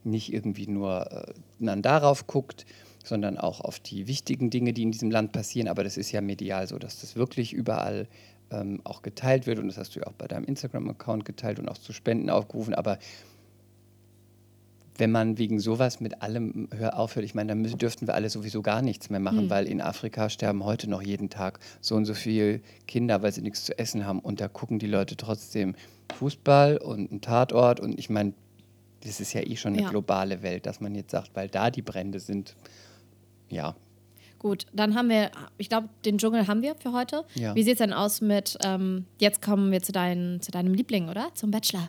nicht 0.04 0.32
irgendwie 0.32 0.66
nur 0.66 1.10
äh, 1.10 1.34
dann 1.60 1.82
darauf 1.82 2.26
guckt, 2.26 2.66
sondern 3.04 3.38
auch 3.38 3.60
auf 3.60 3.80
die 3.80 4.06
wichtigen 4.06 4.50
Dinge, 4.50 4.72
die 4.72 4.82
in 4.82 4.92
diesem 4.92 5.10
Land 5.10 5.32
passieren. 5.32 5.68
Aber 5.68 5.84
das 5.84 5.96
ist 5.96 6.12
ja 6.12 6.20
medial 6.20 6.66
so, 6.66 6.78
dass 6.78 7.00
das 7.00 7.16
wirklich 7.16 7.52
überall 7.52 8.08
ähm, 8.50 8.80
auch 8.84 9.02
geteilt 9.02 9.46
wird 9.46 9.58
und 9.58 9.68
das 9.68 9.78
hast 9.78 9.96
du 9.96 10.00
ja 10.00 10.06
auch 10.06 10.12
bei 10.12 10.28
deinem 10.28 10.44
Instagram-Account 10.44 11.24
geteilt 11.24 11.58
und 11.58 11.68
auch 11.68 11.78
zu 11.78 11.92
Spenden 11.92 12.30
aufgerufen. 12.30 12.74
Aber 12.74 12.98
wenn 14.98 15.10
man 15.10 15.38
wegen 15.38 15.58
sowas 15.58 16.00
mit 16.00 16.20
allem 16.22 16.68
hör 16.74 16.98
aufhört, 16.98 17.24
ich 17.24 17.34
meine, 17.34 17.48
dann 17.48 17.62
müssen, 17.62 17.78
dürften 17.78 18.06
wir 18.06 18.14
alle 18.14 18.28
sowieso 18.28 18.60
gar 18.62 18.82
nichts 18.82 19.08
mehr 19.10 19.20
machen, 19.20 19.48
weil 19.48 19.66
in 19.66 19.80
Afrika 19.80 20.28
sterben 20.28 20.64
heute 20.64 20.88
noch 20.88 21.00
jeden 21.02 21.30
Tag 21.30 21.60
so 21.80 21.94
und 21.94 22.04
so 22.04 22.14
viele 22.14 22.60
Kinder, 22.86 23.22
weil 23.22 23.32
sie 23.32 23.40
nichts 23.40 23.64
zu 23.64 23.78
essen 23.78 24.04
haben. 24.06 24.18
Und 24.18 24.40
da 24.40 24.48
gucken 24.48 24.78
die 24.78 24.86
Leute 24.86 25.16
trotzdem 25.16 25.74
Fußball 26.14 26.76
und 26.76 27.10
einen 27.10 27.20
Tatort. 27.22 27.80
Und 27.80 27.98
ich 27.98 28.10
meine, 28.10 28.34
das 29.04 29.18
ist 29.20 29.32
ja 29.32 29.40
eh 29.40 29.56
schon 29.56 29.72
eine 29.72 29.82
Ja. 29.82 29.88
globale 29.90 30.42
Welt, 30.42 30.66
dass 30.66 30.80
man 30.80 30.94
jetzt 30.94 31.10
sagt, 31.10 31.30
weil 31.34 31.48
da 31.48 31.70
die 31.70 31.82
Brände 31.82 32.20
sind, 32.20 32.54
ja, 33.48 33.74
Gut, 34.42 34.66
dann 34.72 34.96
haben 34.96 35.08
wir, 35.08 35.30
ich 35.56 35.68
glaube, 35.68 35.88
den 36.04 36.18
Dschungel 36.18 36.48
haben 36.48 36.62
wir 36.62 36.74
für 36.74 36.92
heute. 36.92 37.24
Ja. 37.36 37.54
Wie 37.54 37.62
sieht 37.62 37.74
es 37.74 37.78
denn 37.78 37.92
aus 37.92 38.20
mit, 38.20 38.58
ähm, 38.64 39.06
jetzt 39.20 39.40
kommen 39.40 39.70
wir 39.70 39.80
zu, 39.82 39.92
dein, 39.92 40.40
zu 40.42 40.50
deinem 40.50 40.74
Liebling, 40.74 41.08
oder? 41.08 41.28
Zum 41.34 41.52
Bachelor. 41.52 41.88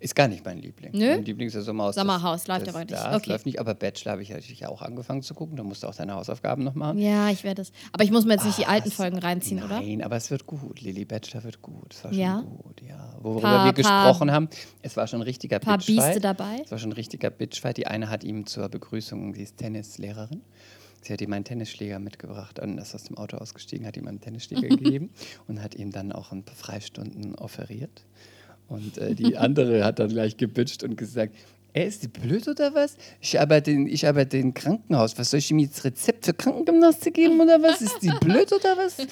Ist 0.00 0.16
gar 0.16 0.26
nicht 0.26 0.44
mein 0.44 0.58
Liebling. 0.58 0.90
Nö? 0.94 1.10
Mein 1.10 1.24
Liebling 1.24 1.46
ist 1.46 1.54
der 1.54 1.62
Sommerhaus. 1.62 1.94
Sommerhaus, 1.94 2.48
läuft 2.48 2.66
das, 2.66 2.74
aber 2.74 2.80
nicht. 2.84 2.90
Das 2.92 3.14
Okay. 3.14 3.30
läuft 3.30 3.46
nicht, 3.46 3.60
aber 3.60 3.74
Bachelor 3.74 4.12
habe 4.12 4.22
ich 4.22 4.30
natürlich 4.30 4.66
auch 4.66 4.82
angefangen 4.82 5.22
zu 5.22 5.32
gucken. 5.34 5.56
Da 5.56 5.62
musst 5.62 5.84
du 5.84 5.86
auch 5.86 5.94
deine 5.94 6.14
Hausaufgaben 6.14 6.64
noch 6.64 6.74
machen. 6.74 6.98
Ja, 6.98 7.30
ich 7.30 7.44
werde 7.44 7.62
es. 7.62 7.70
Aber 7.92 8.02
ich 8.02 8.10
muss 8.10 8.24
mir 8.24 8.32
jetzt 8.34 8.46
nicht 8.46 8.58
die 8.58 8.66
Ah, 8.66 8.70
alten 8.72 8.90
Folgen 8.90 9.18
reinziehen, 9.18 9.62
oder? 9.62 9.80
Nein, 9.80 10.02
aber 10.02 10.16
es 10.16 10.28
wird 10.30 10.44
gut. 10.44 10.80
Lilly 10.80 11.04
Bachelor 11.04 11.44
wird 11.44 11.62
gut. 11.62 11.94
Es 11.94 12.02
war 12.02 12.12
schon 12.12 12.20
Ja? 12.20 12.40
gut, 12.40 12.82
ja. 12.82 13.14
Worüber 13.22 13.42
Paar- 13.42 13.64
wir 13.66 13.72
paar- 13.84 14.06
gesprochen 14.08 14.32
haben, 14.32 14.48
es 14.82 14.96
war 14.96 15.06
schon 15.06 15.20
ein 15.20 15.22
richtiger 15.22 15.60
Paar 15.60 15.78
Bitchfight. 15.78 15.96
Bieste 16.14 16.20
dabei. 16.20 16.62
Es 16.64 16.70
war 16.72 16.78
schon 16.78 16.90
ein 16.90 16.94
richtiger 16.94 17.30
Bitchfight. 17.30 17.76
Die 17.76 17.86
eine 17.86 18.10
hat 18.10 18.24
ihm 18.24 18.44
zur 18.46 18.68
Begrüßung, 18.68 19.34
sie 19.34 19.42
ist 19.42 19.56
Tennislehrerin. 19.58 20.42
Sie 21.02 21.12
hat 21.12 21.20
ihm 21.20 21.32
einen 21.32 21.44
Tennisschläger 21.44 21.98
mitgebracht 21.98 22.58
und 22.60 22.78
ist 22.78 22.94
aus 22.94 23.04
dem 23.04 23.18
Auto 23.18 23.36
ausgestiegen, 23.36 23.86
hat 23.86 23.96
ihm 23.96 24.06
einen 24.06 24.20
Tennisschläger 24.20 24.68
gegeben 24.76 25.10
und 25.48 25.62
hat 25.62 25.74
ihm 25.74 25.90
dann 25.90 26.12
auch 26.12 26.32
ein 26.32 26.44
paar 26.44 26.54
Freistunden 26.54 27.34
offeriert. 27.34 28.04
Und 28.68 28.96
äh, 28.98 29.14
die 29.14 29.36
andere 29.36 29.84
hat 29.84 29.98
dann 29.98 30.08
gleich 30.08 30.36
gebitcht 30.36 30.82
und 30.84 30.96
gesagt, 30.96 31.34
ey, 31.74 31.86
ist 31.86 32.02
die 32.02 32.08
blöd 32.08 32.46
oder 32.48 32.74
was? 32.74 32.96
Ich 33.20 33.40
arbeite, 33.40 33.70
in, 33.70 33.86
ich 33.86 34.06
arbeite 34.06 34.38
im 34.38 34.52
Krankenhaus. 34.54 35.18
Was 35.18 35.30
soll 35.30 35.38
ich 35.38 35.50
ihm 35.50 35.58
jetzt 35.58 35.84
Rezept 35.84 36.26
für 36.26 36.34
Krankengymnastik 36.34 37.14
geben 37.14 37.40
oder 37.40 37.62
was? 37.62 37.80
Ist 37.80 37.98
die 38.02 38.10
blöd 38.20 38.52
oder 38.52 38.76
was? 38.76 38.96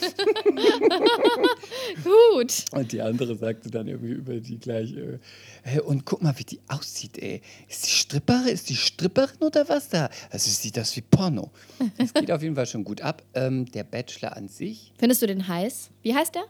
Gut. 2.05 2.65
Und 2.73 2.93
die 2.93 3.01
andere 3.01 3.37
sagte 3.37 3.71
dann 3.71 3.89
irgendwie 3.89 4.13
über 4.13 4.35
die 4.35 4.59
gleich, 4.59 4.93
äh, 4.97 5.19
hey, 5.63 5.81
und 5.81 6.05
guck 6.05 6.23
mal, 6.23 6.35
wie 6.39 6.45
die 6.45 6.61
aussieht, 6.69 7.19
ey. 7.19 7.41
Ist 7.69 7.87
die 7.87 7.91
Stripperin, 7.91 8.49
ist 8.49 8.69
die 8.69 8.77
Stripperin 8.77 9.39
oder 9.41 9.69
was 9.69 9.89
da? 9.89 10.11
Also 10.31 10.51
sieht 10.51 10.77
das 10.77 10.95
wie 10.97 11.03
Porno. 11.03 11.51
Das 11.99 12.13
geht 12.15 12.31
auf 12.31 12.43
jeden 12.43 12.55
Fall 12.55 12.67
schon 12.67 12.85
gut 12.85 13.01
ab. 13.01 13.23
Ähm, 13.35 13.65
der 13.73 13.85
Bachelor 13.85 14.37
an 14.37 14.49
sich, 14.49 14.93
Findest 14.99 15.23
du 15.23 15.27
den 15.27 15.47
heiß? 15.49 15.91
Wie 16.03 16.15
heißt 16.15 16.35
der? 16.35 16.45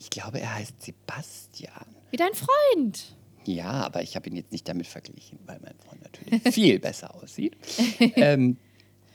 ich 0.00 0.10
glaube, 0.10 0.40
er 0.40 0.54
heißt 0.54 0.80
Sebastian. 0.82 1.84
Wie 2.10 2.16
dein 2.16 2.32
Freund. 2.32 3.14
Ja, 3.54 3.70
aber 3.86 4.02
ich 4.02 4.14
habe 4.14 4.28
ihn 4.28 4.36
jetzt 4.36 4.52
nicht 4.52 4.68
damit 4.68 4.86
verglichen, 4.86 5.38
weil 5.46 5.58
mein 5.62 5.74
Freund 5.78 6.02
natürlich 6.02 6.42
viel 6.54 6.78
besser 6.78 7.14
aussieht. 7.14 7.56
Ähm, 7.98 8.56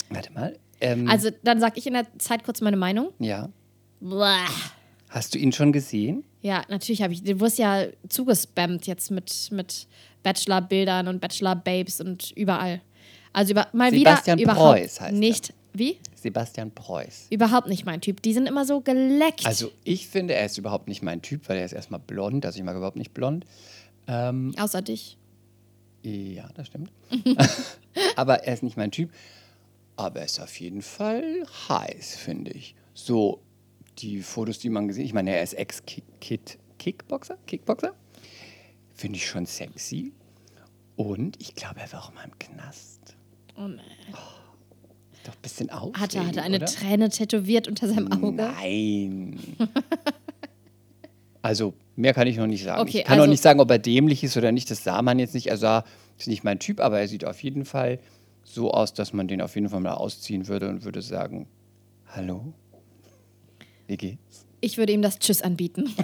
warte 0.09 0.31
mal. 0.33 0.57
Ähm, 0.81 1.07
Also, 1.07 1.29
dann 1.43 1.59
sag 1.59 1.77
ich 1.77 1.85
in 1.85 1.93
der 1.93 2.07
Zeit 2.17 2.43
kurz 2.43 2.59
meine 2.61 2.77
Meinung. 2.77 3.11
ja. 3.19 3.49
Blah. 3.99 4.47
Hast 5.09 5.33
du 5.35 5.37
ihn 5.39 5.51
schon 5.53 5.71
gesehen? 5.71 6.23
Ja, 6.41 6.63
natürlich 6.69 7.01
habe 7.03 7.13
ich. 7.13 7.23
Du 7.23 7.39
wirst 7.39 7.57
ja 7.59 7.85
zugespammt 8.09 8.87
jetzt 8.87 9.11
mit, 9.11 9.49
mit 9.51 9.87
Bachelor-Bildern 10.23 11.07
und 11.07 11.21
Bachelor-Babes 11.21 12.01
und 12.01 12.31
überall. 12.31 12.81
Also 13.31 13.51
über, 13.51 13.67
mal 13.73 13.91
Sebastian 13.91 14.39
wieder 14.39 14.51
überhaupt 14.51 14.79
Preuß 14.79 15.01
heißt 15.01 15.13
er. 15.13 15.19
nicht. 15.19 15.53
Wie? 15.73 15.97
Sebastian 16.15 16.71
Preuß. 16.71 17.27
Überhaupt 17.29 17.67
nicht 17.67 17.85
mein 17.85 18.01
Typ. 18.01 18.21
Die 18.23 18.33
sind 18.33 18.47
immer 18.47 18.65
so 18.65 18.81
geleckt. 18.81 19.45
Also 19.45 19.71
ich 19.83 20.07
finde, 20.07 20.33
er 20.33 20.45
ist 20.47 20.57
überhaupt 20.57 20.87
nicht 20.87 21.01
mein 21.01 21.21
Typ, 21.21 21.47
weil 21.47 21.57
er 21.57 21.65
ist 21.65 21.73
erstmal 21.73 21.99
blond, 21.99 22.45
also 22.45 22.57
ich 22.57 22.63
mag 22.65 22.75
überhaupt 22.75 22.97
nicht 22.97 23.13
blond. 23.13 23.45
Ähm, 24.07 24.53
Außer 24.59 24.81
dich. 24.81 25.17
ja, 26.03 26.49
das 26.55 26.67
stimmt. 26.67 26.91
aber 28.15 28.43
er 28.43 28.53
ist 28.53 28.63
nicht 28.63 28.77
mein 28.77 28.91
Typ. 28.91 29.11
Aber 29.95 30.19
er 30.19 30.25
ist 30.25 30.39
auf 30.39 30.59
jeden 30.59 30.81
Fall 30.81 31.45
heiß, 31.69 32.15
finde 32.15 32.51
ich. 32.51 32.75
So, 32.93 33.41
die 33.99 34.21
Fotos, 34.21 34.59
die 34.59 34.69
man 34.69 34.87
gesehen 34.87 35.05
ich 35.05 35.13
meine, 35.13 35.35
er 35.35 35.43
ist 35.43 35.53
Ex-Kickboxer, 35.53 37.37
Kickboxer. 37.45 37.93
Finde 38.93 39.17
ich 39.17 39.27
schon 39.27 39.45
sexy. 39.45 40.13
Und 40.95 41.41
ich 41.41 41.55
glaube, 41.55 41.79
er 41.79 41.91
war 41.91 42.03
auch 42.03 42.13
mal 42.13 42.23
im 42.23 42.37
Knast. 42.37 43.15
Oh, 43.55 43.67
nee. 43.67 43.81
Doch 45.23 45.33
ein 45.33 45.41
bisschen 45.41 45.69
aufregend, 45.69 45.99
Hatte, 45.99 46.27
hatte 46.27 46.41
eine 46.43 46.57
oder? 46.57 46.65
Träne 46.65 47.09
tätowiert 47.09 47.67
unter 47.67 47.87
seinem 47.87 48.11
Auge. 48.11 48.33
Nein. 48.33 49.39
also, 51.43 51.73
mehr 51.97 52.13
kann 52.13 52.25
ich 52.25 52.37
noch 52.37 52.47
nicht 52.47 52.63
sagen. 52.63 52.81
Okay, 52.81 52.99
ich 52.99 53.03
kann 53.03 53.15
also- 53.15 53.25
auch 53.25 53.29
nicht 53.29 53.43
sagen, 53.43 53.59
ob 53.59 53.69
er 53.69 53.77
dämlich 53.77 54.23
ist 54.23 54.37
oder 54.37 54.51
nicht. 54.51 54.71
Das 54.71 54.83
sah 54.83 55.01
man 55.01 55.19
jetzt 55.19 55.35
nicht. 55.35 55.47
Er 55.47 55.57
sah, 55.57 55.83
ist 56.17 56.27
nicht 56.29 56.43
mein 56.43 56.57
Typ, 56.57 56.79
aber 56.79 56.99
er 56.99 57.07
sieht 57.07 57.25
auf 57.25 57.43
jeden 57.43 57.65
Fall 57.65 57.99
so 58.43 58.71
aus, 58.71 58.93
dass 58.93 59.11
man 59.13 59.27
den 59.27 59.41
auf 59.41 59.53
jeden 59.55 59.67
Fall 59.69 59.81
mal 59.81 59.93
ausziehen 59.93 60.47
würde 60.47 60.69
und 60.69 60.85
würde 60.85 61.01
sagen: 61.01 61.47
Hallo? 62.07 62.53
Wie 63.87 63.97
geht's? 63.97 64.45
Ich 64.61 64.77
würde 64.77 64.93
ihm 64.93 65.01
das 65.01 65.19
Tschüss 65.19 65.41
anbieten. 65.41 65.93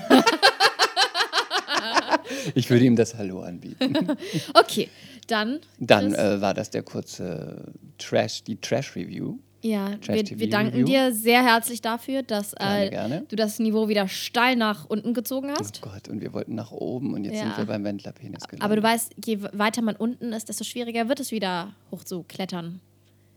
Ich 2.53 2.70
würde 2.70 2.86
ihm 2.86 2.95
das 2.95 3.16
Hallo 3.16 3.41
anbieten. 3.41 3.94
Okay, 4.53 4.90
dann. 5.28 5.60
Dann 5.80 6.14
äh, 6.14 6.41
war 6.41 6.53
das 6.53 6.70
der 6.70 6.84
kurze 6.84 7.72
Trash, 7.98 8.44
die 8.44 8.57
Trash-Review. 8.57 9.38
Ja, 9.61 9.91
wir, 10.07 10.40
wir 10.40 10.49
danken 10.49 10.72
Review. 10.72 10.86
dir 10.86 11.14
sehr 11.14 11.44
herzlich 11.44 11.81
dafür, 11.81 12.23
dass 12.23 12.56
Gerne, 12.56 12.86
äh, 12.86 12.90
gerne. 12.90 13.26
du 13.27 13.36
das 13.36 13.60
Niveau 13.60 13.88
wieder 13.90 14.07
steil 14.07 14.56
nach 14.56 14.86
unten 14.90 15.14
gezogen 15.14 15.49
Oh 15.52 15.60
hast. 15.60 15.81
Gott, 15.81 16.07
und 16.07 16.22
wir 16.22 16.34
wollten 16.34 16.56
nach 16.56 16.72
oben 16.72 17.14
und 17.14 17.23
jetzt 17.26 17.36
Ja. 17.36 17.44
sind 17.44 17.57
wir 17.57 17.65
beim 17.65 17.84
Wendlerpenis 17.84 18.48
gelandet. 18.48 18.64
Aber 18.64 18.76
du 18.76 18.84
weißt, 18.84 19.15
je 19.26 19.40
weiter 19.53 19.81
man 19.81 19.95
unten 19.95 20.31
ist, 20.34 20.49
desto 20.49 20.64
schwieriger 20.64 21.10
wird 21.10 21.19
es 21.19 21.31
wieder 21.31 21.73
hoch 21.91 22.03
zu 22.03 22.23
klettern. 22.23 22.80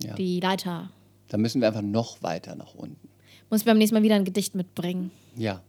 Ja. 0.02 0.14
Die 0.14 0.40
Leiter. 0.40 0.90
Da 1.28 1.38
müssen 1.38 1.60
wir 1.60 1.68
einfach 1.68 1.82
noch 1.82 2.22
weiter 2.22 2.54
nach 2.56 2.74
unten. 2.74 3.08
Muss 3.50 3.64
beim 3.64 3.78
nächsten 3.78 3.94
Mal 3.96 4.02
wieder 4.02 4.14
ein 4.16 4.24
Gedicht 4.24 4.54
mitbringen. 4.54 5.10
Ja. 5.36 5.60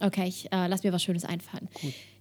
Okay, 0.00 0.26
ich 0.28 0.46
äh, 0.52 0.66
lass 0.66 0.82
mir 0.82 0.92
was 0.92 1.02
Schönes 1.02 1.24
einfallen. 1.24 1.68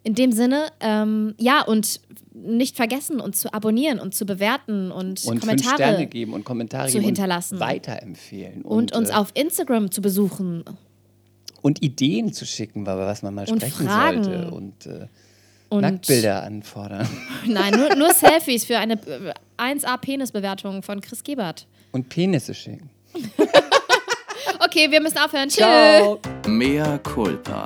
In 0.03 0.15
dem 0.15 0.31
Sinne, 0.33 0.67
ähm, 0.81 1.33
ja, 1.39 1.61
und 1.61 2.01
nicht 2.33 2.75
vergessen, 2.75 3.21
uns 3.21 3.39
zu 3.39 3.53
abonnieren 3.53 3.99
und 3.99 4.13
zu 4.13 4.25
bewerten 4.25 4.91
und, 4.91 5.23
und 5.25 5.39
fünf 5.39 5.41
Kommentare 5.41 5.75
Sterne 5.75 6.07
geben 6.07 6.33
und 6.33 6.43
Kommentare 6.43 6.87
zu 6.87 6.93
geben 6.93 7.05
hinterlassen. 7.05 7.55
und 7.55 7.61
weiterempfehlen 7.61 8.63
und, 8.63 8.93
uns 8.93 9.09
äh, 9.09 9.13
auf 9.13 9.29
Instagram 9.33 9.91
zu 9.91 10.01
besuchen. 10.01 10.63
und 11.61 11.81
Ideen 11.83 12.33
zu 12.33 12.45
schicken, 12.45 12.85
was 12.85 13.21
man 13.21 13.33
mal 13.35 13.47
Und 13.49 13.59
sprechen 13.61 13.85
Fragen. 13.87 14.23
sollte 14.23 14.51
und, 14.51 14.85
äh, 14.87 15.07
Und 15.69 15.81
Nacktbilder 15.81 16.43
anfordern 16.43 17.07
Nein, 17.47 17.73
nur, 17.77 17.95
nur 17.95 18.13
Selfies 18.13 18.65
für 18.65 18.77
eine 18.79 18.95
äh, 18.95 19.33
1A-Penisbewertung 19.57 20.81
von 20.83 20.99
Chris 20.99 21.23
Gebert. 21.23 21.65
und 21.91 22.09
Penisse 22.09 22.53
schicken. 22.53 22.89
Okay, 24.65 24.89
wir 24.89 25.01
müssen 25.01 25.17
aufhören. 25.17 25.49
Tschüss. 25.49 25.57
Ciao. 25.57 26.19
Mea 26.47 26.97
culpa. 26.99 27.65